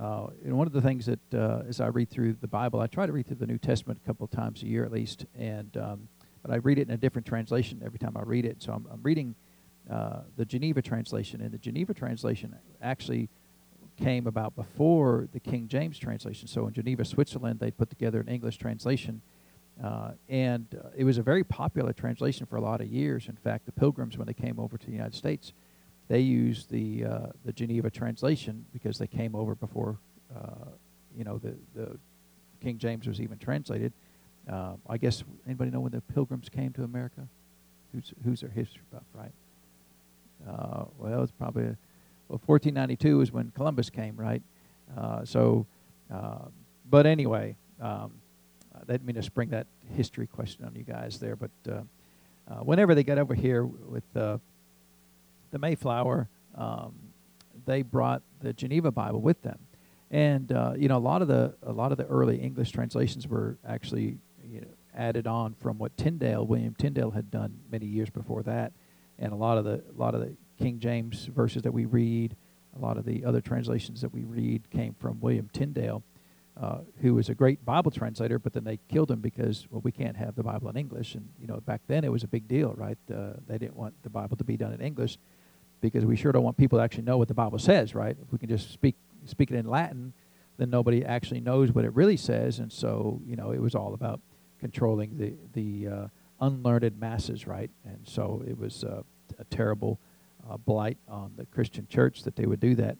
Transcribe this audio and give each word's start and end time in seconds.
uh, 0.00 0.28
and 0.44 0.56
one 0.56 0.66
of 0.66 0.72
the 0.72 0.80
things 0.80 1.06
that 1.06 1.34
uh, 1.34 1.62
as 1.68 1.80
I 1.80 1.88
read 1.88 2.08
through 2.08 2.36
the 2.40 2.48
Bible, 2.48 2.80
I 2.80 2.86
try 2.86 3.04
to 3.04 3.12
read 3.12 3.26
through 3.26 3.36
the 3.36 3.46
New 3.46 3.58
Testament 3.58 4.00
a 4.02 4.06
couple 4.06 4.24
of 4.24 4.30
times 4.30 4.62
a 4.62 4.66
year 4.66 4.84
at 4.84 4.92
least, 4.92 5.26
and 5.38 5.76
um, 5.76 6.08
but 6.42 6.50
I 6.50 6.56
read 6.56 6.78
it 6.78 6.88
in 6.88 6.94
a 6.94 6.96
different 6.96 7.26
translation 7.26 7.82
every 7.84 7.98
time 7.98 8.16
I 8.16 8.22
read 8.22 8.46
it. 8.46 8.62
So 8.62 8.72
I'm, 8.72 8.86
I'm 8.90 9.02
reading 9.02 9.34
uh, 9.90 10.20
the 10.38 10.46
Geneva 10.46 10.80
translation, 10.80 11.42
and 11.42 11.52
the 11.52 11.58
Geneva 11.58 11.92
translation 11.92 12.56
actually 12.80 13.28
came 13.98 14.26
about 14.26 14.56
before 14.56 15.28
the 15.34 15.40
King 15.40 15.68
James 15.68 15.98
translation. 15.98 16.48
So 16.48 16.66
in 16.66 16.72
Geneva, 16.72 17.04
Switzerland, 17.04 17.60
they 17.60 17.70
put 17.70 17.90
together 17.90 18.20
an 18.20 18.28
English 18.28 18.56
translation, 18.56 19.20
uh, 19.84 20.12
and 20.30 20.66
uh, 20.82 20.88
it 20.96 21.04
was 21.04 21.18
a 21.18 21.22
very 21.22 21.44
popular 21.44 21.92
translation 21.92 22.46
for 22.46 22.56
a 22.56 22.62
lot 22.62 22.80
of 22.80 22.86
years. 22.86 23.28
In 23.28 23.36
fact, 23.36 23.66
the 23.66 23.72
Pilgrims, 23.72 24.16
when 24.16 24.26
they 24.26 24.32
came 24.32 24.58
over 24.58 24.78
to 24.78 24.86
the 24.86 24.92
United 24.92 25.14
States, 25.14 25.52
they 26.10 26.18
used 26.18 26.68
the 26.70 27.04
uh, 27.04 27.26
the 27.44 27.52
Geneva 27.52 27.88
translation 27.88 28.66
because 28.72 28.98
they 28.98 29.06
came 29.06 29.36
over 29.36 29.54
before 29.54 29.96
uh, 30.36 30.68
you 31.16 31.22
know 31.22 31.38
the 31.38 31.54
the 31.76 31.96
King 32.60 32.78
James 32.78 33.06
was 33.06 33.20
even 33.20 33.38
translated. 33.38 33.92
Uh, 34.50 34.72
I 34.88 34.98
guess 34.98 35.22
anybody 35.46 35.70
know 35.70 35.78
when 35.78 35.92
the 35.92 36.00
Pilgrims 36.00 36.48
came 36.48 36.72
to 36.72 36.82
America? 36.82 37.28
Who's 37.92 38.12
who's 38.24 38.40
their 38.40 38.50
history 38.50 38.82
buff, 38.92 39.04
right? 39.14 39.30
Uh, 40.48 40.86
well, 40.98 41.22
it's 41.22 41.30
probably 41.30 41.76
well 42.28 42.40
1492 42.44 43.20
is 43.20 43.30
when 43.30 43.52
Columbus 43.54 43.88
came, 43.88 44.16
right? 44.16 44.42
Uh, 44.98 45.24
so, 45.24 45.64
uh, 46.12 46.46
but 46.90 47.06
anyway, 47.06 47.54
um, 47.80 48.10
I 48.74 48.80
didn't 48.80 49.04
mean 49.04 49.14
to 49.14 49.22
spring 49.22 49.50
that 49.50 49.68
history 49.94 50.26
question 50.26 50.64
on 50.64 50.74
you 50.74 50.82
guys 50.82 51.20
there, 51.20 51.36
but 51.36 51.50
whenever 52.64 52.96
they 52.96 53.04
got 53.04 53.18
over 53.18 53.34
here 53.34 53.64
with 53.64 54.02
the 55.50 55.58
Mayflower, 55.58 56.28
um, 56.54 56.94
they 57.66 57.82
brought 57.82 58.22
the 58.40 58.52
Geneva 58.52 58.90
Bible 58.90 59.20
with 59.20 59.42
them, 59.42 59.58
and 60.10 60.50
uh, 60.52 60.74
you 60.76 60.88
know 60.88 60.96
a 60.96 60.98
lot 60.98 61.22
of 61.22 61.28
the 61.28 61.54
a 61.62 61.72
lot 61.72 61.92
of 61.92 61.98
the 61.98 62.06
early 62.06 62.38
English 62.38 62.70
translations 62.70 63.28
were 63.28 63.58
actually 63.66 64.18
you 64.44 64.60
know 64.60 64.68
added 64.94 65.26
on 65.26 65.54
from 65.54 65.78
what 65.78 65.96
Tyndale 65.96 66.46
William 66.46 66.74
Tyndale 66.74 67.10
had 67.10 67.30
done 67.30 67.60
many 67.70 67.86
years 67.86 68.10
before 68.10 68.42
that, 68.44 68.72
and 69.18 69.32
a 69.32 69.36
lot 69.36 69.58
of 69.58 69.64
the 69.64 69.82
a 69.96 69.98
lot 69.98 70.14
of 70.14 70.20
the 70.20 70.34
King 70.58 70.78
James 70.78 71.26
verses 71.26 71.62
that 71.62 71.72
we 71.72 71.84
read, 71.84 72.36
a 72.76 72.80
lot 72.80 72.96
of 72.96 73.04
the 73.04 73.24
other 73.24 73.40
translations 73.40 74.00
that 74.00 74.12
we 74.12 74.24
read 74.24 74.70
came 74.70 74.94
from 74.94 75.20
William 75.20 75.48
Tyndale. 75.52 76.02
Uh, 76.60 76.80
who 77.00 77.14
was 77.14 77.30
a 77.30 77.34
great 77.34 77.64
Bible 77.64 77.90
translator, 77.90 78.38
but 78.38 78.52
then 78.52 78.64
they 78.64 78.78
killed 78.88 79.10
him 79.10 79.20
because 79.20 79.66
well 79.70 79.80
we 79.82 79.92
can't 79.92 80.16
have 80.16 80.34
the 80.34 80.42
Bible 80.42 80.68
in 80.68 80.76
English, 80.76 81.14
and 81.14 81.26
you 81.40 81.46
know 81.46 81.58
back 81.60 81.80
then 81.86 82.04
it 82.04 82.12
was 82.12 82.22
a 82.22 82.28
big 82.28 82.46
deal, 82.48 82.74
right? 82.76 82.98
Uh, 83.10 83.34
they 83.46 83.56
didn't 83.56 83.76
want 83.76 83.94
the 84.02 84.10
Bible 84.10 84.36
to 84.36 84.44
be 84.44 84.58
done 84.58 84.74
in 84.74 84.80
English, 84.80 85.16
because 85.80 86.04
we 86.04 86.16
sure 86.16 86.32
don't 86.32 86.44
want 86.44 86.56
people 86.56 86.78
to 86.78 86.84
actually 86.84 87.04
know 87.04 87.18
what 87.18 87.28
the 87.28 87.34
Bible 87.34 87.58
says, 87.58 87.94
right? 87.94 88.16
If 88.20 88.32
we 88.32 88.38
can 88.38 88.48
just 88.48 88.70
speak 88.72 88.96
speak 89.26 89.50
it 89.50 89.56
in 89.56 89.66
Latin, 89.66 90.12
then 90.56 90.70
nobody 90.70 91.04
actually 91.04 91.40
knows 91.40 91.72
what 91.72 91.84
it 91.84 91.94
really 91.94 92.16
says, 92.16 92.58
and 92.58 92.72
so 92.72 93.20
you 93.26 93.36
know 93.36 93.50
it 93.50 93.60
was 93.60 93.74
all 93.74 93.94
about 93.94 94.20
controlling 94.60 95.16
the 95.18 95.34
the 95.52 95.88
uh, 95.88 96.06
unlearned 96.40 96.98
masses, 96.98 97.46
right? 97.46 97.70
And 97.84 98.00
so 98.04 98.42
it 98.46 98.58
was 98.58 98.84
uh, 98.84 99.02
a 99.38 99.44
terrible 99.44 99.98
uh, 100.48 100.56
blight 100.56 100.98
on 101.08 101.32
the 101.36 101.46
Christian 101.46 101.86
church 101.88 102.22
that 102.22 102.36
they 102.36 102.46
would 102.46 102.60
do 102.60 102.74
that, 102.76 102.96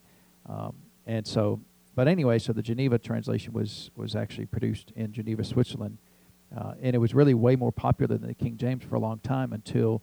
um, 0.49 0.75
and 1.07 1.27
so. 1.27 1.61
But 1.97 2.07
anyway, 2.07 2.39
so 2.39 2.53
the 2.53 2.63
Geneva 2.63 2.99
translation 2.99 3.53
was 3.53 3.91
was 3.97 4.15
actually 4.15 4.47
produced 4.47 4.93
in 4.95 5.13
Geneva, 5.13 5.43
Switzerland, 5.45 5.99
uh, 6.57 6.75
and 6.81 6.95
it 6.95 6.99
was 6.99 7.15
really 7.15 7.35
way 7.35 7.57
more 7.57 7.73
popular 7.73 8.17
than 8.17 8.29
the 8.29 8.35
King 8.35 8.57
James 8.57 8.85
for 8.85 8.95
a 8.95 9.01
long 9.01 9.19
time 9.19 9.53
until 9.53 10.01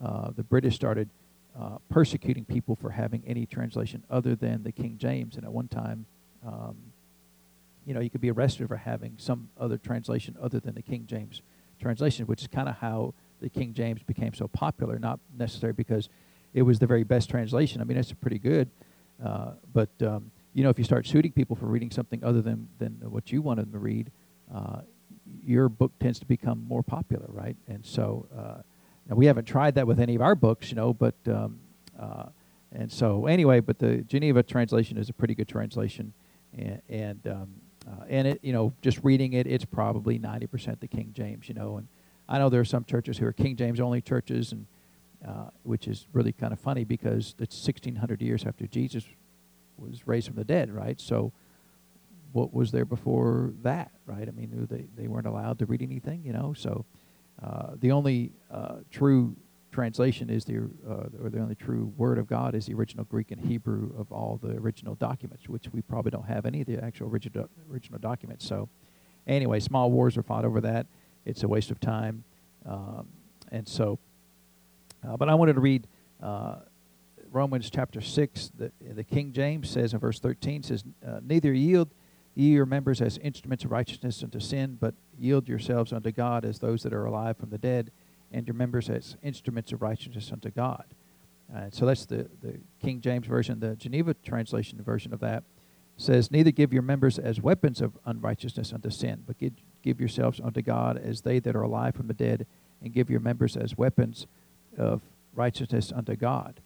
uh, 0.00 0.30
the 0.36 0.42
British 0.42 0.74
started 0.74 1.08
uh, 1.60 1.76
persecuting 1.90 2.44
people 2.44 2.74
for 2.74 2.90
having 2.90 3.22
any 3.26 3.44
translation 3.44 4.02
other 4.10 4.34
than 4.34 4.62
the 4.62 4.72
King 4.72 4.96
James. 4.98 5.36
And 5.36 5.44
at 5.44 5.52
one 5.52 5.68
time, 5.68 6.06
um, 6.46 6.76
you 7.84 7.92
know, 7.92 8.00
you 8.00 8.08
could 8.08 8.20
be 8.20 8.30
arrested 8.30 8.68
for 8.68 8.76
having 8.76 9.14
some 9.18 9.50
other 9.58 9.76
translation 9.76 10.36
other 10.40 10.60
than 10.60 10.74
the 10.74 10.82
King 10.82 11.04
James 11.06 11.42
translation, 11.80 12.26
which 12.26 12.40
is 12.40 12.48
kind 12.48 12.68
of 12.68 12.76
how 12.76 13.12
the 13.40 13.48
King 13.48 13.74
James 13.74 14.02
became 14.02 14.32
so 14.32 14.48
popular. 14.48 14.98
Not 14.98 15.20
necessarily 15.36 15.74
because 15.74 16.08
it 16.54 16.62
was 16.62 16.78
the 16.78 16.86
very 16.86 17.04
best 17.04 17.28
translation. 17.28 17.80
I 17.80 17.84
mean, 17.84 17.96
it's 17.96 18.12
pretty 18.12 18.38
good, 18.38 18.70
uh, 19.24 19.52
but 19.72 19.90
um, 20.02 20.30
you 20.54 20.62
know, 20.62 20.70
if 20.70 20.78
you 20.78 20.84
start 20.84 21.06
shooting 21.06 21.32
people 21.32 21.56
for 21.56 21.66
reading 21.66 21.90
something 21.90 22.24
other 22.24 22.40
than 22.42 22.68
than 22.78 22.92
what 23.10 23.32
you 23.32 23.42
wanted 23.42 23.66
them 23.66 23.72
to 23.72 23.78
read, 23.78 24.10
uh, 24.54 24.80
your 25.44 25.68
book 25.68 25.92
tends 26.00 26.18
to 26.20 26.26
become 26.26 26.64
more 26.66 26.82
popular, 26.82 27.26
right? 27.28 27.56
And 27.68 27.84
so 27.84 28.26
uh, 28.36 28.62
now, 29.10 29.16
we 29.16 29.26
haven't 29.26 29.46
tried 29.46 29.74
that 29.74 29.88
with 29.88 29.98
any 29.98 30.14
of 30.14 30.22
our 30.22 30.36
books, 30.36 30.70
you 30.70 30.76
know, 30.76 30.94
but, 30.94 31.16
um, 31.26 31.58
uh, 31.98 32.26
and 32.70 32.90
so 32.90 33.26
anyway, 33.26 33.58
but 33.58 33.80
the 33.80 33.96
Geneva 34.02 34.44
translation 34.44 34.96
is 34.96 35.08
a 35.08 35.12
pretty 35.12 35.34
good 35.34 35.48
translation. 35.48 36.12
And, 36.56 36.80
and, 36.88 37.26
um, 37.26 37.48
uh, 37.88 38.04
and 38.08 38.28
it, 38.28 38.38
you 38.42 38.52
know, 38.52 38.72
just 38.82 39.00
reading 39.02 39.32
it, 39.32 39.48
it's 39.48 39.64
probably 39.64 40.20
90% 40.20 40.78
the 40.78 40.86
King 40.86 41.10
James, 41.12 41.48
you 41.48 41.54
know. 41.54 41.78
And 41.78 41.88
I 42.28 42.38
know 42.38 42.48
there 42.48 42.60
are 42.60 42.64
some 42.64 42.84
churches 42.84 43.18
who 43.18 43.26
are 43.26 43.32
King 43.32 43.56
James 43.56 43.80
only 43.80 44.00
churches, 44.00 44.52
and 44.52 44.66
uh, 45.26 45.50
which 45.64 45.88
is 45.88 46.06
really 46.12 46.32
kind 46.32 46.52
of 46.52 46.60
funny 46.60 46.84
because 46.84 47.34
it's 47.40 47.56
1600 47.66 48.22
years 48.22 48.44
after 48.46 48.66
Jesus 48.68 49.04
was 49.76 50.06
raised 50.06 50.28
from 50.28 50.36
the 50.36 50.44
dead, 50.44 50.70
right? 50.70 51.00
So, 51.00 51.32
what 52.32 52.54
was 52.54 52.70
there 52.70 52.84
before 52.84 53.52
that, 53.62 53.90
right? 54.06 54.28
I 54.28 54.30
mean, 54.30 54.68
they 54.70 54.86
they 54.96 55.08
weren't 55.08 55.26
allowed 55.26 55.58
to 55.58 55.66
read 55.66 55.82
anything, 55.82 56.22
you 56.24 56.32
know. 56.32 56.54
So, 56.56 56.84
uh, 57.42 57.72
the 57.80 57.90
only 57.92 58.32
uh, 58.50 58.76
true 58.90 59.34
translation 59.72 60.28
is 60.28 60.44
the 60.44 60.58
uh, 60.88 61.22
or 61.22 61.30
the 61.30 61.38
only 61.38 61.54
true 61.54 61.92
word 61.96 62.18
of 62.18 62.26
God 62.26 62.54
is 62.54 62.66
the 62.66 62.74
original 62.74 63.04
Greek 63.04 63.30
and 63.30 63.40
Hebrew 63.40 63.92
of 63.98 64.10
all 64.12 64.38
the 64.42 64.56
original 64.56 64.94
documents, 64.96 65.48
which 65.48 65.68
we 65.72 65.80
probably 65.80 66.10
don't 66.10 66.26
have 66.26 66.44
any 66.44 66.60
of 66.60 66.66
the 66.66 66.82
actual 66.82 67.08
original 67.08 67.48
original 67.70 67.98
documents. 67.98 68.46
So, 68.46 68.68
anyway, 69.26 69.60
small 69.60 69.90
wars 69.90 70.16
are 70.16 70.22
fought 70.22 70.44
over 70.44 70.60
that. 70.60 70.86
It's 71.24 71.42
a 71.42 71.48
waste 71.48 71.70
of 71.70 71.80
time, 71.80 72.24
um, 72.66 73.06
and 73.50 73.66
so. 73.66 73.98
Uh, 75.06 75.16
but 75.16 75.30
I 75.30 75.34
wanted 75.34 75.54
to 75.54 75.60
read 75.60 75.86
uh, 76.22 76.56
Romans 77.30 77.70
chapter 77.70 78.02
six. 78.02 78.50
The, 78.58 78.70
the 78.80 79.04
King 79.04 79.32
James 79.32 79.70
says 79.70 79.94
in 79.94 79.98
verse 79.98 80.18
thirteen 80.18 80.62
says, 80.62 80.84
"Neither 81.22 81.52
yield." 81.52 81.88
Ye 82.34 82.50
your 82.50 82.66
members 82.66 83.00
as 83.00 83.18
instruments 83.18 83.64
of 83.64 83.70
righteousness 83.70 84.22
unto 84.22 84.40
sin, 84.40 84.78
but 84.80 84.94
yield 85.18 85.48
yourselves 85.48 85.92
unto 85.92 86.10
God 86.10 86.44
as 86.44 86.58
those 86.58 86.82
that 86.82 86.92
are 86.92 87.04
alive 87.04 87.36
from 87.36 87.50
the 87.50 87.58
dead, 87.58 87.90
and 88.32 88.46
your 88.46 88.54
members 88.54 88.88
as 88.88 89.16
instruments 89.22 89.72
of 89.72 89.82
righteousness 89.82 90.30
unto 90.32 90.50
God. 90.50 90.84
Uh, 91.54 91.66
so 91.70 91.84
that's 91.84 92.06
the, 92.06 92.28
the 92.42 92.60
King 92.80 93.00
James 93.00 93.26
Version. 93.26 93.58
The 93.58 93.74
Geneva 93.74 94.14
translation 94.14 94.80
version 94.82 95.12
of 95.12 95.20
that 95.20 95.42
says, 95.96 96.30
Neither 96.30 96.52
give 96.52 96.72
your 96.72 96.82
members 96.82 97.18
as 97.18 97.40
weapons 97.40 97.80
of 97.80 97.98
unrighteousness 98.06 98.72
unto 98.72 98.90
sin, 98.90 99.24
but 99.26 99.38
give, 99.38 99.54
give 99.82 100.00
yourselves 100.00 100.40
unto 100.40 100.62
God 100.62 100.96
as 100.96 101.22
they 101.22 101.40
that 101.40 101.56
are 101.56 101.62
alive 101.62 101.94
from 101.94 102.06
the 102.06 102.14
dead, 102.14 102.46
and 102.82 102.92
give 102.92 103.10
your 103.10 103.20
members 103.20 103.56
as 103.56 103.76
weapons 103.76 104.26
of 104.78 105.02
righteousness 105.34 105.92
unto 105.94 106.16
God. 106.16 106.60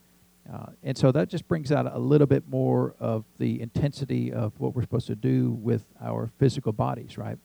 Uh, 0.52 0.66
and 0.82 0.96
so 0.96 1.10
that 1.10 1.28
just 1.28 1.48
brings 1.48 1.72
out 1.72 1.90
a 1.92 1.98
little 1.98 2.26
bit 2.26 2.48
more 2.48 2.94
of 3.00 3.24
the 3.38 3.60
intensity 3.60 4.30
of 4.32 4.52
what 4.58 4.74
we're 4.74 4.82
supposed 4.82 5.06
to 5.06 5.14
do 5.14 5.52
with 5.52 5.86
our 6.02 6.30
physical 6.38 6.72
bodies, 6.72 7.16
right? 7.16 7.38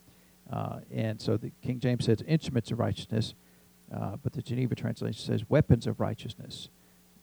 Uh, 0.51 0.79
and 0.91 1.21
so 1.21 1.37
the 1.37 1.51
King 1.61 1.79
James 1.79 2.05
says 2.05 2.21
instruments 2.27 2.71
of 2.71 2.79
righteousness, 2.79 3.35
uh, 3.95 4.17
but 4.21 4.33
the 4.33 4.41
Geneva 4.41 4.75
translation 4.75 5.21
says 5.25 5.49
weapons 5.49 5.87
of 5.87 5.99
righteousness. 5.99 6.69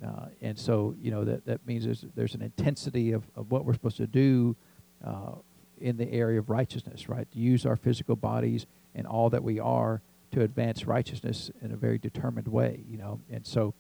Uh, 0.05 0.27
and 0.41 0.59
so, 0.59 0.95
you 1.01 1.11
know, 1.11 1.25
that, 1.25 1.45
that 1.47 1.67
means 1.67 1.85
there's, 1.85 2.05
there's 2.15 2.35
an 2.35 2.43
intensity 2.43 3.13
of, 3.13 3.25
of 3.35 3.51
what 3.51 3.65
we're 3.65 3.73
supposed 3.75 3.97
to 3.97 4.07
do 4.07 4.57
uh, 5.05 5.33
in 5.79 5.97
the 5.97 6.11
area 6.11 6.39
of 6.39 6.49
righteousness, 6.49 7.09
right? 7.09 7.31
To 7.33 7.39
use 7.39 7.67
our 7.67 7.77
physical 7.77 8.17
bodies 8.17 8.67
and 8.95 9.07
all 9.07 9.31
that 9.31 9.43
we 9.43 9.59
are 9.59 10.01
to 10.33 10.43
advance 10.43 10.87
righteousness 10.87 11.51
in 11.63 11.73
a 11.73 11.77
very 11.77 11.99
determined 11.99 12.49
way, 12.49 12.85
you 12.89 12.97
know. 12.97 13.21
And 13.31 13.47
so, 13.47 13.75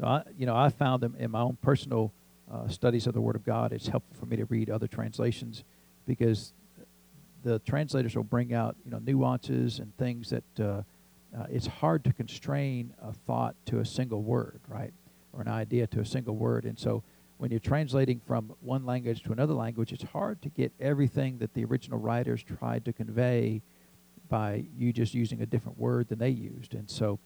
so 0.00 0.06
I, 0.06 0.22
you 0.38 0.46
know, 0.46 0.56
I 0.56 0.70
found 0.70 1.02
them 1.02 1.14
in 1.18 1.30
my 1.30 1.40
own 1.40 1.58
personal 1.60 2.12
uh, 2.50 2.68
studies 2.68 3.06
of 3.06 3.12
the 3.12 3.20
Word 3.20 3.36
of 3.36 3.44
God. 3.44 3.72
It's 3.72 3.86
helpful 3.86 4.16
for 4.18 4.26
me 4.26 4.36
to 4.36 4.46
read 4.46 4.70
other 4.70 4.86
translations 4.86 5.62
because 6.06 6.52
the 7.42 7.58
translators 7.60 8.16
will 8.16 8.24
bring 8.24 8.52
out 8.54 8.76
you 8.84 8.90
know 8.90 8.98
nuances 8.98 9.78
and 9.78 9.94
things 9.96 10.30
that 10.30 10.60
uh, 10.60 10.82
uh, 11.36 11.46
it's 11.50 11.66
hard 11.66 12.04
to 12.04 12.12
constrain 12.12 12.94
a 13.02 13.12
thought 13.12 13.54
to 13.66 13.78
a 13.80 13.84
single 13.84 14.22
word, 14.22 14.60
right, 14.68 14.92
or 15.32 15.42
an 15.42 15.48
idea 15.48 15.86
to 15.88 16.00
a 16.00 16.06
single 16.06 16.34
word. 16.34 16.64
And 16.64 16.78
so 16.78 17.02
when 17.36 17.50
you're 17.50 17.60
translating 17.60 18.20
from 18.26 18.54
one 18.60 18.84
language 18.86 19.22
to 19.24 19.32
another 19.32 19.54
language, 19.54 19.92
it's 19.92 20.04
hard 20.04 20.40
to 20.42 20.48
get 20.48 20.72
everything 20.80 21.38
that 21.38 21.54
the 21.54 21.64
original 21.64 21.98
writers 21.98 22.42
tried 22.42 22.84
to 22.86 22.92
convey 22.92 23.62
by 24.28 24.64
you 24.76 24.92
just 24.92 25.14
using 25.14 25.42
a 25.42 25.46
different 25.46 25.78
word 25.78 26.08
than 26.08 26.18
they 26.18 26.30
used. 26.30 26.74
And 26.74 26.88
so 26.90 27.18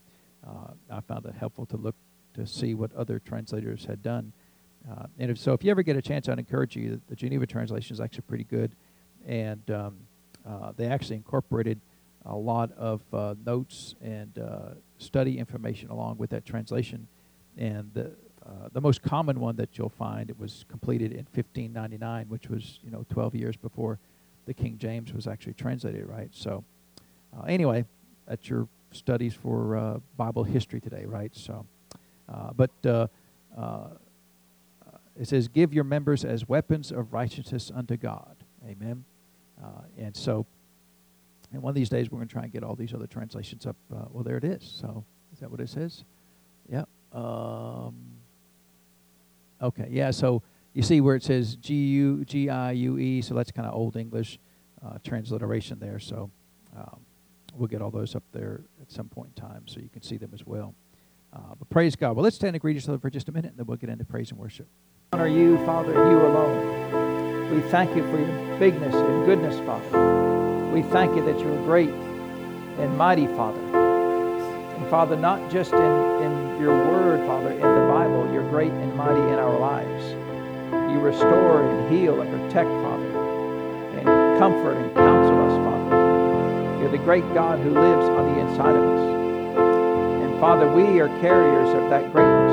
uh, 0.46 0.72
I 0.90 1.00
found 1.00 1.24
it 1.26 1.34
helpful 1.38 1.66
to 1.66 1.76
look 1.76 1.94
to 2.34 2.46
see 2.46 2.74
what 2.74 2.94
other 2.94 3.18
translators 3.18 3.86
had 3.86 4.02
done. 4.02 4.32
Uh, 4.90 5.06
and 5.18 5.30
if 5.30 5.38
so, 5.38 5.52
if 5.54 5.64
you 5.64 5.70
ever 5.70 5.82
get 5.82 5.96
a 5.96 6.02
chance, 6.02 6.28
I'd 6.28 6.38
encourage 6.38 6.76
you. 6.76 7.00
The 7.08 7.16
Geneva 7.16 7.46
translation 7.46 7.94
is 7.94 8.00
actually 8.00 8.24
pretty 8.28 8.44
good, 8.44 8.72
and 9.26 9.62
um, 9.70 9.96
uh, 10.46 10.72
they 10.76 10.86
actually 10.86 11.16
incorporated 11.16 11.80
a 12.26 12.36
lot 12.36 12.70
of 12.72 13.00
uh, 13.12 13.34
notes 13.46 13.94
and 14.02 14.38
uh, 14.38 14.74
study 14.98 15.38
information 15.38 15.90
along 15.90 16.18
with 16.18 16.30
that 16.30 16.44
translation. 16.44 17.06
And 17.56 17.90
the, 17.94 18.12
uh, 18.44 18.68
the 18.72 18.80
most 18.80 19.02
common 19.02 19.40
one 19.40 19.56
that 19.56 19.78
you'll 19.78 19.88
find 19.88 20.28
it 20.28 20.38
was 20.38 20.66
completed 20.68 21.12
in 21.12 21.26
1599, 21.32 22.26
which 22.28 22.48
was 22.50 22.78
you 22.82 22.90
know 22.90 23.06
12 23.08 23.34
years 23.34 23.56
before 23.56 23.98
the 24.46 24.52
King 24.52 24.76
James 24.76 25.14
was 25.14 25.26
actually 25.26 25.54
translated, 25.54 26.06
right? 26.06 26.28
So 26.32 26.62
uh, 27.34 27.44
anyway, 27.44 27.86
that's 28.26 28.50
your 28.50 28.68
studies 28.92 29.32
for 29.32 30.02
Bible 30.18 30.44
history 30.44 30.80
today, 30.80 31.06
right? 31.06 31.34
So, 31.34 31.66
but 32.56 32.70
uh, 32.84 33.06
uh, 33.56 33.88
it 35.18 35.28
says, 35.28 35.48
"Give 35.48 35.72
your 35.72 35.84
members 35.84 36.24
as 36.24 36.48
weapons 36.48 36.90
of 36.90 37.12
righteousness 37.12 37.70
unto 37.74 37.96
God." 37.96 38.36
Amen. 38.66 39.04
and 39.98 40.16
so, 40.16 40.46
and 41.52 41.62
one 41.62 41.70
of 41.70 41.74
these 41.74 41.90
days 41.90 42.10
we're 42.10 42.18
going 42.18 42.28
to 42.28 42.32
try 42.32 42.44
and 42.44 42.52
get 42.52 42.64
all 42.64 42.74
these 42.74 42.94
other 42.94 43.06
translations 43.06 43.66
up. 43.66 43.76
well, 43.90 44.24
there 44.24 44.36
it 44.36 44.44
is. 44.44 44.62
So, 44.62 45.04
is 45.32 45.40
that 45.40 45.50
what 45.50 45.60
it 45.60 45.68
says? 45.68 46.04
Yeah. 46.68 46.84
Um, 47.12 47.94
okay. 49.62 49.88
Yeah. 49.90 50.10
So 50.10 50.42
you 50.72 50.82
see 50.82 51.00
where 51.00 51.14
it 51.14 51.22
says 51.22 51.56
G 51.56 51.74
U 51.74 52.24
G 52.24 52.50
I 52.50 52.72
U 52.72 52.98
E. 52.98 53.22
So 53.22 53.34
that's 53.34 53.50
kind 53.50 53.66
of 53.66 53.74
old 53.74 53.96
English 53.96 54.38
uh, 54.84 54.98
transliteration 55.04 55.78
there. 55.78 55.98
So 55.98 56.30
um, 56.76 57.00
we'll 57.54 57.68
get 57.68 57.80
all 57.80 57.90
those 57.90 58.14
up 58.14 58.24
there 58.32 58.60
at 58.82 58.90
some 58.90 59.08
point 59.08 59.30
in 59.36 59.42
time 59.42 59.62
so 59.66 59.80
you 59.80 59.88
can 59.88 60.02
see 60.02 60.16
them 60.16 60.30
as 60.34 60.44
well. 60.44 60.74
Uh, 61.34 61.54
but 61.58 61.68
praise 61.68 61.96
God. 61.96 62.14
Well, 62.14 62.22
let's 62.22 62.36
stand 62.36 62.54
and 62.54 62.60
greet 62.60 62.76
each 62.76 62.88
other 62.88 62.98
for 62.98 63.10
just 63.10 63.28
a 63.28 63.32
minute, 63.32 63.50
and 63.50 63.58
then 63.58 63.66
we'll 63.66 63.76
get 63.76 63.88
into 63.88 64.04
praise 64.04 64.30
and 64.30 64.38
worship. 64.38 64.68
Honor 65.12 65.26
you, 65.26 65.56
Father, 65.66 65.92
you 65.92 66.26
alone. 66.26 67.50
We 67.54 67.60
thank 67.70 67.94
you 67.96 68.02
for 68.10 68.18
your 68.18 68.58
bigness 68.58 68.94
and 68.94 69.26
goodness, 69.26 69.58
Father. 69.66 70.70
We 70.72 70.82
thank 70.82 71.14
you 71.16 71.24
that 71.24 71.38
you're 71.40 71.56
great 71.64 71.90
and 71.90 72.96
mighty, 72.96 73.26
Father. 73.26 73.60
And 73.60 74.88
Father, 74.90 75.16
not 75.16 75.50
just 75.50 75.72
in, 75.72 75.80
in 75.80 76.60
your 76.60 76.74
word, 76.90 77.26
Father, 77.26 77.50
in 77.50 77.60
the 77.60 77.92
Bible, 77.92 78.32
you're 78.32 78.48
great 78.50 78.72
and 78.72 78.94
mighty 78.96 79.20
in 79.20 79.38
our 79.38 79.58
lives. 79.58 80.04
You 80.92 81.00
restore 81.00 81.62
and 81.62 81.94
heal 81.94 82.20
and 82.20 82.30
protect, 82.30 82.68
Father, 82.68 83.18
and 83.98 84.38
comfort 84.38 84.76
and 84.76 84.94
counsel 84.94 85.50
us, 85.50 85.64
Father. 85.64 86.80
You're 86.80 86.90
the 86.90 86.98
great 86.98 87.24
God 87.34 87.58
who 87.60 87.70
lives 87.70 88.08
on 88.08 88.34
the 88.34 88.40
inside 88.40 88.76
of 88.76 88.84
us. 88.84 89.23
Father, 90.44 90.70
we 90.70 91.00
are 91.00 91.08
carriers 91.22 91.70
of 91.70 91.88
that 91.88 92.12
greatness. 92.12 92.52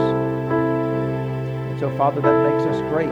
And 1.68 1.78
so, 1.78 1.92
Father, 1.98 2.22
that 2.22 2.50
makes 2.50 2.64
us 2.64 2.80
great, 2.84 3.10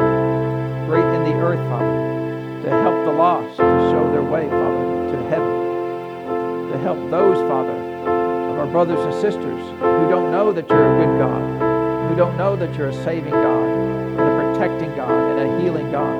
great 0.87 1.03
in 1.03 1.23
the 1.25 1.35
earth, 1.35 1.59
Father, 1.67 2.63
to 2.63 2.69
help 2.69 3.03
the 3.03 3.11
lost, 3.11 3.57
to 3.57 3.91
show 3.91 4.09
their 4.13 4.23
way, 4.23 4.47
Father, 4.47 5.11
to 5.11 5.29
heaven, 5.29 6.71
to 6.71 6.77
help 6.77 6.97
those, 7.11 7.35
Father, 7.49 7.73
of 7.73 8.57
our 8.57 8.67
brothers 8.67 8.99
and 8.99 9.13
sisters 9.15 9.59
who 9.81 10.07
don't 10.07 10.31
know 10.31 10.53
that 10.53 10.69
you're 10.69 10.95
a 10.95 11.05
good 11.05 11.19
God, 11.19 12.09
who 12.09 12.15
don't 12.15 12.37
know 12.37 12.55
that 12.55 12.73
you're 12.75 12.87
a 12.87 13.03
saving 13.03 13.31
God, 13.31 13.67
and 13.67 14.21
a 14.21 14.53
protecting 14.53 14.95
God, 14.95 15.11
and 15.11 15.41
a 15.41 15.61
healing 15.61 15.91
God. 15.91 16.15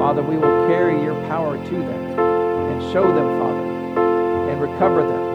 Father, 0.00 0.22
we 0.22 0.36
will 0.36 0.66
carry 0.66 1.00
your 1.04 1.14
power 1.28 1.56
to 1.56 1.70
them 1.70 2.18
and 2.18 2.92
show 2.92 3.06
them, 3.14 3.38
Father, 3.38 4.50
and 4.50 4.60
recover 4.60 5.06
them 5.06 5.27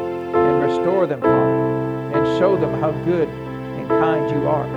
restore 0.77 1.05
them, 1.05 1.21
Father, 1.21 2.17
and 2.17 2.39
show 2.39 2.57
them 2.57 2.81
how 2.81 2.91
good 3.05 3.29
and 3.29 3.87
kind 3.87 4.29
you 4.31 4.47
are. 4.47 4.67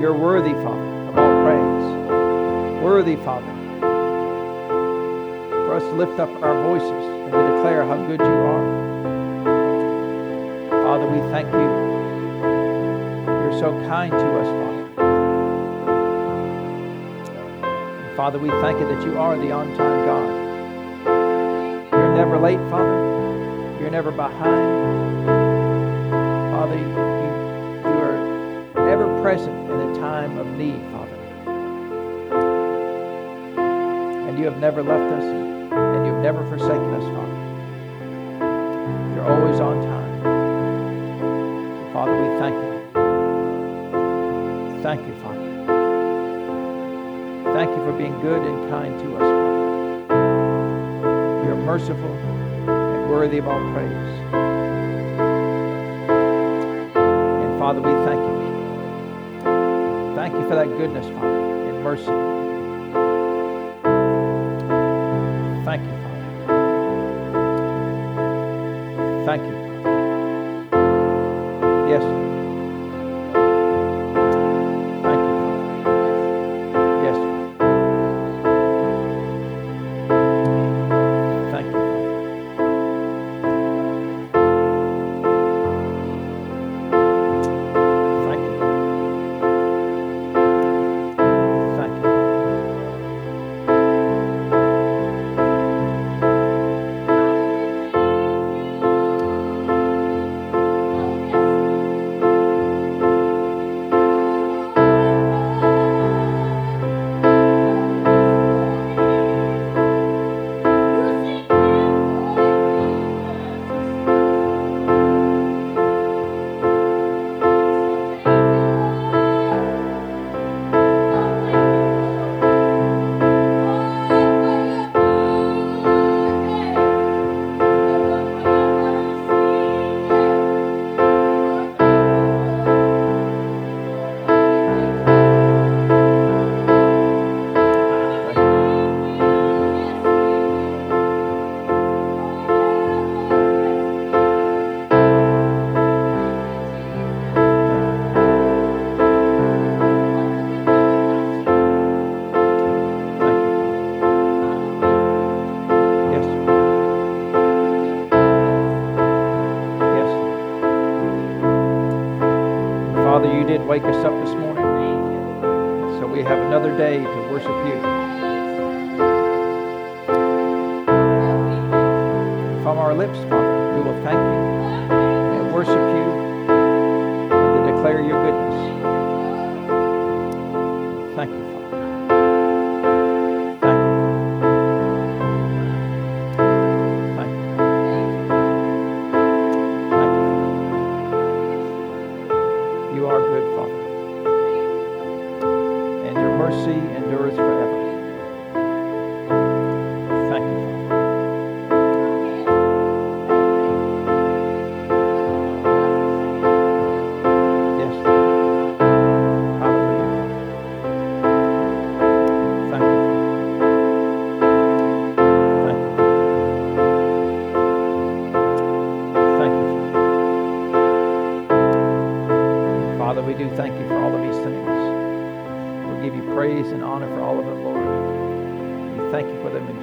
You're 0.00 0.16
worthy, 0.16 0.52
Father, 0.52 1.08
of 1.08 1.18
all 1.18 1.44
praise. 1.44 2.82
Worthy, 2.82 3.16
Father, 3.16 3.52
for 5.66 5.74
us 5.74 5.82
to 5.82 5.92
lift 5.92 6.18
up 6.18 6.30
our 6.42 6.62
voices 6.62 6.90
and 6.90 7.32
to 7.32 7.38
declare 7.54 7.84
how 7.84 7.96
good 8.06 8.20
you 8.20 8.26
are. 8.26 8.66
Father, 10.70 11.06
we 11.08 11.18
thank 11.30 11.52
you. 11.52 11.68
You're 13.26 13.58
so 13.58 13.72
kind 13.88 14.12
to 14.12 14.40
us, 14.40 14.46
Father. 14.46 14.86
Father, 18.16 18.38
we 18.38 18.48
thank 18.48 18.80
you 18.80 18.86
that 18.88 19.04
you 19.04 19.18
are 19.18 19.36
the 19.36 19.52
on 19.52 19.66
time 19.76 20.06
God. 20.06 20.30
You're 21.92 22.14
never 22.14 22.38
late, 22.38 22.60
Father. 22.70 23.15
You're 23.86 23.92
never 23.92 24.10
behind. 24.10 25.28
Father, 26.50 26.74
you, 26.76 26.88
you 26.88 27.98
are 28.02 28.88
ever 28.88 29.06
present 29.22 29.56
in 29.70 29.78
the 29.78 29.94
time 30.00 30.38
of 30.38 30.46
need, 30.58 30.80
Father. 30.90 31.14
And 34.28 34.36
you 34.40 34.44
have 34.46 34.58
never 34.58 34.82
left 34.82 35.12
us 35.12 35.22
and 35.22 36.04
you've 36.04 36.20
never 36.20 36.44
forsaken 36.48 36.94
us, 36.94 37.04
Father. 37.14 37.36
You're 39.14 39.30
always 39.30 39.60
on 39.60 39.80
time. 39.84 40.22
Father, 41.92 42.16
we 42.20 42.26
thank 42.40 42.56
you. 42.56 42.72
Thank 44.82 45.06
you, 45.06 45.14
Father. 45.22 45.46
Thank 47.54 47.70
you 47.70 47.84
for 47.84 47.92
being 47.96 48.18
good 48.20 48.42
and 48.42 48.68
kind 48.68 48.98
to 48.98 49.14
us, 49.14 49.20
Father. 50.08 51.44
You're 51.44 51.54
merciful 51.54 52.35
worthy 53.16 53.38
of 53.38 53.48
all 53.48 53.58
praise. 53.72 53.90
And 57.42 57.58
Father, 57.58 57.80
we 57.80 57.90
thank 58.04 58.20
you. 58.20 58.36
Thank 60.14 60.34
you 60.34 60.42
for 60.42 60.54
that 60.54 60.68
goodness, 60.76 61.06
Father, 61.06 61.70
and 61.70 61.82
mercy. 61.82 62.35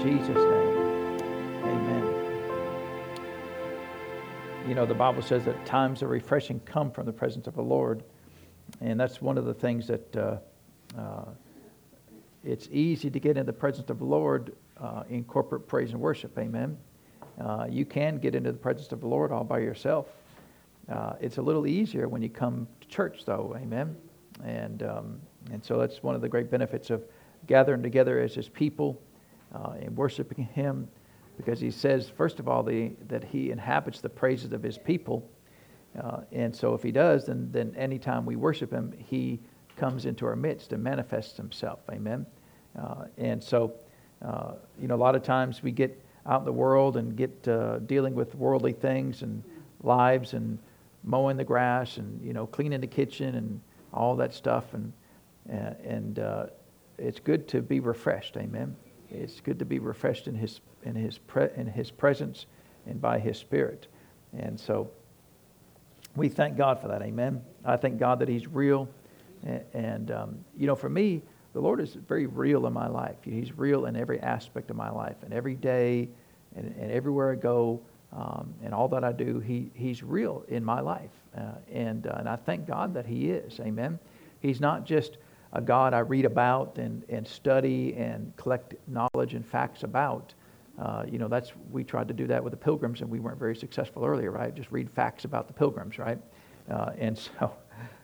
Jesus' 0.04 0.36
name. 0.36 1.18
Amen. 1.64 2.04
You 4.68 4.76
know, 4.76 4.86
the 4.86 4.94
Bible 4.94 5.22
says 5.22 5.46
that 5.46 5.66
times 5.66 6.02
of 6.02 6.10
refreshing 6.10 6.60
come 6.66 6.92
from 6.92 7.06
the 7.06 7.14
presence 7.14 7.48
of 7.48 7.56
the 7.56 7.62
Lord. 7.62 8.04
And 8.82 9.00
that's 9.00 9.22
one 9.22 9.38
of 9.38 9.46
the 9.46 9.54
things 9.54 9.88
that 9.88 10.16
uh, 10.18 10.40
uh, 11.00 11.26
it's 12.44 12.68
easy 12.70 13.10
to 13.10 13.18
get 13.18 13.38
in 13.38 13.46
the 13.46 13.54
presence 13.54 13.90
of 13.90 14.00
the 14.00 14.04
Lord 14.04 14.54
uh, 14.78 15.04
in 15.10 15.24
corporate 15.24 15.70
praise 15.70 15.92
and 15.92 16.02
worship. 16.02 16.38
Amen. 16.38 16.78
Uh, 17.40 17.68
you 17.70 17.86
can 17.86 18.18
get 18.18 18.36
into 18.36 18.52
the 18.52 18.58
presence 18.58 18.92
of 18.92 19.00
the 19.00 19.08
Lord 19.08 19.32
all 19.32 19.46
by 19.46 19.60
yourself. 19.60 20.08
Uh, 20.92 21.14
it's 21.22 21.38
a 21.38 21.42
little 21.42 21.66
easier 21.66 22.10
when 22.10 22.22
you 22.22 22.28
come 22.28 22.68
to 22.82 22.88
church, 22.90 23.24
though. 23.26 23.56
Amen. 23.58 23.96
And 24.44 24.84
um, 24.84 25.22
and 25.50 25.64
so 25.64 25.78
that's 25.78 26.04
one 26.04 26.14
of 26.14 26.20
the 26.20 26.28
great 26.28 26.52
benefits 26.52 26.90
of 26.90 27.06
gathering 27.48 27.82
together 27.82 28.20
as 28.20 28.36
His 28.36 28.50
people 28.50 29.02
uh, 29.54 29.74
and 29.82 29.96
worshiping 29.96 30.46
Him, 30.46 30.88
because 31.38 31.60
He 31.60 31.72
says, 31.72 32.10
first 32.10 32.40
of 32.40 32.48
all, 32.48 32.64
the, 32.64 32.92
that 33.08 33.24
He 33.24 33.52
inhabits 33.52 34.02
the 34.02 34.10
praises 34.10 34.54
of 34.54 34.64
His 34.64 34.78
people. 34.78 35.30
Uh, 36.02 36.22
and 36.32 36.56
so 36.56 36.74
if 36.74 36.82
he 36.82 36.92
does, 36.92 37.26
then, 37.26 37.50
then 37.52 37.74
anytime 37.78 38.26
we 38.26 38.36
worship 38.36 38.72
him, 38.72 38.92
he 38.98 39.40
comes 39.78 40.06
into 40.06 40.26
our 40.26 40.36
midst 40.36 40.74
and 40.74 40.84
manifests 40.84 41.38
himself. 41.38 41.80
Amen. 41.92 42.26
Uh, 42.76 43.06
and 43.18 43.44
so, 43.44 43.74
uh, 44.24 44.54
you 44.80 44.88
know, 44.88 44.96
a 44.96 44.98
lot 44.98 45.16
of 45.16 45.22
times 45.22 45.62
we 45.62 45.72
get 45.72 46.04
out 46.26 46.40
in 46.40 46.46
the 46.46 46.52
world 46.52 46.98
and 46.98 47.16
get 47.16 47.48
uh, 47.48 47.78
dealing 47.80 48.16
with 48.16 48.34
worldly 48.34 48.74
things 48.74 49.22
and 49.22 49.44
lives 49.84 50.34
and 50.34 50.58
mowing 51.04 51.38
the 51.38 51.44
grass 51.44 51.98
and, 51.98 52.24
you 52.26 52.34
know, 52.34 52.48
cleaning 52.48 52.82
the 52.82 52.88
kitchen 52.88 53.36
and 53.36 53.62
all 53.94 54.16
that 54.16 54.34
stuff. 54.34 54.74
And, 54.74 54.94
uh, 55.52 55.74
and 55.84 56.18
uh, 56.18 56.46
it's 56.98 57.20
good 57.20 57.48
to 57.50 57.62
be 57.62 57.80
refreshed. 57.80 58.36
Amen. 58.38 58.76
It's 59.14 59.40
good 59.42 59.60
to 59.60 59.66
be 59.66 59.80
refreshed 59.80 60.28
in 60.28 60.36
his, 60.36 60.62
in 60.84 60.96
his, 60.96 61.18
pre- 61.18 61.50
in 61.56 61.68
his 61.68 61.92
presence 61.92 62.46
and 62.86 63.02
by 63.02 63.20
his 63.20 63.38
spirit. 63.38 63.88
And 64.38 64.60
so, 64.60 64.90
we 66.16 66.30
thank 66.30 66.58
God 66.58 66.80
for 66.80 66.88
that. 66.90 67.02
Amen. 67.02 67.42
I 67.66 67.76
thank 67.78 67.98
God 67.98 68.20
that 68.20 68.28
He's 68.28 68.48
real. 68.48 68.88
And, 69.74 70.12
um, 70.12 70.46
you 70.58 70.68
know, 70.68 70.76
for 70.76 70.90
me, 70.90 71.22
the 71.54 71.60
Lord 71.60 71.82
is 71.82 71.96
very 71.96 72.28
real 72.28 72.66
in 72.68 72.74
my 72.74 72.88
life. 72.88 73.18
He's 73.24 73.58
real 73.58 73.88
in 73.88 73.96
every 73.96 74.20
aspect 74.20 74.70
of 74.70 74.78
my 74.78 74.90
life. 74.90 75.18
And 75.24 75.34
every 75.34 75.56
day 75.56 76.10
and, 76.56 76.74
and 76.80 76.92
everywhere 76.92 77.32
I 77.32 77.36
go 77.36 77.82
um, 78.14 78.54
and 78.64 78.74
all 78.74 78.88
that 78.90 79.04
I 79.04 79.12
do, 79.12 79.40
he, 79.40 79.72
He's 79.74 80.04
real 80.04 80.46
in 80.48 80.64
my 80.64 80.80
life. 80.80 81.10
Uh, 81.36 81.54
and, 81.72 82.06
uh, 82.08 82.16
and 82.20 82.30
I 82.30 82.36
thank 82.36 82.68
God 82.68 82.94
that 82.94 83.06
He 83.06 83.32
is. 83.32 83.60
Amen. 83.60 84.00
He's 84.40 84.62
not 84.62 84.86
just 84.86 85.18
a 85.54 85.62
God 85.62 85.94
I 85.94 86.00
read 86.00 86.26
about 86.26 86.78
and, 86.78 87.04
and 87.10 87.28
study 87.28 87.96
and 87.96 88.36
collect 88.36 88.74
knowledge 88.88 89.36
and 89.36 89.46
facts 89.46 89.84
about. 89.84 90.34
Uh, 90.80 91.06
you 91.08 91.20
know, 91.20 91.28
that's 91.28 91.54
we 91.72 91.84
tried 91.84 92.08
to 92.08 92.14
do 92.14 92.26
that 92.28 92.44
with 92.44 92.52
the 92.52 92.58
pilgrims, 92.58 93.02
and 93.02 93.10
we 93.10 93.20
weren't 93.20 93.38
very 93.38 93.56
successful 93.56 94.04
earlier, 94.04 94.32
right? 94.32 94.54
Just 94.56 94.72
read 94.72 94.90
facts 94.90 95.26
about 95.26 95.48
the 95.48 95.54
pilgrims, 95.54 96.00
right? 96.00 96.18
Uh, 96.70 96.92
and 96.98 97.18
so, 97.40 97.54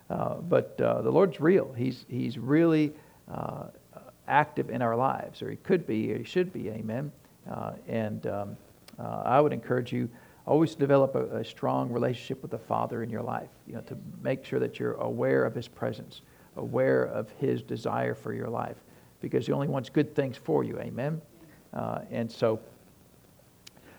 uh, 0.08 0.34
but 0.36 0.80
uh, 0.80 1.02
the 1.02 1.10
Lord's 1.10 1.40
real. 1.40 1.72
He's 1.76 2.06
He's 2.08 2.38
really 2.38 2.92
uh, 3.28 3.66
active 4.28 4.70
in 4.70 4.82
our 4.82 4.94
lives, 4.94 5.42
or 5.42 5.50
He 5.50 5.56
could 5.56 5.86
be, 5.86 6.12
or 6.12 6.18
He 6.18 6.24
should 6.24 6.52
be. 6.52 6.70
Amen. 6.70 7.10
Uh, 7.50 7.72
and 7.88 8.26
um, 8.28 8.56
I 8.98 9.40
would 9.40 9.52
encourage 9.52 9.92
you 9.92 10.08
always 10.46 10.72
to 10.72 10.78
develop 10.78 11.14
a, 11.14 11.38
a, 11.38 11.44
strong 11.44 11.90
relationship 11.90 12.42
with 12.42 12.50
the 12.50 12.58
Father 12.58 13.02
in 13.02 13.10
your 13.10 13.22
life. 13.22 13.48
You 13.66 13.74
know, 13.74 13.80
to 13.82 13.96
make 14.22 14.44
sure 14.44 14.60
that 14.60 14.78
you're 14.78 14.94
aware 14.94 15.44
of 15.44 15.54
His 15.56 15.66
presence, 15.66 16.20
aware 16.60 17.04
of 17.04 17.30
His 17.40 17.62
desire 17.62 18.14
for 18.14 18.32
your 18.32 18.48
life, 18.48 18.76
because 19.20 19.46
He 19.46 19.52
only 19.52 19.68
wants 19.68 19.90
good 19.90 20.14
things 20.14 20.36
for 20.36 20.64
you. 20.64 20.78
Amen. 20.78 21.20
Uh, 21.72 22.00
and 22.10 22.30
so, 22.30 22.60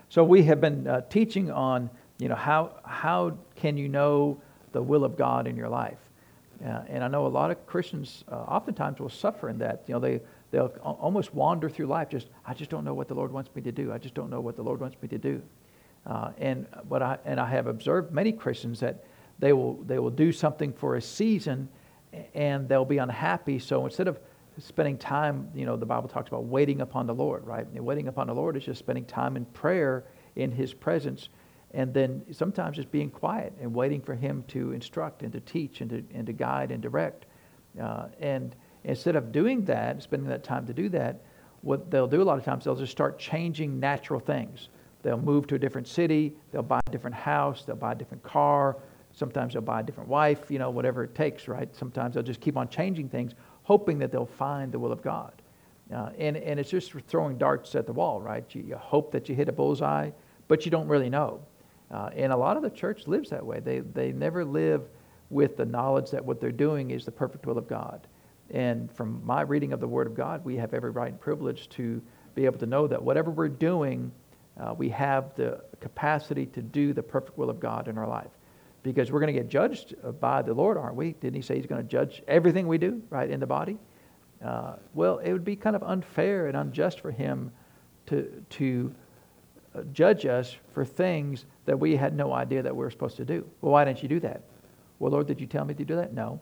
so 0.09 0.23
we 0.23 0.43
have 0.43 0.59
been 0.59 0.87
uh, 0.87 1.01
teaching 1.09 1.51
on, 1.51 1.89
you 2.19 2.29
know, 2.29 2.35
how, 2.35 2.75
how 2.83 3.37
can 3.55 3.77
you 3.77 3.87
know 3.87 4.41
the 4.71 4.81
will 4.81 5.03
of 5.03 5.17
God 5.17 5.47
in 5.47 5.55
your 5.55 5.69
life? 5.69 5.99
Uh, 6.63 6.83
and 6.87 7.03
I 7.03 7.07
know 7.07 7.25
a 7.25 7.27
lot 7.27 7.49
of 7.49 7.65
Christians 7.65 8.23
uh, 8.31 8.35
oftentimes 8.35 8.99
will 8.99 9.09
suffer 9.09 9.49
in 9.49 9.57
that. 9.59 9.83
You 9.87 9.95
know, 9.95 9.99
they, 9.99 10.19
they'll 10.51 10.67
almost 10.83 11.33
wander 11.33 11.69
through 11.69 11.87
life 11.87 12.09
just, 12.09 12.27
I 12.45 12.53
just 12.53 12.69
don't 12.69 12.83
know 12.83 12.93
what 12.93 13.07
the 13.07 13.15
Lord 13.15 13.31
wants 13.31 13.49
me 13.55 13.61
to 13.63 13.71
do. 13.71 13.91
I 13.91 13.97
just 13.97 14.13
don't 14.13 14.29
know 14.29 14.41
what 14.41 14.55
the 14.55 14.63
Lord 14.63 14.79
wants 14.79 14.97
me 15.01 15.07
to 15.07 15.17
do. 15.17 15.41
Uh, 16.05 16.31
and, 16.37 16.67
but 16.89 17.01
I, 17.01 17.17
and 17.25 17.39
I 17.39 17.49
have 17.49 17.67
observed 17.67 18.11
many 18.11 18.31
Christians 18.31 18.79
that 18.81 19.05
they 19.39 19.53
will, 19.53 19.75
they 19.87 19.97
will 19.97 20.11
do 20.11 20.31
something 20.31 20.73
for 20.73 20.95
a 20.95 21.01
season 21.01 21.67
and 22.33 22.67
they'll 22.67 22.85
be 22.85 22.97
unhappy. 22.97 23.59
So 23.59 23.85
instead 23.85 24.07
of 24.07 24.19
spending 24.57 24.97
time, 24.97 25.49
you 25.55 25.65
know, 25.65 25.77
the 25.77 25.85
Bible 25.85 26.09
talks 26.09 26.27
about 26.27 26.45
waiting 26.45 26.81
upon 26.81 27.07
the 27.07 27.13
Lord, 27.13 27.45
right? 27.45 27.65
And 27.73 27.85
waiting 27.85 28.07
upon 28.07 28.27
the 28.27 28.35
Lord 28.35 28.57
is 28.57 28.65
just 28.65 28.79
spending 28.79 29.05
time 29.05 29.37
in 29.37 29.45
prayer 29.45 30.03
in 30.35 30.51
His 30.51 30.73
presence, 30.73 31.29
and 31.73 31.93
then 31.93 32.23
sometimes 32.31 32.75
just 32.75 32.91
being 32.91 33.09
quiet 33.09 33.53
and 33.61 33.73
waiting 33.73 34.01
for 34.01 34.15
Him 34.15 34.43
to 34.49 34.71
instruct 34.71 35.23
and 35.23 35.31
to 35.33 35.39
teach 35.39 35.81
and 35.81 35.89
to, 35.89 36.03
and 36.13 36.25
to 36.27 36.33
guide 36.33 36.71
and 36.71 36.81
direct. 36.81 37.25
Uh, 37.81 38.07
and 38.19 38.55
instead 38.83 39.15
of 39.15 39.31
doing 39.31 39.63
that, 39.65 40.03
spending 40.03 40.29
that 40.29 40.43
time 40.43 40.65
to 40.67 40.73
do 40.73 40.89
that, 40.89 41.21
what 41.61 41.91
they'll 41.91 42.07
do 42.07 42.21
a 42.21 42.23
lot 42.23 42.37
of 42.37 42.43
times, 42.43 42.65
they'll 42.65 42.75
just 42.75 42.91
start 42.91 43.19
changing 43.19 43.79
natural 43.79 44.19
things. 44.19 44.69
They'll 45.03 45.17
move 45.17 45.47
to 45.47 45.55
a 45.55 45.59
different 45.59 45.87
city, 45.87 46.35
they'll 46.51 46.61
buy 46.61 46.81
a 46.85 46.91
different 46.91 47.15
house, 47.15 47.63
they'll 47.63 47.75
buy 47.75 47.93
a 47.93 47.95
different 47.95 48.23
car, 48.23 48.77
sometimes 49.13 49.53
they'll 49.53 49.61
buy 49.61 49.81
a 49.81 49.83
different 49.83 50.09
wife, 50.09 50.49
you 50.49 50.59
know, 50.59 50.69
whatever 50.69 51.03
it 51.03 51.15
takes, 51.15 51.47
right? 51.47 51.73
Sometimes 51.75 52.15
they'll 52.15 52.23
just 52.23 52.41
keep 52.41 52.57
on 52.57 52.69
changing 52.69 53.09
things 53.09 53.33
hoping 53.63 53.99
that 53.99 54.11
they'll 54.11 54.25
find 54.25 54.71
the 54.71 54.79
will 54.79 54.91
of 54.91 55.01
God. 55.01 55.33
Uh, 55.93 56.09
and, 56.17 56.37
and 56.37 56.59
it's 56.59 56.69
just 56.69 56.93
throwing 57.07 57.37
darts 57.37 57.75
at 57.75 57.85
the 57.85 57.93
wall, 57.93 58.21
right? 58.21 58.43
You, 58.53 58.63
you, 58.63 58.75
hope 58.75 59.11
that 59.11 59.27
you 59.27 59.35
hit 59.35 59.49
a 59.49 59.51
bullseye, 59.51 60.09
but 60.47 60.65
you 60.65 60.71
don't 60.71 60.87
really 60.87 61.09
know. 61.09 61.41
Uh, 61.89 62.09
and 62.15 62.31
a 62.31 62.37
lot 62.37 62.55
of 62.55 62.63
the 62.63 62.69
church 62.69 63.07
lives 63.07 63.29
that 63.29 63.45
way. 63.45 63.59
They, 63.59 63.79
they 63.79 64.13
never 64.13 64.45
live 64.45 64.83
with 65.29 65.57
the 65.57 65.65
knowledge 65.65 66.11
that 66.11 66.23
what 66.23 66.39
they're 66.39 66.51
doing 66.51 66.91
is 66.91 67.05
the 67.05 67.11
perfect 67.11 67.45
will 67.45 67.57
of 67.57 67.67
God. 67.67 68.07
And 68.51 68.91
from 68.91 69.21
my 69.25 69.41
reading 69.41 69.73
of 69.73 69.79
the 69.79 69.87
Word 69.87 70.07
of 70.07 70.15
God, 70.15 70.43
we 70.45 70.55
have 70.57 70.73
every 70.73 70.91
right 70.91 71.11
and 71.11 71.19
privilege 71.19 71.69
to 71.69 72.01
be 72.35 72.45
able 72.45 72.59
to 72.59 72.65
know 72.65 72.87
that 72.87 73.01
whatever 73.01 73.31
we're 73.31 73.49
doing, 73.49 74.11
uh, 74.59 74.73
we 74.77 74.89
have 74.89 75.35
the 75.35 75.61
capacity 75.79 76.45
to 76.47 76.61
do 76.61 76.93
the 76.93 77.03
perfect 77.03 77.37
will 77.37 77.49
of 77.49 77.59
God 77.59 77.87
in 77.87 77.97
our 77.97 78.07
life 78.07 78.31
because 78.83 79.11
we're 79.11 79.19
going 79.19 79.33
to 79.33 79.39
get 79.39 79.49
judged 79.49 79.95
by 80.19 80.41
the 80.41 80.53
Lord, 80.53 80.77
aren't 80.77 80.95
we? 80.95 81.13
Didn't 81.13 81.35
he 81.35 81.41
say 81.41 81.55
he's 81.55 81.65
going 81.65 81.81
to 81.81 81.87
judge 81.87 82.23
everything 82.27 82.67
we 82.67 82.77
do, 82.77 83.01
right, 83.09 83.29
in 83.29 83.39
the 83.39 83.47
body? 83.47 83.77
Uh, 84.43 84.75
well, 84.93 85.19
it 85.19 85.31
would 85.31 85.45
be 85.45 85.55
kind 85.55 85.75
of 85.75 85.83
unfair 85.83 86.47
and 86.47 86.57
unjust 86.57 86.99
for 86.99 87.11
him 87.11 87.51
to, 88.07 88.43
to 88.49 88.93
uh, 89.75 89.83
judge 89.93 90.25
us 90.25 90.55
for 90.73 90.83
things 90.83 91.45
that 91.65 91.79
we 91.79 91.95
had 91.95 92.15
no 92.15 92.33
idea 92.33 92.63
that 92.63 92.75
we 92.75 92.83
were 92.83 92.89
supposed 92.89 93.17
to 93.17 93.25
do. 93.25 93.47
Well, 93.61 93.71
why 93.71 93.85
didn't 93.85 94.01
you 94.01 94.09
do 94.09 94.19
that? 94.21 94.41
Well, 94.97 95.11
Lord, 95.11 95.27
did 95.27 95.39
you 95.39 95.47
tell 95.47 95.65
me 95.65 95.73
to 95.75 95.85
do 95.85 95.95
that? 95.95 96.13
No. 96.13 96.39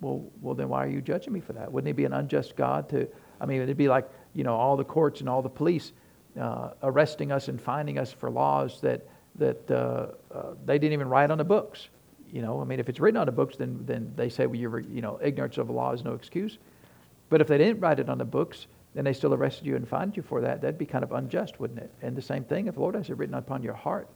Well, 0.00 0.24
well, 0.42 0.54
then 0.54 0.68
why 0.68 0.84
are 0.84 0.88
you 0.88 1.00
judging 1.00 1.32
me 1.32 1.40
for 1.40 1.52
that? 1.52 1.70
Wouldn't 1.70 1.88
it 1.88 1.94
be 1.94 2.04
an 2.04 2.12
unjust 2.12 2.56
God 2.56 2.88
to, 2.88 3.08
I 3.40 3.46
mean, 3.46 3.60
it'd 3.60 3.76
be 3.76 3.88
like, 3.88 4.08
you 4.32 4.42
know, 4.42 4.56
all 4.56 4.76
the 4.76 4.84
courts 4.84 5.20
and 5.20 5.28
all 5.28 5.40
the 5.40 5.48
police 5.48 5.92
uh, 6.38 6.70
arresting 6.82 7.30
us 7.30 7.46
and 7.46 7.60
finding 7.60 7.98
us 7.98 8.12
for 8.12 8.28
laws 8.28 8.80
that 8.80 9.06
that 9.36 9.70
uh, 9.70 10.06
uh, 10.32 10.54
they 10.64 10.78
didn't 10.78 10.92
even 10.92 11.08
write 11.08 11.30
on 11.30 11.38
the 11.38 11.44
books. 11.44 11.88
You 12.30 12.42
know, 12.42 12.60
I 12.60 12.64
mean, 12.64 12.80
if 12.80 12.88
it's 12.88 13.00
written 13.00 13.18
on 13.18 13.26
the 13.26 13.32
books, 13.32 13.56
then 13.56 13.78
then 13.86 14.12
they 14.16 14.28
say, 14.28 14.46
well, 14.46 14.56
you're, 14.56 14.80
you 14.80 15.00
know, 15.00 15.18
ignorance 15.22 15.58
of 15.58 15.66
the 15.66 15.72
law 15.72 15.92
is 15.92 16.04
no 16.04 16.14
excuse. 16.14 16.58
But 17.30 17.40
if 17.40 17.46
they 17.48 17.58
didn't 17.58 17.80
write 17.80 18.00
it 18.00 18.08
on 18.08 18.18
the 18.18 18.24
books, 18.24 18.66
then 18.94 19.04
they 19.04 19.12
still 19.12 19.34
arrested 19.34 19.66
you 19.66 19.76
and 19.76 19.88
fined 19.88 20.16
you 20.16 20.22
for 20.22 20.40
that. 20.40 20.60
That'd 20.60 20.78
be 20.78 20.86
kind 20.86 21.04
of 21.04 21.12
unjust, 21.12 21.58
wouldn't 21.58 21.80
it? 21.80 21.90
And 22.02 22.16
the 22.16 22.22
same 22.22 22.44
thing, 22.44 22.66
if 22.66 22.74
the 22.74 22.80
Lord 22.80 22.94
has 22.94 23.10
it 23.10 23.16
written 23.16 23.34
upon 23.34 23.62
your 23.62 23.74
heart, 23.74 24.08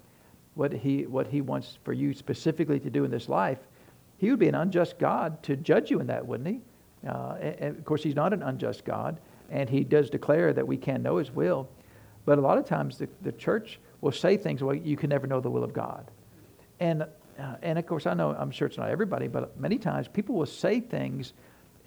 what 0.55 0.73
he 0.73 1.07
what 1.07 1.27
He 1.27 1.41
wants 1.41 1.79
for 1.85 1.93
you 1.93 2.13
specifically 2.15 2.81
to 2.81 2.91
do 2.91 3.05
in 3.05 3.11
this 3.11 3.29
life, 3.29 3.59
He 4.19 4.31
would 4.31 4.39
be 4.39 4.49
an 4.49 4.55
unjust 4.55 4.99
God 4.99 5.43
to 5.45 5.57
judge 5.57 5.91
you 5.91 6.01
in 6.01 6.07
that, 6.09 6.27
wouldn't 6.27 6.49
He? 6.49 6.61
Uh, 7.09 7.37
and, 7.41 7.57
and 7.61 7.79
of 7.79 7.85
course, 7.85 8.03
He's 8.03 8.17
not 8.17 8.33
an 8.33 8.43
unjust 8.43 8.85
God, 8.85 9.21
and 9.51 9.69
He 9.71 9.85
does 9.85 10.11
declare 10.11 10.53
that 10.53 10.67
we 10.67 10.77
can 10.77 11.03
know 11.03 11.17
His 11.19 11.31
will. 11.31 11.69
But 12.25 12.39
a 12.39 12.41
lot 12.41 12.59
of 12.59 12.67
times, 12.67 12.99
the, 12.99 13.09
the 13.23 13.33
church 13.33 13.79
will 14.01 14.13
say 14.13 14.37
things, 14.37 14.63
well, 14.63 14.75
you 14.75 14.97
can 14.97 15.11
never 15.11 15.27
know 15.27 15.41
the 15.41 15.51
will 15.51 15.65
of 15.65 15.73
God. 15.73 16.11
And, 16.81 17.03
uh, 17.03 17.57
and 17.63 17.79
of 17.79 17.87
course, 17.87 18.07
I 18.07 18.15
know, 18.15 18.35
I'm 18.39 18.51
sure 18.51 18.69
it's 18.69 18.79
not 18.79 18.91
everybody, 18.91 19.29
but 19.29 19.59
many 19.59 19.79
times 19.79 20.09
people 20.09 20.35
will 20.37 20.47
say 20.47 20.81
things 20.81 21.33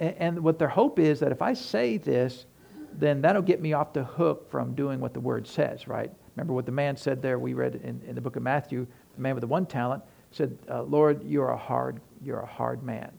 And, 0.02 0.16
and 0.18 0.40
what 0.44 0.60
their 0.60 0.68
hope 0.68 1.00
is 1.00 1.20
that 1.20 1.32
if 1.32 1.42
I 1.42 1.54
say 1.54 1.98
this, 1.98 2.46
then 2.94 3.22
that'll 3.22 3.42
get 3.44 3.62
me 3.62 3.72
off 3.72 3.94
the 3.94 4.04
hook 4.04 4.50
from 4.52 4.74
doing 4.76 5.00
what 5.00 5.14
the 5.14 5.22
word 5.22 5.48
says, 5.48 5.88
right? 5.88 6.12
Remember 6.36 6.54
what 6.54 6.66
the 6.66 6.72
man 6.74 6.98
said 6.98 7.22
there, 7.22 7.40
we 7.40 7.54
read 7.54 7.76
in, 7.76 8.02
in 8.06 8.16
the 8.16 8.22
book 8.22 8.36
of 8.36 8.44
Matthew, 8.44 8.86
the 9.16 9.22
man 9.22 9.36
with 9.36 9.42
the 9.42 9.48
one 9.48 9.66
talent 9.66 10.04
said, 10.32 10.58
uh, 10.70 10.82
Lord, 10.84 11.24
you're 11.24 11.50
a 11.50 11.58
hard, 11.58 12.02
you're 12.24 12.40
a 12.40 12.46
hard 12.46 12.84
man. 12.84 13.12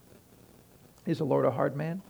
Is 1.06 1.18
the 1.18 1.24
Lord 1.24 1.44
a 1.44 1.50
hard 1.50 1.76
man? 1.76 2.02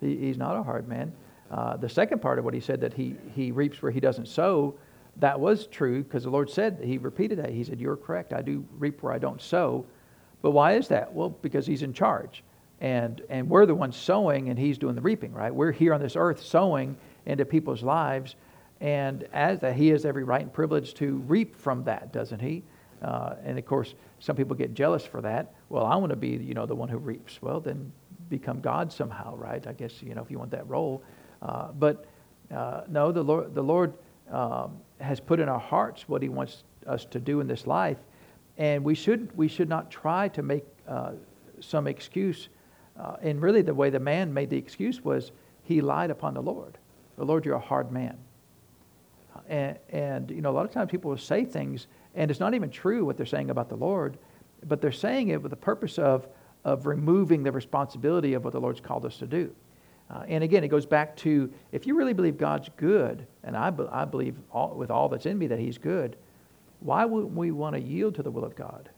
He, 0.00 0.16
he's 0.16 0.36
not 0.36 0.56
a 0.56 0.62
hard 0.62 0.86
man. 0.86 1.12
Uh, 1.50 1.76
the 1.76 1.88
second 1.88 2.20
part 2.20 2.38
of 2.38 2.44
what 2.44 2.54
he 2.54 2.60
said 2.60 2.80
that 2.80 2.94
he, 2.94 3.14
he 3.34 3.52
reaps 3.52 3.82
where 3.82 3.92
he 3.92 4.00
doesn't 4.00 4.26
sow, 4.26 4.74
that 5.16 5.38
was 5.38 5.66
true 5.66 6.02
because 6.02 6.24
the 6.24 6.30
Lord 6.30 6.50
said, 6.50 6.78
that 6.78 6.86
he 6.86 6.98
repeated 6.98 7.38
that. 7.38 7.50
He 7.50 7.64
said, 7.64 7.80
You're 7.80 7.96
correct. 7.96 8.32
I 8.32 8.42
do 8.42 8.64
reap 8.78 9.02
where 9.02 9.12
I 9.12 9.18
don't 9.18 9.40
sow. 9.40 9.84
But 10.40 10.52
why 10.52 10.72
is 10.72 10.88
that? 10.88 11.12
Well, 11.12 11.30
because 11.30 11.66
he's 11.66 11.82
in 11.82 11.92
charge. 11.92 12.42
And, 12.80 13.22
and 13.28 13.48
we're 13.48 13.64
the 13.64 13.74
ones 13.74 13.96
sowing 13.96 14.48
and 14.48 14.58
he's 14.58 14.76
doing 14.76 14.96
the 14.96 15.00
reaping, 15.00 15.32
right? 15.32 15.54
We're 15.54 15.70
here 15.70 15.94
on 15.94 16.00
this 16.00 16.16
earth 16.16 16.42
sowing 16.42 16.96
into 17.26 17.44
people's 17.44 17.82
lives. 17.84 18.34
And 18.80 19.28
as 19.32 19.60
that, 19.60 19.76
he 19.76 19.88
has 19.88 20.04
every 20.04 20.24
right 20.24 20.42
and 20.42 20.52
privilege 20.52 20.94
to 20.94 21.18
reap 21.28 21.54
from 21.54 21.84
that, 21.84 22.12
doesn't 22.12 22.40
he? 22.40 22.64
Uh, 23.00 23.36
and 23.44 23.56
of 23.56 23.64
course, 23.66 23.94
some 24.18 24.34
people 24.34 24.56
get 24.56 24.74
jealous 24.74 25.04
for 25.04 25.20
that. 25.20 25.54
Well, 25.68 25.86
I 25.86 25.94
want 25.94 26.10
to 26.10 26.16
be, 26.16 26.30
you 26.30 26.54
know, 26.54 26.66
the 26.66 26.74
one 26.74 26.88
who 26.88 26.98
reaps. 26.98 27.40
Well, 27.40 27.60
then 27.60 27.92
become 28.28 28.60
God 28.60 28.92
somehow, 28.92 29.36
right? 29.36 29.64
I 29.64 29.72
guess, 29.72 30.02
you 30.02 30.14
know, 30.16 30.22
if 30.22 30.30
you 30.30 30.38
want 30.38 30.50
that 30.50 30.68
role. 30.68 31.04
Uh, 31.40 31.68
but 31.72 32.06
uh, 32.52 32.82
no, 32.88 33.12
the 33.12 33.22
Lord, 33.22 33.54
the 33.54 33.62
Lord 33.62 33.94
um, 34.30 34.78
has 35.02 35.20
put 35.20 35.40
in 35.40 35.48
our 35.48 35.58
hearts 35.58 36.08
what 36.08 36.22
He 36.22 36.28
wants 36.28 36.64
us 36.86 37.04
to 37.06 37.20
do 37.20 37.40
in 37.40 37.46
this 37.46 37.66
life, 37.66 37.98
and 38.58 38.84
we 38.84 38.94
should 38.94 39.36
we 39.36 39.48
should 39.48 39.68
not 39.68 39.90
try 39.90 40.28
to 40.28 40.42
make 40.42 40.64
uh, 40.88 41.12
some 41.60 41.86
excuse. 41.86 42.48
Uh, 42.98 43.16
and 43.22 43.40
really, 43.40 43.62
the 43.62 43.74
way 43.74 43.90
the 43.90 44.00
man 44.00 44.32
made 44.32 44.50
the 44.50 44.56
excuse 44.56 45.02
was 45.02 45.32
he 45.64 45.80
lied 45.80 46.10
upon 46.10 46.34
the 46.34 46.42
Lord. 46.42 46.78
The 47.16 47.24
Lord, 47.24 47.44
you're 47.44 47.54
a 47.54 47.60
hard 47.60 47.90
man. 47.90 48.18
And, 49.48 49.78
and 49.90 50.30
you 50.30 50.40
know, 50.40 50.50
a 50.50 50.52
lot 50.52 50.66
of 50.66 50.72
times 50.72 50.90
people 50.90 51.10
will 51.10 51.18
say 51.18 51.44
things, 51.44 51.86
and 52.14 52.30
it's 52.30 52.40
not 52.40 52.54
even 52.54 52.70
true 52.70 53.04
what 53.04 53.16
they're 53.16 53.26
saying 53.26 53.50
about 53.50 53.68
the 53.68 53.76
Lord, 53.76 54.18
but 54.64 54.80
they're 54.80 54.92
saying 54.92 55.28
it 55.28 55.42
with 55.42 55.50
the 55.50 55.56
purpose 55.56 55.98
of 55.98 56.26
of 56.64 56.86
removing 56.86 57.42
the 57.42 57.52
responsibility 57.52 58.34
of 58.34 58.44
what 58.44 58.52
the 58.52 58.60
Lord's 58.60 58.80
called 58.80 59.04
us 59.04 59.16
to 59.18 59.26
do. 59.26 59.52
Uh, 60.12 60.24
and 60.28 60.44
again, 60.44 60.62
it 60.62 60.68
goes 60.68 60.84
back 60.84 61.16
to 61.16 61.50
if 61.72 61.86
you 61.86 61.96
really 61.96 62.12
believe 62.12 62.36
God's 62.36 62.68
good, 62.76 63.26
and 63.44 63.56
I, 63.56 63.70
be, 63.70 63.84
I 63.90 64.04
believe 64.04 64.36
all, 64.50 64.74
with 64.74 64.90
all 64.90 65.08
that's 65.08 65.26
in 65.26 65.38
me 65.38 65.46
that 65.46 65.58
He's 65.58 65.78
good, 65.78 66.16
why 66.80 67.04
wouldn't 67.04 67.34
we 67.34 67.50
want 67.50 67.74
to 67.76 67.80
yield 67.80 68.14
to 68.16 68.22
the 68.22 68.30
will 68.30 68.44
of 68.44 68.54
God? 68.54 68.90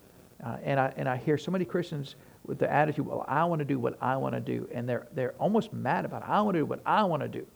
Uh, 0.44 0.56
and, 0.62 0.80
I, 0.80 0.92
and 0.96 1.08
I 1.08 1.16
hear 1.16 1.38
so 1.38 1.50
many 1.50 1.64
Christians 1.64 2.16
with 2.46 2.58
the 2.58 2.70
attitude, 2.70 3.06
well, 3.06 3.24
I 3.28 3.44
want 3.44 3.60
to 3.60 3.64
do 3.64 3.78
what 3.78 3.96
I 4.00 4.16
want 4.16 4.34
to 4.34 4.40
do. 4.40 4.68
And 4.72 4.88
they're, 4.88 5.06
they're 5.14 5.34
almost 5.38 5.72
mad 5.72 6.04
about 6.04 6.22
it. 6.22 6.28
I 6.28 6.40
want 6.42 6.54
to 6.54 6.60
do 6.60 6.66
what 6.66 6.80
I 6.84 7.04
want 7.04 7.22
to 7.22 7.28
do. 7.28 7.46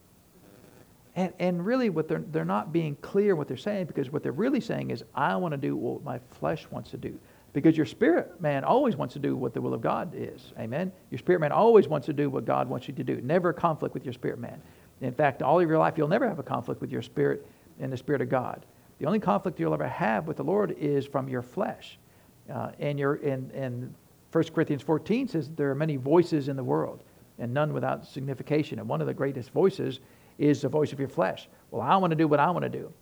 And, 1.16 1.32
and 1.40 1.66
really, 1.66 1.90
what 1.90 2.06
they're, 2.06 2.22
they're 2.30 2.44
not 2.44 2.72
being 2.72 2.96
clear 2.96 3.34
what 3.34 3.48
they're 3.48 3.56
saying 3.56 3.86
because 3.86 4.10
what 4.10 4.22
they're 4.22 4.30
really 4.30 4.60
saying 4.60 4.90
is, 4.90 5.02
I 5.14 5.34
want 5.36 5.52
to 5.52 5.58
do 5.58 5.74
what 5.76 6.04
my 6.04 6.20
flesh 6.38 6.66
wants 6.70 6.90
to 6.90 6.96
do. 6.96 7.18
Because 7.58 7.76
your 7.76 7.86
spirit 7.86 8.40
man 8.40 8.62
always 8.62 8.94
wants 8.94 9.14
to 9.14 9.18
do 9.18 9.34
what 9.34 9.52
the 9.52 9.60
will 9.60 9.74
of 9.74 9.80
God 9.80 10.12
is. 10.14 10.52
Amen? 10.60 10.92
Your 11.10 11.18
spirit 11.18 11.40
man 11.40 11.50
always 11.50 11.88
wants 11.88 12.06
to 12.06 12.12
do 12.12 12.30
what 12.30 12.44
God 12.44 12.68
wants 12.68 12.86
you 12.86 12.94
to 12.94 13.02
do. 13.02 13.20
Never 13.20 13.52
conflict 13.52 13.94
with 13.94 14.04
your 14.04 14.12
spirit 14.12 14.38
man. 14.38 14.62
In 15.00 15.12
fact, 15.12 15.42
all 15.42 15.58
of 15.58 15.68
your 15.68 15.76
life, 15.76 15.94
you'll 15.96 16.06
never 16.06 16.28
have 16.28 16.38
a 16.38 16.44
conflict 16.44 16.80
with 16.80 16.92
your 16.92 17.02
spirit 17.02 17.44
and 17.80 17.92
the 17.92 17.96
spirit 17.96 18.22
of 18.22 18.28
God. 18.28 18.64
The 19.00 19.06
only 19.06 19.18
conflict 19.18 19.58
you'll 19.58 19.74
ever 19.74 19.88
have 19.88 20.28
with 20.28 20.36
the 20.36 20.44
Lord 20.44 20.76
is 20.78 21.04
from 21.04 21.28
your 21.28 21.42
flesh. 21.42 21.98
Uh, 22.48 22.70
and, 22.78 22.96
your, 22.96 23.14
and, 23.14 23.50
and 23.50 23.92
1 24.30 24.44
Corinthians 24.54 24.82
14 24.82 25.26
says 25.26 25.50
there 25.56 25.68
are 25.68 25.74
many 25.74 25.96
voices 25.96 26.46
in 26.46 26.54
the 26.54 26.62
world 26.62 27.02
and 27.40 27.52
none 27.52 27.72
without 27.72 28.06
signification. 28.06 28.78
And 28.78 28.88
one 28.88 29.00
of 29.00 29.08
the 29.08 29.14
greatest 29.14 29.50
voices 29.50 29.98
is 30.38 30.62
the 30.62 30.68
voice 30.68 30.92
of 30.92 31.00
your 31.00 31.08
flesh. 31.08 31.48
Well, 31.72 31.82
I 31.82 31.96
want 31.96 32.12
to 32.12 32.16
do 32.16 32.28
what 32.28 32.38
I 32.38 32.52
want 32.52 32.62
to 32.62 32.68
do. 32.68 32.92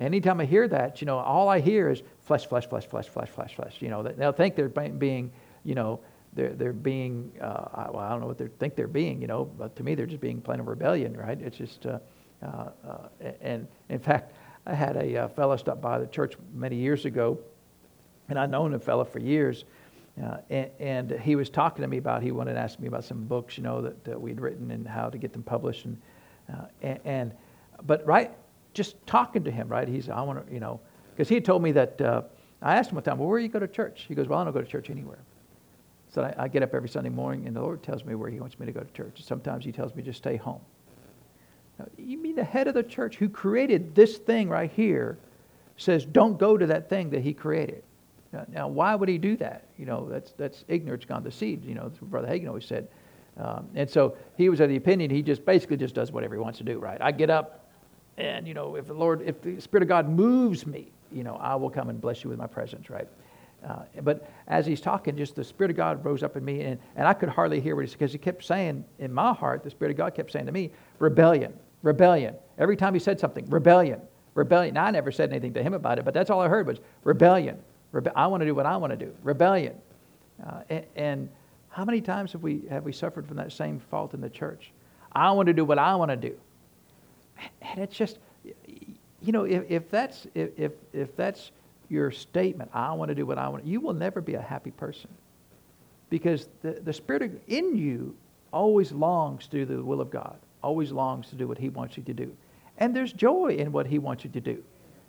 Anytime 0.00 0.40
I 0.40 0.46
hear 0.46 0.66
that, 0.66 1.02
you 1.02 1.06
know, 1.06 1.18
all 1.18 1.50
I 1.50 1.60
hear 1.60 1.90
is 1.90 2.02
flesh, 2.22 2.46
flesh, 2.46 2.66
flesh, 2.66 2.86
flesh, 2.86 3.06
flesh, 3.06 3.28
flesh, 3.28 3.54
flesh. 3.54 3.76
You 3.80 3.90
know, 3.90 4.02
they'll 4.02 4.32
think 4.32 4.56
they're 4.56 4.68
being, 4.68 5.30
you 5.62 5.74
know, 5.74 6.00
they're, 6.32 6.54
they're 6.54 6.72
being, 6.72 7.32
uh, 7.40 7.88
well, 7.92 7.98
I 7.98 8.08
don't 8.08 8.20
know 8.20 8.26
what 8.26 8.38
they 8.38 8.48
think 8.58 8.76
they're 8.76 8.88
being, 8.88 9.20
you 9.20 9.26
know, 9.26 9.44
but 9.44 9.76
to 9.76 9.82
me 9.82 9.94
they're 9.94 10.06
just 10.06 10.22
being 10.22 10.40
plain 10.40 10.58
of 10.58 10.68
rebellion, 10.68 11.14
right? 11.14 11.38
It's 11.40 11.58
just, 11.58 11.84
uh, 11.84 11.98
uh, 12.42 12.70
uh 12.88 13.32
and 13.42 13.66
in 13.90 13.98
fact, 13.98 14.32
I 14.66 14.74
had 14.74 14.96
a 14.96 15.16
uh, 15.16 15.28
fellow 15.28 15.56
stop 15.56 15.82
by 15.82 15.98
the 15.98 16.06
church 16.06 16.34
many 16.54 16.76
years 16.76 17.04
ago, 17.04 17.38
and 18.28 18.38
I'd 18.38 18.50
known 18.50 18.72
a 18.72 18.78
fellow 18.78 19.04
for 19.04 19.18
years, 19.18 19.64
uh, 20.22 20.38
and, 20.48 20.70
and, 20.78 21.10
he 21.20 21.36
was 21.36 21.50
talking 21.50 21.82
to 21.82 21.88
me 21.88 21.98
about, 21.98 22.22
he 22.22 22.30
wanted 22.30 22.54
to 22.54 22.60
ask 22.60 22.78
me 22.78 22.88
about 22.88 23.04
some 23.04 23.24
books, 23.24 23.56
you 23.56 23.62
know, 23.62 23.82
that, 23.82 24.04
that 24.04 24.20
we'd 24.20 24.40
written 24.40 24.70
and 24.70 24.86
how 24.86 25.08
to 25.08 25.18
get 25.18 25.32
them 25.32 25.42
published. 25.42 25.84
And, 25.84 25.96
and, 26.82 27.00
and, 27.04 27.32
but 27.86 28.06
right 28.06 28.32
just 28.72 29.04
talking 29.06 29.44
to 29.44 29.50
him, 29.50 29.68
right? 29.68 29.88
He's, 29.88 30.08
I 30.08 30.20
want 30.22 30.46
to, 30.46 30.52
you 30.52 30.60
know, 30.60 30.80
because 31.12 31.28
he 31.28 31.34
had 31.34 31.44
told 31.44 31.62
me 31.62 31.72
that, 31.72 32.00
uh, 32.00 32.22
I 32.62 32.76
asked 32.76 32.90
him 32.90 32.96
one 32.96 33.04
time, 33.04 33.18
well, 33.18 33.28
where 33.28 33.38
do 33.38 33.44
you 33.44 33.50
go 33.50 33.58
to 33.58 33.68
church? 33.68 34.04
He 34.08 34.14
goes, 34.14 34.28
well, 34.28 34.38
I 34.38 34.44
don't 34.44 34.52
go 34.52 34.60
to 34.60 34.66
church 34.66 34.90
anywhere. 34.90 35.18
So 36.10 36.22
I, 36.22 36.44
I, 36.44 36.48
get 36.48 36.62
up 36.62 36.74
every 36.74 36.88
Sunday 36.88 37.10
morning 37.10 37.46
and 37.46 37.54
the 37.54 37.60
Lord 37.60 37.82
tells 37.82 38.04
me 38.04 38.14
where 38.14 38.28
he 38.28 38.40
wants 38.40 38.58
me 38.58 38.66
to 38.66 38.72
go 38.72 38.80
to 38.80 38.92
church. 38.92 39.22
Sometimes 39.22 39.64
he 39.64 39.70
tells 39.70 39.94
me 39.94 40.02
just 40.02 40.18
stay 40.18 40.36
home. 40.36 40.60
Now, 41.78 41.86
you 41.96 42.18
mean 42.18 42.34
the 42.34 42.44
head 42.44 42.66
of 42.66 42.74
the 42.74 42.82
church 42.82 43.16
who 43.16 43.28
created 43.28 43.94
this 43.94 44.18
thing 44.18 44.48
right 44.48 44.70
here 44.70 45.18
says 45.76 46.04
don't 46.04 46.38
go 46.38 46.58
to 46.58 46.66
that 46.66 46.88
thing 46.88 47.10
that 47.10 47.22
he 47.22 47.32
created. 47.32 47.84
Now, 48.32 48.44
now 48.48 48.68
why 48.68 48.94
would 48.94 49.08
he 49.08 49.18
do 49.18 49.36
that? 49.36 49.64
You 49.78 49.86
know, 49.86 50.08
that's, 50.10 50.32
that's 50.32 50.64
ignorance 50.68 51.04
gone 51.04 51.22
to 51.24 51.30
seed. 51.30 51.64
You 51.64 51.74
know, 51.74 51.90
Brother 52.02 52.28
Hagin 52.28 52.48
always 52.48 52.66
said. 52.66 52.88
Um, 53.36 53.68
and 53.74 53.88
so 53.88 54.16
he 54.36 54.48
was 54.48 54.60
of 54.60 54.68
the 54.68 54.76
opinion 54.76 55.10
he 55.10 55.22
just 55.22 55.44
basically 55.44 55.76
just 55.76 55.94
does 55.94 56.12
whatever 56.12 56.34
he 56.34 56.40
wants 56.40 56.58
to 56.58 56.64
do, 56.64 56.78
right? 56.78 57.00
I 57.00 57.12
get 57.12 57.30
up, 57.30 57.59
and, 58.20 58.46
you 58.46 58.54
know, 58.54 58.76
if 58.76 58.86
the 58.86 58.94
Lord, 58.94 59.22
if 59.22 59.40
the 59.40 59.60
Spirit 59.60 59.82
of 59.82 59.88
God 59.88 60.08
moves 60.08 60.66
me, 60.66 60.92
you 61.10 61.24
know, 61.24 61.36
I 61.36 61.54
will 61.54 61.70
come 61.70 61.88
and 61.88 62.00
bless 62.00 62.22
you 62.22 62.30
with 62.30 62.38
my 62.38 62.46
presence, 62.46 62.90
right? 62.90 63.08
Uh, 63.66 63.82
but 64.02 64.30
as 64.46 64.66
he's 64.66 64.80
talking, 64.80 65.16
just 65.16 65.34
the 65.34 65.44
Spirit 65.44 65.70
of 65.70 65.76
God 65.76 66.04
rose 66.04 66.22
up 66.22 66.36
in 66.36 66.44
me, 66.44 66.62
and, 66.62 66.78
and 66.96 67.06
I 67.06 67.12
could 67.12 67.28
hardly 67.28 67.60
hear 67.60 67.76
what 67.76 67.82
he 67.82 67.88
said 67.88 67.98
because 67.98 68.12
he 68.12 68.18
kept 68.18 68.44
saying 68.44 68.84
in 68.98 69.12
my 69.12 69.32
heart, 69.32 69.64
the 69.64 69.70
Spirit 69.70 69.90
of 69.92 69.96
God 69.96 70.14
kept 70.14 70.32
saying 70.32 70.46
to 70.46 70.52
me, 70.52 70.70
rebellion, 70.98 71.52
rebellion. 71.82 72.34
Every 72.58 72.76
time 72.76 72.94
he 72.94 73.00
said 73.00 73.20
something, 73.20 73.48
rebellion, 73.50 74.00
rebellion. 74.34 74.74
Now, 74.74 74.84
I 74.84 74.90
never 74.90 75.12
said 75.12 75.30
anything 75.30 75.54
to 75.54 75.62
him 75.62 75.74
about 75.74 75.98
it, 75.98 76.04
but 76.04 76.14
that's 76.14 76.30
all 76.30 76.40
I 76.40 76.48
heard 76.48 76.66
was 76.66 76.78
rebellion. 77.04 77.58
Rebe- 77.92 78.12
I 78.14 78.26
want 78.28 78.40
to 78.42 78.46
do 78.46 78.54
what 78.54 78.66
I 78.66 78.76
want 78.76 78.92
to 78.92 78.96
do, 78.96 79.14
rebellion. 79.22 79.74
Uh, 80.46 80.62
and, 80.70 80.86
and 80.96 81.28
how 81.68 81.84
many 81.84 82.00
times 82.00 82.32
have 82.32 82.42
we, 82.42 82.62
have 82.70 82.84
we 82.84 82.92
suffered 82.92 83.26
from 83.26 83.36
that 83.36 83.52
same 83.52 83.78
fault 83.78 84.14
in 84.14 84.20
the 84.20 84.30
church? 84.30 84.72
I 85.12 85.32
want 85.32 85.48
to 85.48 85.52
do 85.52 85.64
what 85.64 85.78
I 85.78 85.96
want 85.96 86.10
to 86.10 86.16
do. 86.16 86.36
And 87.62 87.80
it's 87.82 87.96
just, 87.96 88.18
you 89.20 89.32
know, 89.32 89.44
if, 89.44 89.70
if 89.70 89.90
that's 89.90 90.26
if, 90.34 90.72
if 90.92 91.16
that's 91.16 91.50
your 91.88 92.10
statement, 92.10 92.70
I 92.72 92.92
want 92.92 93.08
to 93.08 93.14
do 93.14 93.26
what 93.26 93.38
I 93.38 93.48
want, 93.48 93.66
you 93.66 93.80
will 93.80 93.94
never 93.94 94.20
be 94.20 94.34
a 94.34 94.40
happy 94.42 94.70
person. 94.70 95.10
Because 96.08 96.48
the, 96.62 96.72
the 96.72 96.92
Spirit 96.92 97.42
in 97.48 97.76
you 97.76 98.16
always 98.52 98.92
longs 98.92 99.46
to 99.48 99.58
do 99.58 99.64
the 99.64 99.82
will 99.82 100.00
of 100.00 100.10
God, 100.10 100.36
always 100.62 100.92
longs 100.92 101.28
to 101.28 101.36
do 101.36 101.46
what 101.46 101.58
He 101.58 101.68
wants 101.68 101.96
you 101.96 102.02
to 102.04 102.14
do. 102.14 102.34
And 102.78 102.94
there's 102.94 103.12
joy 103.12 103.56
in 103.58 103.72
what 103.72 103.86
He 103.86 103.98
wants 103.98 104.24
you 104.24 104.30
to 104.30 104.40
do. 104.40 104.62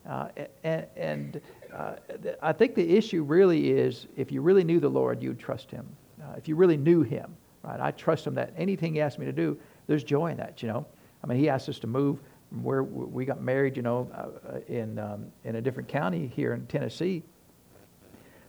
Uh, 0.07 0.27
and, 0.63 0.85
and 0.95 1.41
uh, 1.73 1.93
I 2.41 2.53
think 2.53 2.75
the 2.75 2.97
issue 2.97 3.23
really 3.23 3.71
is 3.71 4.07
if 4.17 4.31
you 4.31 4.41
really 4.41 4.63
knew 4.63 4.79
the 4.79 4.89
Lord, 4.89 5.21
you'd 5.21 5.39
trust 5.39 5.71
Him. 5.71 5.87
Uh, 6.21 6.33
if 6.37 6.47
you 6.47 6.55
really 6.55 6.77
knew 6.77 7.01
Him, 7.01 7.35
right? 7.63 7.79
I 7.79 7.91
trust 7.91 8.25
Him 8.25 8.35
that 8.35 8.53
anything 8.57 8.93
He 8.93 9.01
asks 9.01 9.19
me 9.19 9.25
to 9.25 9.31
do, 9.31 9.57
there's 9.87 10.03
joy 10.03 10.31
in 10.31 10.37
that, 10.37 10.61
you 10.61 10.69
know. 10.69 10.85
I 11.23 11.27
mean, 11.27 11.37
he 11.37 11.49
asked 11.49 11.69
us 11.69 11.79
to 11.79 11.87
move 11.87 12.19
from 12.49 12.63
where 12.63 12.83
we 12.83 13.25
got 13.25 13.41
married, 13.41 13.77
you 13.77 13.83
know, 13.83 14.09
uh, 14.13 14.59
in, 14.67 14.99
um, 14.99 15.27
in 15.43 15.55
a 15.55 15.61
different 15.61 15.87
county 15.87 16.27
here 16.27 16.53
in 16.53 16.65
Tennessee. 16.67 17.23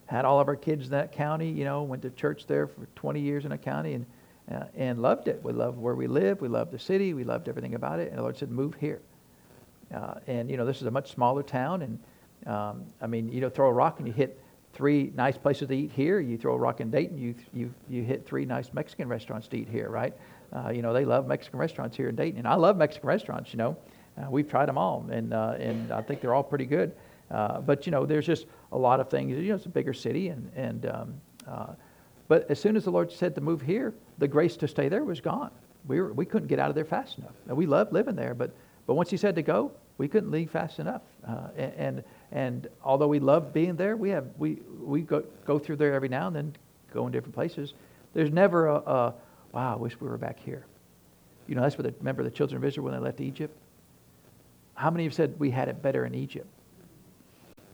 Had 0.07 0.25
all 0.25 0.41
of 0.41 0.49
our 0.49 0.57
kids 0.57 0.87
in 0.87 0.91
that 0.91 1.13
county, 1.13 1.49
you 1.49 1.65
know, 1.65 1.83
went 1.83 2.03
to 2.03 2.11
church 2.11 2.47
there 2.47 2.67
for 2.67 2.87
20 2.97 3.21
years 3.21 3.45
in 3.45 3.53
a 3.53 3.59
county 3.59 3.95
and, 3.95 4.07
uh, 4.51 4.65
and 4.77 5.01
loved 5.01 5.29
it. 5.29 5.41
We 5.43 5.53
loved 5.53 5.79
where 5.79 5.95
we 5.95 6.07
lived. 6.07 6.41
We 6.41 6.49
loved 6.49 6.73
the 6.73 6.79
city. 6.79 7.15
We 7.15 7.25
loved 7.25 7.49
everything 7.49 7.75
about 7.75 8.01
it. 8.01 8.09
And 8.09 8.19
the 8.19 8.23
Lord 8.23 8.37
said, 8.37 8.51
move 8.51 8.75
here. 8.75 9.01
Uh, 9.95 10.15
and, 10.27 10.51
you 10.51 10.57
know, 10.57 10.67
this 10.67 10.81
is 10.81 10.87
a 10.87 10.91
much 10.91 11.13
smaller 11.13 11.43
town. 11.43 11.83
And, 11.83 11.99
um, 12.47 12.87
I 13.01 13.07
mean, 13.07 13.31
you 13.31 13.41
know, 13.41 13.49
throw 13.49 13.69
a 13.69 13.73
rock 13.73 13.99
and 13.99 14.07
you 14.07 14.13
hit 14.13 14.39
three 14.73 15.13
nice 15.15 15.37
places 15.37 15.69
to 15.69 15.75
eat 15.75 15.93
here. 15.93 16.19
You 16.19 16.37
throw 16.37 16.55
a 16.55 16.59
rock 16.59 16.81
in 16.81 16.91
Dayton, 16.91 17.19
you, 17.19 17.35
you, 17.53 17.73
you 17.89 18.03
hit 18.03 18.27
three 18.27 18.45
nice 18.45 18.73
Mexican 18.73 19.09
restaurants 19.09 19.49
to 19.49 19.57
eat 19.57 19.69
here, 19.69 19.89
right? 19.89 20.15
Uh, 20.53 20.71
you 20.71 20.83
know, 20.83 20.93
they 20.93 21.05
love 21.05 21.27
Mexican 21.27 21.59
restaurants 21.59 21.97
here 21.97 22.09
in 22.09 22.17
Dayton, 22.17 22.39
and 22.39 22.47
I 22.47 22.55
love 22.55 22.77
Mexican 22.77 23.09
restaurants. 23.09 23.53
You 23.53 23.59
know, 23.59 23.77
uh, 24.19 24.31
we've 24.31 24.49
tried 24.49 24.67
them 24.67 24.77
all, 24.77 25.07
and 25.11 25.33
uh, 25.33 25.57
and 25.59 25.93
I 25.93 26.03
think 26.03 26.21
they're 26.21 26.35
all 26.35 26.43
pretty 26.43 26.67
good. 26.67 26.93
Uh, 27.31 27.61
but 27.61 27.87
you 27.87 27.93
know, 27.93 28.05
there's 28.05 28.27
just 28.27 28.47
a 28.73 28.79
lot 28.79 29.01
of 29.01 29.09
things. 29.09 29.31
You 29.31 29.49
know, 29.49 29.55
it's 29.55 29.67
a 29.67 29.71
bigger 29.71 29.95
city, 29.95 30.29
and 30.29 30.51
and 30.55 30.87
um, 30.87 31.15
uh, 31.49 31.67
but 32.29 32.51
as 32.51 32.61
soon 32.61 32.77
as 32.77 32.85
the 32.85 32.91
Lord 32.91 33.11
said 33.11 33.35
to 33.35 33.41
move 33.41 33.63
here, 33.63 33.95
the 34.19 34.29
grace 34.29 34.57
to 34.59 34.69
stay 34.69 34.89
there 34.89 35.05
was 35.05 35.21
gone. 35.21 35.51
We 35.87 36.01
were, 36.01 36.13
we 36.13 36.25
couldn't 36.27 36.49
get 36.49 36.59
out 36.59 36.69
of 36.69 36.75
there 36.75 36.85
fast 36.85 37.19
enough. 37.19 37.33
Now, 37.47 37.55
we 37.55 37.67
loved 37.67 37.93
living 37.93 38.15
there, 38.15 38.35
but 38.35 38.51
but 38.87 38.95
once 38.95 39.11
He 39.11 39.17
said 39.17 39.35
to 39.37 39.43
go, 39.43 39.73
we 39.99 40.09
couldn't 40.09 40.31
leave 40.31 40.51
fast 40.51 40.79
enough. 40.79 41.03
Uh, 41.27 41.49
and, 41.57 41.73
and 41.77 42.05
and 42.33 42.69
although 42.85 43.09
we 43.09 43.21
love 43.21 43.53
being 43.53 43.77
there, 43.77 43.97
we 43.97 44.11
have 44.11 44.27
we 44.37 44.59
we 44.81 45.01
go 45.01 45.25
go 45.47 45.59
through 45.59 45.77
there 45.77 45.95
every 45.95 46.09
now 46.09 46.27
and 46.27 46.37
then, 46.37 46.57
go 46.93 47.07
in 47.07 47.13
different 47.13 47.35
places. 47.35 47.75
There's 48.13 48.31
never 48.31 48.67
a, 48.67 48.75
a 48.75 49.15
wow, 49.53 49.75
I 49.75 49.77
wish 49.77 50.01
we 50.01 50.09
were 50.09 50.19
back 50.19 50.41
here. 50.41 50.67
You 51.47 51.55
know, 51.55 51.63
that's 51.63 51.77
what 51.77 51.87
the, 51.87 51.95
remember 51.99 52.23
the 52.23 52.31
children 52.31 52.57
of 52.57 52.65
Israel 52.65 52.85
when 52.85 52.95
they 52.95 53.01
left 53.01 53.21
Egypt? 53.21 53.57
How 54.75 54.91
many 54.91 55.05
have 55.05 55.15
said 55.15 55.35
we 55.39 55.51
had 55.51 55.69
it 55.69 55.83
better 55.83 56.05
in 56.07 56.15
Egypt? 56.15 56.47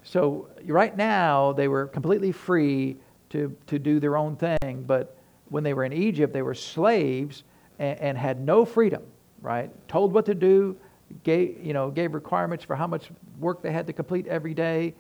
So 0.03 0.49
right 0.65 0.97
now, 0.97 1.53
they 1.53 1.69
were 1.69 1.87
completely 1.87 2.33
free 2.33 2.97
to, 3.31 3.55
to 3.67 3.79
do 3.79 4.01
their 4.01 4.17
own 4.17 4.37
thing, 4.37 4.85
but 4.87 5.17
when 5.51 5.63
they 5.63 5.75
were 5.75 5.85
in 5.85 5.93
Egypt, 5.93 6.33
they 6.33 6.43
were 6.43 6.55
slaves 6.55 7.45
and, 7.79 7.99
and 8.01 8.19
had 8.19 8.41
no 8.41 8.65
freedom, 8.65 9.03
right? 9.43 9.71
Told 9.89 10.13
what 10.13 10.27
to 10.27 10.35
do, 10.35 10.77
gave, 11.25 11.59
you 11.63 11.73
know, 11.73 11.91
gave 11.91 12.15
requirements 12.15 12.65
for 12.65 12.75
how 12.75 12.87
much 12.87 13.11
work 13.39 13.63
they 13.63 13.73
had 13.73 13.87
to 13.87 13.93
complete 13.93 14.27
every 14.27 14.55
day, 14.55 14.95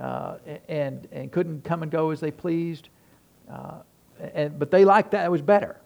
uh, 0.00 0.36
and, 0.68 1.06
and 1.12 1.30
couldn't 1.32 1.64
come 1.64 1.82
and 1.82 1.92
go 1.92 2.10
as 2.10 2.20
they 2.20 2.30
pleased. 2.30 2.88
Uh, 3.50 3.82
and, 4.34 4.58
but 4.58 4.70
they 4.70 4.84
liked 4.84 5.10
that. 5.10 5.26
It 5.26 5.30
was 5.30 5.42
better. 5.42 5.76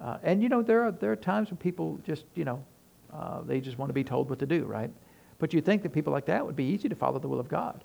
Uh, 0.00 0.18
and, 0.22 0.42
you 0.42 0.48
know, 0.48 0.62
there 0.62 0.82
are, 0.84 0.92
there 0.92 1.12
are 1.12 1.16
times 1.16 1.50
when 1.50 1.56
people 1.56 1.98
just, 2.04 2.24
you 2.34 2.44
know, 2.44 2.64
uh, 3.12 3.42
they 3.42 3.60
just 3.60 3.78
want 3.78 3.88
to 3.88 3.94
be 3.94 4.04
told 4.04 4.28
what 4.28 4.38
to 4.40 4.46
do, 4.46 4.64
right? 4.64 4.90
But 5.38 5.52
you 5.52 5.60
think 5.60 5.82
that 5.82 5.92
people 5.92 6.12
like 6.12 6.26
that 6.26 6.44
would 6.44 6.56
be 6.56 6.64
easy 6.64 6.88
to 6.88 6.94
follow 6.94 7.18
the 7.18 7.28
will 7.28 7.40
of 7.40 7.48
God. 7.48 7.84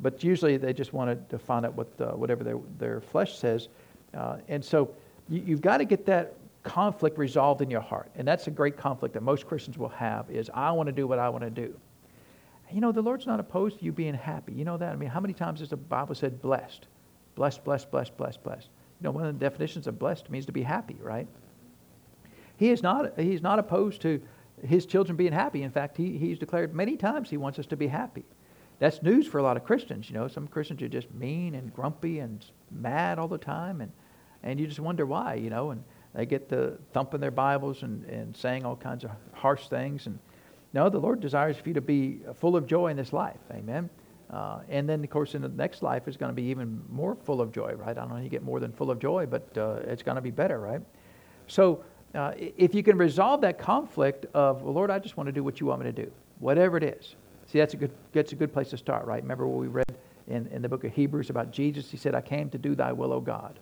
But 0.00 0.24
usually 0.24 0.56
they 0.56 0.72
just 0.72 0.92
wanted 0.92 1.28
to 1.28 1.38
find 1.38 1.66
out 1.66 1.74
what 1.74 2.18
whatever 2.18 2.42
their, 2.42 2.58
their 2.78 3.00
flesh 3.00 3.38
says. 3.38 3.68
Uh, 4.14 4.38
and 4.48 4.64
so 4.64 4.94
you, 5.28 5.42
you've 5.44 5.60
got 5.60 5.78
to 5.78 5.84
get 5.84 6.06
that 6.06 6.34
conflict 6.62 7.18
resolved 7.18 7.62
in 7.62 7.70
your 7.70 7.80
heart. 7.80 8.10
And 8.16 8.26
that's 8.26 8.46
a 8.46 8.50
great 8.50 8.76
conflict 8.76 9.14
that 9.14 9.22
most 9.22 9.46
Christians 9.46 9.78
will 9.78 9.88
have 9.90 10.30
is 10.30 10.50
I 10.52 10.70
want 10.72 10.86
to 10.88 10.92
do 10.92 11.06
what 11.06 11.18
I 11.18 11.28
want 11.28 11.44
to 11.44 11.50
do. 11.50 11.74
You 12.72 12.80
know, 12.80 12.92
the 12.92 13.02
Lord's 13.02 13.26
not 13.26 13.40
opposed 13.40 13.80
to 13.80 13.84
you 13.84 13.92
being 13.92 14.14
happy. 14.14 14.52
You 14.52 14.64
know 14.64 14.76
that? 14.76 14.92
I 14.92 14.96
mean, 14.96 15.08
how 15.08 15.20
many 15.20 15.34
times 15.34 15.60
has 15.60 15.70
the 15.70 15.76
Bible 15.76 16.14
said 16.14 16.40
blessed? 16.40 16.86
Blessed, 17.34 17.64
blessed, 17.64 17.90
blessed, 17.90 18.16
blessed, 18.16 18.42
blessed. 18.44 18.68
You 19.00 19.04
know, 19.04 19.10
one 19.10 19.26
of 19.26 19.38
the 19.38 19.44
definitions 19.44 19.86
of 19.86 19.98
blessed 19.98 20.30
means 20.30 20.46
to 20.46 20.52
be 20.52 20.62
happy, 20.62 20.96
right? 21.02 21.26
He 22.60 22.68
is 22.68 22.82
not, 22.82 23.18
he's 23.18 23.40
not 23.40 23.58
opposed 23.58 24.02
to 24.02 24.20
his 24.62 24.84
children 24.84 25.16
being 25.16 25.32
happy. 25.32 25.62
In 25.62 25.70
fact, 25.70 25.96
he, 25.96 26.18
he's 26.18 26.38
declared 26.38 26.74
many 26.74 26.94
times 26.94 27.30
he 27.30 27.38
wants 27.38 27.58
us 27.58 27.64
to 27.68 27.76
be 27.76 27.86
happy. 27.86 28.22
That's 28.80 29.02
news 29.02 29.26
for 29.26 29.38
a 29.38 29.42
lot 29.42 29.56
of 29.56 29.64
Christians. 29.64 30.10
You 30.10 30.14
know, 30.16 30.28
some 30.28 30.46
Christians 30.46 30.82
are 30.82 30.88
just 30.88 31.10
mean 31.14 31.54
and 31.54 31.72
grumpy 31.72 32.18
and 32.18 32.44
mad 32.70 33.18
all 33.18 33.28
the 33.28 33.38
time, 33.38 33.80
and, 33.80 33.90
and 34.42 34.60
you 34.60 34.66
just 34.66 34.78
wonder 34.78 35.06
why, 35.06 35.36
you 35.36 35.48
know, 35.48 35.70
and 35.70 35.82
they 36.14 36.26
get 36.26 36.50
the 36.50 36.76
thumping 36.92 37.18
their 37.18 37.30
Bibles 37.30 37.82
and, 37.82 38.04
and 38.04 38.36
saying 38.36 38.66
all 38.66 38.76
kinds 38.76 39.04
of 39.04 39.10
harsh 39.32 39.68
things. 39.68 40.06
And 40.06 40.18
no, 40.74 40.90
the 40.90 40.98
Lord 40.98 41.20
desires 41.20 41.56
for 41.56 41.66
you 41.66 41.74
to 41.74 41.80
be 41.80 42.20
full 42.34 42.56
of 42.56 42.66
joy 42.66 42.88
in 42.88 42.96
this 42.98 43.14
life. 43.14 43.40
Amen. 43.52 43.88
Uh, 44.28 44.60
and 44.68 44.86
then, 44.86 45.02
of 45.02 45.08
course, 45.08 45.34
in 45.34 45.40
the 45.40 45.48
next 45.48 45.82
life 45.82 46.06
is 46.08 46.18
going 46.18 46.30
to 46.30 46.36
be 46.36 46.48
even 46.50 46.82
more 46.90 47.16
full 47.24 47.40
of 47.40 47.52
joy, 47.52 47.72
right? 47.72 47.96
I 47.96 48.00
don't 48.02 48.10
know 48.10 48.18
you 48.18 48.28
get 48.28 48.42
more 48.42 48.60
than 48.60 48.70
full 48.70 48.90
of 48.90 48.98
joy, 48.98 49.24
but 49.24 49.56
uh, 49.56 49.78
it's 49.84 50.02
going 50.02 50.16
to 50.16 50.20
be 50.20 50.30
better, 50.30 50.60
right? 50.60 50.82
So, 51.46 51.82
uh, 52.14 52.32
if 52.36 52.74
you 52.74 52.82
can 52.82 52.98
resolve 52.98 53.40
that 53.42 53.58
conflict 53.58 54.26
of, 54.34 54.62
well, 54.62 54.74
Lord, 54.74 54.90
I 54.90 54.98
just 54.98 55.16
want 55.16 55.28
to 55.28 55.32
do 55.32 55.44
what 55.44 55.60
you 55.60 55.66
want 55.66 55.80
me 55.80 55.86
to 55.86 56.04
do, 56.04 56.10
whatever 56.38 56.76
it 56.76 56.82
is. 56.82 57.14
See, 57.46 57.58
that's 57.58 57.74
a 57.74 57.76
good, 57.76 57.90
that's 58.12 58.32
a 58.32 58.36
good 58.36 58.52
place 58.52 58.70
to 58.70 58.76
start, 58.76 59.06
right? 59.06 59.22
Remember 59.22 59.46
what 59.46 59.60
we 59.60 59.68
read 59.68 59.98
in, 60.28 60.46
in 60.48 60.62
the 60.62 60.68
book 60.68 60.84
of 60.84 60.92
Hebrews 60.92 61.30
about 61.30 61.50
Jesus? 61.50 61.90
He 61.90 61.96
said, 61.96 62.14
I 62.14 62.20
came 62.20 62.50
to 62.50 62.58
do 62.58 62.74
thy 62.74 62.92
will, 62.92 63.12
O 63.12 63.20
God. 63.20 63.58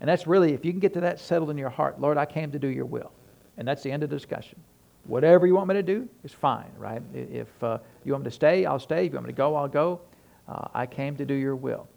And 0.00 0.08
that's 0.08 0.26
really, 0.26 0.52
if 0.52 0.64
you 0.64 0.72
can 0.72 0.80
get 0.80 0.92
to 0.94 1.00
that 1.00 1.18
settled 1.18 1.50
in 1.50 1.58
your 1.58 1.70
heart, 1.70 2.00
Lord, 2.00 2.18
I 2.18 2.26
came 2.26 2.50
to 2.52 2.58
do 2.58 2.68
your 2.68 2.84
will. 2.84 3.10
And 3.56 3.66
that's 3.66 3.82
the 3.82 3.90
end 3.90 4.02
of 4.02 4.10
the 4.10 4.16
discussion. 4.16 4.60
Whatever 5.04 5.46
you 5.46 5.54
want 5.54 5.68
me 5.68 5.74
to 5.74 5.82
do 5.82 6.08
is 6.22 6.32
fine, 6.32 6.70
right? 6.76 7.02
If 7.14 7.48
uh, 7.62 7.78
you 8.04 8.12
want 8.12 8.24
me 8.24 8.30
to 8.30 8.34
stay, 8.34 8.66
I'll 8.66 8.78
stay. 8.78 9.06
If 9.06 9.12
you 9.12 9.16
want 9.16 9.26
me 9.26 9.32
to 9.32 9.36
go, 9.36 9.56
I'll 9.56 9.68
go. 9.68 10.00
Uh, 10.46 10.68
I 10.74 10.86
came 10.86 11.16
to 11.16 11.24
do 11.24 11.34
your 11.34 11.56
will. 11.56 11.88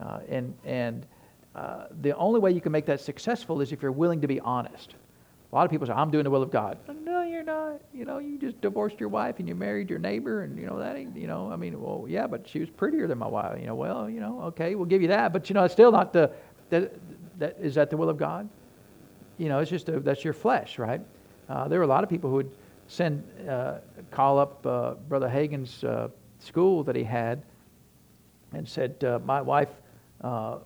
Uh, 0.00 0.20
and 0.28 0.54
and 0.64 1.06
uh, 1.54 1.86
the 2.00 2.16
only 2.16 2.40
way 2.40 2.50
you 2.50 2.60
can 2.60 2.72
make 2.72 2.86
that 2.86 3.00
successful 3.00 3.60
is 3.60 3.72
if 3.72 3.82
you're 3.82 3.92
willing 3.92 4.20
to 4.20 4.26
be 4.26 4.40
honest. 4.40 4.94
A 5.52 5.54
lot 5.54 5.66
of 5.66 5.70
people 5.70 5.86
say, 5.86 5.92
I'm 5.92 6.10
doing 6.10 6.24
the 6.24 6.30
will 6.30 6.42
of 6.42 6.50
God. 6.50 6.78
No, 7.04 7.22
you're 7.22 7.42
not. 7.42 7.82
You 7.92 8.06
know, 8.06 8.18
you 8.18 8.38
just 8.38 8.58
divorced 8.62 8.98
your 8.98 9.10
wife 9.10 9.38
and 9.38 9.46
you 9.46 9.54
married 9.54 9.90
your 9.90 9.98
neighbor, 9.98 10.44
and, 10.44 10.58
you 10.58 10.66
know, 10.66 10.78
that 10.78 10.96
ain't, 10.96 11.14
you 11.14 11.26
know, 11.26 11.52
I 11.52 11.56
mean, 11.56 11.78
well, 11.78 12.06
yeah, 12.08 12.26
but 12.26 12.48
she 12.48 12.58
was 12.58 12.70
prettier 12.70 13.06
than 13.06 13.18
my 13.18 13.26
wife. 13.26 13.60
You 13.60 13.66
know, 13.66 13.74
well, 13.74 14.08
you 14.08 14.20
know, 14.20 14.40
okay, 14.44 14.74
we'll 14.74 14.86
give 14.86 15.02
you 15.02 15.08
that. 15.08 15.30
But, 15.30 15.50
you 15.50 15.54
know, 15.54 15.64
it's 15.64 15.74
still 15.74 15.92
not 15.92 16.14
the, 16.14 16.30
the 16.70 16.90
that, 17.38 17.58
is 17.60 17.74
that 17.74 17.90
the 17.90 17.98
will 17.98 18.08
of 18.08 18.16
God? 18.16 18.48
You 19.36 19.50
know, 19.50 19.58
it's 19.58 19.70
just 19.70 19.90
a, 19.90 20.00
that's 20.00 20.24
your 20.24 20.32
flesh, 20.32 20.78
right? 20.78 21.02
Uh, 21.50 21.68
there 21.68 21.80
were 21.80 21.84
a 21.84 21.88
lot 21.88 22.02
of 22.02 22.08
people 22.08 22.30
who 22.30 22.36
would 22.36 22.50
send, 22.86 23.22
uh, 23.46 23.74
call 24.10 24.38
up 24.38 24.66
uh, 24.66 24.94
Brother 25.08 25.28
Hagin's 25.28 25.84
uh, 25.84 26.08
school 26.38 26.82
that 26.84 26.96
he 26.96 27.04
had 27.04 27.42
and 28.54 28.66
said, 28.66 29.04
uh, 29.04 29.18
My 29.26 29.42
wife 29.42 29.70
uh, 30.22 30.58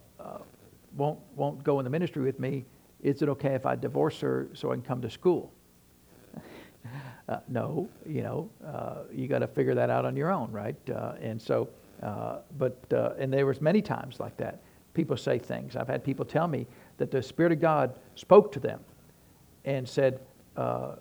won't, 0.96 1.18
won't 1.34 1.64
go 1.64 1.80
in 1.80 1.84
the 1.84 1.90
ministry 1.90 2.22
with 2.22 2.38
me. 2.38 2.64
Is 3.06 3.22
it 3.22 3.28
okay 3.28 3.54
if 3.54 3.66
I 3.66 3.76
divorce 3.76 4.20
her 4.20 4.48
so 4.52 4.72
I 4.72 4.74
can 4.74 4.82
come 4.82 5.00
to 5.02 5.10
school? 5.10 5.52
no, 7.48 7.88
you 8.04 8.22
know, 8.22 8.50
you 9.12 9.28
got 9.28 9.38
to 9.38 9.46
figure 9.46 9.74
that 9.74 9.90
out 9.90 10.04
on 10.04 10.16
your 10.16 10.32
own, 10.32 10.50
right? 10.50 10.76
and 11.20 11.40
so, 11.40 11.68
but, 12.58 12.76
and 13.18 13.32
there 13.32 13.46
was 13.46 13.60
many 13.60 13.80
times 13.80 14.18
like 14.18 14.36
that 14.38 14.60
people 14.96 15.16
say 15.16 15.38
things. 15.38 15.76
I've 15.76 15.86
had 15.86 16.02
people 16.02 16.24
tell 16.24 16.48
me 16.48 16.66
that 16.96 17.10
the 17.10 17.22
Spirit 17.22 17.52
of 17.52 17.60
God 17.60 18.00
spoke 18.14 18.50
to 18.52 18.58
them 18.58 18.80
and 19.66 19.86
said, 19.86 20.20
uh, 20.56 20.96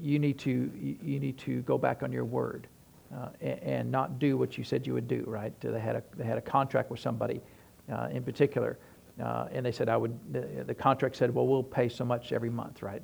you, 0.00 0.18
need 0.18 0.38
to, 0.40 0.70
you 0.78 1.20
need 1.20 1.38
to 1.38 1.62
go 1.62 1.78
back 1.78 2.02
on 2.02 2.10
your 2.12 2.24
word 2.24 2.66
uh, 3.14 3.28
and, 3.40 3.62
and, 3.62 3.90
not 3.90 4.18
do 4.18 4.36
what 4.36 4.58
you 4.58 4.64
said 4.64 4.86
you 4.86 4.94
would 4.94 5.08
do, 5.08 5.24
right? 5.26 5.52
They 5.60 5.80
had 5.80 5.96
a, 5.96 6.02
they 6.16 6.24
had 6.24 6.38
a 6.38 6.42
contract 6.42 6.90
with 6.90 7.00
somebody 7.00 7.40
uh, 7.90 8.08
in 8.12 8.22
particular. 8.22 8.78
Uh, 9.20 9.48
and 9.52 9.64
they 9.64 9.72
said, 9.72 9.88
I 9.88 9.96
would, 9.96 10.18
the, 10.32 10.64
the, 10.64 10.74
contract 10.74 11.16
said, 11.16 11.34
well, 11.34 11.46
we'll 11.46 11.62
pay 11.62 11.88
so 11.88 12.04
much 12.04 12.32
every 12.32 12.48
month, 12.48 12.82
right? 12.82 13.02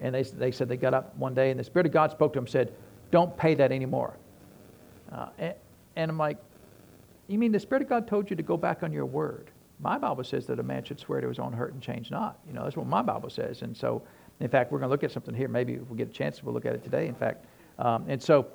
And 0.00 0.14
they, 0.14 0.22
they 0.22 0.50
said 0.50 0.68
they 0.68 0.76
got 0.76 0.94
up 0.94 1.16
one 1.16 1.34
day 1.34 1.50
and 1.50 1.58
the 1.58 1.64
Spirit 1.64 1.86
of 1.86 1.92
God 1.92 2.10
spoke 2.10 2.32
to 2.34 2.36
them 2.36 2.44
and 2.44 2.50
said, 2.50 2.72
don't 3.10 3.36
pay 3.36 3.54
that 3.54 3.72
anymore. 3.72 4.16
Uh, 5.10 5.28
and, 5.38 5.54
and 5.96 6.10
I'm 6.10 6.18
like, 6.18 6.38
you 7.26 7.38
mean 7.38 7.52
the 7.52 7.60
Spirit 7.60 7.82
of 7.82 7.88
God 7.88 8.06
told 8.06 8.30
you 8.30 8.36
to 8.36 8.42
go 8.42 8.56
back 8.56 8.82
on 8.82 8.92
your 8.92 9.06
word? 9.06 9.50
My 9.80 9.98
Bible 9.98 10.24
says 10.24 10.46
that 10.46 10.60
a 10.60 10.62
man 10.62 10.84
should 10.84 11.00
swear 11.00 11.20
to 11.20 11.28
his 11.28 11.38
own 11.38 11.52
hurt 11.52 11.72
and 11.72 11.82
change 11.82 12.10
not. 12.10 12.38
You 12.46 12.52
know, 12.52 12.62
that's 12.62 12.76
what 12.76 12.86
my 12.86 13.02
Bible 13.02 13.30
says. 13.30 13.62
And 13.62 13.76
so, 13.76 14.02
in 14.40 14.48
fact, 14.48 14.70
we're 14.70 14.78
going 14.78 14.88
to 14.88 14.92
look 14.92 15.04
at 15.04 15.12
something 15.12 15.34
here. 15.34 15.48
Maybe 15.48 15.74
if 15.74 15.88
we 15.88 15.96
get 15.96 16.08
a 16.08 16.12
chance, 16.12 16.42
we'll 16.42 16.54
look 16.54 16.66
at 16.66 16.74
it 16.74 16.82
today, 16.84 17.06
in 17.06 17.14
fact. 17.14 17.46
Um, 17.78 18.04
and 18.08 18.22
so, 18.22 18.46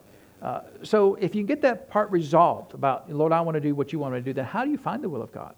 uh, 0.42 0.62
so 0.84 1.16
if 1.16 1.36
you 1.36 1.44
get 1.44 1.62
that 1.62 1.90
part 1.90 2.10
resolved 2.12 2.74
about, 2.74 3.12
Lord, 3.12 3.34
I 3.34 3.42
want 3.42 3.56
to 3.56 3.62
do 3.62 3.76
what 3.76 3.92
you 3.92 4.00
want 4.00 4.14
me 4.14 4.20
to 4.20 4.24
do, 4.24 4.34
then 4.34 4.46
how 4.46 4.64
do 4.64 4.72
you 4.72 4.78
find 4.78 5.04
the 5.04 5.10
will 5.10 5.22
of 5.22 5.32
God? 5.32 5.56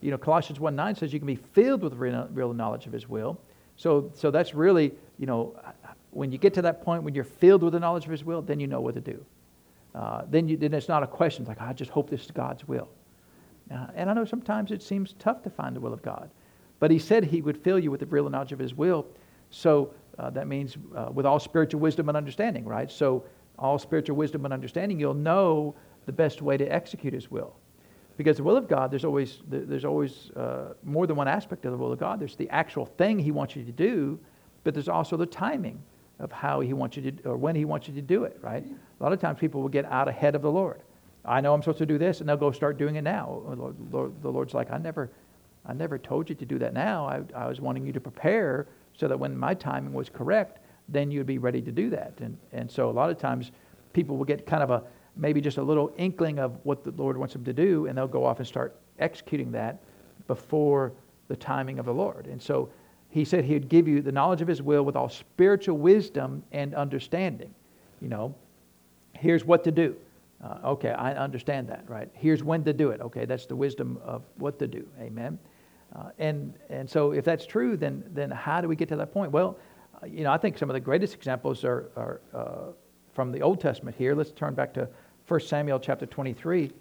You 0.00 0.10
know, 0.10 0.18
Colossians 0.18 0.60
1 0.60 0.74
9 0.76 0.94
says 0.94 1.12
you 1.12 1.18
can 1.18 1.26
be 1.26 1.36
filled 1.36 1.82
with 1.82 1.94
real, 1.94 2.52
knowledge 2.52 2.86
of 2.86 2.92
his 2.92 3.08
will. 3.08 3.40
So, 3.76 4.10
so 4.14 4.30
that's 4.30 4.54
really, 4.54 4.92
you 5.18 5.26
know, 5.26 5.58
when 6.10 6.32
you 6.32 6.38
get 6.38 6.54
to 6.54 6.62
that 6.62 6.82
point 6.82 7.02
when 7.02 7.14
you're 7.14 7.24
filled 7.24 7.62
with 7.62 7.72
the 7.72 7.80
knowledge 7.80 8.04
of 8.04 8.10
his 8.10 8.24
will, 8.24 8.42
then 8.42 8.60
you 8.60 8.66
know 8.66 8.80
what 8.80 8.94
to 8.94 9.00
do 9.00 9.24
uh, 9.94 10.22
then, 10.30 10.48
you, 10.48 10.56
then 10.56 10.74
it's 10.74 10.88
not 10.88 11.02
a 11.02 11.06
question 11.06 11.44
like, 11.44 11.60
I 11.60 11.72
just 11.72 11.90
hope 11.90 12.08
this 12.10 12.24
is 12.24 12.30
God's 12.30 12.66
will. 12.68 12.88
Uh, 13.70 13.86
and 13.94 14.08
I 14.08 14.14
know 14.14 14.24
sometimes 14.24 14.70
it 14.70 14.82
seems 14.82 15.14
tough 15.18 15.42
to 15.42 15.50
find 15.50 15.74
the 15.74 15.80
will 15.80 15.92
of 15.92 16.02
God. 16.02 16.30
But 16.78 16.90
he 16.90 16.98
said 16.98 17.24
he 17.24 17.42
would 17.42 17.58
fill 17.58 17.78
you 17.78 17.90
with 17.90 18.00
the 18.00 18.06
real 18.06 18.28
knowledge 18.30 18.52
of 18.52 18.58
his 18.58 18.74
will. 18.74 19.06
So 19.50 19.92
uh, 20.18 20.30
that 20.30 20.46
means 20.46 20.76
uh, 20.96 21.08
with 21.12 21.26
all 21.26 21.40
spiritual 21.40 21.80
wisdom 21.80 22.08
and 22.08 22.16
understanding, 22.16 22.64
right? 22.64 22.90
So 22.90 23.24
all 23.58 23.78
spiritual 23.78 24.16
wisdom 24.16 24.44
and 24.44 24.54
understanding, 24.54 25.00
you'll 25.00 25.14
know 25.14 25.74
the 26.06 26.12
best 26.12 26.42
way 26.42 26.56
to 26.56 26.64
execute 26.66 27.12
his 27.12 27.30
will. 27.30 27.56
Because 28.18 28.36
the 28.36 28.42
will 28.42 28.56
of 28.56 28.68
God, 28.68 28.90
there's 28.90 29.04
always, 29.04 29.38
there's 29.48 29.84
always 29.84 30.30
uh, 30.32 30.74
more 30.82 31.06
than 31.06 31.14
one 31.14 31.28
aspect 31.28 31.64
of 31.64 31.70
the 31.70 31.78
will 31.78 31.92
of 31.92 32.00
God. 32.00 32.20
There's 32.20 32.34
the 32.34 32.50
actual 32.50 32.84
thing 32.84 33.16
he 33.18 33.30
wants 33.30 33.54
you 33.54 33.64
to 33.64 33.72
do, 33.72 34.18
but 34.64 34.74
there's 34.74 34.88
also 34.88 35.16
the 35.16 35.24
timing 35.24 35.80
of 36.18 36.32
how 36.32 36.58
he 36.58 36.72
wants 36.72 36.96
you 36.96 37.12
to, 37.12 37.28
or 37.28 37.36
when 37.36 37.54
he 37.54 37.64
wants 37.64 37.86
you 37.86 37.94
to 37.94 38.02
do 38.02 38.24
it, 38.24 38.36
right? 38.42 38.64
A 38.64 39.02
lot 39.02 39.12
of 39.12 39.20
times 39.20 39.38
people 39.38 39.62
will 39.62 39.68
get 39.68 39.84
out 39.84 40.08
ahead 40.08 40.34
of 40.34 40.42
the 40.42 40.50
Lord. 40.50 40.82
I 41.24 41.40
know 41.40 41.54
I'm 41.54 41.62
supposed 41.62 41.78
to 41.78 41.86
do 41.86 41.96
this, 41.96 42.18
and 42.18 42.28
they'll 42.28 42.36
go 42.36 42.50
start 42.50 42.76
doing 42.76 42.96
it 42.96 43.02
now. 43.02 43.40
The 43.92 44.28
Lord's 44.28 44.52
like, 44.52 44.72
I 44.72 44.78
never, 44.78 45.12
I 45.64 45.72
never 45.72 45.96
told 45.96 46.28
you 46.28 46.34
to 46.34 46.44
do 46.44 46.58
that 46.58 46.74
now. 46.74 47.06
I, 47.06 47.20
I 47.36 47.46
was 47.46 47.60
wanting 47.60 47.86
you 47.86 47.92
to 47.92 48.00
prepare 48.00 48.66
so 48.94 49.06
that 49.06 49.16
when 49.16 49.38
my 49.38 49.54
timing 49.54 49.92
was 49.92 50.08
correct, 50.08 50.58
then 50.88 51.12
you'd 51.12 51.26
be 51.26 51.38
ready 51.38 51.62
to 51.62 51.70
do 51.70 51.88
that. 51.90 52.14
And, 52.18 52.36
and 52.52 52.68
so 52.68 52.90
a 52.90 52.90
lot 52.90 53.10
of 53.10 53.18
times 53.18 53.52
people 53.92 54.16
will 54.16 54.24
get 54.24 54.44
kind 54.44 54.64
of 54.64 54.70
a, 54.70 54.82
maybe 55.18 55.40
just 55.40 55.58
a 55.58 55.62
little 55.62 55.92
inkling 55.98 56.38
of 56.38 56.58
what 56.62 56.84
the 56.84 56.92
Lord 56.92 57.16
wants 57.18 57.34
them 57.34 57.44
to 57.44 57.52
do, 57.52 57.86
and 57.86 57.98
they'll 57.98 58.06
go 58.06 58.24
off 58.24 58.38
and 58.38 58.46
start 58.46 58.76
executing 58.98 59.52
that 59.52 59.80
before 60.26 60.92
the 61.28 61.36
timing 61.36 61.78
of 61.78 61.86
the 61.86 61.94
Lord. 61.94 62.26
And 62.26 62.40
so 62.40 62.70
he 63.10 63.24
said 63.24 63.44
he'd 63.44 63.68
give 63.68 63.88
you 63.88 64.00
the 64.00 64.12
knowledge 64.12 64.40
of 64.40 64.48
his 64.48 64.62
will 64.62 64.82
with 64.84 64.96
all 64.96 65.08
spiritual 65.08 65.78
wisdom 65.78 66.42
and 66.52 66.74
understanding. 66.74 67.54
You 68.00 68.08
know, 68.08 68.34
here's 69.12 69.44
what 69.44 69.64
to 69.64 69.70
do. 69.70 69.96
Uh, 70.42 70.58
okay, 70.64 70.90
I 70.90 71.14
understand 71.14 71.68
that, 71.68 71.84
right? 71.88 72.08
Here's 72.12 72.44
when 72.44 72.62
to 72.64 72.72
do 72.72 72.90
it. 72.90 73.00
Okay, 73.00 73.24
that's 73.24 73.46
the 73.46 73.56
wisdom 73.56 73.98
of 74.04 74.22
what 74.36 74.58
to 74.60 74.68
do. 74.68 74.86
Amen. 75.00 75.38
Uh, 75.96 76.10
and 76.18 76.54
and 76.68 76.88
so 76.88 77.12
if 77.12 77.24
that's 77.24 77.44
true, 77.46 77.76
then 77.76 78.04
then 78.14 78.30
how 78.30 78.60
do 78.60 78.68
we 78.68 78.76
get 78.76 78.88
to 78.90 78.96
that 78.96 79.12
point? 79.12 79.32
Well, 79.32 79.58
uh, 80.00 80.06
you 80.06 80.22
know, 80.22 80.30
I 80.30 80.36
think 80.36 80.58
some 80.58 80.70
of 80.70 80.74
the 80.74 80.80
greatest 80.80 81.14
examples 81.14 81.64
are 81.64 81.90
are 81.96 82.20
uh, 82.32 82.72
from 83.14 83.32
the 83.32 83.42
Old 83.42 83.60
Testament. 83.60 83.96
Here, 83.96 84.14
let's 84.14 84.30
turn 84.30 84.54
back 84.54 84.72
to 84.74 84.88
1 85.28 85.40
Samuel 85.40 85.78
chapter 85.78 86.06
23. 86.06 86.72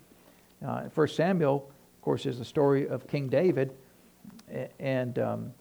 1 0.60 0.92
uh, 0.98 1.08
Samuel, 1.08 1.70
of 1.96 2.02
course, 2.02 2.26
is 2.26 2.40
the 2.40 2.46
story 2.46 2.88
of 2.88 3.06
King 3.06 3.28
David, 3.28 3.74
and 4.80 5.20
um, 5.20 5.54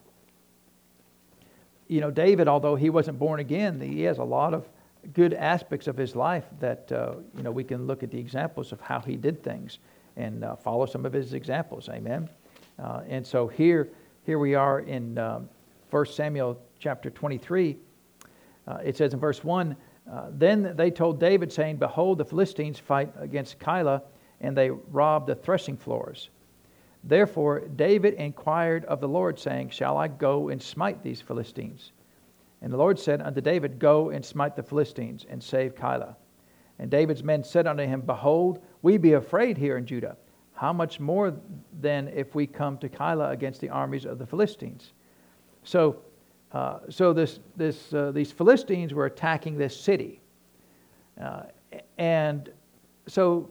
you 1.89 2.01
know, 2.01 2.13
David, 2.13 2.47
although 2.47 2.77
he 2.77 2.91
wasn't 2.91 3.19
born 3.19 3.41
again, 3.41 3.81
he 3.81 4.03
has 4.03 4.19
a 4.19 4.25
lot 4.25 4.55
of 4.55 4.69
good 5.13 5.35
aspects 5.35 5.89
of 5.89 5.97
his 5.97 6.15
life 6.17 6.45
that, 6.61 6.91
uh, 6.93 7.15
you 7.37 7.43
know, 7.43 7.51
we 7.51 7.65
can 7.65 7.87
look 7.87 8.03
at 8.03 8.11
the 8.11 8.19
examples 8.19 8.73
of 8.73 8.81
how 8.81 9.01
he 9.01 9.17
did 9.17 9.43
things 9.43 9.79
and 10.17 10.45
uh, 10.45 10.57
follow 10.57 10.87
some 10.87 11.05
of 11.05 11.13
his 11.13 11.35
examples. 11.35 11.89
Amen. 11.89 12.29
Uh, 12.79 13.03
and 13.09 13.27
so 13.27 13.47
here, 13.47 13.89
here 14.25 14.39
we 14.39 14.55
are 14.55 14.81
in 14.81 15.19
um, 15.19 15.49
1 15.91 16.07
Samuel 16.07 16.61
chapter 16.79 17.11
23. 17.11 17.77
Uh, 18.67 18.79
it 18.85 18.97
says 18.97 19.13
in 19.13 19.21
verse 19.21 19.45
1 19.45 19.77
uh, 20.11 20.27
Then 20.31 20.75
they 20.77 20.91
told 20.91 21.21
David, 21.21 21.53
saying, 21.53 21.77
Behold, 21.77 22.19
the 22.19 22.25
Philistines 22.25 22.79
fight 22.79 23.13
against 23.17 23.59
Keilah, 23.59 24.03
and 24.41 24.57
they 24.57 24.71
rob 24.71 25.27
the 25.27 25.35
threshing 25.35 25.77
floors. 25.77 26.31
Therefore, 27.03 27.61
David 27.61 28.15
inquired 28.15 28.85
of 28.87 29.01
the 29.01 29.09
Lord, 29.09 29.39
saying, 29.39 29.71
Shall 29.71 29.97
I 29.97 30.09
go 30.09 30.49
and 30.49 30.61
smite 30.61 31.03
these 31.03 31.21
Philistines? 31.21 31.93
And 32.63 32.73
the 32.73 32.77
Lord 32.77 32.99
said 32.99 33.23
unto 33.23 33.41
David, 33.41 33.79
Go 33.79 34.11
and 34.11 34.25
smite 34.25 34.57
the 34.57 34.63
Philistines, 34.63 35.25
and 35.29 35.43
save 35.43 35.75
Keilah. 35.75 36.17
And 36.79 36.91
David's 36.91 37.23
men 37.23 37.45
said 37.45 37.67
unto 37.67 37.85
him, 37.85 38.01
Behold, 38.01 38.63
we 38.83 38.99
be 38.99 39.13
afraid 39.15 39.57
here 39.57 39.77
in 39.77 39.87
Judah. 39.87 40.17
How 40.53 40.73
much 40.73 41.01
more 41.01 41.35
then 41.81 42.09
if 42.09 42.35
we 42.35 42.47
come 42.47 42.79
to 42.79 42.89
Keilah 42.89 43.31
against 43.31 43.61
the 43.61 43.69
armies 43.69 44.05
of 44.05 44.19
the 44.19 44.27
Philistines? 44.27 44.93
So, 45.65 46.03
uh, 46.57 46.81
so 46.89 47.13
this, 47.13 47.41
this, 47.57 47.93
uh, 47.93 48.11
these 48.13 48.33
Philistines 48.33 48.95
were 48.95 49.07
attacking 49.07 49.59
this 49.59 49.79
city. 49.79 50.21
Uh, 51.21 51.43
and 51.99 52.51
so 53.07 53.51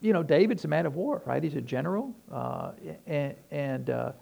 you 0.00 0.12
know, 0.12 0.22
David's 0.22 0.64
a 0.64 0.68
man 0.68 0.86
of 0.86 0.96
war, 0.96 1.22
right? 1.26 1.42
He's 1.42 1.56
a 1.56 1.60
general, 1.60 2.14
uh, 2.32 2.72
and, 3.06 3.34
and 3.50 3.90
uh, 3.90 4.12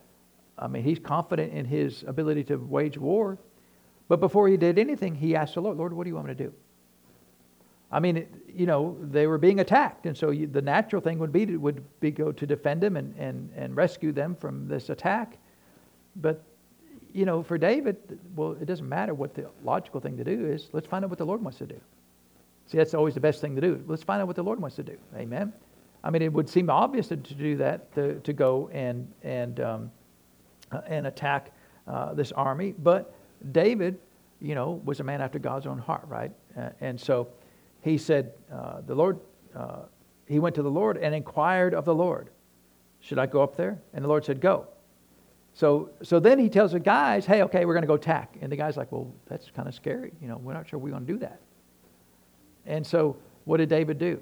I 0.59 0.67
mean, 0.67 0.83
he's 0.83 0.99
confident 0.99 1.53
in 1.53 1.65
his 1.65 2.05
ability 2.07 2.45
to 2.45 2.57
wage 2.57 2.99
war. 2.99 3.39
But 4.09 4.21
before 4.21 4.49
he 4.49 4.57
did 4.57 4.79
anything, 4.79 5.15
he 5.15 5.37
asked 5.37 5.55
the 5.55 5.63
Lord, 5.63 5.77
Lord, 5.77 5.93
what 5.93 6.05
do 6.05 6.11
you 6.11 6.15
want 6.17 6.27
me 6.27 6.35
to 6.35 6.45
do? 6.45 6.53
I 7.91 8.01
mean, 8.01 8.27
you 8.53 8.67
know, 8.67 8.97
they 9.01 9.27
were 9.27 9.39
being 9.39 9.61
attacked, 9.61 10.05
and 10.07 10.17
so 10.17 10.31
you, 10.31 10.47
the 10.47 10.61
natural 10.61 11.01
thing 11.01 11.19
would 11.19 11.33
be 11.33 11.47
to, 11.47 11.57
would 11.57 11.83
be 12.01 12.11
go 12.11 12.33
to 12.33 12.47
defend 12.47 12.83
them 12.83 12.97
and, 12.97 13.15
and, 13.17 13.51
and 13.57 13.77
rescue 13.77 14.13
them 14.13 14.35
from 14.35 14.67
this 14.69 14.91
attack. 14.91 15.39
But 16.17 16.43
you 17.19 17.25
know, 17.25 17.43
for 17.43 17.59
David, 17.59 17.97
well, 18.37 18.53
it 18.61 18.67
doesn't 18.67 18.89
matter 18.89 19.13
what 19.13 19.35
the 19.35 19.51
logical 19.65 20.01
thing 20.01 20.17
to 20.19 20.23
do 20.23 20.47
is. 20.47 20.69
Let's 20.73 20.87
find 20.87 21.05
out 21.05 21.11
what 21.11 21.19
the 21.19 21.27
Lord 21.27 21.43
wants 21.43 21.59
to 21.59 21.67
do. 21.67 21.81
See, 22.67 22.79
that's 22.79 22.95
always 22.95 23.15
the 23.15 23.21
best 23.21 23.41
thing 23.41 23.57
to 23.57 23.61
do. 23.61 23.83
Let's 23.89 24.05
find 24.05 24.23
out 24.23 24.29
what 24.29 24.37
the 24.37 24.45
Lord 24.45 24.61
wants 24.61 24.77
to 24.77 24.85
do. 24.85 24.97
Amen. 25.17 25.53
I 26.05 26.11
mean, 26.11 26.23
it 26.23 26.33
would 26.33 26.49
seem 26.49 26.71
obvious 26.71 27.09
to, 27.09 27.17
to 27.17 27.35
do 27.35 27.57
that, 27.57 27.93
to, 27.97 28.21
to 28.21 28.33
go 28.33 28.71
and, 28.73 29.13
and, 29.25 29.59
um, 29.59 29.91
uh, 30.71 30.83
and 30.87 31.09
attack 31.09 31.51
uh, 31.89 32.15
this 32.15 32.31
army. 32.31 32.73
But 32.79 33.13
David, 33.51 33.99
you 34.41 34.55
know, 34.55 34.81
was 34.85 35.01
a 35.01 35.05
man 35.05 35.21
after 35.21 35.41
God's 35.41 35.67
own 35.67 35.79
heart, 35.79 36.05
right? 36.07 36.31
Uh, 36.57 36.69
and 36.81 37.01
so 37.01 37.27
he 37.81 37.99
said, 37.99 38.33
uh, 38.53 38.83
the 38.87 38.95
Lord, 38.95 39.19
uh, 39.57 39.81
he 40.29 40.39
went 40.39 40.55
to 40.55 40.63
the 40.63 40.71
Lord 40.71 40.97
and 40.99 41.17
inquired 41.17 41.75
of 41.75 41.85
the 41.85 41.95
Lord, 41.95 42.29
should 43.01 43.19
I 43.19 43.27
go 43.27 43.43
up 43.43 43.57
there? 43.57 43.77
And 43.93 44.05
the 44.05 44.09
Lord 44.09 44.25
said, 44.25 44.41
go. 44.41 44.69
So, 45.59 45.91
so 46.05 46.21
then 46.21 46.39
he 46.39 46.49
tells 46.49 46.71
the 46.71 46.79
guys, 46.79 47.27
hey, 47.27 47.43
okay, 47.43 47.65
we're 47.65 47.73
going 47.73 47.83
to 47.83 47.89
go 47.89 47.95
attack. 47.95 48.37
And 48.41 48.53
the 48.53 48.55
guy's 48.55 48.77
like, 48.77 48.93
well, 48.93 49.13
that's 49.27 49.51
kind 49.51 49.67
of 49.67 49.75
scary. 49.75 50.13
You 50.23 50.29
know, 50.29 50.37
we're 50.37 50.53
not 50.53 50.69
sure 50.69 50.79
we're 50.79 50.93
going 50.93 51.05
to 51.05 51.13
do 51.13 51.19
that. 51.19 51.41
And 52.65 52.87
so 52.87 53.17
what 53.45 53.57
did 53.57 53.69
David 53.69 53.99
do? 53.99 54.21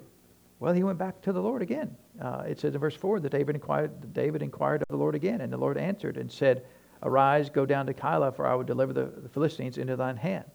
Well, 0.59 0.73
he 0.73 0.81
went 0.81 0.97
back 0.97 1.21
to 1.21 1.31
the 1.31 1.39
Lord 1.39 1.61
again. 1.61 1.95
Uh, 2.19 2.45
it 2.47 2.59
says 2.59 2.73
in 2.73 2.81
verse 2.81 2.95
4 2.95 3.19
that 3.19 3.31
David 3.31 3.53
inquired, 3.53 4.15
David 4.15 4.41
inquired 4.41 4.81
of 4.81 4.87
the 4.87 4.97
Lord 4.97 5.13
again, 5.13 5.41
and 5.41 5.53
the 5.53 5.57
Lord 5.57 5.77
answered 5.77 6.17
and 6.17 6.31
said, 6.31 6.65
Arise, 7.03 7.51
go 7.51 7.67
down 7.67 7.85
to 7.85 7.93
Keilah, 7.93 8.35
for 8.35 8.47
I 8.47 8.55
will 8.55 8.63
deliver 8.63 8.91
the, 8.91 9.05
the 9.05 9.29
Philistines 9.29 9.77
into 9.77 9.95
thine 9.95 10.17
hand. 10.17 10.45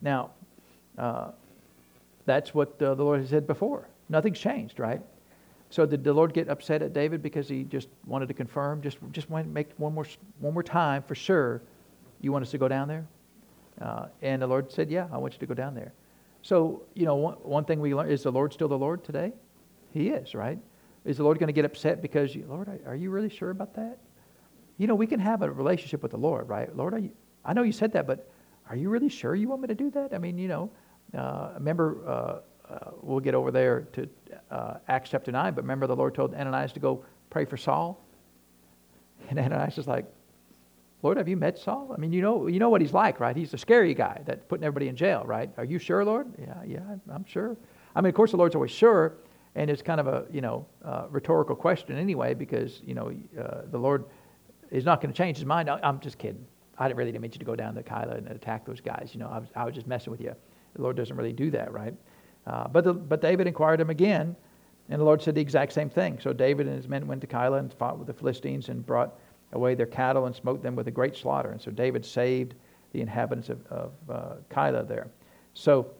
Now, 0.00 0.32
uh, 0.98 1.30
that's 2.26 2.52
what 2.52 2.82
uh, 2.82 2.96
the 2.96 3.04
Lord 3.04 3.20
had 3.20 3.28
said 3.28 3.46
before. 3.46 3.86
Nothing's 4.08 4.40
changed, 4.40 4.80
right? 4.80 5.00
So 5.72 5.86
did 5.86 6.04
the 6.04 6.12
Lord 6.12 6.34
get 6.34 6.50
upset 6.50 6.82
at 6.82 6.92
David 6.92 7.22
because 7.22 7.48
he 7.48 7.64
just 7.64 7.88
wanted 8.04 8.28
to 8.28 8.34
confirm, 8.34 8.82
just 8.82 8.98
just 9.10 9.30
want 9.30 9.46
to 9.46 9.50
make 9.50 9.70
one 9.78 9.94
more 9.94 10.04
one 10.38 10.52
more 10.52 10.62
time 10.62 11.02
for 11.02 11.14
sure? 11.14 11.62
You 12.20 12.30
want 12.30 12.44
us 12.44 12.50
to 12.50 12.58
go 12.58 12.68
down 12.68 12.88
there? 12.88 13.06
Uh, 13.80 14.08
and 14.20 14.42
the 14.42 14.46
Lord 14.46 14.70
said, 14.70 14.90
Yeah, 14.90 15.08
I 15.10 15.16
want 15.16 15.32
you 15.32 15.38
to 15.38 15.46
go 15.46 15.54
down 15.54 15.74
there. 15.74 15.94
So, 16.42 16.82
you 16.92 17.06
know, 17.06 17.14
one, 17.14 17.34
one 17.36 17.64
thing 17.64 17.80
we 17.80 17.94
learn 17.94 18.10
is 18.10 18.22
the 18.22 18.30
Lord 18.30 18.52
still 18.52 18.68
the 18.68 18.76
Lord 18.76 19.02
today? 19.02 19.32
He 19.94 20.10
is, 20.10 20.34
right? 20.34 20.58
Is 21.06 21.16
the 21.16 21.22
Lord 21.22 21.38
going 21.38 21.46
to 21.46 21.54
get 21.54 21.64
upset 21.64 22.02
because, 22.02 22.34
you, 22.34 22.44
Lord, 22.46 22.68
are 22.84 22.94
you 22.94 23.08
really 23.08 23.30
sure 23.30 23.48
about 23.48 23.74
that? 23.76 23.96
You 24.76 24.88
know, 24.88 24.94
we 24.94 25.06
can 25.06 25.20
have 25.20 25.40
a 25.40 25.50
relationship 25.50 26.02
with 26.02 26.10
the 26.10 26.18
Lord, 26.18 26.50
right? 26.50 26.76
Lord, 26.76 27.02
you, 27.02 27.12
I 27.46 27.54
know 27.54 27.62
you 27.62 27.72
said 27.72 27.94
that, 27.94 28.06
but 28.06 28.30
are 28.68 28.76
you 28.76 28.90
really 28.90 29.08
sure 29.08 29.34
you 29.34 29.48
want 29.48 29.62
me 29.62 29.68
to 29.68 29.74
do 29.74 29.90
that? 29.92 30.12
I 30.12 30.18
mean, 30.18 30.36
you 30.36 30.48
know, 30.48 30.70
uh, 31.16 31.52
remember, 31.54 32.06
uh, 32.06 32.38
uh, 32.72 32.90
we'll 33.02 33.20
get 33.20 33.34
over 33.34 33.50
there 33.50 33.82
to 33.92 34.08
uh, 34.50 34.74
Acts 34.88 35.10
chapter 35.10 35.30
9, 35.30 35.54
but 35.54 35.62
remember 35.62 35.86
the 35.86 35.96
Lord 35.96 36.14
told 36.14 36.34
Ananias 36.34 36.72
to 36.72 36.80
go 36.80 37.04
pray 37.30 37.44
for 37.44 37.56
Saul? 37.56 38.02
And 39.28 39.38
Ananias 39.38 39.78
is 39.78 39.86
like, 39.86 40.06
Lord, 41.02 41.16
have 41.16 41.28
you 41.28 41.36
met 41.36 41.58
Saul? 41.58 41.92
I 41.94 42.00
mean, 42.00 42.12
you 42.12 42.22
know, 42.22 42.46
you 42.46 42.60
know 42.60 42.70
what 42.70 42.80
he's 42.80 42.92
like, 42.92 43.18
right? 43.18 43.36
He's 43.36 43.52
a 43.54 43.58
scary 43.58 43.92
guy 43.92 44.22
that's 44.24 44.44
putting 44.46 44.64
everybody 44.64 44.88
in 44.88 44.96
jail, 44.96 45.24
right? 45.24 45.50
Are 45.56 45.64
you 45.64 45.78
sure, 45.78 46.04
Lord? 46.04 46.32
Yeah, 46.38 46.62
yeah, 46.64 46.80
I'm 47.12 47.24
sure. 47.24 47.56
I 47.94 48.00
mean, 48.00 48.08
of 48.08 48.14
course, 48.14 48.30
the 48.30 48.36
Lord's 48.36 48.54
always 48.54 48.70
sure, 48.70 49.14
and 49.54 49.68
it's 49.68 49.82
kind 49.82 50.00
of 50.00 50.06
a 50.06 50.26
you 50.30 50.40
know 50.40 50.64
uh, 50.84 51.06
rhetorical 51.10 51.56
question 51.56 51.98
anyway, 51.98 52.34
because 52.34 52.80
you 52.84 52.94
know 52.94 53.12
uh, 53.38 53.62
the 53.70 53.78
Lord 53.78 54.04
is 54.70 54.84
not 54.84 55.00
going 55.00 55.12
to 55.12 55.16
change 55.16 55.38
his 55.38 55.44
mind. 55.44 55.68
I, 55.68 55.80
am 55.82 55.98
just 55.98 56.18
kidding. 56.18 56.46
I 56.78 56.86
didn't 56.86 56.98
really 56.98 57.12
didn't 57.12 57.22
mean 57.22 57.32
you 57.32 57.38
to 57.38 57.44
go 57.44 57.56
down 57.56 57.74
to 57.74 57.82
Keilah 57.82 58.18
and 58.18 58.28
attack 58.28 58.64
those 58.64 58.80
guys. 58.80 59.10
You 59.12 59.20
know, 59.20 59.28
I 59.28 59.38
was, 59.38 59.48
I 59.56 59.64
was 59.64 59.74
just 59.74 59.86
messing 59.86 60.10
with 60.10 60.20
you. 60.20 60.34
The 60.74 60.82
Lord 60.82 60.96
doesn't 60.96 61.16
really 61.16 61.32
do 61.32 61.50
that, 61.50 61.72
right? 61.72 61.94
Uh, 62.46 62.68
but 62.68 62.84
the, 62.84 62.92
but 62.92 63.20
David 63.20 63.46
inquired 63.46 63.80
him 63.80 63.90
again, 63.90 64.34
and 64.88 65.00
the 65.00 65.04
Lord 65.04 65.22
said 65.22 65.34
the 65.34 65.40
exact 65.40 65.72
same 65.72 65.88
thing. 65.88 66.18
So 66.20 66.32
David 66.32 66.66
and 66.66 66.76
his 66.76 66.88
men 66.88 67.06
went 67.06 67.20
to 67.20 67.26
Keilah 67.26 67.58
and 67.58 67.72
fought 67.72 67.98
with 67.98 68.06
the 68.06 68.12
Philistines 68.12 68.68
and 68.68 68.84
brought 68.84 69.18
away 69.52 69.74
their 69.74 69.86
cattle 69.86 70.26
and 70.26 70.34
smote 70.34 70.62
them 70.62 70.74
with 70.74 70.88
a 70.88 70.90
great 70.90 71.16
slaughter. 71.16 71.50
And 71.50 71.60
so 71.60 71.70
David 71.70 72.04
saved 72.04 72.54
the 72.92 73.00
inhabitants 73.00 73.48
of, 73.48 73.66
of 73.68 73.92
uh, 74.10 74.34
Keilah 74.50 74.86
there. 74.86 75.08
So 75.54 75.92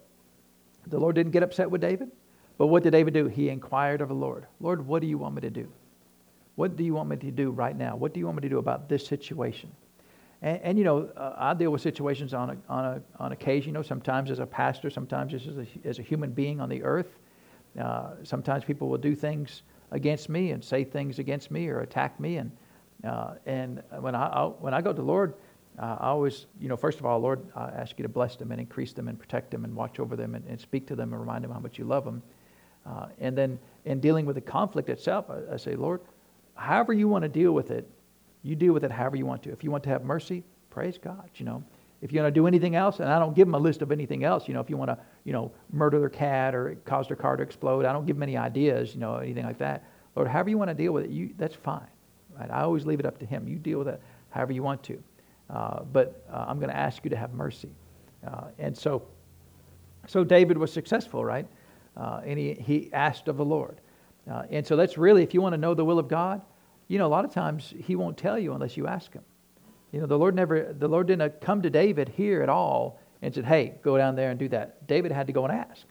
the 0.86 0.98
Lord 0.98 1.14
didn't 1.14 1.32
get 1.32 1.42
upset 1.42 1.70
with 1.70 1.80
David. 1.80 2.10
But 2.58 2.66
what 2.66 2.82
did 2.82 2.90
David 2.90 3.14
do? 3.14 3.26
He 3.26 3.48
inquired 3.48 4.00
of 4.00 4.08
the 4.08 4.14
Lord 4.14 4.46
Lord, 4.60 4.86
what 4.86 5.00
do 5.00 5.08
you 5.08 5.18
want 5.18 5.34
me 5.34 5.40
to 5.42 5.50
do? 5.50 5.68
What 6.54 6.76
do 6.76 6.84
you 6.84 6.94
want 6.94 7.08
me 7.08 7.16
to 7.16 7.30
do 7.30 7.50
right 7.50 7.76
now? 7.76 7.96
What 7.96 8.12
do 8.12 8.20
you 8.20 8.26
want 8.26 8.36
me 8.36 8.42
to 8.42 8.48
do 8.48 8.58
about 8.58 8.88
this 8.88 9.06
situation? 9.06 9.70
And, 10.42 10.60
and 10.62 10.78
you 10.78 10.84
know, 10.84 11.10
uh, 11.16 11.34
I 11.36 11.54
deal 11.54 11.70
with 11.70 11.80
situations 11.80 12.34
on, 12.34 12.50
a, 12.50 12.56
on, 12.68 12.84
a, 12.84 13.02
on 13.18 13.32
occasion, 13.32 13.68
you 13.68 13.72
know, 13.72 13.82
sometimes 13.82 14.30
as 14.30 14.40
a 14.40 14.46
pastor, 14.46 14.90
sometimes 14.90 15.32
just 15.32 15.46
as 15.46 15.56
a, 15.56 15.66
as 15.84 15.98
a 15.98 16.02
human 16.02 16.32
being 16.32 16.60
on 16.60 16.68
the 16.68 16.82
earth. 16.82 17.18
Uh, 17.80 18.10
sometimes 18.22 18.64
people 18.64 18.88
will 18.88 18.98
do 18.98 19.14
things 19.14 19.62
against 19.92 20.28
me 20.28 20.50
and 20.50 20.62
say 20.62 20.84
things 20.84 21.18
against 21.18 21.50
me 21.50 21.68
or 21.68 21.80
attack 21.80 22.18
me. 22.20 22.36
And, 22.36 22.50
uh, 23.04 23.34
and 23.46 23.82
when 24.00 24.14
I, 24.14 24.26
I, 24.26 24.44
when 24.46 24.74
I 24.74 24.82
go 24.82 24.90
to 24.90 24.96
the 24.96 25.02
Lord, 25.02 25.34
uh, 25.78 25.96
I 26.00 26.08
always, 26.08 26.46
you 26.60 26.68
know, 26.68 26.76
first 26.76 26.98
of 26.98 27.06
all, 27.06 27.18
Lord, 27.18 27.40
I 27.56 27.68
ask 27.68 27.98
you 27.98 28.02
to 28.02 28.08
bless 28.08 28.36
them 28.36 28.52
and 28.52 28.60
increase 28.60 28.92
them 28.92 29.08
and 29.08 29.18
protect 29.18 29.50
them 29.50 29.64
and 29.64 29.74
watch 29.74 30.00
over 30.00 30.16
them 30.16 30.34
and, 30.34 30.46
and 30.46 30.60
speak 30.60 30.86
to 30.88 30.96
them 30.96 31.12
and 31.12 31.20
remind 31.20 31.44
them 31.44 31.50
how 31.50 31.60
much 31.60 31.78
you 31.78 31.84
love 31.84 32.04
them. 32.04 32.22
Uh, 32.84 33.06
and 33.20 33.38
then 33.38 33.58
in 33.84 34.00
dealing 34.00 34.26
with 34.26 34.34
the 34.34 34.42
conflict 34.42 34.90
itself, 34.90 35.26
I, 35.30 35.54
I, 35.54 35.56
say, 35.56 35.76
Lord, 35.76 36.00
however 36.56 36.92
you 36.92 37.08
want 37.08 37.22
to 37.22 37.28
deal 37.28 37.52
with 37.52 37.70
it, 37.70 37.88
you 38.42 38.56
deal 38.56 38.72
with 38.72 38.84
it 38.84 38.90
however 38.90 39.16
you 39.16 39.26
want 39.26 39.42
to. 39.44 39.52
If 39.52 39.62
you 39.62 39.70
want 39.70 39.84
to 39.84 39.90
have 39.90 40.04
mercy, 40.04 40.42
praise 40.70 40.98
God, 40.98 41.30
you 41.36 41.44
know. 41.44 41.62
If 42.00 42.12
you 42.12 42.20
want 42.20 42.34
to 42.34 42.40
do 42.40 42.48
anything 42.48 42.74
else, 42.74 42.98
and 42.98 43.08
I 43.08 43.20
don't 43.20 43.34
give 43.34 43.46
them 43.46 43.54
a 43.54 43.58
list 43.58 43.80
of 43.80 43.92
anything 43.92 44.24
else, 44.24 44.48
you 44.48 44.54
know, 44.54 44.60
if 44.60 44.68
you 44.68 44.76
want 44.76 44.90
to, 44.90 44.98
you 45.22 45.32
know, 45.32 45.52
murder 45.70 46.00
their 46.00 46.08
cat 46.08 46.52
or 46.52 46.76
cause 46.84 47.06
their 47.06 47.16
car 47.16 47.36
to 47.36 47.42
explode, 47.44 47.84
I 47.84 47.92
don't 47.92 48.06
give 48.06 48.16
them 48.16 48.24
any 48.24 48.36
ideas, 48.36 48.92
you 48.92 49.00
know, 49.00 49.16
anything 49.16 49.44
like 49.44 49.58
that. 49.58 49.84
Lord, 50.16 50.28
however 50.28 50.50
you 50.50 50.58
want 50.58 50.68
to 50.70 50.74
deal 50.74 50.92
with 50.92 51.04
it, 51.04 51.10
you, 51.10 51.30
that's 51.38 51.54
fine. 51.54 51.86
Right? 52.36 52.50
I 52.50 52.62
always 52.62 52.84
leave 52.84 52.98
it 52.98 53.06
up 53.06 53.18
to 53.20 53.26
Him. 53.26 53.46
You 53.46 53.56
deal 53.56 53.78
with 53.78 53.86
it 53.86 54.00
however 54.30 54.52
you 54.52 54.64
want 54.64 54.82
to. 54.84 55.02
Uh, 55.48 55.84
but 55.84 56.24
uh, 56.32 56.46
I'm 56.48 56.58
going 56.58 56.70
to 56.70 56.76
ask 56.76 57.04
you 57.04 57.10
to 57.10 57.16
have 57.16 57.34
mercy. 57.34 57.70
Uh, 58.26 58.46
and 58.58 58.76
so, 58.76 59.02
so 60.08 60.24
David 60.24 60.58
was 60.58 60.72
successful, 60.72 61.24
right? 61.24 61.46
Uh, 61.96 62.20
and 62.24 62.38
he, 62.38 62.54
he 62.54 62.90
asked 62.92 63.28
of 63.28 63.36
the 63.36 63.44
Lord. 63.44 63.80
Uh, 64.30 64.44
and 64.50 64.66
so 64.66 64.76
that's 64.76 64.96
really, 64.98 65.22
if 65.22 65.34
you 65.34 65.40
want 65.40 65.52
to 65.52 65.58
know 65.58 65.74
the 65.74 65.84
will 65.84 65.98
of 65.98 66.08
God, 66.08 66.40
you 66.88 66.98
know, 66.98 67.06
a 67.06 67.08
lot 67.08 67.24
of 67.24 67.32
times 67.32 67.72
He 67.84 67.96
won't 67.96 68.16
tell 68.16 68.38
you 68.38 68.52
unless 68.52 68.76
you 68.76 68.86
ask 68.86 69.12
Him. 69.12 69.22
You 69.92 70.00
know, 70.00 70.06
the 70.06 70.18
Lord 70.18 70.34
never, 70.34 70.72
the 70.72 70.88
Lord 70.88 71.06
didn't 71.06 71.40
come 71.40 71.62
to 71.62 71.70
David 71.70 72.08
here 72.08 72.42
at 72.42 72.48
all 72.48 72.98
and 73.20 73.34
said, 73.34 73.44
hey, 73.44 73.74
go 73.82 73.96
down 73.96 74.16
there 74.16 74.30
and 74.30 74.38
do 74.38 74.48
that. 74.48 74.86
David 74.86 75.12
had 75.12 75.26
to 75.26 75.32
go 75.32 75.44
and 75.44 75.52
ask. 75.52 75.86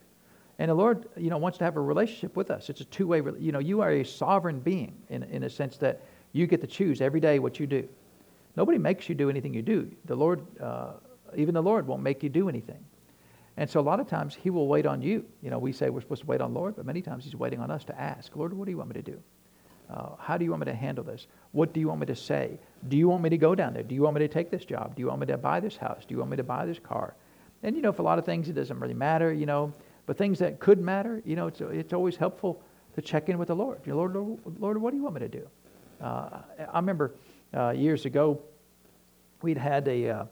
And 0.58 0.70
the 0.70 0.74
Lord, 0.74 1.06
you 1.16 1.30
know, 1.30 1.38
wants 1.38 1.58
to 1.58 1.64
have 1.64 1.76
a 1.76 1.80
relationship 1.80 2.36
with 2.36 2.50
us. 2.50 2.68
It's 2.68 2.80
a 2.80 2.84
two-way, 2.84 3.22
you 3.38 3.52
know, 3.52 3.58
you 3.58 3.80
are 3.80 3.90
a 3.90 4.04
sovereign 4.04 4.60
being 4.60 4.94
in, 5.08 5.22
in 5.24 5.44
a 5.44 5.50
sense 5.50 5.76
that 5.78 6.02
you 6.32 6.46
get 6.46 6.60
to 6.60 6.66
choose 6.66 7.00
every 7.00 7.20
day 7.20 7.38
what 7.38 7.58
you 7.58 7.66
do. 7.66 7.88
Nobody 8.56 8.78
makes 8.78 9.08
you 9.08 9.14
do 9.14 9.30
anything 9.30 9.54
you 9.54 9.62
do. 9.62 9.90
The 10.04 10.14
Lord, 10.14 10.44
uh, 10.60 10.92
even 11.34 11.54
the 11.54 11.62
Lord, 11.62 11.86
won't 11.86 12.02
make 12.02 12.22
you 12.22 12.28
do 12.28 12.48
anything. 12.48 12.84
And 13.56 13.68
so 13.68 13.80
a 13.80 13.82
lot 13.82 14.00
of 14.00 14.08
times 14.08 14.34
He 14.34 14.50
will 14.50 14.66
wait 14.66 14.86
on 14.86 15.00
you. 15.00 15.24
You 15.42 15.50
know, 15.50 15.58
we 15.58 15.72
say 15.72 15.90
we're 15.90 16.00
supposed 16.00 16.22
to 16.22 16.26
wait 16.26 16.40
on 16.40 16.52
the 16.52 16.58
Lord, 16.58 16.76
but 16.76 16.86
many 16.86 17.02
times 17.02 17.24
He's 17.24 17.36
waiting 17.36 17.60
on 17.60 17.70
us 17.70 17.84
to 17.84 18.00
ask, 18.00 18.34
Lord, 18.36 18.52
what 18.52 18.66
do 18.66 18.70
you 18.70 18.78
want 18.78 18.90
me 18.90 18.94
to 18.94 19.02
do? 19.02 19.22
Uh, 19.90 20.10
how 20.18 20.36
do 20.38 20.44
you 20.44 20.50
want 20.50 20.60
me 20.60 20.72
to 20.72 20.74
handle 20.74 21.04
this? 21.04 21.26
What 21.52 21.72
do 21.72 21.80
you 21.80 21.88
want 21.88 22.00
me 22.00 22.06
to 22.06 22.16
say? 22.16 22.58
Do 22.88 22.96
you 22.96 23.08
want 23.08 23.22
me 23.22 23.30
to 23.30 23.38
go 23.38 23.54
down 23.54 23.74
there? 23.74 23.82
Do 23.82 23.94
you 23.94 24.02
want 24.02 24.14
me 24.14 24.20
to 24.20 24.28
take 24.28 24.50
this 24.50 24.64
job? 24.64 24.96
Do 24.96 25.00
you 25.00 25.08
want 25.08 25.20
me 25.20 25.26
to 25.26 25.36
buy 25.36 25.60
this 25.60 25.76
house? 25.76 26.04
Do 26.06 26.14
you 26.14 26.18
want 26.18 26.30
me 26.30 26.36
to 26.38 26.42
buy 26.42 26.64
this 26.66 26.78
car? 26.78 27.14
And, 27.62 27.76
you 27.76 27.82
know, 27.82 27.92
for 27.92 28.02
a 28.02 28.04
lot 28.04 28.18
of 28.18 28.24
things, 28.24 28.48
it 28.48 28.54
doesn't 28.54 28.80
really 28.80 28.94
matter, 28.94 29.32
you 29.32 29.46
know. 29.46 29.72
But 30.06 30.18
things 30.18 30.38
that 30.40 30.58
could 30.58 30.80
matter, 30.80 31.22
you 31.24 31.36
know, 31.36 31.46
it's, 31.46 31.60
it's 31.60 31.92
always 31.92 32.16
helpful 32.16 32.60
to 32.94 33.02
check 33.02 33.28
in 33.28 33.38
with 33.38 33.48
the 33.48 33.56
Lord. 33.56 33.86
Lord, 33.86 34.14
Lord, 34.14 34.38
Lord 34.58 34.78
what 34.80 34.90
do 34.90 34.96
you 34.96 35.02
want 35.02 35.14
me 35.14 35.20
to 35.20 35.28
do? 35.28 35.48
Uh, 36.00 36.40
I 36.72 36.78
remember 36.78 37.14
uh, 37.56 37.70
years 37.70 38.04
ago, 38.04 38.40
we'd 39.42 39.58
had 39.58 39.86
a, 39.88 40.08
uh, 40.08 40.24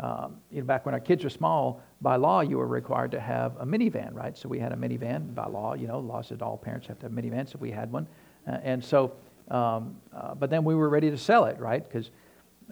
um, 0.00 0.36
you 0.50 0.60
know, 0.60 0.66
back 0.66 0.84
when 0.84 0.94
our 0.94 1.00
kids 1.00 1.24
were 1.24 1.30
small, 1.30 1.80
by 2.02 2.16
law, 2.16 2.40
you 2.40 2.58
were 2.58 2.66
required 2.66 3.12
to 3.12 3.20
have 3.20 3.56
a 3.58 3.64
minivan, 3.64 4.12
right? 4.12 4.36
So 4.36 4.48
we 4.48 4.58
had 4.58 4.72
a 4.72 4.76
minivan 4.76 5.34
by 5.34 5.46
law. 5.46 5.74
You 5.74 5.86
know, 5.86 5.98
law 6.00 6.20
said 6.20 6.42
all 6.42 6.58
parents 6.58 6.86
have 6.88 6.98
to 6.98 7.06
have 7.06 7.16
a 7.16 7.20
minivan, 7.20 7.48
so 7.48 7.58
we 7.58 7.70
had 7.70 7.90
one. 7.90 8.06
Uh, 8.46 8.58
and 8.62 8.84
so, 8.84 9.12
um, 9.50 9.96
uh, 10.14 10.34
but 10.34 10.50
then 10.50 10.64
we 10.64 10.74
were 10.74 10.88
ready 10.88 11.10
to 11.10 11.18
sell 11.18 11.44
it, 11.44 11.58
right? 11.58 11.82
Because 11.82 12.10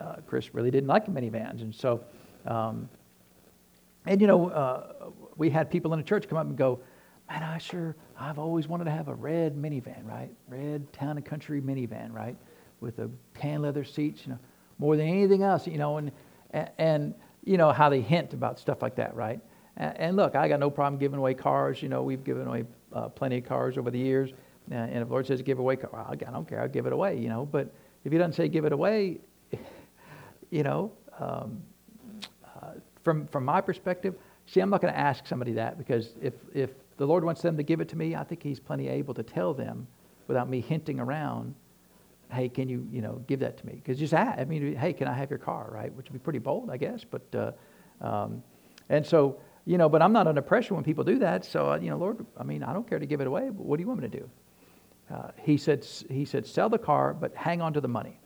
uh, 0.00 0.16
Chris 0.26 0.54
really 0.54 0.70
didn't 0.70 0.88
like 0.88 1.06
minivans. 1.06 1.62
And 1.62 1.74
so, 1.74 2.04
um, 2.46 2.88
and 4.06 4.20
you 4.20 4.26
know, 4.26 5.14
we 5.36 5.50
had 5.50 5.70
people 5.70 5.92
in 5.92 5.98
the 5.98 6.04
church 6.04 6.28
come 6.28 6.38
up 6.38 6.46
and 6.46 6.56
go, 6.56 6.80
man, 7.28 7.42
I 7.42 7.58
sure, 7.58 7.96
I've 8.18 8.38
always 8.38 8.68
wanted 8.68 8.84
to 8.84 8.90
have 8.90 9.08
a 9.08 9.14
red 9.14 9.56
minivan, 9.56 10.04
right? 10.04 10.30
Red 10.48 10.92
town 10.92 11.16
and 11.16 11.24
country 11.24 11.60
minivan, 11.60 12.12
right? 12.12 12.36
With 12.80 12.96
the 12.96 13.10
tan 13.34 13.62
leather 13.62 13.84
seats, 13.84 14.22
you 14.26 14.32
know, 14.32 14.38
more 14.78 14.96
than 14.96 15.06
anything 15.08 15.42
else, 15.42 15.66
you 15.66 15.78
know, 15.78 15.98
and, 15.98 16.12
and, 16.78 17.14
you 17.44 17.56
know, 17.56 17.72
how 17.72 17.88
they 17.88 18.00
hint 18.00 18.34
about 18.34 18.58
stuff 18.58 18.82
like 18.82 18.96
that, 18.96 19.14
right? 19.14 19.40
And, 19.76 19.96
and 19.96 20.16
look, 20.16 20.34
I 20.34 20.48
got 20.48 20.60
no 20.60 20.70
problem 20.70 20.98
giving 20.98 21.18
away 21.18 21.34
cars. 21.34 21.82
You 21.82 21.88
know, 21.88 22.02
we've 22.02 22.24
given 22.24 22.46
away 22.46 22.64
uh, 22.92 23.08
plenty 23.08 23.38
of 23.38 23.44
cars 23.44 23.78
over 23.78 23.90
the 23.90 23.98
years. 23.98 24.32
And 24.70 24.96
if 24.96 25.08
the 25.08 25.12
Lord 25.12 25.26
says 25.26 25.42
give 25.42 25.58
away, 25.58 25.76
well, 25.92 26.06
I 26.10 26.14
don't 26.14 26.48
care, 26.48 26.60
I'll 26.60 26.68
give 26.68 26.86
it 26.86 26.92
away, 26.92 27.18
you 27.18 27.28
know. 27.28 27.44
But 27.44 27.72
if 28.04 28.12
He 28.12 28.18
doesn't 28.18 28.32
say 28.32 28.48
give 28.48 28.64
it 28.64 28.72
away, 28.72 29.18
you 30.50 30.62
know, 30.62 30.92
um, 31.18 31.62
uh, 32.44 32.72
from 33.02 33.26
from 33.26 33.44
my 33.44 33.60
perspective, 33.60 34.14
see, 34.46 34.60
I'm 34.60 34.70
not 34.70 34.80
going 34.80 34.92
to 34.92 34.98
ask 34.98 35.26
somebody 35.26 35.52
that 35.52 35.76
because 35.76 36.14
if 36.22 36.34
if 36.54 36.70
the 36.96 37.06
Lord 37.06 37.24
wants 37.24 37.42
them 37.42 37.56
to 37.56 37.62
give 37.62 37.80
it 37.80 37.88
to 37.90 37.96
me, 37.96 38.14
I 38.14 38.24
think 38.24 38.42
He's 38.42 38.60
plenty 38.60 38.88
able 38.88 39.14
to 39.14 39.22
tell 39.22 39.52
them 39.52 39.86
without 40.28 40.48
me 40.48 40.60
hinting 40.60 40.98
around. 40.98 41.54
Hey, 42.32 42.48
can 42.48 42.68
you 42.68 42.88
you 42.90 43.02
know 43.02 43.22
give 43.26 43.40
that 43.40 43.58
to 43.58 43.66
me? 43.66 43.74
Because 43.74 43.98
just 43.98 44.14
ask, 44.14 44.38
I 44.38 44.44
mean, 44.44 44.74
hey, 44.76 44.94
can 44.94 45.08
I 45.08 45.12
have 45.12 45.28
your 45.28 45.38
car, 45.38 45.68
right? 45.70 45.94
Which 45.94 46.06
would 46.06 46.14
be 46.14 46.24
pretty 46.24 46.38
bold, 46.38 46.70
I 46.70 46.78
guess. 46.78 47.04
But 47.04 47.34
uh, 47.34 47.52
um, 48.04 48.42
and 48.88 49.04
so 49.04 49.38
you 49.66 49.78
know, 49.78 49.88
but 49.90 50.00
I'm 50.00 50.12
not 50.12 50.26
under 50.26 50.42
pressure 50.42 50.74
when 50.74 50.84
people 50.84 51.04
do 51.04 51.18
that. 51.18 51.44
So 51.44 51.72
uh, 51.72 51.76
you 51.76 51.90
know, 51.90 51.98
Lord, 51.98 52.24
I 52.38 52.44
mean, 52.44 52.62
I 52.62 52.72
don't 52.72 52.88
care 52.88 52.98
to 52.98 53.06
give 53.06 53.20
it 53.20 53.26
away. 53.26 53.50
But 53.50 53.66
what 53.66 53.76
do 53.76 53.82
you 53.82 53.88
want 53.88 54.00
me 54.00 54.08
to 54.08 54.18
do? 54.18 54.30
Uh, 55.10 55.28
he 55.42 55.56
said, 55.56 55.86
he 56.08 56.24
said, 56.24 56.46
sell 56.46 56.68
the 56.68 56.78
car, 56.78 57.12
but 57.12 57.34
hang 57.34 57.60
on 57.60 57.72
to 57.74 57.80
the 57.80 57.88
money. 57.88 58.18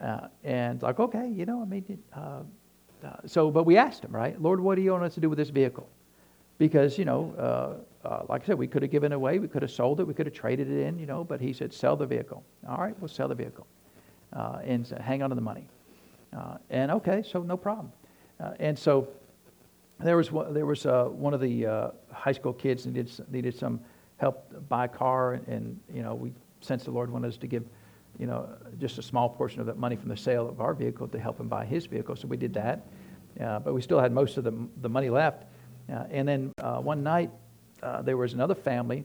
Uh, 0.00 0.28
and 0.44 0.82
like, 0.82 0.98
okay, 0.98 1.28
you 1.28 1.46
know, 1.46 1.62
I 1.62 1.64
mean, 1.64 1.98
uh, 2.14 2.40
uh, 3.04 3.16
so, 3.24 3.50
but 3.50 3.64
we 3.64 3.76
asked 3.76 4.04
him, 4.04 4.14
right? 4.14 4.40
Lord, 4.40 4.60
what 4.60 4.74
do 4.74 4.82
you 4.82 4.92
want 4.92 5.04
us 5.04 5.14
to 5.14 5.20
do 5.20 5.28
with 5.28 5.38
this 5.38 5.50
vehicle? 5.50 5.88
Because, 6.58 6.98
you 6.98 7.04
know, 7.04 7.84
uh, 8.04 8.22
like 8.28 8.42
I 8.42 8.46
said, 8.46 8.58
we 8.58 8.66
could 8.66 8.82
have 8.82 8.90
given 8.90 9.12
it 9.12 9.14
away, 9.14 9.38
we 9.38 9.48
could 9.48 9.62
have 9.62 9.70
sold 9.70 10.00
it, 10.00 10.04
we 10.04 10.14
could 10.14 10.26
have 10.26 10.34
traded 10.34 10.70
it 10.70 10.86
in, 10.86 10.98
you 10.98 11.06
know, 11.06 11.22
but 11.22 11.40
he 11.40 11.52
said, 11.52 11.72
sell 11.72 11.96
the 11.96 12.06
vehicle. 12.06 12.42
All 12.68 12.78
right, 12.78 12.98
we'll 13.00 13.08
sell 13.08 13.28
the 13.28 13.34
vehicle 13.34 13.66
and 14.32 14.86
hang 15.00 15.22
on 15.22 15.30
to 15.30 15.34
the 15.34 15.42
money. 15.42 15.66
and 16.70 16.90
okay, 16.90 17.22
so 17.22 17.42
no 17.42 17.56
problem. 17.56 17.92
and 18.58 18.78
so 18.78 19.06
there 20.00 20.16
was, 20.16 20.30
there 20.50 20.66
was 20.66 20.84
one 20.84 21.34
of 21.34 21.40
the 21.40 21.92
high 22.10 22.32
school 22.32 22.54
kids 22.54 22.86
needed, 22.86 23.10
needed 23.30 23.54
some 23.54 23.80
help 24.16 24.68
buy 24.68 24.86
a 24.86 24.88
car, 24.88 25.40
and, 25.46 25.78
you 25.92 26.02
know, 26.02 26.14
we 26.14 26.32
sensed 26.60 26.86
the 26.86 26.90
Lord 26.90 27.10
wanted 27.10 27.28
us 27.28 27.36
to 27.38 27.46
give, 27.46 27.64
you 28.18 28.26
know, 28.26 28.48
just 28.78 28.98
a 28.98 29.02
small 29.02 29.28
portion 29.28 29.60
of 29.60 29.66
that 29.66 29.76
money 29.76 29.96
from 29.96 30.08
the 30.08 30.16
sale 30.16 30.48
of 30.48 30.60
our 30.60 30.74
vehicle 30.74 31.06
to 31.08 31.18
help 31.18 31.38
him 31.38 31.48
buy 31.48 31.64
his 31.64 31.86
vehicle. 31.86 32.16
So 32.16 32.26
we 32.26 32.36
did 32.36 32.54
that, 32.54 32.86
uh, 33.40 33.58
but 33.58 33.74
we 33.74 33.82
still 33.82 34.00
had 34.00 34.12
most 34.12 34.38
of 34.38 34.44
the 34.44 34.54
the 34.80 34.88
money 34.88 35.10
left. 35.10 35.44
Uh, 35.88 36.04
and 36.10 36.26
then 36.26 36.52
uh, 36.62 36.78
one 36.78 37.02
night, 37.02 37.30
uh, 37.82 38.02
there 38.02 38.16
was 38.16 38.32
another 38.32 38.54
family. 38.54 39.04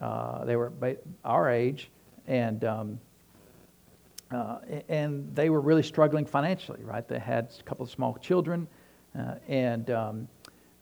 Uh, 0.00 0.44
they 0.44 0.56
were 0.56 0.72
our 1.24 1.50
age, 1.50 1.90
and 2.26 2.64
um, 2.64 3.00
uh, 4.30 4.58
and 4.88 5.34
they 5.34 5.50
were 5.50 5.60
really 5.60 5.82
struggling 5.82 6.24
financially. 6.24 6.84
Right, 6.84 7.06
they 7.06 7.18
had 7.18 7.52
a 7.58 7.62
couple 7.64 7.84
of 7.84 7.90
small 7.90 8.16
children, 8.18 8.68
and 9.48 9.90
um, 9.90 10.28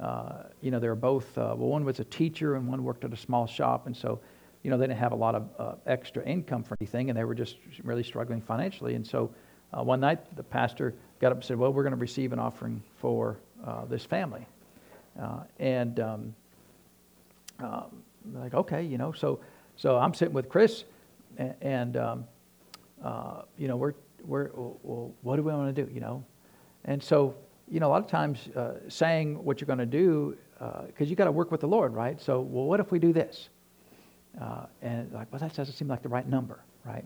uh, 0.01 0.45
you 0.63 0.71
know, 0.71 0.81
they 0.81 0.89
were 0.89 0.95
both, 0.95 1.37
uh, 1.37 1.55
well, 1.57 1.69
one 1.69 1.85
was 1.85 2.01
a 2.01 2.05
teacher 2.05 2.55
and 2.55 2.67
one 2.67 2.83
worked 2.83 3.05
at 3.05 3.13
a 3.13 3.17
small 3.17 3.47
shop. 3.47 3.87
And 3.87 3.95
so, 3.95 4.19
you 4.63 4.71
know, 4.71 4.79
they 4.79 4.87
didn't 4.87 4.99
have 4.99 5.13
a 5.13 5.17
lot 5.17 5.35
of 5.35 5.49
uh, 5.59 5.75
extra 5.87 6.25
income 6.25 6.63
for 6.63 6.77
anything 6.81 7.11
and 7.11 7.19
they 7.19 7.25
were 7.25 7.35
just 7.35 7.57
really 7.83 8.03
struggling 8.03 8.41
financially. 8.41 8.95
And 8.95 9.07
so 9.07 9.31
uh, 9.77 9.83
one 9.83 10.01
night 10.01 10.37
the 10.37 10.43
pastor 10.43 10.95
got 11.21 11.33
up 11.33 11.39
and 11.39 11.45
said, 11.45 11.59
well, 11.59 11.73
we're 11.73 11.83
going 11.83 11.95
to 11.95 12.01
receive 12.01 12.33
an 12.33 12.39
offering 12.39 12.83
for 12.99 13.37
uh, 13.67 13.85
this 13.85 14.05
family. 14.05 14.47
Uh, 15.21 15.41
and 15.59 16.01
um, 16.01 16.35
um, 17.59 18.03
like, 18.33 18.55
okay, 18.55 18.83
you 18.83 18.97
know, 18.97 19.13
so, 19.13 19.39
so 19.77 19.99
I'm 19.99 20.15
sitting 20.15 20.35
with 20.35 20.49
Chris 20.49 20.85
and, 21.37 21.55
and 21.61 21.97
um, 21.99 22.25
you 23.59 23.69
know, 23.69 23.77
we're, 23.77 23.95
we're, 24.25 24.51
well, 24.55 25.13
what 25.21 25.37
do 25.37 25.43
we 25.43 25.53
want 25.53 25.75
to 25.75 25.85
do, 25.85 25.93
you 25.93 26.01
know? 26.01 26.25
And 26.87 27.03
so 27.03 27.35
you 27.71 27.79
know, 27.79 27.87
a 27.87 27.93
lot 27.93 28.03
of 28.03 28.09
times 28.09 28.49
uh, 28.57 28.73
saying 28.89 29.43
what 29.45 29.61
you're 29.61 29.67
going 29.67 29.79
to 29.79 29.87
do, 29.87 30.37
because 30.59 30.85
uh, 31.01 31.05
you 31.05 31.15
got 31.15 31.25
to 31.25 31.33
work 31.33 31.51
with 31.51 31.61
the 31.61 31.69
Lord, 31.69 31.95
right? 31.95 32.21
So, 32.21 32.41
well, 32.41 32.65
what 32.65 32.81
if 32.81 32.91
we 32.91 32.99
do 32.99 33.13
this? 33.13 33.49
Uh, 34.41 34.67
and 34.83 35.11
like, 35.13 35.33
well, 35.33 35.39
that 35.39 35.55
doesn't 35.55 35.75
seem 35.75 35.89
like 35.89 36.03
the 36.03 36.09
right 36.09 36.29
number, 36.29 36.61
right? 36.85 37.05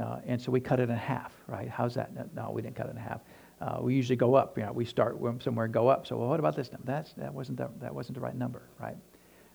Uh, 0.00 0.18
and 0.26 0.40
so 0.40 0.50
we 0.50 0.60
cut 0.60 0.80
it 0.80 0.88
in 0.88 0.96
half, 0.96 1.32
right? 1.46 1.68
How's 1.68 1.94
that? 1.94 2.34
No, 2.34 2.50
we 2.50 2.62
didn't 2.62 2.76
cut 2.76 2.86
it 2.86 2.90
in 2.90 2.96
half. 2.96 3.20
Uh, 3.60 3.78
we 3.80 3.94
usually 3.94 4.16
go 4.16 4.34
up. 4.34 4.56
You 4.58 4.64
know, 4.64 4.72
we 4.72 4.84
start 4.84 5.18
somewhere 5.40 5.66
and 5.66 5.74
go 5.74 5.88
up. 5.88 6.06
So, 6.06 6.16
well, 6.16 6.28
what 6.28 6.40
about 6.40 6.56
this 6.56 6.72
number? 6.72 6.86
That's, 6.86 7.12
that 7.12 7.32
wasn't 7.32 7.58
the, 7.58 7.70
that 7.80 7.94
wasn't 7.94 8.14
the 8.14 8.20
right 8.20 8.34
number, 8.34 8.62
right? 8.80 8.96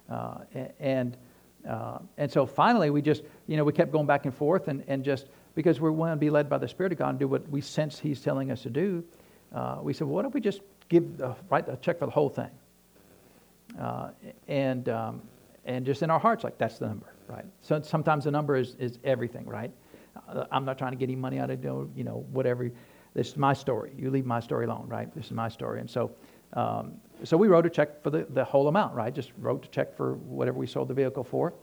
Uh, 0.09 0.39
and 0.79 1.17
and 2.17 2.31
so 2.31 2.45
finally, 2.45 2.89
we 2.89 3.01
just, 3.01 3.23
you 3.47 3.57
know, 3.57 3.63
we 3.65 3.73
kept 3.73 3.91
going 3.91 4.07
back 4.07 4.25
and 4.25 4.33
forth, 4.33 4.69
and, 4.69 4.83
and 4.87 5.03
just 5.03 5.27
because 5.55 5.81
we 5.81 5.89
want 5.89 6.13
to 6.13 6.15
be 6.15 6.29
led 6.29 6.49
by 6.49 6.57
the 6.57 6.67
Spirit 6.67 6.93
of 6.93 6.97
God 6.97 7.09
and 7.09 7.19
do 7.19 7.27
what 7.27 7.47
we 7.49 7.59
sense 7.59 7.99
He's 7.99 8.21
telling 8.21 8.49
us 8.49 8.61
to 8.61 8.69
do 8.69 9.03
uh, 9.53 9.79
we 9.81 9.93
said, 9.93 10.07
well, 10.07 10.15
why 10.17 10.21
don't 10.21 10.33
we 10.33 10.41
just 10.41 10.61
give 10.89 11.17
the, 11.17 11.35
write 11.49 11.67
a 11.67 11.77
check 11.77 11.99
for 11.99 12.05
the 12.05 12.11
whole 12.11 12.29
thing? 12.29 12.49
Uh, 13.79 14.09
and, 14.47 14.89
um, 14.89 15.21
and 15.65 15.85
just 15.85 16.01
in 16.01 16.09
our 16.09 16.19
hearts, 16.19 16.43
like, 16.43 16.57
that's 16.57 16.79
the 16.79 16.87
number, 16.87 17.13
right? 17.27 17.45
So 17.61 17.81
sometimes 17.81 18.25
the 18.25 18.31
number 18.31 18.55
is, 18.55 18.75
is 18.79 18.99
everything, 19.03 19.45
right? 19.45 19.71
Uh, 20.27 20.45
I'm 20.51 20.65
not 20.65 20.77
trying 20.77 20.91
to 20.91 20.97
get 20.97 21.05
any 21.05 21.15
money 21.15 21.39
out 21.39 21.49
of 21.49 21.63
you 21.63 21.91
you 21.95 22.03
know, 22.03 22.25
whatever. 22.31 22.71
This 23.13 23.29
is 23.29 23.37
my 23.37 23.53
story. 23.53 23.91
You 23.97 24.11
leave 24.11 24.25
my 24.25 24.39
story 24.39 24.65
alone, 24.65 24.85
right? 24.87 25.13
This 25.15 25.25
is 25.25 25.31
my 25.31 25.49
story. 25.49 25.79
And 25.79 25.89
so, 25.89 26.11
um, 26.53 26.93
so 27.23 27.37
we 27.37 27.47
wrote 27.47 27.65
a 27.65 27.69
check 27.69 28.01
for 28.03 28.09
the, 28.09 28.25
the 28.29 28.43
whole 28.43 28.67
amount, 28.67 28.95
right? 28.95 29.13
Just 29.13 29.31
wrote 29.37 29.65
a 29.65 29.69
check 29.69 29.95
for 29.95 30.15
whatever 30.15 30.57
we 30.57 30.67
sold 30.67 30.87
the 30.87 30.93
vehicle 30.93 31.23
for. 31.23 31.53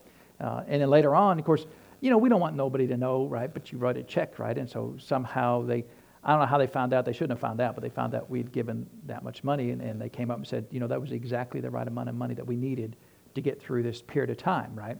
Uh, 0.40 0.62
and 0.66 0.82
then 0.82 0.90
later 0.90 1.14
on, 1.14 1.38
of 1.38 1.44
course, 1.44 1.66
you 2.00 2.10
know, 2.10 2.18
we 2.18 2.28
don't 2.28 2.40
want 2.40 2.54
nobody 2.56 2.86
to 2.86 2.96
know, 2.96 3.26
right? 3.26 3.52
But 3.52 3.72
you 3.72 3.78
write 3.78 3.96
a 3.96 4.02
check, 4.02 4.38
right? 4.38 4.56
And 4.56 4.68
so 4.68 4.94
somehow 4.98 5.62
they 5.62 5.84
I 6.26 6.30
don't 6.32 6.40
know 6.40 6.46
how 6.46 6.58
they 6.58 6.66
found 6.66 6.92
out. 6.92 7.04
They 7.04 7.12
shouldn't 7.12 7.30
have 7.30 7.40
found 7.40 7.60
out, 7.60 7.76
but 7.76 7.82
they 7.82 7.88
found 7.88 8.12
out 8.12 8.28
we'd 8.28 8.50
given 8.50 8.84
that 9.06 9.22
much 9.22 9.44
money, 9.44 9.70
and, 9.70 9.80
and 9.80 10.00
they 10.00 10.08
came 10.08 10.28
up 10.28 10.38
and 10.38 10.46
said, 10.46 10.66
you 10.72 10.80
know, 10.80 10.88
that 10.88 11.00
was 11.00 11.12
exactly 11.12 11.60
the 11.60 11.70
right 11.70 11.86
amount 11.86 12.08
of 12.08 12.16
money 12.16 12.34
that 12.34 12.44
we 12.44 12.56
needed 12.56 12.96
to 13.36 13.40
get 13.40 13.62
through 13.62 13.84
this 13.84 14.02
period 14.02 14.28
of 14.30 14.36
time, 14.36 14.74
right? 14.74 14.98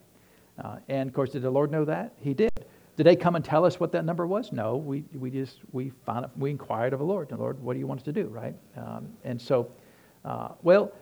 Uh, 0.62 0.76
and 0.88 1.08
of 1.08 1.14
course, 1.14 1.30
did 1.30 1.42
the 1.42 1.50
Lord 1.50 1.72
know 1.72 1.84
that? 1.84 2.12
He 2.20 2.32
did. 2.32 2.52
Did 2.96 3.04
they 3.04 3.16
come 3.16 3.34
and 3.34 3.44
tell 3.44 3.64
us 3.64 3.80
what 3.80 3.90
that 3.92 4.04
number 4.04 4.24
was? 4.24 4.52
No, 4.52 4.76
we, 4.76 5.04
we 5.14 5.30
just 5.30 5.58
we 5.72 5.90
found 6.06 6.24
it, 6.26 6.30
we 6.36 6.48
inquired 6.50 6.92
of 6.92 7.00
the 7.00 7.04
Lord. 7.04 7.28
The 7.28 7.36
Lord, 7.36 7.60
what 7.60 7.72
do 7.72 7.80
you 7.80 7.88
want 7.88 8.00
us 8.00 8.04
to 8.04 8.12
do, 8.12 8.26
right? 8.28 8.54
Um, 8.76 9.08
and 9.24 9.42
so, 9.42 9.70
uh, 10.24 10.50
well, 10.62 10.92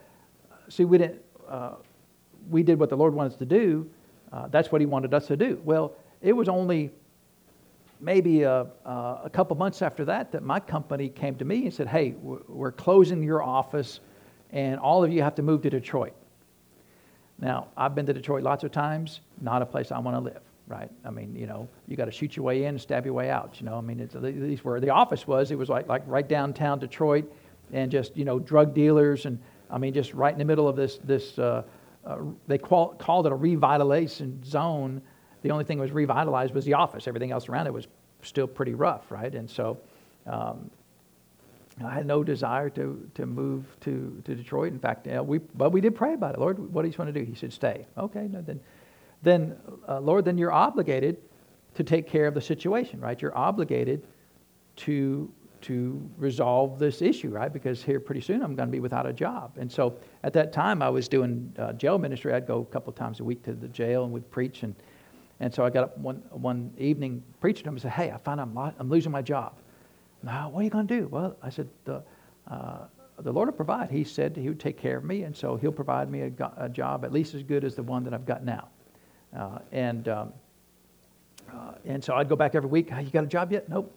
see, 0.69 0.85
we 0.85 0.97
didn't. 0.97 1.21
Uh, 1.47 1.75
we 2.49 2.63
did 2.63 2.79
what 2.79 2.89
the 2.89 2.97
Lord 2.97 3.13
wanted 3.13 3.33
us 3.33 3.37
to 3.37 3.45
do. 3.45 3.87
Uh, 4.33 4.47
that's 4.47 4.71
what 4.71 4.81
He 4.81 4.87
wanted 4.87 5.13
us 5.13 5.27
to 5.27 5.37
do. 5.37 5.61
Well, 5.63 5.93
it 6.21 6.33
was 6.33 6.49
only 6.49 6.91
maybe 7.99 8.43
a, 8.43 8.67
a 8.85 9.29
couple 9.31 9.55
months 9.57 9.81
after 9.81 10.05
that, 10.05 10.31
that 10.31 10.43
my 10.43 10.59
company 10.59 11.09
came 11.09 11.35
to 11.35 11.45
me 11.45 11.63
and 11.63 11.73
said, 11.73 11.87
Hey, 11.87 12.15
we're 12.21 12.71
closing 12.71 13.23
your 13.23 13.43
office, 13.43 13.99
and 14.51 14.79
all 14.79 15.03
of 15.03 15.11
you 15.11 15.21
have 15.21 15.35
to 15.35 15.41
move 15.41 15.61
to 15.63 15.69
Detroit. 15.69 16.13
Now, 17.39 17.67
I've 17.75 17.95
been 17.95 18.05
to 18.05 18.13
Detroit 18.13 18.43
lots 18.43 18.63
of 18.63 18.71
times, 18.71 19.21
not 19.41 19.61
a 19.61 19.65
place 19.65 19.91
I 19.91 19.99
want 19.99 20.15
to 20.15 20.21
live, 20.21 20.41
right? 20.67 20.89
I 21.03 21.09
mean, 21.09 21.35
you 21.35 21.47
know, 21.47 21.67
you 21.87 21.97
got 21.97 22.05
to 22.05 22.11
shoot 22.11 22.35
your 22.35 22.45
way 22.45 22.63
in 22.63 22.69
and 22.69 22.81
stab 22.81 23.05
your 23.05 23.13
way 23.13 23.29
out, 23.29 23.59
you 23.59 23.65
know. 23.65 23.77
I 23.77 23.81
mean, 23.81 23.99
at 23.99 24.21
least 24.21 24.63
the 24.63 24.89
office 24.89 25.27
was, 25.27 25.51
it 25.51 25.57
was 25.57 25.67
like, 25.67 25.87
like 25.87 26.03
right 26.05 26.27
downtown 26.27 26.79
Detroit, 26.79 27.31
and 27.73 27.91
just, 27.91 28.15
you 28.15 28.25
know, 28.25 28.39
drug 28.39 28.73
dealers, 28.73 29.25
and 29.25 29.39
I 29.69 29.77
mean, 29.77 29.93
just 29.93 30.13
right 30.13 30.31
in 30.31 30.39
the 30.39 30.45
middle 30.45 30.67
of 30.67 30.75
this, 30.75 30.99
this 31.03 31.37
uh, 31.39 31.63
uh, 32.05 32.19
they 32.47 32.57
call, 32.57 32.93
called 32.93 33.25
it 33.25 33.31
a 33.31 33.35
revitalization 33.35 34.43
zone 34.45 35.01
the 35.45 35.51
only 35.51 35.63
thing 35.63 35.77
that 35.77 35.83
was 35.83 35.91
revitalized 35.91 36.55
was 36.55 36.65
the 36.65 36.73
office. 36.73 37.07
Everything 37.07 37.31
else 37.31 37.47
around 37.49 37.67
it 37.67 37.73
was 37.73 37.87
still 38.23 38.47
pretty 38.47 38.73
rough, 38.73 39.11
right? 39.11 39.35
And 39.35 39.47
so 39.47 39.77
um, 40.25 40.71
I 41.85 41.93
had 41.93 42.07
no 42.07 42.23
desire 42.23 42.67
to, 42.71 43.07
to 43.13 43.27
move 43.27 43.63
to, 43.81 44.19
to 44.25 44.33
Detroit. 44.33 44.73
In 44.73 44.79
fact, 44.79 45.07
uh, 45.07 45.23
we, 45.23 45.37
but 45.37 45.71
we 45.71 45.81
did 45.81 45.93
pray 45.93 46.15
about 46.15 46.33
it. 46.33 46.39
Lord, 46.39 46.57
what 46.73 46.81
do 46.81 46.87
you 46.87 46.95
want 46.97 47.13
to 47.13 47.19
do? 47.19 47.23
He 47.23 47.35
said, 47.35 47.53
stay. 47.53 47.85
Okay, 47.95 48.27
no, 48.27 48.41
then, 48.41 48.59
then 49.21 49.55
uh, 49.87 49.99
Lord, 49.99 50.25
then 50.25 50.35
you're 50.39 50.51
obligated 50.51 51.17
to 51.75 51.83
take 51.83 52.07
care 52.07 52.25
of 52.25 52.33
the 52.33 52.41
situation, 52.41 52.99
right? 52.99 53.21
You're 53.21 53.37
obligated 53.37 54.07
to 54.77 55.31
to 55.61 55.99
resolve 56.17 56.77
this 56.77 57.01
issue, 57.01 57.29
right? 57.29 57.51
Because 57.51 57.81
here 57.81 57.99
pretty 57.99 58.21
soon 58.21 58.43
I'm 58.43 58.53
going 58.55 58.67
to 58.67 58.71
be 58.71 58.81
without 58.81 59.07
a 59.07 59.13
job. 59.13 59.57
And 59.57 59.71
so 59.71 59.97
at 60.21 60.31
that 60.33 60.53
time 60.53 60.83
I 60.83 60.89
was 60.89 61.07
doing 61.07 61.51
uh, 61.57 61.73
jail 61.73 61.97
ministry. 61.97 62.33
I'd 62.33 62.45
go 62.45 62.59
a 62.59 62.65
couple 62.65 62.93
times 62.93 63.19
a 63.19 63.23
week 63.23 63.41
to 63.45 63.53
the 63.53 63.67
jail 63.69 64.03
and 64.03 64.13
would 64.13 64.29
preach. 64.29 64.61
And, 64.61 64.75
and 65.39 65.53
so 65.53 65.65
I 65.65 65.69
got 65.69 65.83
up 65.83 65.97
one, 65.97 66.23
one 66.31 66.73
evening 66.77 67.23
preaching 67.41 67.63
to 67.63 67.69
him 67.69 67.75
and 67.75 67.81
said, 67.81 67.91
Hey, 67.91 68.11
I 68.11 68.17
find 68.17 68.39
I'm, 68.39 68.57
I'm 68.57 68.89
losing 68.89 69.11
my 69.11 69.21
job. 69.21 69.53
Now, 70.23 70.49
what 70.49 70.61
are 70.61 70.63
you 70.63 70.69
going 70.69 70.87
to 70.87 71.01
do? 71.01 71.07
Well, 71.07 71.35
I 71.43 71.49
said, 71.49 71.67
the, 71.83 72.01
uh, 72.49 72.85
the 73.19 73.31
Lord 73.31 73.47
will 73.47 73.53
provide. 73.53 73.91
He 73.91 74.03
said 74.03 74.35
he 74.35 74.47
would 74.47 74.59
take 74.59 74.77
care 74.77 74.97
of 74.97 75.03
me, 75.03 75.23
and 75.23 75.35
so 75.35 75.55
he'll 75.55 75.71
provide 75.71 76.09
me 76.09 76.21
a, 76.21 76.31
a 76.57 76.69
job 76.69 77.05
at 77.05 77.11
least 77.11 77.33
as 77.35 77.43
good 77.43 77.63
as 77.63 77.75
the 77.75 77.83
one 77.83 78.03
that 78.05 78.13
I've 78.13 78.25
got 78.25 78.43
now. 78.43 78.69
Uh, 79.37 79.59
and, 79.71 80.07
um, 80.07 80.33
uh, 81.53 81.73
and 81.85 82.03
so 82.03 82.15
I'd 82.15 82.29
go 82.29 82.35
back 82.35 82.55
every 82.55 82.69
week. 82.69 82.89
You 82.89 83.09
got 83.11 83.23
a 83.23 83.27
job 83.27 83.51
yet? 83.51 83.69
Nope. 83.69 83.93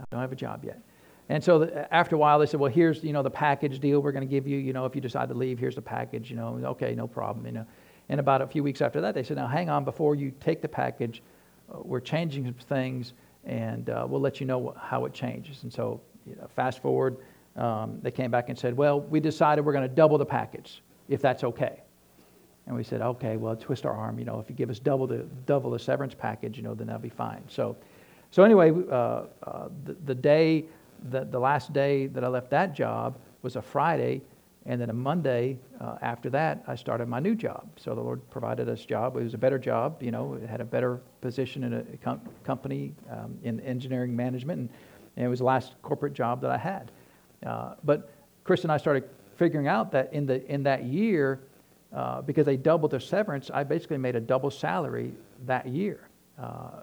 I 0.00 0.04
don't 0.10 0.20
have 0.20 0.32
a 0.32 0.36
job 0.36 0.64
yet. 0.64 0.80
And 1.28 1.42
so 1.42 1.58
the, 1.58 1.92
after 1.92 2.14
a 2.14 2.18
while, 2.18 2.38
they 2.38 2.46
said, 2.46 2.60
well, 2.60 2.70
here's, 2.70 3.02
you 3.02 3.12
know, 3.12 3.22
the 3.22 3.30
package 3.30 3.80
deal 3.80 4.00
we're 4.00 4.12
going 4.12 4.26
to 4.26 4.30
give 4.30 4.46
you. 4.46 4.58
You 4.58 4.72
know, 4.72 4.84
if 4.84 4.94
you 4.94 5.00
decide 5.00 5.28
to 5.28 5.34
leave, 5.34 5.58
here's 5.58 5.74
the 5.74 5.82
package. 5.82 6.30
You 6.30 6.36
know, 6.36 6.60
okay, 6.64 6.94
no 6.94 7.08
problem. 7.08 7.46
You 7.46 7.52
know. 7.52 7.66
And 8.08 8.20
about 8.20 8.42
a 8.42 8.46
few 8.46 8.62
weeks 8.62 8.80
after 8.80 9.00
that, 9.00 9.14
they 9.14 9.22
said, 9.22 9.36
now 9.36 9.46
hang 9.46 9.68
on, 9.68 9.84
before 9.84 10.14
you 10.14 10.32
take 10.40 10.62
the 10.62 10.68
package, 10.68 11.22
uh, 11.72 11.78
we're 11.82 12.00
changing 12.00 12.44
some 12.44 12.54
things, 12.54 13.14
and 13.44 13.90
uh, 13.90 14.06
we'll 14.08 14.20
let 14.20 14.40
you 14.40 14.46
know 14.46 14.74
how 14.80 15.04
it 15.04 15.12
changes. 15.12 15.62
And 15.62 15.72
so 15.72 16.00
you 16.26 16.36
know, 16.36 16.48
fast 16.54 16.80
forward, 16.80 17.16
um, 17.56 17.98
they 18.02 18.10
came 18.10 18.30
back 18.30 18.48
and 18.48 18.58
said, 18.58 18.76
well, 18.76 19.00
we 19.00 19.20
decided 19.20 19.64
we're 19.64 19.72
going 19.72 19.88
to 19.88 19.94
double 19.94 20.18
the 20.18 20.26
package, 20.26 20.82
if 21.08 21.20
that's 21.20 21.42
okay. 21.42 21.82
And 22.66 22.74
we 22.74 22.82
said, 22.82 23.00
okay, 23.00 23.36
well, 23.36 23.56
twist 23.56 23.86
our 23.86 23.94
arm. 23.94 24.18
You 24.18 24.24
know, 24.24 24.40
if 24.40 24.50
you 24.50 24.56
give 24.56 24.70
us 24.70 24.78
double 24.78 25.06
the 25.06 25.18
double 25.46 25.70
the 25.70 25.78
severance 25.78 26.14
package, 26.14 26.56
you 26.56 26.64
know, 26.64 26.74
then 26.74 26.88
that'll 26.88 27.00
be 27.00 27.08
fine. 27.08 27.42
So, 27.48 27.76
so 28.32 28.42
anyway, 28.42 28.72
uh, 28.90 29.22
uh, 29.44 29.68
the, 29.84 29.96
the 30.04 30.14
day 30.14 30.64
the, 31.10 31.24
the 31.24 31.38
last 31.38 31.72
day 31.72 32.06
that 32.08 32.24
I 32.24 32.28
left 32.28 32.50
that 32.50 32.74
job 32.74 33.18
was 33.42 33.56
a 33.56 33.62
Friday, 33.62 34.22
and 34.66 34.80
then 34.80 34.90
a 34.90 34.92
Monday 34.92 35.58
uh, 35.80 35.96
after 36.02 36.28
that, 36.30 36.64
I 36.66 36.74
started 36.74 37.06
my 37.08 37.20
new 37.20 37.36
job. 37.36 37.68
So 37.76 37.94
the 37.94 38.00
Lord 38.00 38.28
provided 38.30 38.68
us 38.68 38.82
a 38.82 38.86
job. 38.86 39.16
It 39.16 39.22
was 39.22 39.34
a 39.34 39.38
better 39.38 39.58
job, 39.58 40.02
you 40.02 40.10
know, 40.10 40.34
it 40.34 40.48
had 40.48 40.60
a 40.60 40.64
better 40.64 41.00
position 41.20 41.62
in 41.62 41.72
a 41.72 41.82
com- 42.02 42.20
company 42.42 42.92
um, 43.10 43.38
in 43.44 43.60
engineering 43.60 44.14
management, 44.14 44.60
and, 44.60 44.68
and, 45.16 45.26
it 45.26 45.28
was 45.28 45.38
the 45.38 45.44
last 45.44 45.74
corporate 45.82 46.14
job 46.14 46.40
that 46.42 46.50
I 46.50 46.58
had. 46.58 46.90
Uh, 47.44 47.74
but 47.84 48.10
Chris 48.42 48.64
and 48.64 48.72
I 48.72 48.76
started 48.76 49.08
figuring 49.36 49.68
out 49.68 49.92
that 49.92 50.12
in, 50.12 50.26
the, 50.26 50.44
in 50.52 50.64
that 50.64 50.84
year, 50.84 51.40
uh, 51.92 52.22
because 52.22 52.44
they 52.44 52.56
doubled 52.56 52.90
their 52.90 53.00
severance, 53.00 53.50
I 53.52 53.62
basically 53.62 53.98
made 53.98 54.16
a 54.16 54.20
double 54.20 54.50
salary 54.50 55.12
that 55.46 55.66
year. 55.66 56.08
Uh, 56.38 56.82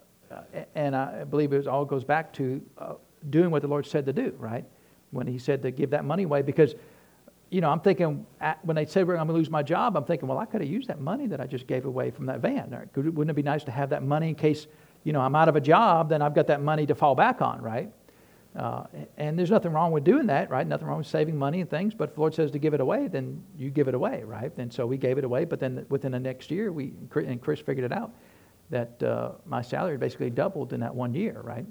and 0.74 0.96
I 0.96 1.26
believe 1.26 1.54
it 1.54 1.68
all 1.68 1.86
goes 1.86 2.04
back 2.04 2.34
to 2.34 2.62
uh, 2.78 2.94
doing 3.30 3.52
what 3.52 3.62
the 3.62 3.68
Lord 3.68 3.86
said 3.86 4.06
to 4.06 4.14
do, 4.14 4.34
right? 4.40 4.66
When 5.12 5.28
He 5.28 5.38
said 5.38 5.62
to 5.64 5.72
give 5.72 5.90
that 5.92 6.06
money 6.06 6.24
away, 6.24 6.42
because 6.42 6.76
you 7.54 7.62
know, 7.62 7.70
I'm 7.70 7.82
thinking 7.82 8.26
when 8.64 8.76
they 8.76 8.86
said 8.86 9.02
I'm 9.02 9.08
going 9.08 9.28
to 9.28 9.34
lose 9.34 9.50
my 9.50 9.62
job, 9.62 9.96
I'm 9.96 10.06
thinking, 10.06 10.28
well, 10.28 10.40
I 10.40 10.46
could 10.46 10.62
have 10.62 10.70
used 10.70 10.88
that 10.88 11.00
money 11.00 11.28
that 11.28 11.40
I 11.40 11.46
just 11.46 11.68
gave 11.68 11.86
away 11.86 12.10
from 12.10 12.26
that 12.26 12.40
van. 12.40 12.76
Wouldn't 12.96 13.30
it 13.30 13.36
be 13.36 13.44
nice 13.44 13.64
to 13.66 13.72
have 13.72 13.92
that 13.92 14.02
money 14.02 14.30
in 14.30 14.36
case, 14.36 14.66
you 15.04 15.14
know, 15.14 15.22
I'm 15.22 15.36
out 15.36 15.48
of 15.50 15.56
a 15.56 15.62
job, 15.62 16.10
then 16.10 16.24
I've 16.24 16.34
got 16.34 16.48
that 16.48 16.64
money 16.64 16.88
to 16.88 16.96
fall 16.96 17.14
back 17.14 17.44
on, 17.44 17.62
right? 17.62 17.92
Uh, 18.56 18.86
and 19.18 19.38
there's 19.38 19.52
nothing 19.52 19.72
wrong 19.72 19.92
with 19.92 20.04
doing 20.04 20.28
that, 20.28 20.50
right? 20.50 20.66
Nothing 20.66 20.88
wrong 20.88 20.98
with 20.98 21.08
saving 21.08 21.38
money 21.38 21.62
and 21.62 21.70
things. 21.70 21.94
But 21.94 22.10
if 22.10 22.16
the 22.16 22.22
Lord 22.22 22.34
says 22.34 22.50
to 22.52 22.60
give 22.60 22.74
it 22.74 22.82
away, 22.82 23.08
then 23.08 23.44
you 23.56 23.70
give 23.70 23.88
it 23.88 23.94
away, 23.94 24.24
right? 24.24 24.52
And 24.58 24.74
so 24.74 24.88
we 24.88 24.98
gave 24.98 25.20
it 25.20 25.24
away. 25.24 25.46
But 25.46 25.60
then 25.60 25.86
within 25.90 26.12
the 26.12 26.20
next 26.20 26.50
year, 26.50 26.72
we 26.72 26.94
and 27.16 27.40
Chris 27.40 27.60
figured 27.60 27.86
it 27.86 27.96
out 27.96 28.12
that 28.72 29.02
uh, 29.04 29.32
my 29.46 29.62
salary 29.62 29.98
basically 29.98 30.32
doubled 30.32 30.74
in 30.74 30.80
that 30.80 30.94
one 30.94 31.14
year, 31.14 31.40
right? 31.44 31.66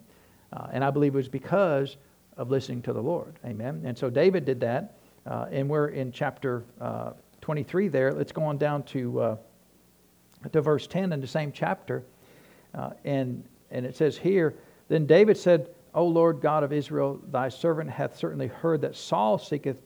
Uh, 0.52 0.68
and 0.72 0.84
I 0.84 0.90
believe 0.90 1.14
it 1.14 1.18
was 1.18 1.28
because 1.28 1.96
of 2.36 2.50
listening 2.50 2.82
to 2.82 2.92
the 2.92 3.02
Lord. 3.02 3.38
Amen. 3.44 3.82
And 3.84 3.98
so 3.98 4.10
David 4.10 4.44
did 4.44 4.60
that. 4.60 4.98
Uh, 5.26 5.46
and 5.50 5.68
we're 5.68 5.88
in 5.88 6.10
chapter 6.12 6.64
uh, 6.80 7.12
23 7.40 7.88
there. 7.88 8.12
Let's 8.12 8.32
go 8.32 8.42
on 8.42 8.58
down 8.58 8.82
to, 8.84 9.20
uh, 9.20 9.36
to 10.52 10.60
verse 10.60 10.86
10 10.86 11.12
in 11.12 11.20
the 11.20 11.26
same 11.26 11.52
chapter. 11.52 12.04
Uh, 12.74 12.90
and, 13.04 13.44
and 13.70 13.84
it 13.86 13.96
says 13.96 14.16
here 14.16 14.54
Then 14.88 15.06
David 15.06 15.36
said, 15.36 15.68
O 15.94 16.06
Lord 16.06 16.40
God 16.40 16.64
of 16.64 16.72
Israel, 16.72 17.20
thy 17.30 17.48
servant 17.48 17.90
hath 17.90 18.16
certainly 18.16 18.46
heard 18.46 18.80
that 18.80 18.96
Saul 18.96 19.38
seeketh 19.38 19.76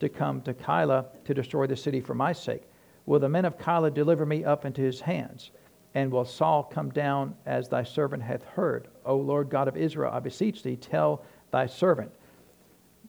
to 0.00 0.08
come 0.08 0.42
to 0.42 0.52
Keilah 0.52 1.06
to 1.24 1.34
destroy 1.34 1.66
the 1.66 1.76
city 1.76 2.00
for 2.00 2.14
my 2.14 2.32
sake. 2.32 2.62
Will 3.06 3.20
the 3.20 3.28
men 3.28 3.44
of 3.44 3.58
Keilah 3.58 3.94
deliver 3.94 4.26
me 4.26 4.44
up 4.44 4.64
into 4.64 4.80
his 4.82 5.00
hands? 5.00 5.52
And 5.94 6.10
will 6.10 6.24
Saul 6.24 6.64
come 6.64 6.90
down 6.90 7.34
as 7.46 7.68
thy 7.68 7.84
servant 7.84 8.22
hath 8.22 8.44
heard? 8.44 8.88
O 9.04 9.16
Lord 9.16 9.50
God 9.50 9.68
of 9.68 9.76
Israel, 9.76 10.10
I 10.12 10.20
beseech 10.20 10.62
thee, 10.62 10.76
tell 10.76 11.22
thy 11.50 11.66
servant. 11.66 12.10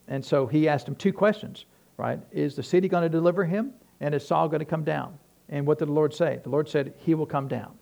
And 0.08 0.24
so 0.24 0.46
he 0.48 0.68
asked 0.68 0.88
him 0.88 0.96
two 0.96 1.14
questions, 1.14 1.66
right? 1.98 2.20
Is 2.32 2.56
the 2.56 2.64
city 2.64 2.88
going 2.88 3.04
to 3.04 3.10
deliver 3.10 3.46
him? 3.46 3.74
And 4.00 4.14
is 4.14 4.26
Saul 4.26 4.48
going 4.48 4.60
to 4.60 4.66
come 4.66 4.84
down? 4.84 5.18
And 5.50 5.66
what 5.66 5.80
did 5.80 5.88
the 5.88 5.94
Lord 5.94 6.14
say? 6.14 6.40
The 6.44 6.50
Lord 6.50 6.68
said, 6.68 6.94
He 6.98 7.14
will 7.16 7.26
come 7.26 7.48
down. 7.48 7.74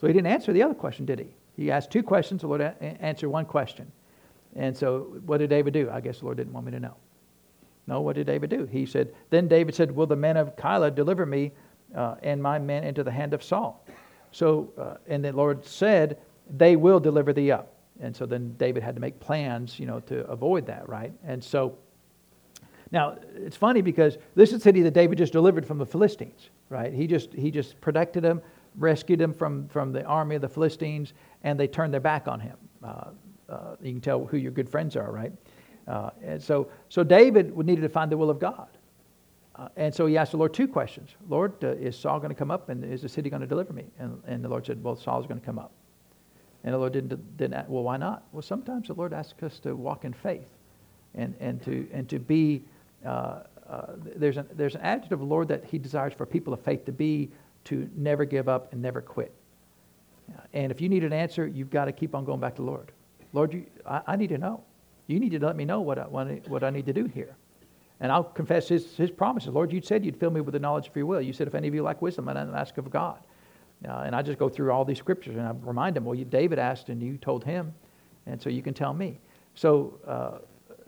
So 0.00 0.06
he 0.06 0.12
didn't 0.12 0.28
answer 0.28 0.52
the 0.52 0.62
other 0.62 0.74
question, 0.74 1.06
did 1.06 1.18
he? 1.18 1.26
He 1.56 1.70
asked 1.70 1.90
two 1.90 2.02
questions. 2.02 2.42
The 2.42 2.48
Lord 2.48 2.60
answered 2.60 3.30
one 3.30 3.46
question. 3.46 3.90
And 4.54 4.76
so 4.76 5.18
what 5.24 5.38
did 5.38 5.50
David 5.50 5.72
do? 5.72 5.90
I 5.90 6.00
guess 6.00 6.18
the 6.18 6.26
Lord 6.26 6.36
didn't 6.36 6.52
want 6.52 6.66
me 6.66 6.72
to 6.72 6.80
know. 6.80 6.96
No, 7.86 8.00
what 8.00 8.16
did 8.16 8.26
David 8.26 8.50
do? 8.50 8.66
He 8.66 8.84
said, 8.84 9.14
Then 9.30 9.48
David 9.48 9.74
said, 9.74 9.90
Will 9.94 10.06
the 10.06 10.16
men 10.16 10.36
of 10.36 10.56
Keilah 10.56 10.94
deliver 10.94 11.24
me 11.24 11.52
uh, 11.94 12.16
and 12.22 12.42
my 12.42 12.58
men 12.58 12.84
into 12.84 13.04
the 13.04 13.10
hand 13.10 13.32
of 13.32 13.42
Saul? 13.42 13.84
So, 14.32 14.72
uh, 14.76 14.96
and 15.06 15.24
the 15.24 15.32
Lord 15.32 15.64
said, 15.64 16.18
They 16.56 16.76
will 16.76 17.00
deliver 17.00 17.32
thee 17.32 17.52
up. 17.52 17.75
And 18.00 18.14
so 18.14 18.26
then 18.26 18.54
David 18.58 18.82
had 18.82 18.94
to 18.94 19.00
make 19.00 19.18
plans, 19.20 19.78
you 19.78 19.86
know, 19.86 20.00
to 20.00 20.26
avoid 20.26 20.66
that, 20.66 20.88
right? 20.88 21.12
And 21.24 21.42
so, 21.42 21.78
now 22.92 23.16
it's 23.34 23.56
funny 23.56 23.80
because 23.80 24.16
this 24.34 24.52
is 24.52 24.58
the 24.58 24.62
city 24.62 24.82
that 24.82 24.92
David 24.92 25.18
just 25.18 25.32
delivered 25.32 25.66
from 25.66 25.78
the 25.78 25.86
Philistines, 25.86 26.50
right? 26.68 26.92
He 26.92 27.06
just 27.06 27.32
he 27.32 27.50
just 27.50 27.80
protected 27.80 28.22
them, 28.22 28.40
rescued 28.76 29.18
them 29.18 29.32
from 29.32 29.68
from 29.68 29.92
the 29.92 30.04
army 30.04 30.36
of 30.36 30.42
the 30.42 30.48
Philistines, 30.48 31.12
and 31.42 31.58
they 31.58 31.66
turned 31.66 31.92
their 31.92 32.00
back 32.00 32.28
on 32.28 32.38
him. 32.38 32.56
Uh, 32.84 33.10
uh, 33.48 33.76
you 33.82 33.92
can 33.92 34.00
tell 34.00 34.24
who 34.24 34.36
your 34.36 34.52
good 34.52 34.68
friends 34.68 34.94
are, 34.96 35.10
right? 35.10 35.32
Uh, 35.88 36.10
and 36.22 36.42
so 36.42 36.68
so 36.88 37.02
David 37.02 37.56
needed 37.56 37.82
to 37.82 37.88
find 37.88 38.10
the 38.10 38.16
will 38.16 38.30
of 38.30 38.38
God, 38.38 38.68
uh, 39.56 39.68
and 39.76 39.94
so 39.94 40.06
he 40.06 40.18
asked 40.18 40.32
the 40.32 40.36
Lord 40.36 40.52
two 40.52 40.68
questions 40.68 41.16
Lord, 41.28 41.52
uh, 41.64 41.68
is 41.68 41.98
Saul 41.98 42.18
going 42.18 42.28
to 42.28 42.34
come 42.34 42.50
up 42.50 42.68
and 42.68 42.84
is 42.84 43.02
the 43.02 43.08
city 43.08 43.30
going 43.30 43.40
to 43.40 43.48
deliver 43.48 43.72
me? 43.72 43.86
And, 43.98 44.22
and 44.26 44.44
the 44.44 44.48
Lord 44.48 44.66
said, 44.66 44.82
Well, 44.82 44.96
Saul's 44.96 45.26
going 45.26 45.40
to 45.40 45.46
come 45.46 45.58
up. 45.58 45.72
And 46.66 46.74
the 46.74 46.78
Lord 46.78 46.92
didn't, 46.92 47.36
didn't 47.36 47.70
well, 47.70 47.84
why 47.84 47.96
not? 47.96 48.24
Well, 48.32 48.42
sometimes 48.42 48.88
the 48.88 48.94
Lord 48.94 49.12
asks 49.14 49.40
us 49.44 49.60
to 49.60 49.76
walk 49.76 50.04
in 50.04 50.12
faith 50.12 50.48
and, 51.14 51.32
and, 51.38 51.62
to, 51.62 51.86
and 51.92 52.08
to 52.08 52.18
be, 52.18 52.60
uh, 53.04 53.44
uh, 53.70 53.86
there's, 54.16 54.36
an, 54.36 54.48
there's 54.52 54.74
an 54.74 54.80
attitude 54.80 55.12
of 55.12 55.20
the 55.20 55.24
Lord 55.24 55.46
that 55.46 55.64
he 55.64 55.78
desires 55.78 56.12
for 56.12 56.26
people 56.26 56.52
of 56.52 56.60
faith 56.60 56.84
to 56.86 56.92
be 56.92 57.30
to 57.66 57.88
never 57.96 58.24
give 58.24 58.48
up 58.48 58.72
and 58.72 58.82
never 58.82 59.00
quit. 59.00 59.32
And 60.52 60.72
if 60.72 60.80
you 60.80 60.88
need 60.88 61.04
an 61.04 61.12
answer, 61.12 61.46
you've 61.46 61.70
got 61.70 61.84
to 61.84 61.92
keep 61.92 62.16
on 62.16 62.24
going 62.24 62.40
back 62.40 62.56
to 62.56 62.62
the 62.62 62.66
Lord. 62.66 62.90
Lord, 63.32 63.54
you, 63.54 63.66
I, 63.86 64.00
I 64.08 64.16
need 64.16 64.30
to 64.30 64.38
know. 64.38 64.64
You 65.06 65.20
need 65.20 65.30
to 65.30 65.38
let 65.38 65.54
me 65.54 65.64
know 65.64 65.80
what 65.82 66.00
I, 66.00 66.02
what 66.02 66.64
I 66.64 66.70
need 66.70 66.86
to 66.86 66.92
do 66.92 67.04
here. 67.04 67.36
And 68.00 68.10
I'll 68.10 68.24
confess 68.24 68.68
his, 68.68 68.96
his 68.96 69.12
promises. 69.12 69.50
Lord, 69.50 69.72
you 69.72 69.80
said 69.80 70.04
you'd 70.04 70.18
fill 70.18 70.30
me 70.30 70.40
with 70.40 70.52
the 70.52 70.58
knowledge 70.58 70.88
of 70.88 70.96
your 70.96 71.06
will. 71.06 71.20
You 71.20 71.32
said, 71.32 71.46
if 71.46 71.54
any 71.54 71.68
of 71.68 71.74
you 71.74 71.84
lack 71.84 72.02
wisdom, 72.02 72.28
I'd 72.28 72.36
ask 72.36 72.76
of 72.76 72.90
God. 72.90 73.20
Uh, 73.86 74.02
and 74.06 74.16
I 74.16 74.22
just 74.22 74.38
go 74.38 74.48
through 74.48 74.72
all 74.72 74.84
these 74.84 74.98
scriptures 74.98 75.36
and 75.36 75.46
I 75.46 75.52
remind 75.60 75.96
him, 75.96 76.04
well, 76.04 76.14
you, 76.14 76.24
David 76.24 76.58
asked 76.58 76.88
and 76.88 77.02
you 77.02 77.18
told 77.18 77.44
him, 77.44 77.74
and 78.26 78.40
so 78.40 78.48
you 78.48 78.62
can 78.62 78.74
tell 78.74 78.94
me. 78.94 79.18
So, 79.54 79.98
uh, 80.06 80.38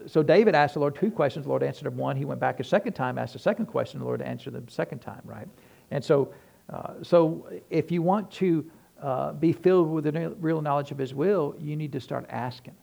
so 0.07 0.23
David 0.23 0.55
asked 0.55 0.75
the 0.75 0.81
Lord 0.81 0.95
two 0.95 1.11
questions. 1.11 1.45
The 1.45 1.51
Lord 1.51 1.63
answered 1.63 1.87
him 1.87 1.97
one. 1.97 2.17
He 2.17 2.25
went 2.25 2.41
back 2.41 2.61
a 2.61 2.65
second 2.65 2.95
time, 2.95 3.19
asked 3.19 3.35
a 3.35 3.39
second 3.39 3.67
question. 3.67 4.01
The 4.01 4.07
Lord 4.07 4.23
answered 4.23 4.55
the 4.55 4.71
second 4.71 5.01
time, 5.01 5.23
right? 5.25 5.49
And 5.91 6.05
so, 6.05 6.33
uh, 6.71 6.95
so 7.03 7.49
if 7.71 7.91
you 7.91 8.03
want 8.03 8.31
to 8.33 8.71
uh, 9.03 9.33
be 9.33 9.53
filled 9.53 9.89
with 9.91 10.05
the 10.05 10.35
real 10.41 10.61
knowledge 10.63 10.91
of 10.91 10.99
His 10.99 11.15
will, 11.15 11.55
you 11.59 11.77
need 11.77 11.93
to 11.93 12.01
start 12.01 12.27
asking, 12.31 12.75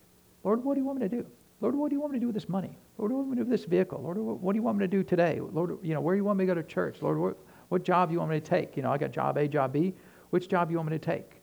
Lord, 0.44 0.64
what 0.64 0.76
do 0.76 0.82
you 0.82 0.86
want 0.86 1.00
me 1.00 1.08
to 1.08 1.16
do? 1.16 1.26
Lord, 1.62 1.76
what 1.76 1.90
do 1.90 1.96
you 1.96 2.02
want 2.02 2.14
me 2.14 2.20
to 2.20 2.22
do 2.22 2.28
with 2.28 2.36
this 2.36 2.50
money? 2.50 2.78
Lord, 2.98 3.12
what 3.12 3.14
do 3.14 3.14
you 3.14 3.18
want 3.18 3.30
me 3.30 3.36
to 3.38 3.44
do 3.44 3.50
with 3.50 3.60
this 3.60 3.70
vehicle? 3.70 4.02
Lord, 4.02 4.18
what 4.18 4.54
do 4.54 4.58
you 4.58 4.64
want 4.64 4.78
me 4.78 4.84
to 4.84 4.88
do 4.88 5.04
today? 5.04 5.40
Lord, 5.40 5.78
you 5.82 5.94
know, 5.94 6.02
where 6.02 6.16
do 6.16 6.18
you 6.18 6.24
want 6.24 6.38
me 6.38 6.46
to 6.46 6.54
go 6.54 6.62
to 6.62 6.68
church? 6.68 7.02
Lord, 7.02 7.18
what, 7.18 7.38
what 7.70 7.84
job 7.84 8.12
you 8.12 8.20
want 8.20 8.32
me 8.32 8.40
to 8.40 8.46
take? 8.46 8.78
You 8.78 8.84
know, 8.84 8.92
I 8.92 8.98
got 8.98 9.12
job 9.12 9.38
A, 9.38 9.48
job 9.48 9.74
B. 9.74 9.94
Which 10.30 10.50
job 10.50 10.72
you 10.72 10.78
want 10.78 10.92
me 10.92 10.98
to 10.98 11.06
take? 11.06 11.42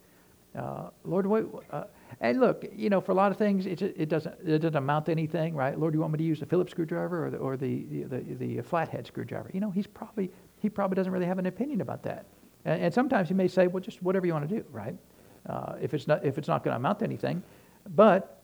Uh, 0.57 0.91
Lord, 1.05 1.27
what, 1.27 1.47
uh, 1.71 1.85
and 2.21 2.41
look, 2.41 2.65
you 2.75 2.91
know, 2.91 3.01
for 3.01 3.13
a 3.13 3.15
lot 3.15 3.33
of 3.33 3.39
things, 3.39 3.65
it, 3.65 3.81
it, 3.81 4.09
doesn't, 4.09 4.35
it 4.47 4.59
doesn't 4.59 4.77
amount 4.77 5.07
to 5.07 5.13
anything, 5.13 5.55
right? 5.55 5.79
Lord, 5.79 5.95
you 5.95 6.01
want 6.01 6.13
me 6.13 6.19
to 6.19 6.25
use 6.25 6.41
the 6.41 6.47
Phillips 6.47 6.73
screwdriver 6.73 7.27
or 7.27 7.31
the, 7.31 7.37
or 7.39 7.57
the, 7.57 7.85
the, 7.91 8.05
the, 8.19 8.57
the 8.57 8.63
flathead 8.63 9.07
screwdriver? 9.07 9.51
You 9.55 9.61
know, 9.61 9.71
he's 9.71 9.87
probably, 9.87 10.31
he 10.59 10.69
probably 10.69 10.97
doesn't 10.97 11.13
really 11.13 11.27
have 11.27 11.39
an 11.39 11.47
opinion 11.47 11.81
about 11.81 12.03
that. 12.03 12.27
And, 12.65 12.83
and 12.83 12.95
sometimes 12.95 13.29
he 13.29 13.35
may 13.35 13.49
say, 13.49 13.67
well, 13.67 13.83
just 13.83 14.03
whatever 14.03 14.27
you 14.27 14.35
want 14.35 14.49
to 14.49 14.57
do, 14.57 14.65
right? 14.71 14.97
Uh, 15.49 15.75
if 15.81 15.95
it's 15.95 16.07
not, 16.07 16.25
if 16.25 16.39
it's 16.39 16.49
not 16.49 16.63
going 16.63 16.73
to 16.73 16.77
amount 16.77 16.99
to 16.99 17.05
anything. 17.05 17.43
But 17.97 18.43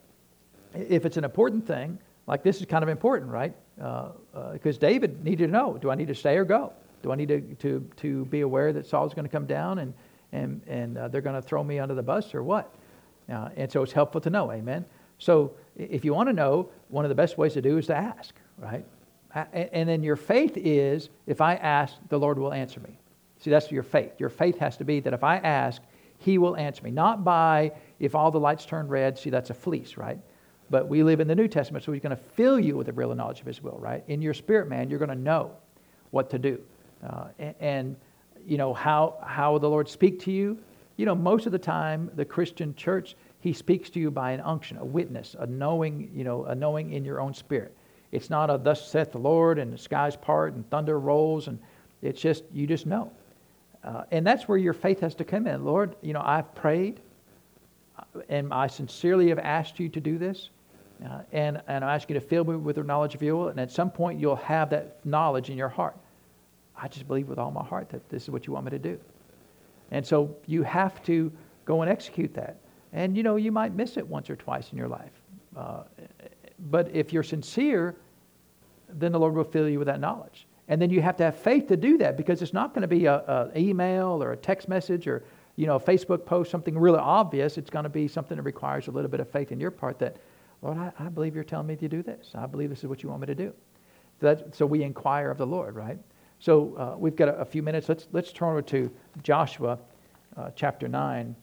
if 0.75 1.05
it's 1.05 1.17
an 1.17 1.25
important 1.25 1.67
thing, 1.67 1.99
like 2.27 2.43
this 2.43 2.61
is 2.61 2.67
kind 2.67 2.83
of 2.83 2.89
important, 2.89 3.31
right? 3.31 3.55
Because 3.77 4.17
uh, 4.35 4.69
uh, 4.69 4.73
David 4.81 5.25
needed 5.25 5.47
to 5.47 5.53
know, 5.53 5.79
do 5.79 5.91
I 5.91 5.95
need 5.95 6.09
to 6.09 6.15
stay 6.15 6.37
or 6.37 6.45
go? 6.45 6.73
Do 7.03 7.13
I 7.13 7.15
need 7.15 7.29
to, 7.29 7.41
to, 7.41 7.89
to 7.97 8.25
be 8.27 8.41
aware 8.41 8.73
that 8.73 8.87
Saul's 8.87 9.15
going 9.15 9.25
to 9.25 9.31
come 9.31 9.47
down 9.47 9.79
and, 9.79 9.95
and, 10.33 10.61
and 10.67 10.99
uh, 10.99 11.09
they're 11.09 11.21
going 11.21 11.41
to 11.41 11.43
throw 11.43 11.63
me 11.63 11.79
under 11.79 11.95
the 11.95 12.03
bus 12.03 12.35
or 12.35 12.43
what? 12.43 12.75
Uh, 13.31 13.51
and 13.57 13.71
so 13.71 13.83
it's 13.83 13.93
helpful 13.93 14.21
to 14.23 14.31
know, 14.31 14.51
amen? 14.51 14.85
So 15.19 15.53
if 15.77 16.05
you 16.05 16.15
want 16.15 16.29
to 16.29 16.33
know, 16.33 16.71
one 16.89 17.05
of 17.05 17.09
the 17.09 17.15
best 17.15 17.39
ways 17.39 17.55
to 17.55 17.63
do 17.63 17.79
is 17.79 17.87
to 17.87 17.97
ask, 17.97 18.35
right? 18.59 18.85
And 19.53 19.89
then 19.89 20.03
your 20.03 20.17
faith 20.17 20.57
is 20.57 21.11
if 21.27 21.41
I 21.41 21.55
ask, 21.57 21.97
the 22.09 22.19
Lord 22.19 22.39
will 22.39 22.53
answer 22.53 22.81
me. 22.81 22.99
See, 23.39 23.51
that's 23.51 23.71
your 23.71 23.83
faith. 23.83 24.13
Your 24.19 24.31
faith 24.31 24.59
has 24.59 24.77
to 24.79 24.85
be 24.85 25.01
that 25.01 25.13
if 25.13 25.23
I 25.23 25.37
ask, 25.37 25.83
He 26.19 26.39
will 26.39 26.57
answer 26.57 26.83
me. 26.83 26.91
Not 26.91 27.25
by 27.25 27.73
if 28.01 28.15
all 28.15 28.31
the 28.31 28.41
lights 28.41 28.65
turn 28.65 28.89
red. 28.89 29.19
See, 29.19 29.31
that's 29.31 29.51
a 29.51 29.55
fleece, 29.55 29.97
right? 29.97 30.19
But 30.71 30.89
we 30.89 31.03
live 31.03 31.21
in 31.21 31.29
the 31.29 31.35
New 31.35 31.49
Testament, 31.49 31.85
so 31.85 31.93
He's 31.93 32.03
going 32.03 32.17
to 32.17 32.23
fill 32.23 32.59
you 32.59 32.77
with 32.77 32.87
the 32.87 32.93
real 32.93 33.15
knowledge 33.15 33.41
of 33.41 33.47
His 33.47 33.63
will, 33.63 33.79
right? 33.79 34.03
In 34.09 34.23
your 34.23 34.35
spirit, 34.35 34.69
man, 34.69 34.91
you're 34.91 34.99
going 34.99 35.09
to 35.11 35.15
know 35.15 35.53
what 36.11 36.31
to 36.31 36.39
do. 36.39 36.61
Uh, 37.07 37.29
and, 37.61 37.97
you 38.47 38.59
know, 38.59 38.75
how, 38.75 39.17
how 39.25 39.59
the 39.59 39.69
Lord 39.69 39.89
speak 39.89 40.21
to 40.21 40.33
you. 40.33 40.59
You 40.97 41.07
know, 41.07 41.15
most 41.15 41.47
of 41.47 41.53
the 41.53 41.59
time, 41.59 42.11
the 42.17 42.25
Christian 42.25 42.75
church, 42.75 43.15
He 43.41 43.53
speaks 43.53 43.89
to 43.91 44.01
you 44.01 44.11
by 44.11 44.33
an 44.33 44.41
unction, 44.41 44.79
a 44.79 44.85
witness, 44.85 45.37
a 45.39 45.47
knowing, 45.47 46.11
you 46.15 46.25
know, 46.25 46.45
a 46.45 46.55
knowing 46.55 46.93
in 46.93 47.05
your 47.05 47.21
own 47.21 47.35
spirit. 47.35 47.75
It's 48.11 48.31
not 48.31 48.51
a 48.51 48.59
thus 48.59 48.91
saith 48.91 49.13
the 49.13 49.19
Lord 49.19 49.59
and 49.59 49.73
the 49.73 49.79
skies 49.79 50.17
part 50.17 50.55
and 50.55 50.69
thunder 50.71 50.99
rolls 50.99 51.47
and 51.49 51.59
it's 52.03 52.21
just, 52.21 52.45
you 52.53 52.67
just 52.67 52.87
know. 52.87 53.11
Uh, 53.85 54.05
and 54.11 54.27
that's 54.27 54.49
where 54.49 54.59
your 54.59 54.73
faith 54.73 55.01
has 55.01 55.15
to 55.17 55.25
come 55.25 55.47
in. 55.47 55.65
Lord, 55.65 55.97
you 56.03 56.13
know, 56.13 56.23
I've 56.25 56.55
prayed 56.55 57.01
uh, 57.99 58.21
and 58.29 58.53
I 58.53 58.67
sincerely 58.67 59.29
have 59.29 59.39
asked 59.39 59.79
you 59.79 59.89
to 59.91 60.01
do 60.01 60.19
this. 60.19 60.51
Uh, 61.05 61.21
and, 61.33 61.63
and 61.69 61.85
I 61.85 61.95
ask 61.95 62.09
you 62.09 62.15
to 62.15 62.21
fill 62.21 62.45
me 62.45 62.57
with 62.57 62.77
the 62.77 62.83
knowledge 62.83 63.15
of 63.15 63.23
your 63.23 63.37
will. 63.37 63.49
And 63.49 63.61
at 63.61 63.71
some 63.71 63.91
point, 63.91 64.19
you'll 64.19 64.37
have 64.37 64.71
that 64.71 65.05
knowledge 65.05 65.49
in 65.49 65.57
your 65.57 65.69
heart. 65.69 65.97
I 66.81 66.89
just 66.89 67.07
believe 67.07 67.29
with 67.29 67.39
all 67.39 67.51
my 67.51 67.65
heart 67.65 67.89
that 67.91 68.09
this 68.09 68.23
is 68.25 68.31
what 68.31 68.47
you 68.47 68.53
want 68.53 68.67
me 68.67 68.71
to 68.71 68.79
do. 68.79 68.99
And 69.91 70.07
so 70.07 70.37
you 70.47 70.63
have 70.63 71.03
to 71.05 71.33
go 71.65 71.83
and 71.83 71.91
execute 71.91 72.35
that. 72.35 72.59
And, 72.93 73.17
you 73.17 73.23
know, 73.23 73.37
you 73.37 73.53
might 73.53 73.75
miss 73.75 73.97
it 73.97 74.07
once 74.07 74.31
or 74.31 74.37
twice 74.37 74.71
in 74.73 74.79
your 74.79 74.89
life. 74.89 75.13
Uh, 75.57 75.83
but 76.71 76.95
if 76.95 77.13
you're 77.13 77.23
sincere, 77.23 77.97
then 78.89 79.13
the 79.13 79.19
Lord 79.19 79.35
will 79.35 79.45
fill 79.45 79.69
you 79.69 79.79
with 79.79 79.87
that 79.87 80.01
knowledge. 80.01 80.47
And 80.69 80.81
then 80.81 80.91
you 80.91 81.01
have 81.01 81.17
to 81.17 81.25
have 81.25 81.37
faith 81.37 81.67
to 81.69 81.77
do 81.77 81.97
that 81.99 82.17
because 82.17 82.43
it's 82.43 82.53
not 82.53 82.75
going 82.75 82.83
to 82.83 82.89
be 82.89 83.07
an 83.07 83.51
email 83.57 84.23
or 84.23 84.33
a 84.33 84.37
text 84.37 84.69
message 84.69 85.07
or 85.07 85.25
you 85.57 85.67
know 85.67 85.77
a 85.77 85.81
Facebook 85.81 86.25
post, 86.25 86.51
something 86.51 86.79
really 86.79 86.99
obvious. 86.99 87.57
It's 87.59 87.71
going 87.71 87.85
to 87.85 87.89
be 87.89 88.07
something 88.07 88.37
that 88.37 88.43
requires 88.43 88.87
a 88.87 88.91
little 88.91 89.11
bit 89.11 89.21
of 89.21 89.29
faith 89.29 89.51
in 89.51 89.59
your 89.59 89.71
part 89.71 89.99
that, 89.99 90.19
Lord, 90.63 90.77
I, 90.77 90.93
I 90.99 91.09
believe 91.09 91.35
you're 91.35 91.43
telling 91.43 91.67
me 91.67 91.77
to 91.77 91.89
do 91.89 92.03
this. 92.03 92.33
I 92.35 92.47
believe 92.47 92.69
this 92.69 92.81
is 92.81 92.87
what 92.87 93.03
you 93.03 93.09
want 93.09 93.23
me 93.23 93.27
to 93.29 93.35
do. 93.35 93.53
So, 94.21 94.45
so 94.53 94.67
we 94.67 94.83
inquire 94.83 95.31
of 95.31 95.39
the 95.39 95.47
Lord, 95.47 95.75
right? 95.75 95.99
So 96.41 96.75
uh, 96.77 96.97
we've 96.99 97.17
got 97.17 97.29
a, 97.29 97.41
a, 97.41 97.45
few 97.45 97.63
minutes. 97.63 97.89
Let's 97.89 98.07
let's 98.13 98.33
turn 98.33 98.51
over 98.51 98.63
to 98.63 98.91
Joshua, 99.23 99.79
uh, 100.37 100.51
chapter 100.55 100.89
nine. 100.89 101.35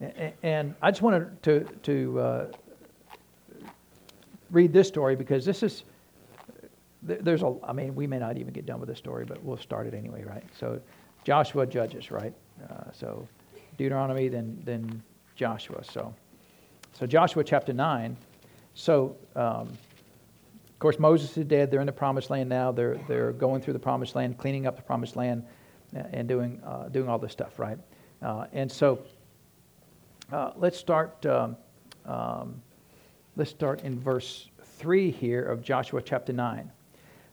And, 0.00 0.32
and, 0.42 0.74
I 0.82 0.90
just 0.90 1.02
wanted 1.02 1.42
to 1.42 1.60
to 1.82 2.20
uh, 2.20 2.46
read 4.50 4.72
this 4.72 4.88
story 4.88 5.16
because 5.16 5.44
this 5.44 5.62
is 5.62 5.84
there's 7.02 7.42
a, 7.42 7.54
I 7.64 7.72
mean, 7.72 7.94
we 7.94 8.06
may 8.06 8.18
not 8.18 8.38
even 8.38 8.52
get 8.52 8.64
done 8.64 8.78
with 8.78 8.88
this 8.88 8.98
story, 8.98 9.24
but 9.24 9.42
we'll 9.42 9.56
start 9.56 9.86
it 9.86 9.94
anyway, 9.94 10.22
right? 10.22 10.44
So 10.58 10.80
Joshua 11.24 11.66
judges, 11.66 12.10
right? 12.10 12.32
Uh, 12.70 12.84
so 12.92 13.26
Deuteronomy, 13.76 14.28
then, 14.28 14.60
then 14.64 15.02
Joshua. 15.34 15.82
So, 15.82 16.14
so 16.92 17.06
Joshua 17.06 17.42
chapter 17.42 17.72
9. 17.72 18.16
So, 18.74 19.16
um, 19.34 19.72
course, 20.82 20.98
Moses 20.98 21.38
is 21.38 21.44
dead. 21.46 21.70
They're 21.70 21.80
in 21.80 21.86
the 21.86 21.92
promised 21.92 22.28
land 22.28 22.48
now. 22.48 22.72
They're, 22.72 22.98
they're 23.06 23.32
going 23.32 23.62
through 23.62 23.74
the 23.74 23.78
promised 23.78 24.16
land, 24.16 24.36
cleaning 24.36 24.66
up 24.66 24.74
the 24.74 24.82
promised 24.82 25.14
land, 25.14 25.44
uh, 25.96 26.02
and 26.12 26.26
doing, 26.26 26.60
uh, 26.66 26.88
doing 26.88 27.08
all 27.08 27.18
this 27.18 27.30
stuff, 27.30 27.58
right? 27.58 27.78
Uh, 28.20 28.46
and 28.52 28.70
so 28.70 28.98
uh, 30.32 30.50
let's 30.56 30.76
start. 30.76 31.24
Um, 31.24 31.56
um, 32.04 32.60
let's 33.36 33.50
start 33.50 33.82
in 33.82 34.00
verse 34.00 34.48
3 34.78 35.12
here 35.12 35.44
of 35.44 35.62
Joshua 35.62 36.02
chapter 36.02 36.32
9. 36.32 36.70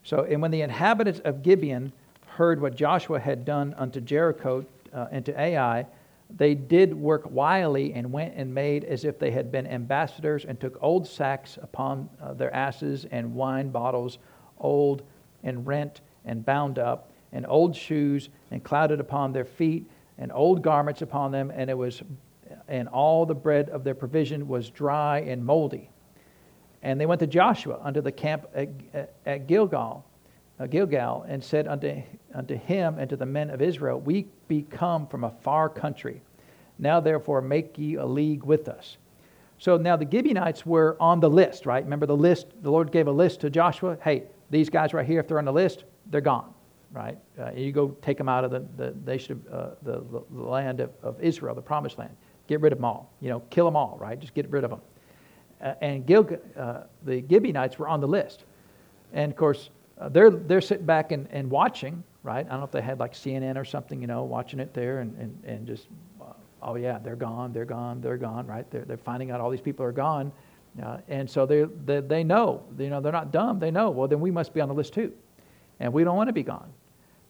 So, 0.04 0.26
and 0.30 0.41
when 0.41 0.52
the 0.52 0.62
inhabitants 0.62 1.20
of 1.22 1.41
Gibeon 1.41 1.91
heard 2.28 2.62
what 2.62 2.76
Joshua 2.76 3.20
had 3.20 3.45
done 3.45 3.74
unto 3.78 4.00
Jericho 4.00 4.64
uh, 4.93 5.08
and 5.12 5.26
to 5.26 5.39
Ai, 5.39 5.88
they 6.30 6.53
did 6.53 6.93
work 6.93 7.23
wily 7.30 7.93
and 7.93 8.11
went 8.11 8.34
and 8.36 8.53
made 8.53 8.84
as 8.84 9.03
if 9.03 9.17
they 9.17 9.32
had 9.32 9.51
been 9.51 9.65
ambassadors 9.65 10.45
and 10.45 10.59
took 10.59 10.77
old 10.82 11.07
sacks 11.07 11.57
upon 11.61 12.09
uh, 12.21 12.34
their 12.34 12.53
asses 12.53 13.05
and 13.11 13.34
wine 13.34 13.69
bottles, 13.69 14.19
old 14.59 15.03
and 15.43 15.65
rent 15.65 16.01
and 16.25 16.45
bound 16.45 16.77
up, 16.77 17.11
and 17.32 17.45
old 17.47 17.75
shoes 17.75 18.30
and 18.51 18.63
clouded 18.63 18.99
upon 18.99 19.32
their 19.32 19.45
feet, 19.45 19.89
and 20.17 20.32
old 20.32 20.61
garments 20.61 21.01
upon 21.01 21.32
them, 21.32 21.51
and 21.55 21.69
it 21.69 21.77
was 21.77 22.03
and 22.67 22.88
all 22.88 23.25
the 23.25 23.36
bread 23.36 23.69
of 23.69 23.84
their 23.84 23.95
provision 23.95 24.47
was 24.47 24.69
dry 24.69 25.19
and 25.19 25.43
moldy. 25.43 25.89
And 26.82 26.99
they 26.99 27.05
went 27.05 27.19
to 27.19 27.27
Joshua 27.27 27.80
unto 27.82 28.01
the 28.01 28.11
camp 28.11 28.47
at, 28.53 29.13
at 29.25 29.47
Gilgal, 29.47 30.05
Gilgal, 30.68 31.26
and 31.28 31.43
said 31.43 31.68
unto, 31.68 32.01
unto 32.34 32.55
him 32.55 32.99
and 32.99 33.10
to 33.10 33.16
the 33.16 33.26
men 33.26 33.49
of 33.49 33.62
Israel, 33.62 33.99
We 33.99 34.28
be 34.47 34.64
come 34.64 35.07
from 35.07 35.24
a 35.24 35.32
far 35.41 35.70
country. 35.70 36.22
Now 36.78 36.99
therefore 36.99 37.41
make 37.41 37.78
ye 37.78 37.95
a 37.95 38.05
league 38.05 38.43
with 38.43 38.68
us. 38.68 38.97
So 39.57 39.78
now 39.78 39.95
the 39.95 40.07
Gibeonites 40.10 40.66
were 40.66 40.95
on 40.99 41.20
the 41.20 41.30
list, 41.30 41.66
right? 41.66 41.84
Remember 41.84 42.05
the 42.05 42.16
list, 42.16 42.47
the 42.62 42.72
Lord 42.72 42.91
gave 42.91 43.07
a 43.07 43.12
list 43.12 43.41
to 43.41 43.49
Joshua. 43.49 43.97
Hey, 44.01 44.24
these 44.49 44.70
guys 44.70 44.93
right 44.93 45.05
here, 45.05 45.20
if 45.20 45.28
they're 45.28 45.39
on 45.39 45.45
the 45.45 45.53
list, 45.53 45.84
they're 46.07 46.22
gone, 46.22 46.53
right? 46.91 47.18
Uh, 47.38 47.51
you 47.51 47.72
go 47.72 47.89
take 48.01 48.18
them 48.18 48.30
out 48.30 48.45
of 48.45 48.51
the, 48.51 48.66
the 48.78 48.95
nation 49.05 49.43
of 49.49 49.53
uh, 49.53 49.76
the, 49.82 50.24
the 50.32 50.41
land 50.41 50.80
of, 50.80 50.91
of 51.03 51.22
Israel, 51.22 51.55
the 51.55 51.62
promised 51.62 51.97
land. 51.97 52.16
Get 52.47 52.62
rid 52.62 52.72
of 52.72 52.80
them 52.80 52.86
all. 52.86 53.12
You 53.20 53.30
know, 53.30 53.41
kill 53.49 53.66
them 53.66 53.76
all, 53.76 53.97
right? 53.99 54.18
Just 54.18 54.34
get 54.34 54.49
rid 54.49 54.64
of 54.64 54.70
them 54.70 54.82
uh, 55.62 55.74
and 55.82 56.05
Gil, 56.05 56.28
uh, 56.57 56.82
the 57.03 57.24
Gibeonites 57.30 57.78
were 57.78 57.88
on 57.88 58.01
the 58.01 58.07
list. 58.07 58.45
And 59.14 59.32
of 59.32 59.38
course, 59.38 59.70
uh, 60.00 60.10
they're, 60.10 60.30
they're 60.30 60.62
sitting 60.62 60.86
back 60.86 61.12
and, 61.12 61.28
and 61.32 61.50
watching, 61.50 62.04
right? 62.24 62.45
I 62.45 62.50
don't 62.50 62.60
know 62.60 62.66
if 62.66 62.72
they 62.72 62.82
had 62.82 63.00
like 63.00 63.14
CNN 63.14 63.58
or 63.58 63.66
something, 63.66 64.02
you 64.02 64.08
know, 64.08 64.24
watching 64.24 64.60
it 64.60 64.74
there 64.74 65.00
and, 65.00 65.18
and, 65.18 65.43
and 65.43 65.68
just, 65.68 65.88
uh, 66.22 66.26
oh 66.62 66.76
yeah, 66.76 67.00
they're 67.00 67.16
gone, 67.16 67.52
they're 67.52 67.66
gone, 67.66 68.00
they're 68.02 68.18
gone, 68.18 68.47
right? 68.47 68.70
They're, 68.72 68.86
they're 68.86 68.97
finding 68.97 69.32
out 69.32 69.41
all 69.41 69.50
these 69.50 69.62
people 69.62 69.86
are 69.86 69.91
gone. 69.91 70.32
Uh, 70.82 71.00
and 71.10 71.30
so 71.30 71.45
they, 71.45 71.66
they, 71.86 72.00
they 72.00 72.24
know, 72.24 72.64
you 72.78 72.89
know, 72.89 73.02
they're 73.02 73.12
not 73.12 73.32
dumb. 73.32 73.60
They 73.60 73.72
know, 73.72 73.89
well, 73.89 74.08
then 74.08 74.22
we 74.22 74.32
must 74.32 74.54
be 74.54 74.62
on 74.62 74.70
the 74.70 74.74
list 74.74 74.93
too. 74.93 75.12
And 75.82 75.91
we 75.91 76.04
don't 76.04 76.16
want 76.16 76.30
to 76.30 76.34
be 76.34 76.43
gone. 76.43 76.72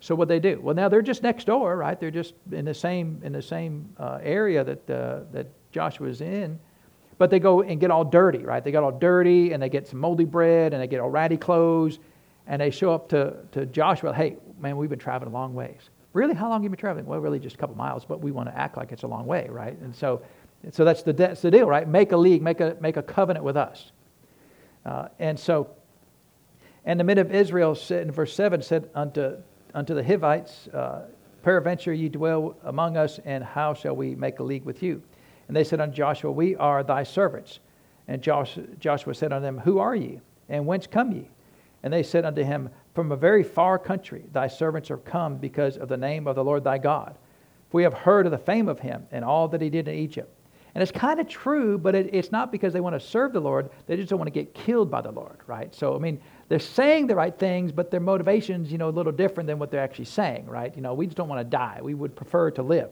So 0.01 0.15
what 0.15 0.28
they 0.28 0.39
do? 0.39 0.59
Well, 0.61 0.76
now 0.76 0.88
they're 0.89 1.01
just 1.01 1.24
next 1.24 1.45
door, 1.45 1.76
right? 1.76 1.99
They're 1.99 2.11
just 2.11 2.34
in 2.51 2.65
the 2.65 2.74
same 2.74 3.20
in 3.22 3.34
the 3.34 3.41
same 3.41 3.89
uh, 3.97 4.20
area 4.24 4.63
that 4.63 4.89
uh, 4.89 5.20
that 5.34 5.47
Joshua's 5.72 6.22
in, 6.22 6.57
but 7.17 7.30
they 7.30 7.39
go 7.39 7.63
and 7.63 7.82
get 7.82 7.91
all 7.91 8.05
dirty, 8.05 8.39
right? 8.39 8.63
They 8.63 8.72
got 8.72 8.84
all 8.84 8.97
dirty 8.97 9.51
and 9.51 9.61
they 9.61 9.67
get 9.67 9.88
some 9.88 9.99
moldy 9.99 10.24
bread 10.24 10.74
and 10.74 10.82
they 10.82 10.88
get 10.88 11.01
all 11.01 11.09
ratty 11.09 11.36
clothes 11.36 11.99
and 12.49 12.59
they 12.59 12.71
show 12.71 12.91
up 12.91 13.07
to, 13.09 13.37
to 13.51 13.65
Joshua, 13.67 14.13
hey, 14.13 14.35
man, 14.59 14.75
we've 14.75 14.89
been 14.89 14.99
traveling 14.99 15.31
a 15.31 15.33
long 15.33 15.53
ways. 15.53 15.91
Really? 16.13 16.33
How 16.33 16.49
long 16.49 16.57
have 16.57 16.63
you 16.63 16.69
been 16.69 16.79
traveling? 16.79 17.05
Well, 17.05 17.19
really 17.19 17.39
just 17.39 17.55
a 17.55 17.59
couple 17.59 17.77
miles, 17.77 18.03
but 18.03 18.19
we 18.19 18.31
want 18.31 18.49
to 18.49 18.57
act 18.57 18.75
like 18.75 18.91
it's 18.91 19.03
a 19.03 19.07
long 19.07 19.27
way, 19.27 19.47
right? 19.49 19.77
And 19.79 19.95
so, 19.95 20.23
so 20.71 20.83
that's, 20.83 21.03
the, 21.03 21.13
that's 21.13 21.43
the 21.43 21.51
deal, 21.51 21.67
right? 21.67 21.87
Make 21.87 22.11
a 22.11 22.17
league, 22.17 22.41
make 22.41 22.59
a, 22.59 22.75
make 22.81 22.97
a 22.97 23.03
covenant 23.03 23.45
with 23.45 23.55
us. 23.55 23.91
Uh, 24.83 25.09
and 25.19 25.39
so, 25.39 25.69
and 26.85 26.99
the 26.99 27.03
men 27.03 27.19
of 27.19 27.31
Israel 27.31 27.75
said 27.75 28.07
in 28.07 28.11
verse 28.11 28.33
7 28.33 28.63
said 28.63 28.89
unto, 28.95 29.37
unto 29.75 29.93
the 29.93 30.03
Hivites, 30.03 30.67
uh, 30.69 31.03
Peradventure 31.43 31.93
ye 31.93 32.09
dwell 32.09 32.57
among 32.63 32.97
us, 32.97 33.19
and 33.25 33.43
how 33.43 33.73
shall 33.75 33.95
we 33.95 34.15
make 34.15 34.39
a 34.39 34.43
league 34.43 34.65
with 34.65 34.81
you? 34.81 35.01
And 35.47 35.55
they 35.55 35.63
said 35.63 35.79
unto 35.79 35.95
Joshua, 35.95 36.31
We 36.31 36.55
are 36.55 36.83
thy 36.83 37.03
servants. 37.03 37.59
And 38.07 38.21
Joshua 38.21 39.13
said 39.13 39.31
unto 39.31 39.43
them, 39.43 39.59
Who 39.59 39.77
are 39.77 39.95
ye? 39.95 40.19
And 40.49 40.65
whence 40.65 40.87
come 40.87 41.11
ye? 41.11 41.29
And 41.84 41.93
they 41.93 42.03
said 42.03 42.25
unto 42.25 42.43
him, 42.43 42.69
From 42.93 43.11
a 43.11 43.15
very 43.15 43.43
far 43.43 43.80
country 43.80 44.25
thy 44.32 44.47
servants 44.47 44.91
are 44.91 44.97
come 44.97 45.38
because 45.38 45.77
of 45.77 45.88
the 45.88 45.97
name 45.97 46.27
of 46.27 46.36
the 46.36 46.43
Lord 46.43 46.63
thy 46.63 46.77
God. 46.77 47.15
For 47.69 47.77
we 47.77 47.84
have 47.84 47.93
heard 47.93 48.25
of 48.25 48.32
the 48.32 48.38
fame 48.38 48.67
of 48.67 48.80
him 48.80 49.05
and 49.11 49.23
all 49.23 49.47
that 49.49 49.61
he 49.61 49.69
did 49.69 49.88
in 49.88 49.95
Egypt. 49.95 50.34
And 50.75 50.84
it's 50.84 50.91
kind 50.91 51.19
of 51.19 51.27
true, 51.27 51.77
but 51.77 51.95
it, 51.95 52.13
it's 52.13 52.32
not 52.32 52.51
because 52.51 52.73
they 52.73 52.80
want 52.80 52.99
to 52.99 52.99
serve 52.99 53.34
the 53.34 53.39
Lord. 53.39 53.69
They 53.88 53.95
just 53.95 54.09
don't 54.09 54.19
want 54.19 54.27
to 54.27 54.32
get 54.32 54.53
killed 54.53 54.91
by 54.91 55.01
the 55.01 55.11
Lord, 55.11 55.39
right? 55.47 55.73
So, 55.73 55.95
I 55.95 55.99
mean, 55.99 56.21
they're 56.47 56.59
saying 56.59 57.07
the 57.07 57.15
right 57.15 57.38
things, 57.38 57.71
but 57.71 57.89
their 57.89 57.99
motivation's, 57.99 58.71
you 58.71 58.77
know, 58.77 58.89
a 58.89 58.91
little 58.91 59.11
different 59.11 59.47
than 59.47 59.57
what 59.57 59.71
they're 59.71 59.82
actually 59.82 60.05
saying, 60.05 60.45
right? 60.45 60.75
You 60.75 60.82
know, 60.82 60.93
we 60.93 61.07
just 61.07 61.17
don't 61.17 61.27
want 61.27 61.39
to 61.39 61.49
die. 61.49 61.80
We 61.82 61.95
would 61.95 62.15
prefer 62.15 62.51
to 62.51 62.61
live. 62.61 62.91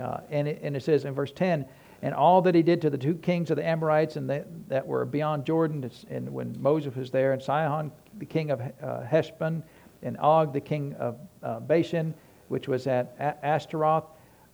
Uh, 0.00 0.18
and, 0.30 0.46
it, 0.46 0.60
and 0.62 0.76
it 0.76 0.82
says 0.82 1.04
in 1.04 1.14
verse 1.14 1.32
10, 1.32 1.66
and 2.02 2.14
all 2.14 2.42
that 2.42 2.54
he 2.54 2.62
did 2.62 2.80
to 2.82 2.90
the 2.90 2.98
two 2.98 3.14
kings 3.14 3.50
of 3.50 3.56
the 3.56 3.66
Amorites 3.66 4.16
and 4.16 4.28
that, 4.28 4.46
that 4.68 4.86
were 4.86 5.04
beyond 5.04 5.44
Jordan, 5.44 5.90
and 6.10 6.32
when 6.32 6.54
Moses 6.60 6.94
was 6.94 7.10
there, 7.10 7.32
and 7.32 7.42
Sihon, 7.42 7.90
the 8.18 8.26
king 8.26 8.50
of 8.50 8.60
uh, 8.82 9.00
Heshbon, 9.02 9.62
and 10.02 10.16
Og, 10.18 10.52
the 10.52 10.60
king 10.60 10.94
of 10.98 11.18
uh, 11.42 11.60
Bashan, 11.60 12.14
which 12.48 12.68
was 12.68 12.86
at 12.86 13.40
Ashtaroth. 13.42 14.04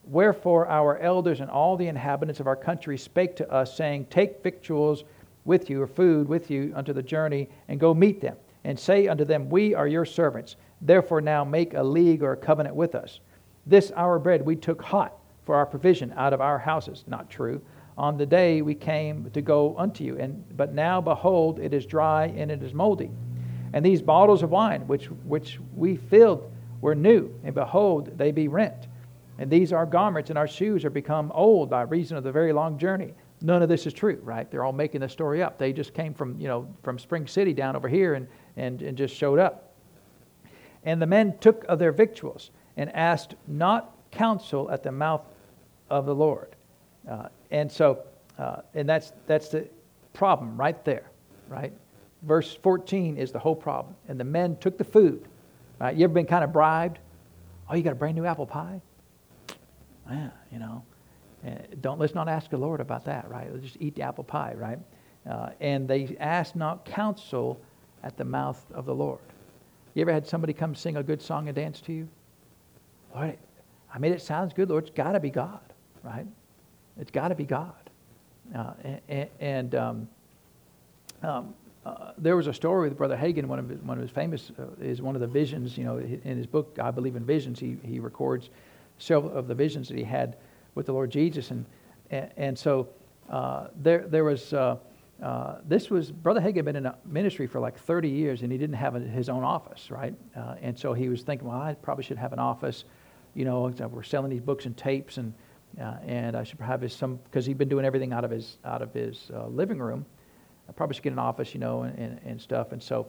Wherefore 0.04 0.66
our 0.68 0.98
elders 0.98 1.40
and 1.40 1.50
all 1.50 1.76
the 1.76 1.86
inhabitants 1.86 2.40
of 2.40 2.46
our 2.46 2.56
country 2.56 2.96
spake 2.96 3.36
to 3.36 3.50
us, 3.50 3.76
saying, 3.76 4.06
Take 4.06 4.42
victuals 4.42 5.04
with 5.44 5.68
you, 5.68 5.82
or 5.82 5.86
food 5.86 6.28
with 6.28 6.50
you, 6.50 6.72
unto 6.74 6.92
the 6.92 7.02
journey, 7.02 7.48
and 7.68 7.78
go 7.78 7.92
meet 7.92 8.20
them, 8.20 8.36
and 8.64 8.78
say 8.78 9.08
unto 9.08 9.24
them, 9.24 9.48
We 9.48 9.74
are 9.74 9.88
your 9.88 10.04
servants. 10.04 10.56
Therefore 10.80 11.20
now 11.20 11.44
make 11.44 11.74
a 11.74 11.82
league 11.82 12.22
or 12.22 12.32
a 12.32 12.36
covenant 12.36 12.74
with 12.74 12.94
us. 12.94 13.20
This 13.66 13.92
our 13.92 14.18
bread 14.18 14.44
we 14.44 14.56
took 14.56 14.82
hot 14.82 15.16
for 15.44 15.54
our 15.54 15.66
provision 15.66 16.12
out 16.16 16.32
of 16.32 16.40
our 16.40 16.58
houses. 16.58 17.04
Not 17.06 17.30
true. 17.30 17.60
On 17.98 18.16
the 18.16 18.26
day 18.26 18.62
we 18.62 18.74
came 18.74 19.30
to 19.32 19.42
go 19.42 19.74
unto 19.76 20.04
you, 20.04 20.18
and 20.18 20.44
but 20.56 20.72
now 20.72 21.00
behold, 21.00 21.58
it 21.58 21.74
is 21.74 21.84
dry 21.84 22.26
and 22.26 22.50
it 22.50 22.62
is 22.62 22.72
moldy. 22.72 23.10
And 23.72 23.84
these 23.84 24.02
bottles 24.02 24.42
of 24.42 24.50
wine 24.50 24.86
which 24.86 25.06
which 25.06 25.58
we 25.74 25.96
filled 25.96 26.50
were 26.80 26.94
new, 26.94 27.32
and 27.44 27.54
behold, 27.54 28.16
they 28.18 28.32
be 28.32 28.48
rent. 28.48 28.88
And 29.38 29.50
these 29.50 29.72
our 29.72 29.86
garments 29.86 30.30
and 30.30 30.38
our 30.38 30.48
shoes 30.48 30.84
are 30.84 30.90
become 30.90 31.32
old 31.34 31.70
by 31.70 31.82
reason 31.82 32.16
of 32.16 32.24
the 32.24 32.32
very 32.32 32.52
long 32.52 32.78
journey. 32.78 33.14
None 33.40 33.62
of 33.62 33.68
this 33.68 33.86
is 33.86 33.92
true, 33.92 34.20
right? 34.22 34.48
They're 34.50 34.64
all 34.64 34.72
making 34.72 35.00
the 35.00 35.08
story 35.08 35.42
up. 35.42 35.58
They 35.58 35.72
just 35.72 35.94
came 35.94 36.14
from, 36.14 36.38
you 36.38 36.46
know, 36.46 36.68
from 36.82 36.98
Spring 36.98 37.26
City 37.26 37.52
down 37.52 37.74
over 37.74 37.88
here 37.88 38.14
and, 38.14 38.28
and, 38.56 38.82
and 38.82 38.96
just 38.96 39.16
showed 39.16 39.38
up. 39.38 39.74
And 40.84 41.02
the 41.02 41.06
men 41.06 41.36
took 41.38 41.64
of 41.64 41.78
their 41.78 41.92
victuals 41.92 42.50
and 42.76 42.94
asked 42.94 43.34
not 43.48 43.96
counsel 44.10 44.70
at 44.70 44.82
the 44.82 44.92
mouth 44.92 45.22
of 45.92 46.06
the 46.06 46.14
Lord. 46.14 46.56
Uh, 47.08 47.28
and 47.50 47.70
so, 47.70 48.02
uh, 48.38 48.62
and 48.74 48.88
that's, 48.88 49.12
that's 49.26 49.48
the 49.48 49.68
problem 50.14 50.56
right 50.56 50.82
there, 50.84 51.10
right? 51.48 51.72
Verse 52.22 52.54
14 52.62 53.16
is 53.18 53.30
the 53.30 53.38
whole 53.38 53.54
problem. 53.54 53.94
And 54.08 54.18
the 54.18 54.24
men 54.24 54.56
took 54.56 54.78
the 54.78 54.84
food. 54.84 55.28
Right? 55.78 55.94
You 55.94 56.04
ever 56.04 56.14
been 56.14 56.26
kind 56.26 56.42
of 56.42 56.52
bribed? 56.52 56.98
Oh, 57.68 57.74
you 57.74 57.82
got 57.82 57.92
a 57.92 57.96
brand 57.96 58.16
new 58.16 58.24
apple 58.24 58.46
pie? 58.46 58.80
Yeah, 60.10 60.30
you 60.50 60.58
know. 60.58 60.82
don't 61.80 61.98
let's 61.98 62.14
not 62.14 62.28
ask 62.28 62.50
the 62.50 62.56
Lord 62.56 62.80
about 62.80 63.04
that, 63.04 63.28
right? 63.28 63.50
Let's 63.52 63.64
just 63.64 63.76
eat 63.80 63.94
the 63.94 64.02
apple 64.02 64.24
pie, 64.24 64.54
right? 64.56 64.78
Uh, 65.28 65.50
and 65.60 65.86
they 65.86 66.16
asked 66.18 66.56
not 66.56 66.84
counsel 66.84 67.60
at 68.02 68.16
the 68.16 68.24
mouth 68.24 68.64
of 68.72 68.86
the 68.86 68.94
Lord. 68.94 69.20
You 69.94 70.02
ever 70.02 70.12
had 70.12 70.26
somebody 70.26 70.52
come 70.52 70.74
sing 70.74 70.96
a 70.96 71.02
good 71.02 71.20
song 71.20 71.48
and 71.48 71.54
dance 71.54 71.80
to 71.82 71.92
you? 71.92 72.08
Lord, 73.14 73.38
I 73.94 73.98
mean, 73.98 74.12
it 74.12 74.22
sounds 74.22 74.52
good, 74.52 74.70
Lord. 74.70 74.84
It's 74.84 74.94
got 74.94 75.12
to 75.12 75.20
be 75.20 75.30
God, 75.30 75.60
right? 76.02 76.26
It's 77.00 77.10
got 77.10 77.28
to 77.28 77.34
be 77.34 77.44
God. 77.44 77.74
Uh, 78.54 78.72
and, 79.08 79.28
and 79.40 79.74
um, 79.74 80.08
um, 81.22 81.54
uh, 81.84 82.12
there 82.18 82.36
was 82.36 82.46
a 82.46 82.54
story 82.54 82.88
with 82.88 82.98
Brother 82.98 83.16
Hagin. 83.16 83.46
One 83.46 83.58
of 83.58 83.68
his, 83.68 83.80
one 83.80 83.96
of 83.96 84.02
his 84.02 84.10
famous 84.10 84.52
uh, 84.58 84.66
is 84.80 85.02
one 85.02 85.14
of 85.14 85.20
the 85.20 85.26
visions. 85.26 85.76
You 85.76 85.84
know, 85.84 85.98
in 85.98 86.36
his 86.36 86.46
book, 86.46 86.78
I 86.80 86.90
believe 86.90 87.16
in 87.16 87.24
visions. 87.24 87.58
He 87.58 87.76
he 87.84 87.98
records 87.98 88.50
several 88.98 89.32
of 89.32 89.48
the 89.48 89.54
visions 89.54 89.88
that 89.88 89.96
he 89.96 90.04
had 90.04 90.36
with 90.74 90.86
the 90.86 90.92
Lord 90.92 91.10
Jesus, 91.10 91.50
and 91.50 91.64
and, 92.10 92.30
and 92.36 92.58
so 92.58 92.88
uh, 93.30 93.68
there 93.76 94.06
there 94.06 94.24
was. 94.24 94.52
Uh, 94.52 94.76
uh, 95.22 95.60
this 95.68 95.88
was 95.88 96.10
Brother 96.10 96.40
Hagin 96.40 96.56
had 96.56 96.64
been 96.64 96.76
in 96.76 96.92
ministry 97.04 97.46
for 97.46 97.60
like 97.60 97.78
30 97.78 98.08
years, 98.08 98.42
and 98.42 98.50
he 98.50 98.58
didn't 98.58 98.74
have 98.74 98.96
a, 98.96 98.98
his 98.98 99.28
own 99.28 99.44
office, 99.44 99.88
right? 99.88 100.12
and 100.60 100.76
so 100.76 100.94
he 100.94 101.08
was 101.08 101.22
thinking, 101.22 101.46
well, 101.46 101.60
I 101.60 101.74
probably 101.74 102.02
should 102.02 102.18
have 102.18 102.32
an 102.32 102.40
office. 102.40 102.82
You 103.34 103.44
know, 103.44 103.72
we're 103.92 104.02
selling 104.02 104.30
these 104.30 104.40
books 104.40 104.66
and 104.66 104.76
tapes, 104.76 105.18
and 105.18 105.32
and 105.78 106.36
I 106.36 106.44
should 106.44 106.60
have 106.60 106.80
his 106.80 106.92
some 106.92 107.18
because 107.24 107.46
he'd 107.46 107.58
been 107.58 107.68
doing 107.68 107.84
everything 107.84 108.12
out 108.12 108.24
of 108.24 108.30
his 108.30 108.58
out 108.64 108.82
of 108.82 108.92
his 108.92 109.30
living 109.48 109.78
room 109.78 110.04
I 110.68 110.72
probably 110.72 110.94
should 110.94 111.02
get 111.02 111.12
an 111.12 111.18
office, 111.18 111.54
you 111.54 111.60
know, 111.60 111.82
and, 111.82 111.98
and, 111.98 112.20
and 112.24 112.40
stuff. 112.40 112.72
And 112.72 112.82
so, 112.82 113.06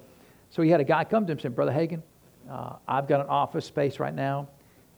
so 0.50 0.62
he 0.62 0.70
had 0.70 0.82
a 0.82 0.84
guy 0.84 1.04
come 1.04 1.26
to 1.26 1.32
him 1.32 1.38
and 1.38 1.42
said, 1.42 1.56
Brother 1.56 1.72
Hagin, 1.72 2.02
uh, 2.50 2.76
I've 2.88 3.08
got 3.08 3.22
an 3.22 3.28
office 3.28 3.66
space 3.66 4.00
right 4.00 4.14
now. 4.14 4.48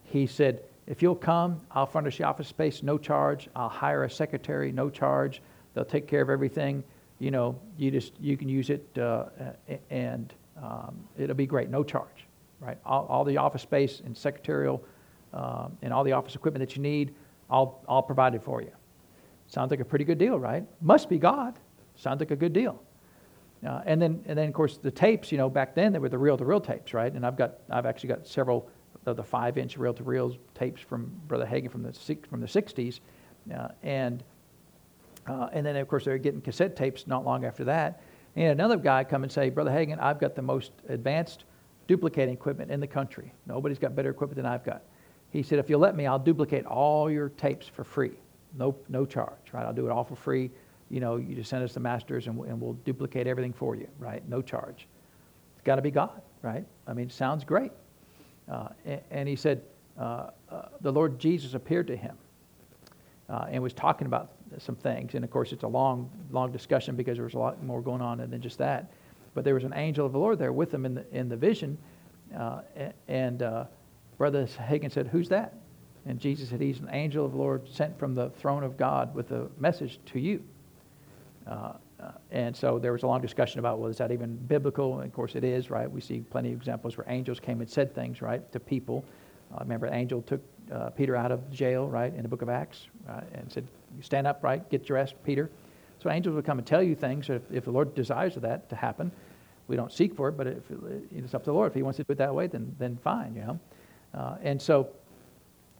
He 0.04 0.26
said, 0.26 0.64
if 0.88 1.02
you'll 1.02 1.16
come, 1.16 1.62
I'll 1.72 1.86
furnish 1.86 2.18
the 2.18 2.24
office 2.24 2.48
space, 2.48 2.84
no 2.84 2.98
charge. 2.98 3.50
I'll 3.56 3.70
hire 3.70 4.04
a 4.04 4.10
secretary, 4.10 4.72
no 4.72 4.90
charge. 4.90 5.42
They'll 5.74 5.86
take 5.86 6.08
care 6.08 6.22
of 6.22 6.30
everything. 6.30 6.84
You 7.20 7.32
know, 7.32 7.60
you 7.78 7.92
just 7.92 8.14
you 8.20 8.36
can 8.36 8.50
use 8.50 8.70
it, 8.70 8.86
uh, 8.98 9.26
and 9.90 10.34
um, 10.62 10.96
it'll 11.18 11.36
be 11.36 11.46
great, 11.46 11.70
no 11.70 11.84
charge, 11.84 12.28
right? 12.60 12.78
All, 12.86 13.06
all 13.06 13.24
the 13.24 13.38
office 13.38 13.62
space 13.62 14.02
and 14.06 14.16
secretarial 14.16 14.84
um, 15.34 15.78
and 15.82 15.94
all 15.94 16.04
the 16.04 16.12
office 16.12 16.36
equipment 16.36 16.68
that 16.68 16.76
you 16.76 16.82
need, 16.82 17.16
I'll 17.50 17.84
I'll 17.88 18.04
provide 18.04 18.36
it 18.36 18.44
for 18.44 18.62
you. 18.62 18.72
Sounds 19.48 19.72
like 19.72 19.80
a 19.80 19.86
pretty 19.86 20.06
good 20.06 20.18
deal, 20.18 20.40
right? 20.40 20.64
Must 20.82 21.10
be 21.10 21.18
God. 21.18 21.60
Sounds 21.96 22.20
like 22.20 22.32
a 22.32 22.36
good 22.36 22.54
deal. 22.54 22.82
Uh, 23.66 23.82
and 23.86 24.02
then, 24.02 24.24
and 24.28 24.38
then 24.38 24.48
of 24.48 24.54
course, 24.54 24.78
the 24.78 24.92
tapes. 24.92 25.32
You 25.32 25.38
know, 25.38 25.50
back 25.50 25.76
then 25.76 25.94
they 25.94 26.00
were 26.00 26.10
the 26.10 26.18
reel-to-reel 26.18 26.62
tapes, 26.62 26.94
right? 26.94 27.12
And 27.12 27.26
I've 27.26 27.38
got, 27.38 27.56
I've 27.70 27.86
actually 27.86 28.10
got 28.10 28.28
several 28.28 28.70
of 29.06 29.18
the 29.18 29.24
five-inch 29.24 29.78
reel-to-reel 29.78 30.36
tapes 30.54 30.82
from 30.82 31.12
Brother 31.28 31.46
Hagin 31.46 31.72
from 31.72 31.84
the 31.84 31.94
from 32.30 32.42
the 32.42 32.48
'60s, 32.48 33.00
uh, 33.56 33.70
and 33.84 34.24
uh, 35.28 35.50
and 35.52 35.66
then 35.66 35.76
of 35.76 35.88
course 35.88 36.06
they 36.06 36.12
were 36.12 36.18
getting 36.18 36.42
cassette 36.42 36.76
tapes 36.76 37.08
not 37.08 37.24
long 37.24 37.46
after 37.46 37.64
that. 37.66 38.02
And 38.36 38.52
another 38.52 38.78
guy 38.78 39.04
come 39.04 39.24
and 39.24 39.32
say, 39.32 39.50
Brother 39.50 39.72
Hagin, 39.72 39.98
I've 40.00 40.20
got 40.20 40.36
the 40.36 40.42
most 40.42 40.72
advanced 40.90 41.46
duplicating 41.88 42.34
equipment 42.34 42.70
in 42.70 42.80
the 42.80 42.88
country. 42.88 43.32
Nobody's 43.46 43.80
got 43.80 43.96
better 43.96 44.10
equipment 44.10 44.36
than 44.36 44.46
I've 44.46 44.64
got. 44.64 44.84
He 45.36 45.44
said, 45.44 45.60
if 45.60 45.70
you'll 45.70 45.82
let 45.82 45.96
me, 45.96 46.08
I'll 46.08 46.20
duplicate 46.20 46.66
all 46.66 47.12
your 47.12 47.30
tapes 47.30 47.68
for 47.68 47.84
free, 47.84 48.14
no 48.58 48.76
no 48.90 49.06
charge, 49.06 49.52
right? 49.52 49.66
I'll 49.66 49.74
do 49.74 49.86
it 49.86 49.92
all 49.92 50.04
for 50.04 50.16
free 50.16 50.50
you 50.90 51.00
know, 51.00 51.18
you 51.18 51.36
just 51.36 51.50
send 51.50 51.64
us 51.64 51.74
the 51.74 51.80
masters 51.80 52.28
and, 52.28 52.40
and 52.46 52.62
we'll 52.62 52.74
duplicate 52.86 53.28
everything 53.28 53.54
for 53.54 53.76
you, 53.76 53.88
right? 53.98 54.28
No 54.30 54.42
charge. 54.42 54.88
It's 55.56 55.64
got 55.64 55.76
to 55.76 55.82
be 55.82 55.92
God, 55.92 56.22
right? 56.42 56.66
I 56.88 56.94
mean, 56.94 57.10
sounds 57.10 57.44
great. 57.44 57.72
Uh, 58.50 58.70
and, 58.86 59.02
and, 59.10 59.30
he 59.30 59.36
said, 59.36 59.64
uh, 60.00 60.30
uh, 60.52 60.68
the 60.82 60.92
Lord 60.92 61.18
Jesus 61.18 61.56
appeared 61.56 61.88
to 61.88 61.96
him 61.96 62.16
uh, 63.30 63.48
and 63.50 63.64
was 63.64 63.74
talking 63.74 64.06
about 64.06 64.34
some 64.60 64.76
things. 64.76 65.16
And 65.16 65.26
of 65.26 65.32
course, 65.32 65.52
it's 65.52 65.64
a 65.64 65.68
long, 65.68 66.10
long 66.32 66.52
discussion 66.52 66.96
because 66.96 67.18
there 67.18 67.26
was 67.26 67.34
a 67.34 67.40
lot 67.40 67.62
more 67.64 67.82
going 67.82 68.02
on 68.02 68.20
than 68.20 68.42
just 68.42 68.60
that. 68.60 68.92
But 69.34 69.44
there 69.44 69.56
was 69.56 69.64
an 69.64 69.74
angel 69.74 70.06
of 70.06 70.12
the 70.12 70.20
Lord 70.20 70.38
there 70.38 70.54
with 70.54 70.72
him 70.72 70.86
in 70.86 70.94
the, 70.94 71.06
in 71.12 71.28
the 71.28 71.36
vision. 71.36 71.78
Uh, 72.38 72.62
and 73.08 73.42
uh, 73.42 73.66
Brother 74.18 74.46
Hagin 74.46 74.92
said, 74.92 75.08
Who's 75.08 75.30
that? 75.30 75.54
And 76.06 76.20
Jesus 76.20 76.50
said, 76.50 76.62
He's 76.62 76.80
an 76.80 76.90
angel 76.92 77.26
of 77.26 77.32
the 77.32 77.38
Lord 77.38 77.68
sent 77.68 77.98
from 77.98 78.14
the 78.14 78.30
throne 78.30 78.64
of 78.64 78.78
God 78.78 79.14
with 79.16 79.32
a 79.32 79.48
message 79.58 80.00
to 80.08 80.20
you. 80.20 80.44
Uh, 81.48 81.74
uh, 82.00 82.12
and 82.32 82.56
so 82.56 82.78
there 82.78 82.92
was 82.92 83.04
a 83.04 83.08
long 83.08 83.22
discussion 83.22 83.60
about, 83.60 83.80
well, 83.80 83.90
is 83.90 83.98
that 83.98 84.12
even 84.12 84.36
biblical? 84.36 84.96
And 84.96 85.06
of 85.06 85.14
course 85.14 85.36
it 85.36 85.44
is, 85.44 85.70
right? 85.70 85.90
We 85.90 86.02
see 86.02 86.20
plenty 86.20 86.52
of 86.52 86.58
examples 86.58 86.98
where 86.98 87.06
angels 87.10 87.40
came 87.40 87.62
and 87.62 87.70
said 87.70 87.96
things, 87.96 88.22
right, 88.22 88.52
to 88.52 88.60
people. 88.60 89.06
Uh, 89.54 89.60
remember, 89.62 89.86
an 89.88 89.94
angel 89.94 90.22
took 90.22 90.42
uh, 90.72 90.90
Peter 90.90 91.16
out 91.16 91.32
of 91.32 91.50
jail, 91.52 91.88
right, 91.88 92.14
in 92.14 92.22
the 92.22 92.28
book 92.28 92.42
of 92.42 92.50
Acts, 92.50 92.88
right, 93.08 93.24
and 93.34 93.52
said, 93.52 93.68
stand 94.02 94.28
up, 94.28 94.44
right, 94.44 94.68
get 94.70 94.86
dressed, 94.86 95.16
Peter. 95.24 95.50
So 96.00 96.10
angels 96.10 96.36
would 96.36 96.46
come 96.46 96.58
and 96.58 96.68
tell 96.68 96.84
you 96.84 96.96
things 96.96 97.30
if, 97.30 97.42
if 97.52 97.66
the 97.66 97.72
Lord 97.72 97.96
desires 97.96 98.36
that 98.36 98.70
to 98.70 98.76
happen. 98.76 99.12
We 99.68 99.76
don't 99.76 99.92
seek 99.92 100.16
for 100.16 100.30
it, 100.30 100.34
but 100.34 100.48
if 100.48 100.64
it's 101.12 101.34
up 101.34 101.44
to 101.44 101.52
the 101.52 101.54
Lord. 101.54 101.72
If 101.72 101.76
He 101.76 101.82
wants 101.82 101.98
to 101.98 102.04
do 102.04 102.12
it 102.12 102.18
that 102.18 102.36
way, 102.36 102.48
then, 102.48 102.76
then 102.78 102.98
fine, 103.04 103.36
you 103.36 103.42
know. 103.42 103.60
Uh, 104.16 104.38
and 104.42 104.62
so, 104.62 104.88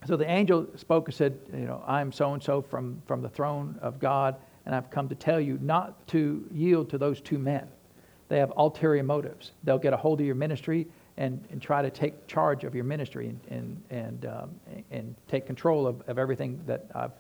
so 0.06 0.16
the 0.18 0.30
angel 0.30 0.68
spoke 0.76 1.08
and 1.08 1.16
said, 1.16 1.40
you 1.54 1.66
know, 1.66 1.84
I'm 1.88 2.12
so 2.12 2.34
and 2.34 2.44
so 2.44 2.62
from 2.62 3.02
from 3.08 3.22
the 3.22 3.30
throne 3.30 3.80
of 3.82 4.00
God 4.00 4.36
and 4.66 4.74
I've 4.74 4.90
come 4.90 5.08
to 5.10 5.16
tell 5.16 5.40
you 5.40 5.60
not 5.62 6.08
to 6.08 6.46
yield 6.52 6.90
to 6.90 6.98
those 6.98 7.22
two 7.22 7.38
men. 7.38 7.68
They 8.28 8.40
have 8.40 8.52
ulterior 8.58 9.04
motives. 9.04 9.52
They'll 9.64 9.78
get 9.78 9.94
a 9.94 9.98
hold 9.98 10.20
of 10.20 10.26
your 10.26 10.36
ministry 10.36 10.88
and, 11.18 11.44
and 11.52 11.62
try 11.62 11.82
to 11.82 11.90
take 11.90 12.28
charge 12.28 12.64
of 12.64 12.74
your 12.74 12.84
ministry 12.84 13.28
and, 13.30 13.40
and, 13.50 13.84
and, 13.92 14.26
um, 14.26 14.50
and 14.92 15.16
take 15.28 15.46
control 15.46 15.86
of, 15.86 16.02
of 16.08 16.18
everything 16.18 16.60
that, 16.66 16.86
I've, 16.96 17.12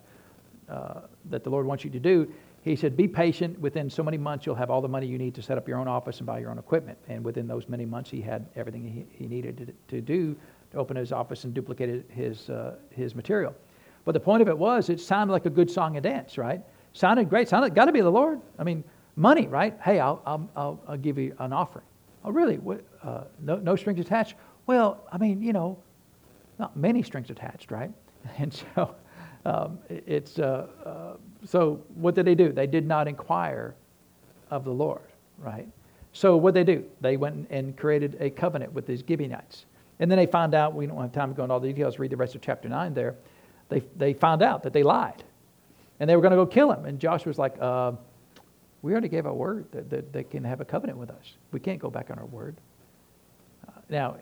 uh, 0.68 1.02
that 1.30 1.44
the 1.44 1.50
Lord 1.50 1.66
wants 1.66 1.84
you 1.84 1.92
to 1.92 2.00
do. 2.00 2.32
He 2.64 2.76
said, 2.76 2.98
Be 2.98 3.08
patient. 3.08 3.60
Within 3.60 3.92
so 3.92 4.02
many 4.02 4.18
months, 4.18 4.48
you'll 4.48 4.56
have 4.56 4.72
all 4.72 4.82
the 4.82 4.88
money 4.88 5.06
you 5.06 5.20
need 5.20 5.36
to 5.36 5.44
set 5.44 5.60
up 5.60 5.68
your 5.68 5.78
own 5.78 5.88
office 5.88 6.18
and 6.18 6.26
buy 6.26 6.40
your 6.40 6.50
own 6.50 6.58
equipment. 6.58 6.98
And 7.08 7.24
within 7.24 7.48
those 7.48 7.70
many 7.70 7.86
months, 7.86 8.10
he 8.10 8.22
had 8.22 8.48
everything 8.56 8.84
he, 8.84 9.06
he 9.24 9.28
needed 9.28 9.76
to, 9.88 9.96
to 9.96 10.02
do 10.02 10.36
to 10.72 10.78
open 10.78 10.98
his 10.98 11.12
office 11.12 11.44
and 11.44 11.54
duplicate 11.54 12.06
his, 12.10 12.50
uh, 12.50 12.76
his 12.90 13.16
material. 13.16 13.54
But 14.04 14.14
the 14.14 14.20
point 14.20 14.42
of 14.42 14.48
it 14.48 14.58
was, 14.58 14.90
it 14.90 15.00
sounded 15.00 15.34
like 15.34 15.46
a 15.46 15.50
good 15.50 15.70
song 15.70 15.96
and 15.98 16.04
dance, 16.04 16.38
right? 16.38 16.62
Sounded 16.94 17.30
great. 17.30 17.50
Sounded 17.50 17.74
got 17.74 17.86
to 17.86 17.92
be 17.92 18.02
the 18.02 18.12
Lord. 18.12 18.40
I 18.60 18.64
mean, 18.64 18.84
money, 19.16 19.48
right? 19.48 19.78
Hey, 19.84 20.00
I'll, 20.00 20.22
I'll, 20.26 20.50
I'll, 20.56 20.80
I'll 20.88 20.98
give 20.98 21.18
you 21.18 21.36
an 21.40 21.52
offering. 21.54 21.86
Oh, 22.24 22.32
really? 22.32 22.58
What, 22.58 22.84
uh, 23.04 23.26
no, 23.42 23.58
no 23.58 23.76
strings 23.76 24.00
attached? 24.00 24.36
Well, 24.68 25.06
I 25.12 25.18
mean, 25.18 25.42
you 25.42 25.54
know, 25.54 25.78
not 26.60 26.76
many 26.78 27.04
strings 27.04 27.30
attached, 27.30 27.72
right? 27.72 27.92
And 28.40 28.52
so 28.52 28.96
um, 29.46 29.78
it's, 29.90 30.40
uh, 30.40 30.68
uh, 30.84 31.18
so 31.46 31.80
what 31.94 32.16
did 32.16 32.26
they 32.26 32.34
do? 32.34 32.52
They 32.52 32.66
did 32.66 32.88
not 32.88 33.08
inquire 33.08 33.76
of 34.50 34.64
the 34.64 34.72
Lord, 34.72 35.12
right? 35.38 35.68
So 36.14 36.36
what 36.36 36.56
did 36.56 36.66
they 36.66 36.76
do? 36.76 36.86
They 37.02 37.18
went 37.18 37.48
and 37.52 37.78
created 37.78 38.18
a 38.20 38.32
covenant 38.32 38.74
with 38.74 38.88
these 38.88 39.04
Gibeonites. 39.08 39.66
And 40.00 40.12
then 40.12 40.18
they 40.18 40.26
found 40.26 40.54
out, 40.54 40.74
we 40.74 40.88
don't 40.88 41.02
have 41.02 41.12
time 41.12 41.30
to 41.30 41.36
go 41.36 41.44
into 41.44 41.54
all 41.54 41.60
the 41.60 41.70
details, 41.70 42.00
read 42.00 42.12
the 42.12 42.18
rest 42.18 42.36
of 42.36 42.42
chapter 42.42 42.68
9 42.68 42.94
there. 42.94 43.16
They, 43.70 43.82
they 43.96 44.14
found 44.14 44.42
out 44.42 44.64
that 44.64 44.74
they 44.74 44.84
lied 44.84 45.24
and 46.00 46.10
they 46.10 46.16
were 46.16 46.22
going 46.22 46.32
to 46.32 46.38
go 46.38 46.46
kill 46.46 46.72
him. 46.72 46.86
And 46.86 47.00
Joshua's 47.00 47.38
like, 47.38 47.56
uh, 47.60 47.94
we 48.82 48.92
already 48.92 49.08
gave 49.08 49.26
our 49.26 49.34
word 49.34 49.66
that, 49.72 49.90
that 49.90 50.14
they 50.14 50.24
can 50.24 50.44
have 50.44 50.62
a 50.62 50.66
covenant 50.66 50.98
with 50.98 51.10
us. 51.10 51.34
We 51.52 51.60
can't 51.60 51.80
go 51.80 51.90
back 51.90 52.12
on 52.12 52.20
our 52.20 52.26
word. 52.26 52.56
Uh, 53.68 53.72
now, 53.90 54.18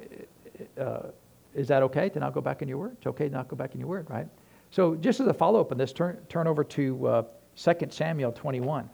uh, 0.79 1.07
is 1.53 1.67
that 1.67 1.83
okay 1.83 2.09
to 2.09 2.19
not 2.19 2.33
go 2.33 2.41
back 2.41 2.61
on 2.61 2.67
your 2.67 2.77
word? 2.77 2.95
It's 2.97 3.07
okay 3.07 3.27
to 3.27 3.33
not 3.33 3.47
go 3.47 3.55
back 3.55 3.71
on 3.73 3.79
your 3.79 3.89
word, 3.89 4.09
right? 4.09 4.27
So 4.71 4.95
just 4.95 5.19
as 5.19 5.27
a 5.27 5.33
follow-up 5.33 5.71
on 5.71 5.77
this, 5.77 5.91
turn, 5.91 6.17
turn 6.29 6.47
over 6.47 6.63
to 6.63 7.07
uh, 7.07 7.23
2 7.57 7.87
Samuel 7.89 8.31
21. 8.31 8.89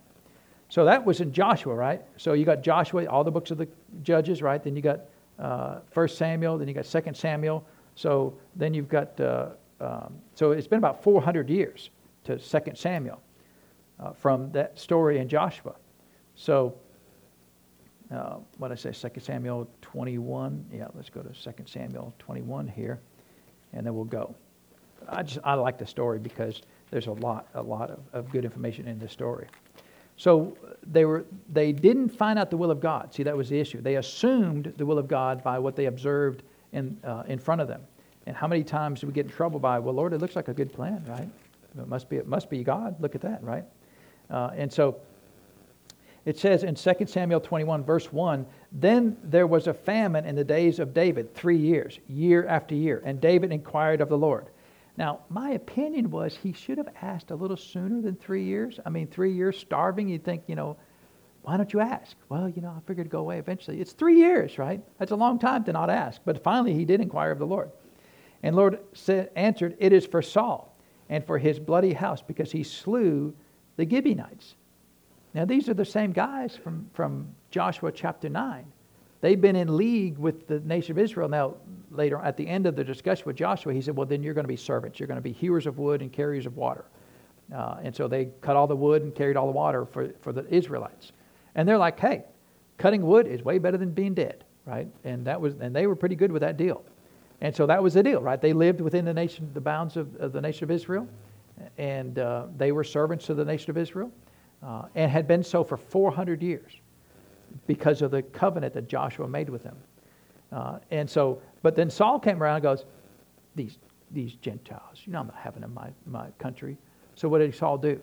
So 0.70 0.86
that 0.86 1.04
was 1.04 1.22
in 1.22 1.32
Joshua, 1.32 1.74
right? 1.74 2.02
So 2.18 2.34
you 2.34 2.46
got 2.46 2.62
Joshua, 2.62 3.06
all 3.06 3.24
the 3.24 3.32
books 3.32 3.52
of 3.52 3.58
the 3.58 3.68
judges, 4.04 4.42
right? 4.42 4.64
Then 4.64 4.76
you 4.76 4.82
got 4.82 5.02
uh, 5.40 5.80
1 5.94 6.08
Samuel, 6.10 6.58
then 6.58 6.68
you 6.68 6.74
got 6.74 6.86
2 6.86 7.14
Samuel. 7.14 7.66
So 7.96 8.38
then 8.56 8.74
you've 8.74 8.90
got 8.90 9.20
uh, 9.20 9.50
um, 9.82 10.16
so 10.36 10.52
it's 10.52 10.68
been 10.68 10.78
about 10.78 11.04
400 11.04 11.50
years 11.50 11.90
to 12.26 12.38
2 12.38 12.60
Samuel 12.76 13.22
uh, 14.00 14.12
from 14.14 14.52
that 14.52 14.78
story 14.80 15.20
in 15.20 15.30
Joshua. 15.30 15.76
So, 16.36 16.76
uh, 18.14 18.38
what 18.58 18.72
I 18.72 18.76
say, 18.76 18.92
2 18.92 19.20
Samuel 19.20 19.70
21. 19.82 20.66
Yeah, 20.74 20.88
let's 20.96 21.10
go 21.10 21.22
to 21.22 21.30
2 21.30 21.64
Samuel 21.66 22.14
21 22.20 22.68
here, 22.68 23.00
and 23.74 23.86
then 23.86 23.96
we'll 23.96 24.06
go. 24.06 24.36
I 25.08 25.24
just 25.24 25.40
I 25.46 25.54
like 25.54 25.78
the 25.78 25.88
story 25.88 26.20
because 26.20 26.62
there's 26.92 27.08
a 27.08 27.14
lot 27.14 27.48
a 27.54 27.62
lot 27.62 27.90
of, 27.90 28.00
of 28.12 28.30
good 28.32 28.44
information 28.44 28.88
in 28.88 29.00
this 29.00 29.14
story. 29.14 29.48
So 30.20 30.58
they 30.86 31.06
were 31.06 31.26
they 31.52 31.72
didn't 31.72 32.10
find 32.10 32.38
out 32.38 32.50
the 32.50 32.58
will 32.58 32.72
of 32.72 32.82
God. 32.82 33.14
See, 33.14 33.24
that 33.24 33.36
was 33.36 33.48
the 33.48 33.58
issue. 33.58 33.82
They 33.82 33.96
assumed 33.96 34.74
the 34.76 34.86
will 34.86 35.00
of 35.00 35.08
God 35.08 35.42
by 35.42 35.58
what 35.58 35.78
they 35.78 35.86
observed 35.86 36.44
in 36.74 36.98
uh, 37.06 37.24
in 37.28 37.40
front 37.40 37.62
of 37.62 37.70
them. 37.70 37.82
And 38.28 38.36
how 38.36 38.46
many 38.46 38.64
times 38.64 39.00
do 39.00 39.08
we 39.08 39.14
get 39.14 39.26
in 39.26 39.32
trouble 39.32 39.60
by, 39.60 39.80
well, 39.80 39.96
Lord, 39.96 40.12
it 40.12 40.20
looks 40.20 40.36
like 40.36 40.50
a 40.50 40.54
good 40.54 40.74
plan, 40.74 41.04
right? 41.08 41.30
It 41.80 41.88
must 41.88 42.10
be 42.10 42.18
it 42.18 42.28
must 42.28 42.50
be 42.50 42.66
God. 42.66 43.00
Look 43.00 43.16
at 43.16 43.22
that, 43.22 43.42
right? 43.42 43.64
Uh, 44.30 44.52
and 44.56 44.72
so 44.72 44.98
it 46.26 46.38
says 46.38 46.64
in 46.64 46.76
2 46.76 47.06
Samuel 47.08 47.40
21, 47.40 47.86
verse 47.86 48.12
1 48.12 48.46
Then 48.74 49.16
there 49.24 49.48
was 49.48 49.68
a 49.68 49.74
famine 49.74 50.26
in 50.26 50.36
the 50.36 50.44
days 50.44 50.80
of 50.80 50.94
David, 50.94 51.34
three 51.34 51.58
years, 51.58 51.98
year 52.10 52.46
after 52.46 52.76
year. 52.76 53.02
And 53.06 53.22
David 53.22 53.54
inquired 53.54 54.02
of 54.02 54.10
the 54.10 54.18
Lord. 54.18 54.48
Now, 55.00 55.22
my 55.30 55.52
opinion 55.52 56.12
was 56.12 56.36
he 56.36 56.52
should 56.52 56.78
have 56.78 56.90
asked 57.02 57.32
a 57.32 57.36
little 57.36 57.56
sooner 57.56 58.02
than 58.02 58.18
three 58.18 58.44
years. 58.44 58.82
I 58.86 58.90
mean, 58.90 59.08
three 59.08 59.34
years 59.34 59.58
starving, 59.58 60.10
you'd 60.10 60.26
think, 60.26 60.44
you 60.48 60.56
know, 60.56 60.76
why 61.42 61.56
don't 61.56 61.72
you 61.72 61.80
ask? 61.80 62.18
Well, 62.28 62.50
you 62.50 62.62
know, 62.62 62.74
I 62.76 62.82
figured 62.82 63.06
it'd 63.06 63.12
go 63.12 63.22
away 63.22 63.40
eventually. 63.40 63.80
It's 63.80 63.94
three 63.94 64.18
years, 64.18 64.58
right? 64.58 64.84
That's 64.98 65.12
a 65.12 65.16
long 65.16 65.40
time 65.40 65.64
to 65.64 65.72
not 65.72 65.90
ask. 65.90 66.20
But 66.26 66.44
finally, 66.44 66.74
he 66.74 66.84
did 66.84 67.00
inquire 67.00 67.32
of 67.32 67.40
the 67.40 67.48
Lord. 67.48 67.72
And 68.44 68.58
Lord 68.58 68.80
said, 68.94 69.32
answered, 69.38 69.78
It 69.80 69.94
is 69.94 70.06
for 70.06 70.22
Saul 70.22 70.76
and 71.08 71.26
for 71.26 71.38
his 71.38 71.60
bloody 71.60 71.94
house, 71.94 72.22
because 72.22 72.52
he 72.52 72.64
slew 72.64 73.34
the 73.78 73.90
Gibeonites. 73.90 74.56
Now, 75.34 75.46
these 75.46 75.70
are 75.70 75.74
the 75.74 75.86
same 75.86 76.12
guys 76.12 76.58
from, 76.58 76.90
from 76.94 77.34
Joshua 77.52 77.94
chapter 77.94 78.28
9. 78.28 78.66
They've 79.22 79.40
been 79.40 79.56
in 79.56 79.76
league 79.76 80.18
with 80.18 80.48
the 80.48 80.60
nation 80.62 80.92
of 80.92 80.98
Israel. 80.98 81.28
Now, 81.28 81.56
later 81.92 82.20
at 82.20 82.38
the 82.38 82.48
end 82.48 82.66
of 82.66 82.76
the 82.76 82.84
discussion 82.84 83.26
with 83.26 83.36
Joshua, 83.36 83.74
he 83.74 83.82
said, 83.82 83.96
Well, 83.96 84.06
then 84.06 84.24
you're 84.24 84.34
going 84.34 84.46
to 84.46 84.50
be 84.50 84.56
servants. 84.56 85.00
You're 85.00 85.08
going 85.08 85.18
to 85.18 85.22
be 85.22 85.34
hewers 85.34 85.68
of 85.68 85.78
wood 85.78 86.02
and 86.02 86.12
carriers 86.12 86.46
of 86.46 86.56
water. 86.56 86.86
Uh, 87.54 87.78
and 87.84 87.94
so 87.94 88.08
they 88.08 88.30
cut 88.42 88.56
all 88.56 88.68
the 88.68 88.76
wood 88.76 89.02
and 89.02 89.14
carried 89.14 89.36
all 89.36 89.48
the 89.48 89.52
water 89.52 89.86
for, 89.86 90.14
for 90.22 90.32
the 90.32 90.46
Israelites. 90.54 91.12
And 91.56 91.68
they're 91.68 91.78
like, 91.78 92.00
Hey, 92.00 92.24
cutting 92.78 93.06
wood 93.06 93.28
is 93.28 93.44
way 93.44 93.58
better 93.58 93.78
than 93.78 93.92
being 93.92 94.14
dead, 94.14 94.46
right? 94.66 94.88
And 95.04 95.26
that 95.26 95.40
was, 95.40 95.56
and 95.60 95.76
they 95.76 95.88
were 95.88 95.96
pretty 95.96 96.16
good 96.16 96.32
with 96.32 96.42
that 96.42 96.56
deal. 96.56 96.84
And 97.42 97.56
so 97.56 97.66
that 97.66 97.82
was 97.82 97.94
the 97.94 98.04
deal, 98.04 98.22
right? 98.22 98.40
They 98.40 98.54
lived 98.54 98.82
within 98.82 99.06
the 99.06 99.14
nation, 99.14 99.50
the 99.54 99.62
bounds 99.62 99.98
of, 99.98 100.16
of 100.18 100.34
the 100.34 100.42
nation 100.42 100.64
of 100.64 100.72
Israel, 100.72 101.08
and 101.78 102.20
uh, 102.20 102.48
they 102.58 102.72
were 102.72 102.84
servants 102.84 103.26
to 103.28 103.34
the 103.34 103.46
nation 103.46 103.70
of 103.70 103.78
Israel, 103.78 104.12
uh, 104.64 104.84
and 104.96 105.10
had 105.10 105.28
been 105.28 105.44
so 105.44 105.64
for 105.64 105.78
400 105.78 106.42
years 106.42 106.74
because 107.68 108.02
of 108.02 108.12
the 108.12 108.22
covenant 108.22 108.74
that 108.74 108.88
Joshua 108.88 109.28
made 109.28 109.50
with 109.50 109.64
them. 109.64 109.78
Uh, 110.52 110.80
and 110.92 111.10
so, 111.10 111.42
but 111.62 111.76
then 111.76 111.90
Saul 111.90 112.20
came 112.20 112.42
around 112.42 112.56
and 112.56 112.64
goes, 112.64 112.86
These, 113.56 113.78
these 114.12 114.34
Gentiles, 114.34 115.02
you 115.06 115.14
know, 115.14 115.20
I'm 115.20 115.28
not 115.28 115.38
having 115.38 115.62
them 115.62 115.72
in 115.72 115.76
my, 115.76 116.22
my 116.22 116.30
country. 116.40 116.78
So 117.16 117.28
what 117.30 117.40
did 117.40 117.54
Saul 117.56 117.78
do? 117.78 118.00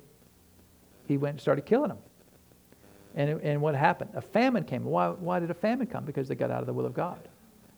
He 1.09 1.17
went 1.17 1.35
and 1.35 1.41
started 1.41 1.67
killing 1.67 1.89
them. 1.89 1.99
And, 3.15 3.41
and 3.41 3.61
what 3.63 3.75
happened? 3.75 4.11
A 4.15 4.21
famine 4.21 4.65
came. 4.65 4.85
Why, 4.85 5.09
why 5.09 5.41
did 5.41 5.51
a 5.51 5.55
famine 5.55 5.87
come? 5.87 6.05
Because 6.05 6.29
they 6.29 6.35
got 6.35 6.51
out 6.51 6.61
of 6.61 6.67
the 6.67 6.73
will 6.73 6.85
of 6.85 6.93
God. 6.93 7.19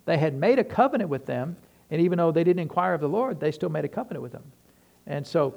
They 0.04 0.18
had 0.18 0.34
made 0.34 0.58
a 0.58 0.64
covenant 0.64 1.10
with 1.10 1.26
them, 1.26 1.56
and 1.90 2.00
even 2.00 2.18
though 2.18 2.32
they 2.32 2.42
didn't 2.42 2.60
inquire 2.60 2.94
of 2.94 3.00
the 3.00 3.08
Lord, 3.08 3.38
they 3.38 3.52
still 3.52 3.68
made 3.68 3.84
a 3.84 3.88
covenant 3.88 4.22
with 4.22 4.32
them. 4.32 4.42
And 5.06 5.26
so 5.26 5.54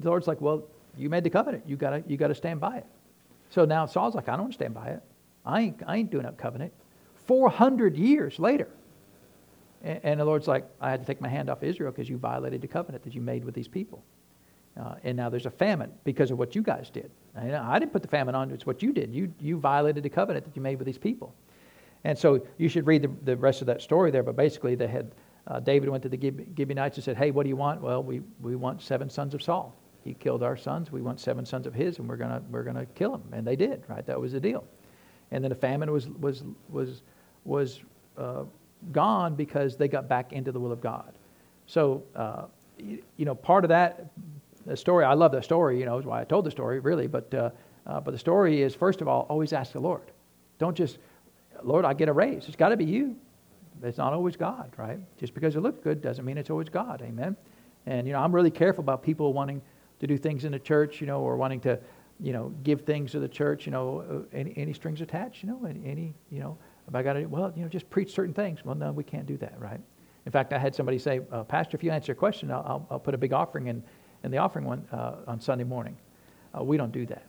the 0.00 0.08
Lord's 0.08 0.26
like, 0.26 0.40
Well, 0.40 0.64
you 0.96 1.08
made 1.10 1.24
the 1.24 1.30
covenant. 1.30 1.64
You 1.66 1.76
gotta 1.76 2.02
you 2.06 2.16
gotta 2.16 2.34
stand 2.34 2.60
by 2.60 2.78
it. 2.78 2.86
So 3.50 3.64
now 3.64 3.86
Saul's 3.86 4.14
like, 4.14 4.28
I 4.28 4.32
don't 4.32 4.42
want 4.42 4.52
to 4.52 4.58
stand 4.58 4.74
by 4.74 4.88
it. 4.88 5.02
I 5.48 5.62
ain't, 5.62 5.82
I 5.86 5.96
ain't 5.96 6.10
doing 6.10 6.26
a 6.26 6.32
covenant. 6.32 6.72
400 7.26 7.96
years 7.96 8.38
later. 8.38 8.68
And, 9.82 10.00
and 10.02 10.20
the 10.20 10.24
Lord's 10.24 10.46
like, 10.46 10.66
I 10.80 10.90
had 10.90 11.00
to 11.00 11.06
take 11.06 11.20
my 11.20 11.28
hand 11.28 11.48
off 11.48 11.62
Israel 11.62 11.90
because 11.90 12.08
you 12.08 12.18
violated 12.18 12.60
the 12.60 12.68
covenant 12.68 13.02
that 13.04 13.14
you 13.14 13.22
made 13.22 13.44
with 13.44 13.54
these 13.54 13.68
people. 13.68 14.04
Uh, 14.78 14.94
and 15.02 15.16
now 15.16 15.28
there's 15.28 15.46
a 15.46 15.50
famine 15.50 15.90
because 16.04 16.30
of 16.30 16.38
what 16.38 16.54
you 16.54 16.62
guys 16.62 16.90
did. 16.90 17.10
I, 17.34 17.54
I 17.54 17.78
didn't 17.78 17.92
put 17.92 18.02
the 18.02 18.08
famine 18.08 18.34
on, 18.34 18.50
it's 18.50 18.66
what 18.66 18.82
you 18.82 18.92
did. 18.92 19.12
You, 19.12 19.32
you 19.40 19.58
violated 19.58 20.02
the 20.02 20.10
covenant 20.10 20.44
that 20.44 20.54
you 20.54 20.62
made 20.62 20.78
with 20.78 20.86
these 20.86 20.98
people. 20.98 21.34
And 22.04 22.16
so 22.16 22.46
you 22.58 22.68
should 22.68 22.86
read 22.86 23.02
the, 23.02 23.10
the 23.24 23.36
rest 23.36 23.60
of 23.60 23.66
that 23.66 23.82
story 23.82 24.10
there, 24.10 24.22
but 24.22 24.36
basically 24.36 24.76
they 24.76 24.86
had, 24.86 25.10
uh, 25.48 25.58
David 25.60 25.88
went 25.88 26.02
to 26.04 26.08
the 26.08 26.16
Gibeonites 26.56 26.96
and 26.96 27.04
said, 27.04 27.16
hey, 27.16 27.32
what 27.32 27.42
do 27.42 27.48
you 27.48 27.56
want? 27.56 27.80
Well, 27.80 28.02
we, 28.02 28.20
we 28.40 28.54
want 28.54 28.82
seven 28.82 29.10
sons 29.10 29.34
of 29.34 29.42
Saul. 29.42 29.74
He 30.04 30.14
killed 30.14 30.42
our 30.42 30.56
sons. 30.56 30.92
We 30.92 31.02
want 31.02 31.18
seven 31.18 31.44
sons 31.44 31.66
of 31.66 31.74
his, 31.74 31.98
and 31.98 32.08
we're 32.08 32.16
going 32.16 32.30
to 32.30 32.42
we're 32.50 32.62
gonna 32.62 32.86
kill 32.86 33.14
him. 33.14 33.22
And 33.32 33.46
they 33.46 33.56
did, 33.56 33.82
right? 33.88 34.06
That 34.06 34.20
was 34.20 34.32
the 34.32 34.40
deal. 34.40 34.64
And 35.30 35.44
then 35.44 35.50
the 35.50 35.56
famine 35.56 35.92
was, 35.92 36.08
was, 36.08 36.42
was 36.68 37.02
was 37.48 37.80
uh, 38.16 38.44
gone 38.92 39.34
because 39.34 39.76
they 39.76 39.88
got 39.88 40.08
back 40.08 40.32
into 40.32 40.52
the 40.52 40.60
will 40.60 40.70
of 40.70 40.80
God. 40.80 41.12
So, 41.66 42.04
uh, 42.14 42.44
you, 42.78 43.02
you, 43.16 43.24
know, 43.24 43.34
part 43.34 43.64
of 43.64 43.70
that 43.70 44.10
story, 44.74 45.04
I 45.04 45.14
love 45.14 45.32
that 45.32 45.44
story, 45.44 45.80
you 45.80 45.86
know, 45.86 45.98
is 45.98 46.04
why 46.04 46.20
I 46.20 46.24
told 46.24 46.44
the 46.44 46.50
story, 46.50 46.78
really. 46.78 47.06
But, 47.06 47.32
uh, 47.34 47.50
uh, 47.86 48.00
but 48.00 48.12
the 48.12 48.18
story 48.18 48.62
is, 48.62 48.74
first 48.74 49.00
of 49.00 49.08
all, 49.08 49.26
always 49.28 49.52
ask 49.52 49.72
the 49.72 49.80
Lord. 49.80 50.12
Don't 50.58 50.76
just, 50.76 50.98
Lord, 51.62 51.84
I 51.84 51.94
get 51.94 52.08
a 52.08 52.12
raise. 52.12 52.46
It's 52.46 52.56
got 52.56 52.68
to 52.68 52.76
be 52.76 52.84
you. 52.84 53.16
It's 53.82 53.98
not 53.98 54.12
always 54.12 54.36
God, 54.36 54.72
right? 54.76 54.98
Just 55.18 55.34
because 55.34 55.56
it 55.56 55.60
looks 55.60 55.78
good 55.82 56.02
doesn't 56.02 56.24
mean 56.24 56.36
it's 56.36 56.50
always 56.50 56.68
God. 56.68 57.02
Amen. 57.02 57.36
And, 57.86 58.06
you 58.06 58.12
know, 58.12 58.20
I'm 58.20 58.34
really 58.34 58.50
careful 58.50 58.82
about 58.82 59.02
people 59.02 59.32
wanting 59.32 59.62
to 60.00 60.06
do 60.06 60.18
things 60.18 60.44
in 60.44 60.52
the 60.52 60.58
church, 60.58 61.00
you 61.00 61.06
know, 61.06 61.20
or 61.20 61.36
wanting 61.36 61.60
to, 61.60 61.78
you 62.20 62.32
know, 62.32 62.52
give 62.64 62.82
things 62.82 63.12
to 63.12 63.20
the 63.20 63.28
church, 63.28 63.66
you 63.66 63.72
know, 63.72 64.26
uh, 64.32 64.36
any, 64.36 64.52
any 64.56 64.72
strings 64.72 65.00
attached, 65.00 65.42
you 65.42 65.48
know, 65.48 65.64
any, 65.64 66.14
you 66.30 66.40
know, 66.40 66.58
if 66.88 66.94
I 66.94 67.02
got 67.02 67.14
to, 67.14 67.26
well, 67.26 67.52
you 67.54 67.62
know, 67.62 67.68
just 67.68 67.88
preach 67.90 68.12
certain 68.12 68.34
things. 68.34 68.64
Well, 68.64 68.74
no, 68.74 68.92
we 68.92 69.04
can't 69.04 69.26
do 69.26 69.36
that, 69.38 69.58
right? 69.60 69.80
In 70.26 70.32
fact, 70.32 70.52
I 70.52 70.58
had 70.58 70.74
somebody 70.74 70.98
say, 70.98 71.20
uh, 71.30 71.44
Pastor, 71.44 71.76
if 71.76 71.84
you 71.84 71.90
answer 71.90 72.12
a 72.12 72.14
question, 72.14 72.50
I'll, 72.50 72.86
I'll, 72.90 72.98
put 72.98 73.14
a 73.14 73.18
big 73.18 73.32
offering 73.32 73.68
in, 73.68 73.82
in 74.24 74.30
the 74.30 74.38
offering 74.38 74.64
one 74.64 74.86
uh, 74.92 75.16
on 75.26 75.40
Sunday 75.40 75.64
morning. 75.64 75.96
Uh, 76.58 76.64
we 76.64 76.76
don't 76.76 76.92
do 76.92 77.06
that, 77.06 77.22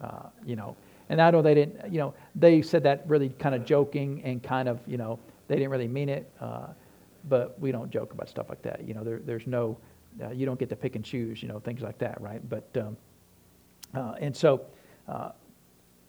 uh, 0.00 0.28
you 0.44 0.56
know. 0.56 0.76
And 1.08 1.20
I 1.20 1.30
know 1.30 1.42
they 1.42 1.54
didn't, 1.54 1.92
you 1.92 1.98
know, 1.98 2.14
they 2.34 2.62
said 2.62 2.82
that 2.84 3.04
really 3.06 3.28
kind 3.28 3.54
of 3.54 3.64
joking 3.64 4.22
and 4.24 4.42
kind 4.42 4.68
of, 4.68 4.80
you 4.86 4.96
know, 4.96 5.18
they 5.48 5.56
didn't 5.56 5.70
really 5.70 5.88
mean 5.88 6.08
it. 6.08 6.30
Uh, 6.40 6.68
but 7.28 7.58
we 7.60 7.70
don't 7.70 7.90
joke 7.90 8.12
about 8.12 8.28
stuff 8.28 8.48
like 8.48 8.62
that. 8.62 8.86
You 8.86 8.94
know, 8.94 9.04
there, 9.04 9.20
there's 9.24 9.46
no, 9.46 9.78
you 10.34 10.44
don't 10.44 10.58
get 10.58 10.68
to 10.70 10.76
pick 10.76 10.96
and 10.96 11.04
choose, 11.04 11.42
you 11.42 11.48
know, 11.48 11.60
things 11.60 11.82
like 11.82 11.98
that, 11.98 12.20
right? 12.20 12.46
But, 12.48 12.68
um, 12.76 12.96
and 13.94 14.36
so, 14.36 14.62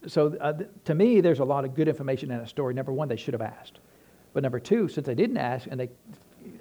so 0.07 0.35
uh, 0.39 0.53
to 0.85 0.95
me, 0.95 1.21
there's 1.21 1.39
a 1.39 1.45
lot 1.45 1.65
of 1.65 1.75
good 1.75 1.87
information 1.87 2.31
in 2.31 2.37
that 2.37 2.49
story. 2.49 2.73
Number 2.73 2.91
one, 2.91 3.07
they 3.07 3.15
should 3.15 3.33
have 3.33 3.41
asked. 3.41 3.79
But 4.33 4.43
number 4.43 4.59
two, 4.59 4.87
since 4.87 5.05
they 5.05 5.15
didn't 5.15 5.37
ask 5.37 5.67
and 5.69 5.79
they 5.79 5.89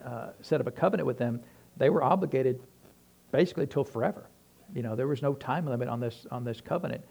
uh, 0.04 0.28
set 0.42 0.60
up 0.60 0.66
a 0.66 0.70
covenant 0.70 1.06
with 1.06 1.18
them, 1.18 1.40
they 1.76 1.90
were 1.90 2.02
obligated 2.02 2.60
basically 3.30 3.66
till 3.66 3.84
forever. 3.84 4.28
You 4.74 4.82
know, 4.82 4.94
there 4.94 5.08
was 5.08 5.22
no 5.22 5.34
time 5.34 5.66
limit 5.66 5.88
on 5.88 6.00
this 6.00 6.26
on 6.30 6.44
this 6.44 6.60
covenant. 6.60 7.02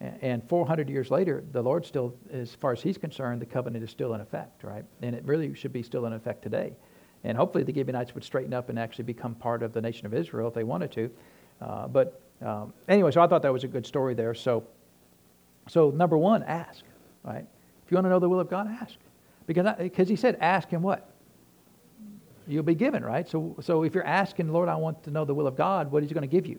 And 0.00 0.48
400 0.48 0.88
years 0.88 1.10
later, 1.10 1.42
the 1.50 1.60
Lord 1.60 1.84
still, 1.84 2.14
as 2.32 2.54
far 2.54 2.70
as 2.70 2.80
He's 2.80 2.96
concerned, 2.96 3.42
the 3.42 3.46
covenant 3.46 3.82
is 3.82 3.90
still 3.90 4.14
in 4.14 4.20
effect, 4.20 4.62
right? 4.62 4.84
And 5.02 5.12
it 5.12 5.24
really 5.24 5.52
should 5.54 5.72
be 5.72 5.82
still 5.82 6.06
in 6.06 6.12
effect 6.12 6.42
today. 6.42 6.72
And 7.24 7.36
hopefully, 7.36 7.64
the 7.64 7.74
Gibeonites 7.74 8.14
would 8.14 8.22
straighten 8.22 8.54
up 8.54 8.68
and 8.68 8.78
actually 8.78 9.04
become 9.04 9.34
part 9.34 9.64
of 9.64 9.72
the 9.72 9.80
nation 9.80 10.06
of 10.06 10.14
Israel 10.14 10.46
if 10.46 10.54
they 10.54 10.62
wanted 10.62 10.92
to. 10.92 11.10
Uh, 11.60 11.88
but 11.88 12.22
um, 12.44 12.72
anyway, 12.88 13.10
so 13.10 13.20
I 13.20 13.26
thought 13.26 13.42
that 13.42 13.52
was 13.52 13.64
a 13.64 13.68
good 13.68 13.86
story 13.86 14.14
there. 14.14 14.34
So 14.34 14.64
so, 15.68 15.90
number 15.90 16.16
one, 16.16 16.42
ask, 16.42 16.82
right? 17.22 17.44
If 17.84 17.90
you 17.90 17.96
want 17.96 18.06
to 18.06 18.10
know 18.10 18.18
the 18.18 18.28
will 18.28 18.40
of 18.40 18.48
God, 18.48 18.68
ask. 18.68 18.94
Because, 19.46 19.66
because 19.78 20.08
he 20.08 20.16
said, 20.16 20.36
ask 20.40 20.68
him 20.68 20.82
what? 20.82 21.10
You'll 22.46 22.62
be 22.62 22.74
given, 22.74 23.04
right? 23.04 23.28
So, 23.28 23.56
so 23.60 23.82
if 23.82 23.94
you're 23.94 24.06
asking, 24.06 24.52
Lord, 24.52 24.68
I 24.68 24.76
want 24.76 25.02
to 25.04 25.10
know 25.10 25.24
the 25.24 25.34
will 25.34 25.46
of 25.46 25.56
God, 25.56 25.92
what 25.92 26.02
is 26.02 26.08
he 26.08 26.14
going 26.14 26.28
to 26.28 26.34
give 26.34 26.46
you? 26.46 26.58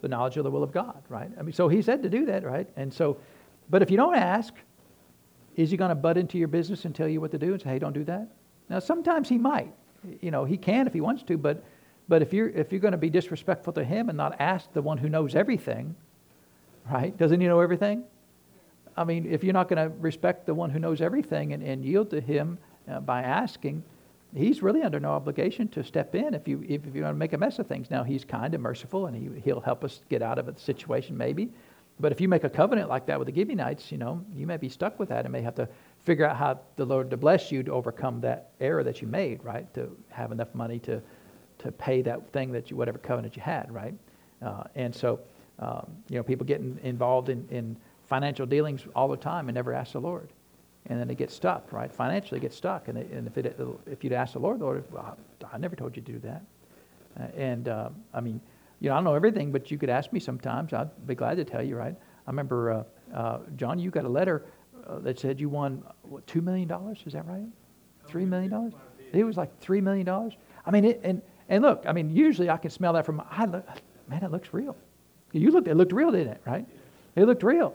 The 0.00 0.08
knowledge 0.08 0.36
of 0.36 0.44
the 0.44 0.50
will 0.50 0.62
of 0.62 0.72
God, 0.72 1.02
right? 1.08 1.30
I 1.38 1.42
mean, 1.42 1.52
so 1.52 1.68
he 1.68 1.82
said 1.82 2.02
to 2.02 2.10
do 2.10 2.26
that, 2.26 2.44
right? 2.44 2.68
And 2.76 2.92
so, 2.92 3.18
but 3.70 3.82
if 3.82 3.90
you 3.90 3.96
don't 3.96 4.14
ask, 4.14 4.54
is 5.56 5.70
he 5.70 5.76
going 5.76 5.90
to 5.90 5.94
butt 5.94 6.16
into 6.16 6.38
your 6.38 6.48
business 6.48 6.84
and 6.84 6.94
tell 6.94 7.08
you 7.08 7.20
what 7.20 7.30
to 7.30 7.38
do 7.38 7.52
and 7.52 7.62
say, 7.62 7.70
hey, 7.70 7.78
don't 7.78 7.92
do 7.92 8.04
that? 8.04 8.28
Now, 8.68 8.78
sometimes 8.78 9.28
he 9.28 9.38
might. 9.38 9.72
You 10.20 10.30
know, 10.30 10.44
he 10.44 10.56
can 10.56 10.86
if 10.86 10.92
he 10.92 11.00
wants 11.00 11.22
to, 11.24 11.38
but, 11.38 11.62
but 12.08 12.22
if, 12.22 12.32
you're, 12.32 12.48
if 12.50 12.70
you're 12.70 12.80
going 12.80 12.92
to 12.92 12.98
be 12.98 13.10
disrespectful 13.10 13.72
to 13.74 13.84
him 13.84 14.08
and 14.08 14.16
not 14.16 14.36
ask 14.38 14.72
the 14.72 14.82
one 14.82 14.98
who 14.98 15.08
knows 15.08 15.34
everything, 15.34 15.94
right? 16.90 17.16
Doesn't 17.16 17.40
he 17.40 17.46
know 17.46 17.60
everything? 17.60 18.04
I 18.96 19.04
mean, 19.04 19.26
if 19.26 19.42
you're 19.42 19.54
not 19.54 19.68
going 19.68 19.90
to 19.90 19.96
respect 19.98 20.46
the 20.46 20.54
one 20.54 20.70
who 20.70 20.78
knows 20.78 21.00
everything 21.00 21.52
and, 21.52 21.62
and 21.62 21.84
yield 21.84 22.10
to 22.10 22.20
him 22.20 22.58
uh, 22.88 23.00
by 23.00 23.22
asking, 23.22 23.82
he's 24.34 24.62
really 24.62 24.82
under 24.82 25.00
no 25.00 25.10
obligation 25.10 25.68
to 25.68 25.82
step 25.82 26.14
in 26.14 26.34
if 26.34 26.46
you 26.46 26.64
if, 26.68 26.86
if 26.86 26.94
you 26.94 27.02
want 27.02 27.14
to 27.14 27.18
make 27.18 27.32
a 27.32 27.38
mess 27.38 27.58
of 27.58 27.66
things. 27.66 27.90
Now 27.90 28.04
he's 28.04 28.24
kind 28.24 28.54
and 28.54 28.62
merciful, 28.62 29.06
and 29.06 29.16
he 29.16 29.40
he'll 29.40 29.60
help 29.60 29.84
us 29.84 30.00
get 30.08 30.22
out 30.22 30.38
of 30.38 30.46
the 30.46 30.60
situation 30.60 31.16
maybe. 31.16 31.50
But 32.00 32.10
if 32.10 32.20
you 32.20 32.28
make 32.28 32.42
a 32.42 32.50
covenant 32.50 32.88
like 32.88 33.06
that 33.06 33.18
with 33.18 33.28
the 33.28 33.34
Gibeonites, 33.34 33.92
you 33.92 33.98
know, 33.98 34.24
you 34.34 34.48
may 34.48 34.56
be 34.56 34.68
stuck 34.68 34.98
with 34.98 35.10
that 35.10 35.24
and 35.24 35.32
may 35.32 35.42
have 35.42 35.54
to 35.54 35.68
figure 36.00 36.26
out 36.26 36.36
how 36.36 36.58
the 36.74 36.84
Lord 36.84 37.08
to 37.10 37.16
bless 37.16 37.52
you 37.52 37.62
to 37.62 37.72
overcome 37.72 38.20
that 38.22 38.50
error 38.60 38.82
that 38.82 39.00
you 39.00 39.06
made, 39.06 39.44
right? 39.44 39.72
To 39.74 39.96
have 40.10 40.32
enough 40.32 40.52
money 40.54 40.80
to 40.80 41.00
to 41.64 41.72
pay 41.72 42.02
that 42.02 42.30
thing 42.32 42.52
that 42.52 42.70
you, 42.70 42.76
whatever 42.76 42.98
covenant 42.98 43.36
you 43.36 43.42
had, 43.42 43.72
right? 43.72 43.94
Uh, 44.42 44.64
and 44.74 44.94
so, 44.94 45.18
um, 45.58 45.90
you 46.10 46.16
know, 46.16 46.22
people 46.22 46.46
get 46.46 46.60
in, 46.60 46.78
involved 46.82 47.30
in, 47.30 47.46
in 47.50 47.76
financial 48.06 48.46
dealings 48.46 48.82
all 48.94 49.08
the 49.08 49.16
time 49.16 49.48
and 49.48 49.54
never 49.54 49.72
ask 49.72 49.92
the 49.92 50.00
Lord. 50.00 50.28
And 50.86 51.00
then 51.00 51.08
they 51.08 51.14
get 51.14 51.30
stuck, 51.30 51.72
right? 51.72 51.90
Financially 51.90 52.38
get 52.38 52.52
stuck. 52.52 52.88
And, 52.88 52.98
they, 52.98 53.16
and 53.16 53.26
if, 53.26 53.38
it, 53.38 53.58
if 53.86 54.04
you'd 54.04 54.12
ask 54.12 54.34
the 54.34 54.38
Lord, 54.38 54.60
Lord, 54.60 54.84
well, 54.92 55.16
I 55.50 55.56
never 55.56 55.74
told 55.74 55.96
you 55.96 56.02
to 56.02 56.12
do 56.12 56.18
that. 56.20 56.42
Uh, 57.18 57.40
and, 57.40 57.68
uh, 57.68 57.88
I 58.12 58.20
mean, 58.20 58.40
you 58.80 58.90
know, 58.90 58.94
I 58.94 58.98
don't 58.98 59.04
know 59.04 59.14
everything, 59.14 59.50
but 59.50 59.70
you 59.70 59.78
could 59.78 59.88
ask 59.88 60.12
me 60.12 60.20
sometimes. 60.20 60.74
I'd 60.74 61.06
be 61.06 61.14
glad 61.14 61.38
to 61.38 61.44
tell 61.44 61.62
you, 61.62 61.76
right? 61.76 61.94
I 62.26 62.30
remember, 62.30 62.70
uh, 62.70 63.16
uh 63.16 63.38
John, 63.56 63.78
you 63.78 63.90
got 63.90 64.04
a 64.04 64.08
letter 64.08 64.44
uh, 64.86 64.98
that 64.98 65.18
said 65.18 65.40
you 65.40 65.48
won, 65.48 65.82
what, 66.02 66.26
$2 66.26 66.42
million? 66.42 66.70
Is 67.06 67.14
that 67.14 67.26
right? 67.26 67.46
$3 68.10 68.26
million? 68.26 68.74
It 69.14 69.24
was 69.24 69.38
like 69.38 69.58
$3 69.62 69.82
million. 69.82 70.06
I 70.66 70.70
mean, 70.70 70.84
it, 70.84 71.00
and, 71.02 71.22
and 71.48 71.62
look, 71.62 71.84
I 71.86 71.92
mean, 71.92 72.14
usually 72.14 72.50
I 72.50 72.56
can 72.56 72.70
smell 72.70 72.92
that 72.94 73.04
from, 73.04 73.16
my, 73.16 73.24
I 73.30 73.44
look, 73.44 73.66
man, 74.08 74.22
it 74.22 74.30
looks 74.30 74.52
real. 74.52 74.76
You 75.32 75.50
looked, 75.50 75.68
it 75.68 75.74
looked 75.74 75.92
real, 75.92 76.10
didn't 76.10 76.34
it, 76.34 76.40
right? 76.46 76.66
It 77.16 77.24
looked 77.24 77.42
real. 77.42 77.74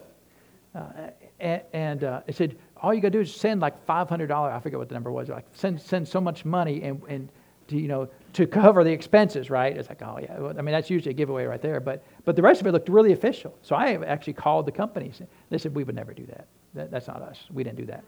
Uh, 0.74 1.10
and, 1.40 1.62
and 1.74 2.04
uh, 2.04 2.22
it 2.28 2.36
said, 2.36 2.58
all 2.78 2.94
you 2.94 3.02
got 3.02 3.08
to 3.08 3.18
do 3.18 3.22
is 3.22 3.34
send 3.34 3.62
like 3.62 3.86
$500, 3.86 4.32
I 4.32 4.60
forget 4.60 4.80
what 4.80 4.88
the 4.88 4.94
number 4.94 5.12
was, 5.12 5.30
like 5.30 5.46
send, 5.54 5.82
send 5.82 6.08
so 6.08 6.22
much 6.22 6.46
money 6.46 6.82
and, 6.84 7.02
and 7.08 7.30
to, 7.68 7.78
you 7.78 7.88
know, 7.88 8.10
to 8.34 8.48
cover 8.48 8.84
the 8.84 8.92
expenses, 8.92 9.50
right? 9.50 9.76
It's 9.76 9.90
like, 9.90 10.02
oh, 10.02 10.20
yeah. 10.22 10.36
I 10.58 10.62
mean, 10.62 10.74
that's 10.74 10.90
usually 10.90 11.12
a 11.12 11.14
giveaway 11.14 11.46
right 11.46 11.62
there. 11.62 11.80
But, 11.80 12.04
but 12.26 12.36
the 12.36 12.42
rest 12.42 12.62
of 12.62 12.68
it 12.68 12.72
looked 12.72 12.90
really 12.90 13.14
official. 13.14 13.56
So 13.62 13.76
I 13.76 13.94
actually 14.06 14.34
called 14.34 14.66
the 14.66 14.72
companies. 14.72 15.22
They 15.50 15.58
said, 15.58 15.76
we 15.76 15.84
would 15.84 15.96
never 15.96 16.14
do 16.14 16.26
that. 16.28 16.48
that 16.74 16.92
that's 16.92 17.08
not 17.08 17.22
us. 17.22 17.40
We 17.52 17.64
didn't 17.64 17.78
do 17.78 17.86
that. 17.86 18.04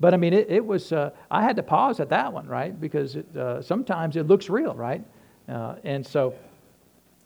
But 0.00 0.14
I 0.14 0.16
mean, 0.16 0.32
it, 0.32 0.48
it 0.48 0.64
was, 0.64 0.92
uh, 0.92 1.10
I 1.30 1.42
had 1.42 1.56
to 1.56 1.62
pause 1.62 2.00
at 2.00 2.08
that 2.10 2.32
one, 2.32 2.46
right? 2.46 2.78
Because 2.78 3.16
it, 3.16 3.36
uh, 3.36 3.62
sometimes 3.62 4.16
it 4.16 4.26
looks 4.26 4.48
real, 4.48 4.74
right? 4.74 5.02
Uh, 5.48 5.76
and 5.82 6.06
so, 6.06 6.34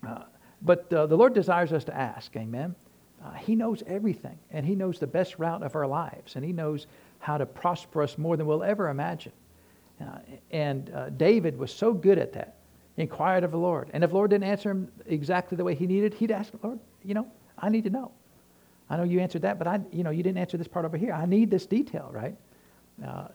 uh, 0.06 0.22
but 0.62 0.90
uh, 0.92 1.06
the 1.06 1.16
Lord 1.16 1.34
desires 1.34 1.72
us 1.72 1.84
to 1.84 1.96
ask, 1.96 2.34
amen? 2.36 2.74
Uh, 3.22 3.32
he 3.32 3.54
knows 3.54 3.82
everything, 3.86 4.38
and 4.50 4.66
He 4.66 4.74
knows 4.74 4.98
the 4.98 5.06
best 5.06 5.38
route 5.38 5.62
of 5.62 5.76
our 5.76 5.86
lives, 5.86 6.34
and 6.34 6.44
He 6.44 6.52
knows 6.52 6.86
how 7.20 7.38
to 7.38 7.46
prosper 7.46 8.02
us 8.02 8.18
more 8.18 8.36
than 8.36 8.46
we'll 8.46 8.64
ever 8.64 8.88
imagine. 8.88 9.32
and 10.50 10.90
David 11.16 11.56
was 11.56 11.72
so 11.72 11.92
good 11.92 12.18
at 12.18 12.32
that. 12.32 12.56
He 12.96 13.02
inquired 13.02 13.44
of 13.44 13.52
the 13.52 13.58
Lord. 13.58 13.90
And 13.92 14.02
if 14.04 14.10
the 14.10 14.16
Lord 14.16 14.30
didn't 14.30 14.44
answer 14.44 14.70
him 14.70 14.88
exactly 15.06 15.56
the 15.56 15.64
way 15.64 15.74
he 15.74 15.86
needed, 15.86 16.14
he'd 16.14 16.30
ask, 16.30 16.52
Lord, 16.62 16.78
you 17.04 17.14
know, 17.14 17.26
I 17.58 17.68
need 17.68 17.84
to 17.84 17.90
know. 17.90 18.10
I 18.90 18.96
know 18.96 19.04
you 19.04 19.20
answered 19.20 19.42
that, 19.42 19.58
but 19.58 19.66
I, 19.66 19.80
you 19.90 20.02
know, 20.02 20.10
you 20.10 20.22
didn't 20.22 20.38
answer 20.38 20.56
this 20.58 20.68
part 20.68 20.84
over 20.84 20.96
here. 20.96 21.12
I 21.12 21.24
need 21.24 21.50
this 21.50 21.64
detail, 21.64 22.10
right? 22.12 22.36
Uh, 23.04 23.28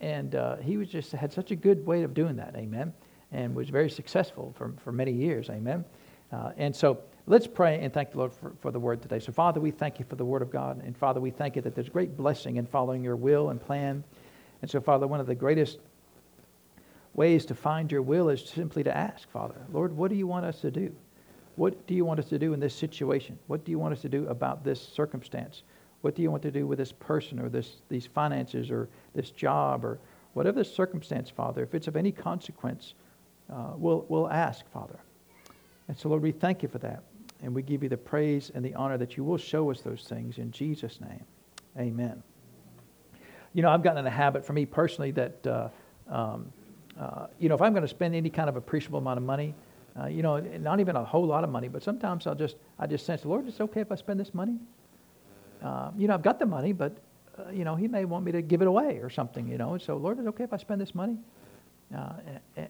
and 0.00 0.34
uh, 0.34 0.56
he 0.56 0.76
was 0.76 0.88
just 0.88 1.12
had 1.12 1.32
such 1.32 1.50
a 1.50 1.56
good 1.56 1.84
way 1.86 2.02
of 2.02 2.14
doing 2.14 2.36
that, 2.36 2.54
amen, 2.56 2.92
and 3.32 3.54
was 3.54 3.68
very 3.68 3.88
successful 3.90 4.54
for, 4.56 4.72
for 4.82 4.92
many 4.92 5.12
years, 5.12 5.48
amen. 5.50 5.84
Uh, 6.32 6.50
and 6.56 6.74
so 6.74 6.98
let's 7.26 7.46
pray 7.46 7.80
and 7.80 7.92
thank 7.92 8.10
the 8.10 8.18
Lord 8.18 8.32
for, 8.32 8.52
for 8.60 8.70
the 8.70 8.80
word 8.80 9.00
today. 9.00 9.20
So, 9.20 9.32
Father, 9.32 9.60
we 9.60 9.70
thank 9.70 9.98
you 9.98 10.04
for 10.04 10.16
the 10.16 10.24
word 10.24 10.42
of 10.42 10.50
God, 10.50 10.82
and 10.84 10.96
Father, 10.96 11.20
we 11.20 11.30
thank 11.30 11.56
you 11.56 11.62
that 11.62 11.74
there's 11.74 11.88
great 11.88 12.16
blessing 12.16 12.56
in 12.56 12.66
following 12.66 13.02
your 13.02 13.16
will 13.16 13.50
and 13.50 13.60
plan. 13.60 14.04
And 14.62 14.70
so, 14.70 14.80
Father, 14.80 15.06
one 15.06 15.20
of 15.20 15.26
the 15.26 15.34
greatest 15.34 15.78
ways 17.14 17.46
to 17.46 17.54
find 17.54 17.90
your 17.90 18.02
will 18.02 18.28
is 18.28 18.44
simply 18.44 18.82
to 18.82 18.96
ask, 18.96 19.28
Father, 19.30 19.54
Lord, 19.72 19.96
what 19.96 20.10
do 20.10 20.16
you 20.16 20.26
want 20.26 20.44
us 20.44 20.60
to 20.60 20.70
do? 20.70 20.94
What 21.56 21.86
do 21.86 21.94
you 21.94 22.04
want 22.04 22.18
us 22.18 22.28
to 22.30 22.38
do 22.38 22.52
in 22.52 22.60
this 22.60 22.74
situation? 22.74 23.38
What 23.46 23.64
do 23.64 23.70
you 23.70 23.78
want 23.78 23.94
us 23.94 24.02
to 24.02 24.08
do 24.08 24.26
about 24.26 24.64
this 24.64 24.80
circumstance? 24.80 25.62
What 26.04 26.14
do 26.14 26.20
you 26.20 26.30
want 26.30 26.42
to 26.42 26.50
do 26.50 26.66
with 26.66 26.76
this 26.76 26.92
person 26.92 27.40
or 27.40 27.48
this, 27.48 27.76
these 27.88 28.04
finances 28.04 28.70
or 28.70 28.90
this 29.14 29.30
job 29.30 29.86
or 29.86 29.98
whatever 30.34 30.58
the 30.58 30.64
circumstance, 30.64 31.30
Father? 31.30 31.62
If 31.62 31.74
it's 31.74 31.88
of 31.88 31.96
any 31.96 32.12
consequence, 32.12 32.92
uh, 33.50 33.70
we'll, 33.74 34.04
we'll 34.10 34.28
ask, 34.28 34.70
Father. 34.70 34.98
And 35.88 35.96
so, 35.96 36.10
Lord, 36.10 36.20
we 36.20 36.30
thank 36.30 36.62
you 36.62 36.68
for 36.68 36.76
that. 36.80 37.04
And 37.42 37.54
we 37.54 37.62
give 37.62 37.82
you 37.82 37.88
the 37.88 37.96
praise 37.96 38.52
and 38.54 38.62
the 38.62 38.74
honor 38.74 38.98
that 38.98 39.16
you 39.16 39.24
will 39.24 39.38
show 39.38 39.70
us 39.70 39.80
those 39.80 40.02
things 40.06 40.36
in 40.36 40.50
Jesus' 40.50 41.00
name. 41.00 41.24
Amen. 41.78 42.22
You 43.54 43.62
know, 43.62 43.70
I've 43.70 43.82
gotten 43.82 44.00
in 44.00 44.06
a 44.06 44.10
habit 44.10 44.44
for 44.44 44.52
me 44.52 44.66
personally 44.66 45.10
that, 45.12 45.46
uh, 45.46 45.68
um, 46.10 46.52
uh, 47.00 47.28
you 47.38 47.48
know, 47.48 47.54
if 47.54 47.62
I'm 47.62 47.72
going 47.72 47.80
to 47.80 47.88
spend 47.88 48.14
any 48.14 48.28
kind 48.28 48.50
of 48.50 48.56
appreciable 48.56 48.98
amount 48.98 49.16
of 49.16 49.24
money, 49.24 49.54
uh, 49.98 50.04
you 50.04 50.22
know, 50.22 50.38
not 50.38 50.80
even 50.80 50.96
a 50.96 51.04
whole 51.04 51.26
lot 51.26 51.44
of 51.44 51.50
money, 51.50 51.68
but 51.68 51.82
sometimes 51.82 52.26
I'll 52.26 52.34
just, 52.34 52.56
I 52.78 52.86
just 52.86 53.06
sense, 53.06 53.24
Lord, 53.24 53.48
it's 53.48 53.62
okay 53.62 53.80
if 53.80 53.90
I 53.90 53.94
spend 53.94 54.20
this 54.20 54.34
money 54.34 54.58
uh, 55.64 55.90
you 55.96 56.06
know, 56.06 56.14
I've 56.14 56.22
got 56.22 56.38
the 56.38 56.46
money, 56.46 56.72
but, 56.72 56.94
uh, 57.38 57.50
you 57.50 57.64
know, 57.64 57.74
he 57.74 57.88
may 57.88 58.04
want 58.04 58.24
me 58.24 58.32
to 58.32 58.42
give 58.42 58.60
it 58.60 58.68
away 58.68 58.98
or 58.98 59.08
something, 59.08 59.48
you 59.48 59.56
know. 59.56 59.72
And 59.72 59.82
so, 59.82 59.96
Lord, 59.96 60.18
is 60.18 60.26
it 60.26 60.28
okay 60.28 60.44
if 60.44 60.52
I 60.52 60.58
spend 60.58 60.78
this 60.80 60.94
money? 60.94 61.16
Uh, 61.96 62.12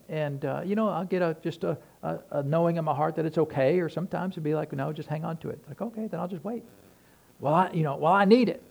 and, 0.09 0.45
uh, 0.45 0.63
you 0.65 0.77
know, 0.77 0.89
I'll 0.89 1.05
get 1.05 1.21
a, 1.21 1.37
just 1.43 1.65
a, 1.65 1.77
a, 2.05 2.19
a, 2.31 2.43
knowing 2.45 2.77
in 2.77 2.85
my 2.85 2.95
heart 2.95 3.17
that 3.17 3.25
it's 3.27 3.39
okay, 3.39 3.81
or 3.81 3.89
sometimes 3.89 4.35
it'd 4.35 4.45
be 4.45 4.55
like, 4.55 4.73
no, 4.73 4.93
just 4.93 5.09
hang 5.09 5.25
on 5.25 5.39
to 5.39 5.51
it. 5.51 5.59
Like, 5.67 5.81
okay, 5.81 6.07
then 6.07 6.21
I'll 6.21 6.29
just 6.29 6.45
wait. 6.45 6.63
Well, 7.41 7.53
I, 7.53 7.71
you 7.73 7.83
know, 7.83 7.97
well, 7.97 8.13
I 8.13 8.25
need 8.25 8.49
it. 8.49 8.63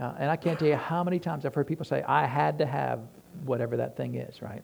Uh, 0.00 0.14
and 0.18 0.30
I 0.30 0.36
can't 0.36 0.58
tell 0.58 0.68
you 0.68 0.76
how 0.76 1.04
many 1.04 1.20
times 1.20 1.46
I've 1.46 1.54
heard 1.54 1.68
people 1.68 1.84
say, 1.84 2.02
I 2.02 2.26
had 2.26 2.58
to 2.58 2.66
have 2.66 3.00
whatever 3.44 3.76
that 3.76 3.96
thing 3.96 4.16
is, 4.16 4.42
right? 4.42 4.62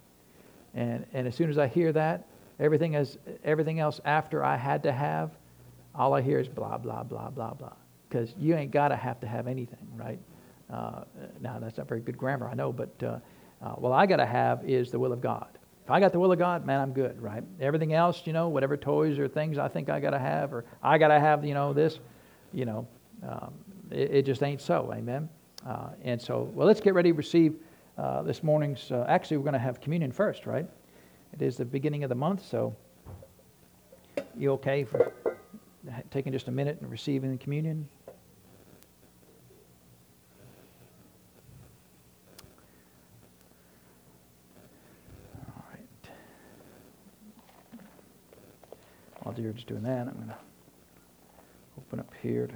And, 0.74 1.06
and 1.12 1.28
as 1.28 1.36
soon 1.36 1.50
as 1.50 1.58
I 1.58 1.68
hear 1.68 1.92
that, 1.92 2.26
everything, 2.58 2.94
is, 2.94 3.16
everything 3.44 3.78
else 3.78 4.00
after 4.04 4.42
I 4.42 4.56
had 4.56 4.82
to 4.84 4.92
have, 4.92 5.30
all 5.94 6.14
I 6.14 6.22
hear 6.22 6.40
is 6.40 6.48
blah, 6.48 6.78
blah, 6.78 7.04
blah, 7.04 7.30
blah, 7.30 7.54
blah 7.54 7.72
because 8.09 8.34
you 8.38 8.54
ain't 8.54 8.70
got 8.70 8.88
to 8.88 8.96
have 8.96 9.20
to 9.20 9.26
have 9.26 9.46
anything, 9.46 9.88
right? 9.96 10.18
Uh, 10.72 11.04
now, 11.40 11.59
that's 11.59 11.78
not 11.78 11.88
very 11.88 12.00
good 12.00 12.18
grammar, 12.18 12.48
I 12.48 12.54
know, 12.54 12.72
but 12.72 12.90
uh, 13.02 13.18
uh, 13.62 13.70
what 13.72 13.92
I 13.92 14.07
got 14.07 14.16
to 14.16 14.26
have 14.26 14.68
is 14.68 14.90
the 14.90 14.98
will 14.98 15.12
of 15.12 15.20
God. 15.20 15.59
If 15.84 15.90
I 15.90 16.00
got 16.00 16.12
the 16.12 16.18
will 16.18 16.32
of 16.32 16.38
God, 16.38 16.66
man, 16.66 16.80
I'm 16.80 16.92
good, 16.92 17.20
right? 17.20 17.44
Everything 17.61 17.92
else, 17.92 18.22
you 18.24 18.32
know, 18.32 18.48
whatever 18.48 18.76
toys 18.76 19.18
or 19.18 19.28
things 19.28 19.57
I 19.57 19.68
think 19.68 19.88
I 19.88 20.00
got 20.00 20.11
to 20.11 20.18
have, 20.18 20.52
or 20.52 20.64
I 20.82 20.98
got 20.98 21.09
to 21.09 21.20
have, 21.20 21.44
you 21.44 21.54
know, 21.54 21.72
this, 21.72 22.00
you 22.52 22.64
know, 22.64 22.88
um, 23.22 23.54
it, 23.90 24.11
it, 24.11 24.22
just 24.26 24.42
ain't 24.42 24.61
so, 24.61 24.92
amen? 24.92 25.28
Uh, 25.64 25.90
and 26.02 26.20
so, 26.20 26.50
well, 26.54 26.66
let's 26.66 26.80
get 26.80 26.94
ready 26.94 27.11
to 27.11 27.16
receive 27.16 27.54
uh, 27.98 28.22
this 28.22 28.42
morning's, 28.42 28.90
uh, 28.90 29.07
actually, 29.09 29.36
we're 29.36 29.44
going 29.44 29.52
to 29.52 29.59
have 29.61 29.80
communion 29.80 30.11
first, 30.11 30.44
right? 30.44 30.68
It 31.32 31.40
is 31.40 31.57
the 31.57 31.64
beginning 31.64 32.02
of 32.02 32.09
the 32.09 32.14
month, 32.14 32.44
so 32.44 32.74
you 34.36 34.52
okay 34.52 34.84
for 34.84 35.12
taking 36.11 36.32
just 36.32 36.48
a 36.48 36.50
minute 36.50 36.78
and 36.80 36.90
receiving 36.90 37.30
the 37.30 37.38
communion? 37.38 37.88
While 49.37 49.45
you're 49.45 49.53
just 49.53 49.66
doing 49.66 49.82
that, 49.82 50.09
I'm 50.09 50.14
going 50.14 50.28
to 50.28 50.39
open 51.76 52.01
up 52.01 52.11
here 52.22 52.47
to. 52.47 52.55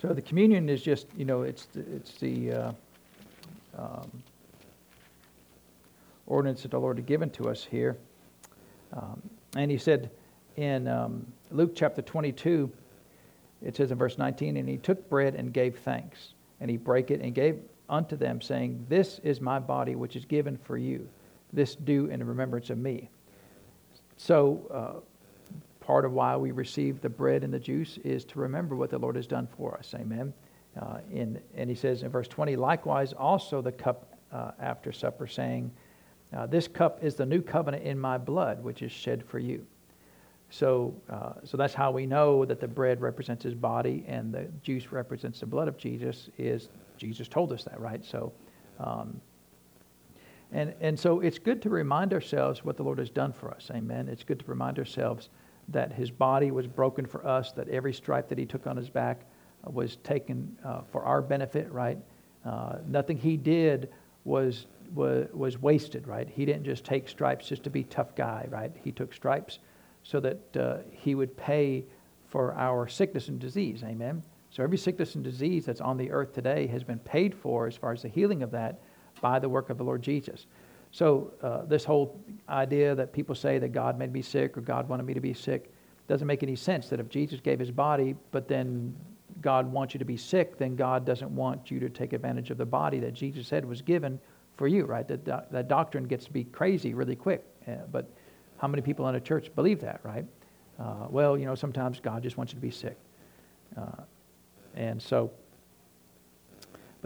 So 0.00 0.14
the 0.14 0.22
communion 0.22 0.68
is 0.68 0.80
just, 0.80 1.08
you 1.16 1.24
know, 1.24 1.42
it's 1.42 1.66
the, 1.66 1.80
it's 1.92 2.12
the 2.18 2.52
uh, 2.52 2.72
um, 3.76 4.22
ordinance 6.28 6.62
that 6.62 6.70
the 6.70 6.78
Lord 6.78 6.98
had 6.98 7.06
given 7.06 7.30
to 7.30 7.48
us 7.50 7.64
here. 7.64 7.96
Um, 8.92 9.20
and 9.56 9.68
he 9.68 9.76
said 9.76 10.10
in 10.54 10.86
um, 10.86 11.26
Luke 11.50 11.72
chapter 11.74 12.00
22, 12.00 12.70
it 13.62 13.74
says 13.74 13.90
in 13.90 13.98
verse 13.98 14.18
19, 14.18 14.56
and 14.56 14.68
he 14.68 14.76
took 14.76 15.10
bread 15.10 15.34
and 15.34 15.52
gave 15.52 15.80
thanks, 15.80 16.34
and 16.60 16.70
he 16.70 16.76
brake 16.76 17.10
it 17.10 17.22
and 17.22 17.34
gave 17.34 17.58
unto 17.88 18.14
them, 18.14 18.40
saying, 18.40 18.86
This 18.88 19.18
is 19.24 19.40
my 19.40 19.58
body 19.58 19.96
which 19.96 20.14
is 20.14 20.24
given 20.24 20.56
for 20.58 20.78
you 20.78 21.08
this 21.56 21.74
do 21.74 22.06
in 22.06 22.22
remembrance 22.22 22.70
of 22.70 22.78
me. 22.78 23.10
So, 24.16 24.70
uh, 24.70 25.00
part 25.80 26.04
of 26.04 26.12
why 26.12 26.36
we 26.36 26.50
receive 26.50 27.00
the 27.00 27.08
bread 27.08 27.42
and 27.42 27.52
the 27.52 27.58
juice 27.58 27.98
is 28.04 28.24
to 28.26 28.38
remember 28.38 28.76
what 28.76 28.90
the 28.90 28.98
Lord 28.98 29.16
has 29.16 29.26
done 29.26 29.48
for 29.56 29.76
us. 29.76 29.94
Amen. 29.94 30.32
Uh, 30.80 30.98
in, 31.10 31.40
and 31.56 31.70
he 31.70 31.76
says 31.76 32.02
in 32.02 32.10
verse 32.10 32.28
20, 32.28 32.56
likewise 32.56 33.12
also 33.12 33.62
the 33.62 33.72
cup 33.72 34.18
uh, 34.32 34.50
after 34.60 34.92
supper, 34.92 35.26
saying, 35.26 35.70
uh, 36.36 36.46
This 36.46 36.68
cup 36.68 37.02
is 37.02 37.14
the 37.14 37.24
new 37.24 37.40
covenant 37.40 37.84
in 37.84 37.98
my 37.98 38.18
blood, 38.18 38.62
which 38.62 38.82
is 38.82 38.92
shed 38.92 39.24
for 39.24 39.38
you. 39.38 39.64
So, 40.50 40.94
uh, 41.08 41.34
so 41.44 41.56
that's 41.56 41.74
how 41.74 41.90
we 41.90 42.04
know 42.04 42.44
that 42.44 42.60
the 42.60 42.68
bread 42.68 43.00
represents 43.00 43.42
his 43.42 43.54
body 43.54 44.04
and 44.06 44.32
the 44.32 44.46
juice 44.62 44.92
represents 44.92 45.40
the 45.40 45.46
blood 45.46 45.68
of 45.68 45.76
Jesus. 45.78 46.28
Is 46.36 46.68
Jesus 46.98 47.28
told 47.28 47.52
us 47.52 47.64
that, 47.64 47.80
right? 47.80 48.04
So, 48.04 48.32
um, 48.78 49.20
and, 50.52 50.74
and 50.80 50.98
so 50.98 51.20
it's 51.20 51.38
good 51.38 51.62
to 51.62 51.70
remind 51.70 52.12
ourselves 52.12 52.64
what 52.64 52.76
the 52.76 52.82
Lord 52.82 52.98
has 52.98 53.10
done 53.10 53.32
for 53.32 53.50
us. 53.50 53.70
Amen. 53.74 54.08
It's 54.08 54.24
good 54.24 54.40
to 54.40 54.46
remind 54.46 54.78
ourselves 54.78 55.28
that 55.68 55.92
his 55.92 56.10
body 56.10 56.50
was 56.50 56.66
broken 56.66 57.04
for 57.06 57.26
us, 57.26 57.52
that 57.52 57.68
every 57.68 57.92
stripe 57.92 58.28
that 58.28 58.38
he 58.38 58.46
took 58.46 58.66
on 58.66 58.76
his 58.76 58.88
back 58.88 59.22
uh, 59.66 59.70
was 59.70 59.96
taken 59.96 60.56
uh, 60.64 60.82
for 60.92 61.02
our 61.02 61.20
benefit, 61.20 61.70
right? 61.72 61.98
Uh, 62.44 62.76
nothing 62.86 63.16
he 63.16 63.36
did 63.36 63.90
was, 64.24 64.66
was, 64.94 65.26
was 65.32 65.60
wasted, 65.60 66.06
right? 66.06 66.28
He 66.28 66.44
didn't 66.44 66.64
just 66.64 66.84
take 66.84 67.08
stripes 67.08 67.48
just 67.48 67.64
to 67.64 67.70
be 67.70 67.82
tough 67.82 68.14
guy, 68.14 68.46
right? 68.48 68.72
He 68.84 68.92
took 68.92 69.12
stripes 69.12 69.58
so 70.04 70.20
that 70.20 70.56
uh, 70.56 70.76
he 70.92 71.16
would 71.16 71.36
pay 71.36 71.84
for 72.28 72.54
our 72.54 72.86
sickness 72.86 73.26
and 73.28 73.40
disease. 73.40 73.82
Amen. 73.82 74.22
So 74.50 74.62
every 74.62 74.78
sickness 74.78 75.16
and 75.16 75.24
disease 75.24 75.66
that's 75.66 75.80
on 75.80 75.96
the 75.96 76.12
earth 76.12 76.32
today 76.32 76.68
has 76.68 76.84
been 76.84 77.00
paid 77.00 77.34
for 77.34 77.66
as 77.66 77.76
far 77.76 77.92
as 77.92 78.02
the 78.02 78.08
healing 78.08 78.42
of 78.42 78.52
that 78.52 78.80
by 79.20 79.38
the 79.38 79.48
work 79.48 79.70
of 79.70 79.78
the 79.78 79.84
Lord 79.84 80.02
Jesus. 80.02 80.46
So, 80.92 81.32
uh, 81.42 81.64
this 81.64 81.84
whole 81.84 82.18
idea 82.48 82.94
that 82.94 83.12
people 83.12 83.34
say 83.34 83.58
that 83.58 83.72
God 83.72 83.98
made 83.98 84.12
me 84.12 84.22
sick 84.22 84.56
or 84.56 84.60
God 84.60 84.88
wanted 84.88 85.04
me 85.04 85.14
to 85.14 85.20
be 85.20 85.34
sick 85.34 85.70
doesn't 86.08 86.26
make 86.26 86.42
any 86.42 86.56
sense. 86.56 86.88
That 86.88 87.00
if 87.00 87.08
Jesus 87.08 87.40
gave 87.40 87.58
his 87.58 87.70
body, 87.70 88.14
but 88.30 88.48
then 88.48 88.94
God 89.42 89.70
wants 89.70 89.94
you 89.94 89.98
to 89.98 90.04
be 90.04 90.16
sick, 90.16 90.56
then 90.58 90.76
God 90.76 91.04
doesn't 91.04 91.30
want 91.30 91.70
you 91.70 91.80
to 91.80 91.88
take 91.88 92.12
advantage 92.12 92.50
of 92.50 92.58
the 92.58 92.64
body 92.64 92.98
that 93.00 93.12
Jesus 93.12 93.46
said 93.46 93.64
was 93.64 93.82
given 93.82 94.18
for 94.56 94.68
you, 94.68 94.84
right? 94.84 95.06
That, 95.06 95.50
that 95.50 95.68
doctrine 95.68 96.04
gets 96.04 96.24
to 96.26 96.32
be 96.32 96.44
crazy 96.44 96.94
really 96.94 97.16
quick. 97.16 97.44
Uh, 97.68 97.72
but 97.92 98.08
how 98.58 98.68
many 98.68 98.82
people 98.82 99.08
in 99.08 99.16
a 99.16 99.20
church 99.20 99.54
believe 99.54 99.80
that, 99.80 100.00
right? 100.02 100.24
Uh, 100.78 101.06
well, 101.10 101.36
you 101.36 101.44
know, 101.44 101.54
sometimes 101.54 102.00
God 102.00 102.22
just 102.22 102.36
wants 102.36 102.52
you 102.52 102.58
to 102.58 102.62
be 102.62 102.70
sick. 102.70 102.96
Uh, 103.76 104.02
and 104.74 105.00
so, 105.00 105.30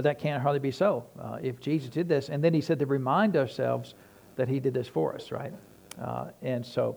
but 0.00 0.04
that 0.04 0.18
can't 0.18 0.42
hardly 0.42 0.58
be 0.58 0.70
so. 0.70 1.04
Uh, 1.20 1.36
if 1.42 1.60
Jesus 1.60 1.90
did 1.90 2.08
this, 2.08 2.30
and 2.30 2.42
then 2.42 2.54
he 2.54 2.62
said 2.62 2.78
to 2.78 2.86
remind 2.86 3.36
ourselves 3.36 3.92
that 4.36 4.48
he 4.48 4.58
did 4.58 4.72
this 4.72 4.88
for 4.88 5.14
us, 5.14 5.30
right? 5.30 5.52
Uh, 6.00 6.28
and 6.40 6.64
so, 6.64 6.96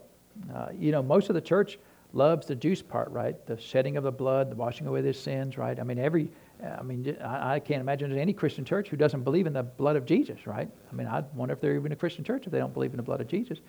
uh, 0.55 0.67
you 0.73 0.93
know, 0.93 1.03
most 1.03 1.27
of 1.27 1.35
the 1.35 1.41
church 1.41 1.77
loves 2.13 2.47
the 2.47 2.55
juice 2.55 2.81
part, 2.81 3.11
right? 3.11 3.45
The 3.45 3.59
shedding 3.59 3.97
of 3.97 4.05
the 4.05 4.11
blood, 4.13 4.51
the 4.51 4.55
washing 4.55 4.87
away 4.87 4.99
of 4.99 5.03
their 5.03 5.11
sins, 5.11 5.57
right? 5.57 5.77
I 5.77 5.83
mean, 5.83 5.99
every, 5.99 6.31
I 6.79 6.81
mean, 6.81 7.17
I, 7.21 7.55
I 7.55 7.59
can't 7.59 7.81
imagine 7.81 8.09
there's 8.09 8.21
any 8.21 8.31
Christian 8.31 8.63
church 8.63 8.87
who 8.87 8.95
doesn't 8.95 9.25
believe 9.25 9.47
in 9.47 9.53
the 9.53 9.63
blood 9.63 9.97
of 9.97 10.05
Jesus, 10.05 10.47
right? 10.47 10.69
I 10.89 10.95
mean, 10.95 11.07
I 11.07 11.25
wonder 11.33 11.53
if 11.53 11.59
they're 11.59 11.75
even 11.75 11.91
a 11.91 11.97
Christian 11.97 12.23
church 12.23 12.45
if 12.45 12.53
they 12.53 12.59
don't 12.59 12.73
believe 12.73 12.91
in 12.91 12.97
the 12.97 13.03
blood 13.03 13.19
of 13.19 13.27
Jesus. 13.27 13.59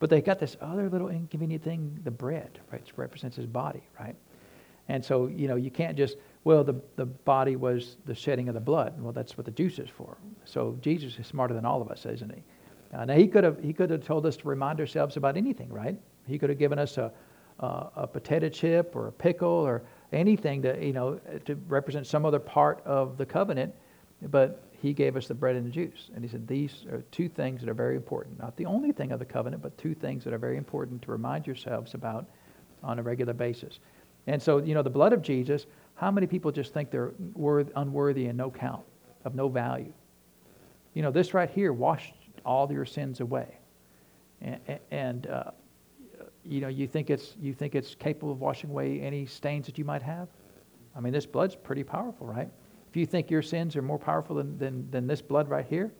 But 0.00 0.10
they 0.10 0.20
got 0.20 0.38
this 0.38 0.58
other 0.60 0.90
little 0.90 1.08
inconvenient 1.08 1.64
thing, 1.64 1.98
the 2.04 2.10
bread, 2.10 2.58
right? 2.70 2.82
It 2.86 2.92
represents 2.96 3.38
his 3.38 3.46
body, 3.46 3.84
right? 3.98 4.16
And 4.88 5.02
so, 5.02 5.28
you 5.28 5.48
know, 5.48 5.56
you 5.56 5.70
can't 5.70 5.96
just, 5.96 6.18
well, 6.44 6.64
the, 6.64 6.74
the 6.96 7.06
body 7.06 7.56
was 7.56 7.96
the 8.04 8.14
shedding 8.14 8.48
of 8.48 8.54
the 8.54 8.60
blood. 8.60 9.00
Well, 9.00 9.12
that's 9.12 9.36
what 9.36 9.44
the 9.44 9.52
juice 9.52 9.78
is 9.78 9.88
for. 9.88 10.16
So 10.44 10.76
Jesus 10.80 11.18
is 11.18 11.26
smarter 11.26 11.54
than 11.54 11.64
all 11.64 11.80
of 11.80 11.90
us, 11.90 12.04
isn't 12.04 12.34
he? 12.34 12.42
Uh, 12.96 13.04
now, 13.04 13.14
he 13.14 13.26
could, 13.26 13.44
have, 13.44 13.62
he 13.62 13.72
could 13.72 13.90
have 13.90 14.04
told 14.04 14.26
us 14.26 14.36
to 14.36 14.48
remind 14.48 14.80
ourselves 14.80 15.16
about 15.16 15.36
anything, 15.36 15.72
right? 15.72 15.96
He 16.26 16.38
could 16.38 16.50
have 16.50 16.58
given 16.58 16.78
us 16.78 16.98
a, 16.98 17.12
uh, 17.60 17.88
a 17.96 18.06
potato 18.06 18.48
chip 18.48 18.94
or 18.94 19.08
a 19.08 19.12
pickle 19.12 19.48
or 19.48 19.82
anything 20.12 20.62
to, 20.62 20.84
you 20.84 20.92
know, 20.92 21.18
to 21.46 21.54
represent 21.68 22.06
some 22.06 22.26
other 22.26 22.38
part 22.38 22.82
of 22.84 23.16
the 23.16 23.24
covenant, 23.24 23.74
but 24.22 24.62
he 24.72 24.92
gave 24.92 25.16
us 25.16 25.28
the 25.28 25.34
bread 25.34 25.56
and 25.56 25.64
the 25.64 25.70
juice. 25.70 26.10
And 26.14 26.24
he 26.24 26.28
said, 26.28 26.46
These 26.46 26.84
are 26.90 27.02
two 27.12 27.28
things 27.28 27.60
that 27.60 27.70
are 27.70 27.74
very 27.74 27.96
important. 27.96 28.38
Not 28.40 28.56
the 28.56 28.66
only 28.66 28.92
thing 28.92 29.12
of 29.12 29.20
the 29.20 29.24
covenant, 29.24 29.62
but 29.62 29.78
two 29.78 29.94
things 29.94 30.24
that 30.24 30.34
are 30.34 30.38
very 30.38 30.56
important 30.56 31.00
to 31.02 31.12
remind 31.12 31.46
yourselves 31.46 31.94
about 31.94 32.26
on 32.82 32.98
a 32.98 33.02
regular 33.02 33.32
basis. 33.32 33.78
And 34.26 34.42
so, 34.42 34.58
you 34.58 34.74
know, 34.74 34.82
the 34.82 34.90
blood 34.90 35.12
of 35.12 35.22
Jesus, 35.22 35.66
how 36.02 36.10
many 36.10 36.26
people 36.26 36.50
just 36.50 36.74
think 36.74 36.90
they're 36.90 37.12
worth, 37.32 37.70
unworthy 37.76 38.26
and 38.26 38.36
no 38.36 38.50
count, 38.50 38.82
of 39.24 39.36
no 39.36 39.48
value? 39.48 39.92
You 40.94 41.02
know, 41.02 41.12
this 41.12 41.32
right 41.32 41.48
here 41.48 41.72
washed 41.72 42.12
all 42.44 42.70
your 42.72 42.84
sins 42.84 43.20
away. 43.20 43.56
And, 44.40 44.80
and 44.90 45.26
uh, 45.28 45.52
you 46.44 46.60
know, 46.60 46.66
you 46.66 46.88
think 46.88 47.08
it's 47.08 47.36
you 47.40 47.54
think 47.54 47.76
it's 47.76 47.94
capable 47.94 48.32
of 48.32 48.40
washing 48.40 48.70
away 48.70 49.00
any 49.00 49.26
stains 49.26 49.64
that 49.66 49.78
you 49.78 49.84
might 49.84 50.02
have? 50.02 50.26
I 50.96 50.98
mean, 50.98 51.12
this 51.12 51.24
blood's 51.24 51.54
pretty 51.54 51.84
powerful, 51.84 52.26
right? 52.26 52.48
If 52.90 52.96
you 52.96 53.06
think 53.06 53.30
your 53.30 53.42
sins 53.42 53.76
are 53.76 53.82
more 53.82 53.98
powerful 53.98 54.34
than 54.34 54.58
than, 54.58 54.90
than 54.90 55.06
this 55.06 55.22
blood 55.22 55.48
right 55.48 55.66
here, 55.66 55.92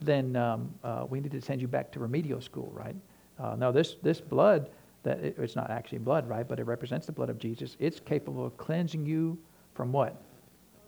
then 0.00 0.34
um, 0.34 0.74
uh, 0.82 1.06
we 1.08 1.20
need 1.20 1.30
to 1.30 1.40
send 1.40 1.62
you 1.62 1.68
back 1.68 1.92
to 1.92 2.00
remedial 2.00 2.40
school, 2.40 2.72
right? 2.74 2.96
Uh, 3.38 3.54
no, 3.54 3.70
this 3.70 3.94
this 4.02 4.20
blood 4.20 4.70
that 5.06 5.20
it, 5.20 5.36
it's 5.38 5.56
not 5.56 5.70
actually 5.70 5.98
blood, 5.98 6.28
right? 6.28 6.46
But 6.46 6.58
it 6.58 6.64
represents 6.64 7.06
the 7.06 7.12
blood 7.12 7.30
of 7.30 7.38
Jesus. 7.38 7.76
It's 7.78 8.00
capable 8.00 8.44
of 8.44 8.56
cleansing 8.56 9.06
you 9.06 9.38
from 9.72 9.92
what? 9.92 10.20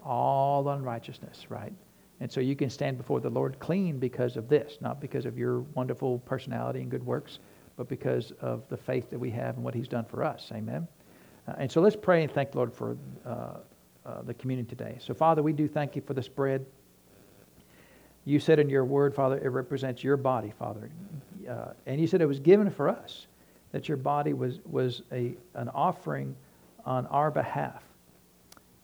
All 0.05 0.69
unrighteousness, 0.69 1.47
right? 1.49 1.73
And 2.21 2.31
so 2.31 2.41
you 2.41 2.57
can 2.57 2.69
stand 2.69 2.99
before 2.99 3.21
the 3.21 3.31
Lord 3.31 3.59
clean 3.61 3.99
because 3.99 4.37
of 4.37 4.49
this, 4.49 4.79
not 4.81 5.01
because 5.01 5.25
of 5.25 5.39
your 5.39 5.61
wonderful 5.75 6.19
personality 6.21 6.81
and 6.81 6.91
good 6.91 7.07
works, 7.07 7.39
but 7.77 7.89
because 7.89 8.33
of 8.41 8.69
the 8.69 8.77
faith 8.77 9.09
that 9.11 9.19
we 9.19 9.31
have 9.31 9.55
and 9.55 9.65
what 9.65 9.75
He's 9.75 9.89
done 9.89 10.05
for 10.05 10.25
us. 10.25 10.51
Amen. 10.53 10.89
Uh, 11.47 11.55
and 11.59 11.71
so 11.71 11.81
let's 11.81 11.97
pray 11.97 12.25
and 12.25 12.33
thank 12.33 12.51
the 12.51 12.59
Lord 12.59 12.75
for 12.75 12.97
uh, 13.25 13.59
uh, 14.05 14.23
the 14.23 14.35
communion 14.35 14.67
today. 14.67 14.97
So, 14.99 15.15
Father, 15.15 15.45
we 15.45 15.53
do 15.53 15.69
thank 15.69 15.95
you 15.95 16.03
for 16.03 16.13
this 16.13 16.27
bread. 16.29 16.67
You 18.25 18.41
said 18.41 18.59
in 18.59 18.69
your 18.69 18.85
word, 18.85 19.15
Father, 19.15 19.39
it 19.39 19.49
represents 19.49 20.03
your 20.03 20.17
body, 20.17 20.53
Father. 20.59 20.91
Uh, 21.49 21.73
and 21.87 22.01
you 22.01 22.09
said 22.09 22.21
it 22.21 22.27
was 22.27 22.41
given 22.41 22.69
for 22.69 22.89
us, 22.89 23.29
that 23.73 23.89
your 23.89 23.97
body 23.97 24.33
was, 24.33 24.61
was 24.65 25.03
a, 25.13 25.35
an 25.55 25.69
offering 25.71 26.35
on 26.85 27.07
our 27.07 27.31
behalf. 27.31 27.83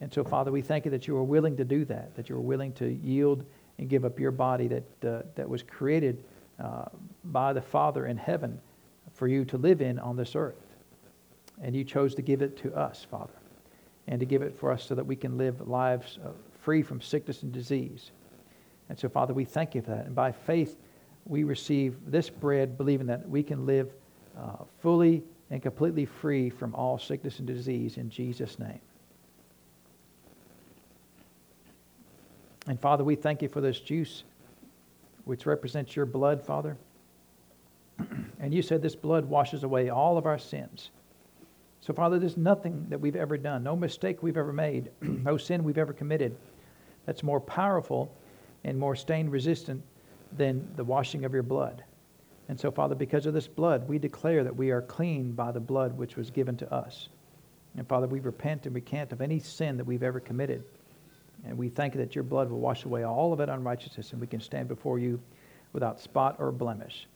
And 0.01 0.13
so, 0.13 0.23
Father, 0.23 0.51
we 0.51 0.61
thank 0.61 0.85
you 0.85 0.91
that 0.91 1.07
you 1.07 1.15
were 1.15 1.23
willing 1.23 1.57
to 1.57 1.65
do 1.65 1.85
that, 1.85 2.15
that 2.15 2.29
you 2.29 2.35
were 2.35 2.41
willing 2.41 2.73
to 2.73 2.87
yield 2.87 3.45
and 3.77 3.89
give 3.89 4.05
up 4.05 4.19
your 4.19 4.31
body 4.31 4.67
that, 4.67 5.05
uh, 5.05 5.21
that 5.35 5.49
was 5.49 5.63
created 5.63 6.23
uh, 6.59 6.85
by 7.25 7.53
the 7.53 7.61
Father 7.61 8.05
in 8.05 8.17
heaven 8.17 8.59
for 9.13 9.27
you 9.27 9.45
to 9.45 9.57
live 9.57 9.81
in 9.81 9.99
on 9.99 10.15
this 10.15 10.35
earth. 10.35 10.75
And 11.61 11.75
you 11.75 11.83
chose 11.83 12.13
to 12.15 12.21
give 12.21 12.41
it 12.41 12.57
to 12.57 12.73
us, 12.75 13.05
Father, 13.09 13.33
and 14.07 14.19
to 14.19 14.25
give 14.25 14.41
it 14.41 14.57
for 14.59 14.71
us 14.71 14.83
so 14.83 14.95
that 14.95 15.05
we 15.05 15.15
can 15.15 15.37
live 15.37 15.67
lives 15.67 16.19
uh, 16.23 16.29
free 16.61 16.81
from 16.81 17.01
sickness 17.01 17.43
and 17.43 17.51
disease. 17.51 18.11
And 18.89 18.99
so, 18.99 19.09
Father, 19.09 19.33
we 19.33 19.45
thank 19.45 19.73
you 19.73 19.81
for 19.81 19.91
that. 19.91 20.05
And 20.05 20.13
by 20.13 20.31
faith, 20.31 20.77
we 21.25 21.43
receive 21.43 21.95
this 22.05 22.29
bread, 22.29 22.77
believing 22.77 23.07
that 23.07 23.27
we 23.27 23.41
can 23.41 23.65
live 23.65 23.91
uh, 24.37 24.63
fully 24.81 25.23
and 25.51 25.61
completely 25.61 26.05
free 26.05 26.49
from 26.49 26.73
all 26.75 26.97
sickness 26.97 27.39
and 27.39 27.47
disease 27.47 27.97
in 27.97 28.09
Jesus' 28.09 28.59
name. 28.59 28.79
And 32.67 32.79
Father, 32.79 33.03
we 33.03 33.15
thank 33.15 33.41
you 33.41 33.47
for 33.47 33.61
this 33.61 33.79
juice, 33.79 34.23
which 35.25 35.45
represents 35.45 35.95
your 35.95 36.05
blood, 36.05 36.41
Father. 36.41 36.77
And 38.37 38.53
you 38.53 38.61
said 38.61 38.81
this 38.81 38.95
blood 38.95 39.25
washes 39.25 39.63
away 39.63 39.89
all 39.89 40.19
of 40.19 40.27
our 40.27 40.37
sins. 40.37 40.91
So, 41.81 41.93
Father, 41.93 42.19
there's 42.19 42.37
nothing 42.37 42.85
that 42.89 42.99
we've 42.99 43.15
ever 43.15 43.37
done, 43.37 43.63
no 43.63 43.75
mistake 43.75 44.21
we've 44.21 44.37
ever 44.37 44.53
made, 44.53 44.91
no 45.01 45.37
sin 45.37 45.63
we've 45.63 45.79
ever 45.79 45.93
committed 45.93 46.35
that's 47.05 47.23
more 47.23 47.39
powerful 47.39 48.13
and 48.63 48.77
more 48.77 48.95
stain 48.95 49.29
resistant 49.29 49.81
than 50.37 50.67
the 50.75 50.83
washing 50.83 51.25
of 51.25 51.33
your 51.33 51.43
blood. 51.43 51.83
And 52.47 52.59
so, 52.59 52.69
Father, 52.71 52.95
because 52.95 53.25
of 53.25 53.33
this 53.33 53.47
blood, 53.47 53.87
we 53.87 53.97
declare 53.97 54.43
that 54.43 54.55
we 54.55 54.71
are 54.71 54.81
clean 54.81 55.31
by 55.31 55.51
the 55.51 55.59
blood 55.59 55.97
which 55.97 56.15
was 56.15 56.29
given 56.29 56.55
to 56.57 56.71
us. 56.73 57.09
And 57.75 57.87
Father, 57.87 58.07
we 58.07 58.19
repent 58.19 58.65
and 58.65 58.75
recant 58.75 59.11
of 59.11 59.21
any 59.21 59.39
sin 59.39 59.77
that 59.77 59.85
we've 59.85 60.03
ever 60.03 60.19
committed. 60.19 60.63
And 61.43 61.57
we 61.57 61.69
thank 61.69 61.95
you 61.95 61.99
that 62.01 62.15
your 62.15 62.23
blood 62.23 62.49
will 62.49 62.59
wash 62.59 62.85
away 62.85 63.03
all 63.03 63.31
of 63.31 63.39
that 63.39 63.49
unrighteousness 63.49 64.11
and 64.11 64.21
we 64.21 64.27
can 64.27 64.39
stand 64.39 64.67
before 64.67 64.99
you 64.99 65.19
without 65.73 65.99
spot 65.99 66.37
or 66.39 66.51
blemish. 66.51 67.07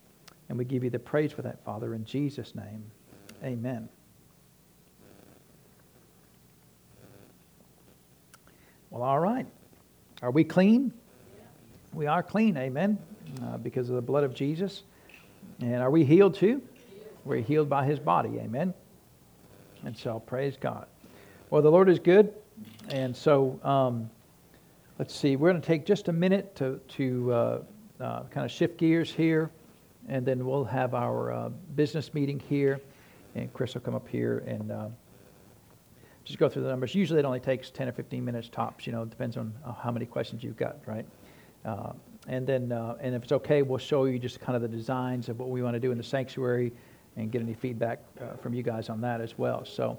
And 0.49 0.57
we 0.57 0.65
give 0.65 0.83
you 0.83 0.89
the 0.89 0.99
praise 0.99 1.31
for 1.31 1.43
that, 1.43 1.63
Father, 1.63 1.93
in 1.93 2.03
Jesus' 2.05 2.55
name. 2.55 2.83
Amen. 3.43 3.87
Well, 8.89 9.03
all 9.03 9.19
right. 9.19 9.45
Are 10.21 10.31
we 10.31 10.43
clean? 10.43 10.91
We 11.93 12.07
are 12.07 12.21
clean, 12.21 12.57
amen, 12.57 12.97
uh, 13.43 13.57
because 13.57 13.89
of 13.89 13.95
the 13.95 14.01
blood 14.01 14.23
of 14.23 14.33
Jesus. 14.33 14.83
And 15.61 15.75
are 15.75 15.91
we 15.91 16.03
healed 16.03 16.35
too? 16.35 16.61
We're 17.25 17.41
healed 17.41 17.69
by 17.69 17.85
his 17.85 17.99
body, 17.99 18.39
amen. 18.39 18.73
And 19.83 19.97
so, 19.97 20.19
praise 20.19 20.57
God. 20.57 20.87
Well, 21.49 21.61
the 21.61 21.71
Lord 21.71 21.89
is 21.89 21.99
good. 21.99 22.33
And 22.89 23.15
so, 23.15 23.59
um, 23.63 24.09
let's 24.97 25.15
see, 25.15 25.35
we're 25.35 25.51
going 25.51 25.61
to 25.61 25.67
take 25.67 25.85
just 25.85 26.07
a 26.07 26.13
minute 26.13 26.55
to, 26.57 26.79
to 26.89 27.33
uh, 27.33 27.61
uh, 27.99 28.23
kind 28.23 28.45
of 28.45 28.51
shift 28.51 28.77
gears 28.77 29.11
here 29.11 29.51
and 30.09 30.25
then 30.25 30.45
we'll 30.45 30.65
have 30.65 30.93
our 30.93 31.31
uh, 31.31 31.49
business 31.75 32.13
meeting 32.13 32.39
here, 32.39 32.81
and 33.35 33.53
Chris 33.53 33.75
will 33.75 33.81
come 33.81 33.95
up 33.95 34.07
here 34.07 34.43
and 34.47 34.71
uh, 34.71 34.87
just 36.25 36.39
go 36.39 36.49
through 36.49 36.63
the 36.63 36.69
numbers. 36.69 36.95
Usually 36.95 37.19
it 37.19 37.25
only 37.25 37.39
takes 37.39 37.69
10 37.69 37.87
or 37.87 37.91
15 37.91 38.25
minutes 38.25 38.49
tops, 38.49 38.87
you 38.87 38.91
know, 38.91 39.03
it 39.03 39.09
depends 39.09 39.37
on 39.37 39.53
uh, 39.65 39.73
how 39.73 39.91
many 39.91 40.05
questions 40.05 40.43
you've 40.43 40.57
got, 40.57 40.77
right? 40.85 41.05
Uh, 42.29 42.33
and 42.35 42.47
then, 42.47 42.71
uh, 42.71 42.95
and 43.01 43.15
if 43.15 43.23
it's 43.23 43.31
okay, 43.31 43.61
we'll 43.61 43.77
show 43.77 44.05
you 44.05 44.19
just 44.19 44.39
kind 44.39 44.55
of 44.55 44.61
the 44.61 44.67
designs 44.67 45.29
of 45.29 45.39
what 45.39 45.49
we 45.49 45.61
want 45.61 45.73
to 45.73 45.79
do 45.79 45.91
in 45.91 45.97
the 45.97 46.03
sanctuary 46.03 46.71
and 47.17 47.31
get 47.31 47.41
any 47.41 47.53
feedback 47.53 47.99
uh, 48.21 48.35
from 48.37 48.53
you 48.53 48.63
guys 48.63 48.89
on 48.89 49.01
that 49.01 49.21
as 49.21 49.37
well. 49.37 49.65
So, 49.65 49.97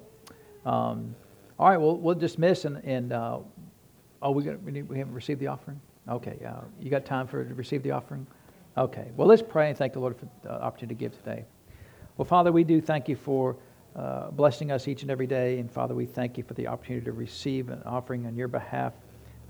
um, 0.65 1.15
all 1.59 1.69
right, 1.69 1.77
well, 1.77 1.97
we'll 1.97 2.15
dismiss 2.15 2.65
and, 2.65 2.77
and 2.83 3.13
oh, 3.13 4.31
we, 4.31 4.43
got, 4.43 4.61
we, 4.63 4.71
need, 4.71 4.89
we 4.89 4.97
haven't 4.97 5.13
received 5.13 5.39
the 5.39 5.47
offering? 5.47 5.79
Okay, 6.09 6.37
you 6.79 6.89
got 6.89 7.05
time 7.05 7.27
for 7.27 7.43
to 7.45 7.53
receive 7.53 7.83
the 7.83 7.91
offering? 7.91 8.25
Okay, 8.77 9.11
well, 9.15 9.27
let's 9.27 9.43
pray 9.43 9.69
and 9.69 9.77
thank 9.77 9.93
the 9.93 9.99
Lord 9.99 10.17
for 10.17 10.27
the 10.43 10.51
opportunity 10.51 10.95
to 10.95 10.99
give 10.99 11.17
today. 11.17 11.45
Well, 12.17 12.25
Father, 12.25 12.51
we 12.51 12.63
do 12.63 12.81
thank 12.81 13.07
you 13.07 13.15
for 13.15 13.55
uh, 13.95 14.31
blessing 14.31 14.71
us 14.71 14.87
each 14.87 15.01
and 15.01 15.11
every 15.11 15.27
day. 15.27 15.59
And 15.59 15.69
Father, 15.69 15.93
we 15.93 16.05
thank 16.05 16.37
you 16.37 16.43
for 16.43 16.53
the 16.53 16.67
opportunity 16.67 17.05
to 17.05 17.11
receive 17.11 17.69
an 17.69 17.83
offering 17.85 18.25
on 18.25 18.35
your 18.35 18.47
behalf. 18.47 18.93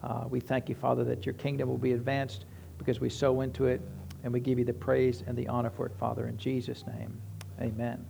Uh, 0.04 0.26
we 0.30 0.40
thank 0.40 0.68
you, 0.68 0.76
Father, 0.76 1.04
that 1.04 1.26
your 1.26 1.34
kingdom 1.34 1.70
will 1.70 1.78
be 1.78 1.94
advanced 1.94 2.46
because 2.82 3.00
we 3.00 3.10
sow 3.10 3.42
into 3.42 3.66
it. 3.66 3.80
And 4.24 4.34
we 4.34 4.40
give 4.40 4.60
you 4.60 4.66
the 4.66 4.74
praise 4.74 5.24
and 5.26 5.36
the 5.38 5.48
honor 5.48 5.72
for 5.72 5.86
it, 5.86 5.94
Father, 6.00 6.28
in 6.28 6.38
Jesus' 6.38 6.84
name. 6.86 7.20
Amen. 7.60 8.06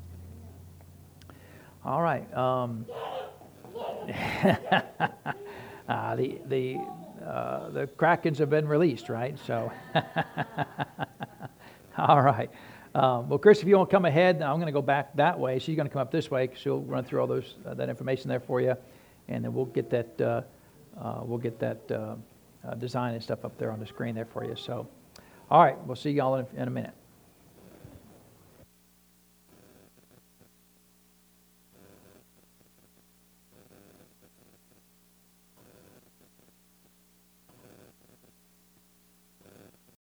All 1.86 2.02
right. 2.02 2.32
Um, 2.36 2.86
uh, 5.88 6.16
the, 6.16 6.40
the, 6.48 6.78
uh, 7.26 7.70
the 7.70 7.88
Krakens 7.98 8.38
have 8.40 8.50
been 8.50 8.68
released, 8.68 9.08
right? 9.08 9.38
So, 9.46 9.72
all 11.98 12.22
right. 12.22 12.50
Um, 12.94 13.30
well, 13.30 13.40
Chris, 13.40 13.62
if 13.62 13.68
you 13.68 13.78
want 13.78 13.90
to 13.90 13.96
come 13.96 14.06
ahead, 14.06 14.42
I'm 14.42 14.56
going 14.56 14.66
to 14.66 14.74
go 14.74 14.82
back 14.82 15.16
that 15.16 15.40
way. 15.40 15.60
She's 15.60 15.78
going 15.78 15.88
to 15.88 15.94
come 15.94 16.02
up 16.02 16.12
this 16.12 16.30
way 16.30 16.50
she'll 16.56 16.82
run 16.82 17.06
through 17.06 17.22
all 17.22 17.28
those 17.28 17.56
uh, 17.66 17.74
that 17.76 17.88
information 17.88 18.28
there 18.28 18.42
for 18.42 18.60
you, 18.60 18.76
and 19.30 19.46
then 19.46 19.54
we'll 19.54 19.66
get 19.66 19.90
that 19.92 20.22
uh, 20.22 20.42
uh, 21.00 21.22
we'll 21.24 21.38
get 21.38 21.58
that 21.60 21.90
uh, 21.90 22.16
Uh, 22.68 22.76
design 22.76 23.16
and 23.16 23.24
stuff 23.24 23.44
up 23.44 23.58
there 23.58 23.72
on 23.72 23.80
the 23.80 23.86
screen 23.88 24.14
there 24.14 24.26
for 24.26 24.46
you. 24.46 24.56
So, 24.56 24.88
all 25.50 25.64
right, 25.64 25.78
we'll 25.88 25.96
see 25.96 26.12
y'all 26.12 26.36
in, 26.36 26.46
in 26.56 26.68
a 26.68 26.72
minute. 26.72 26.94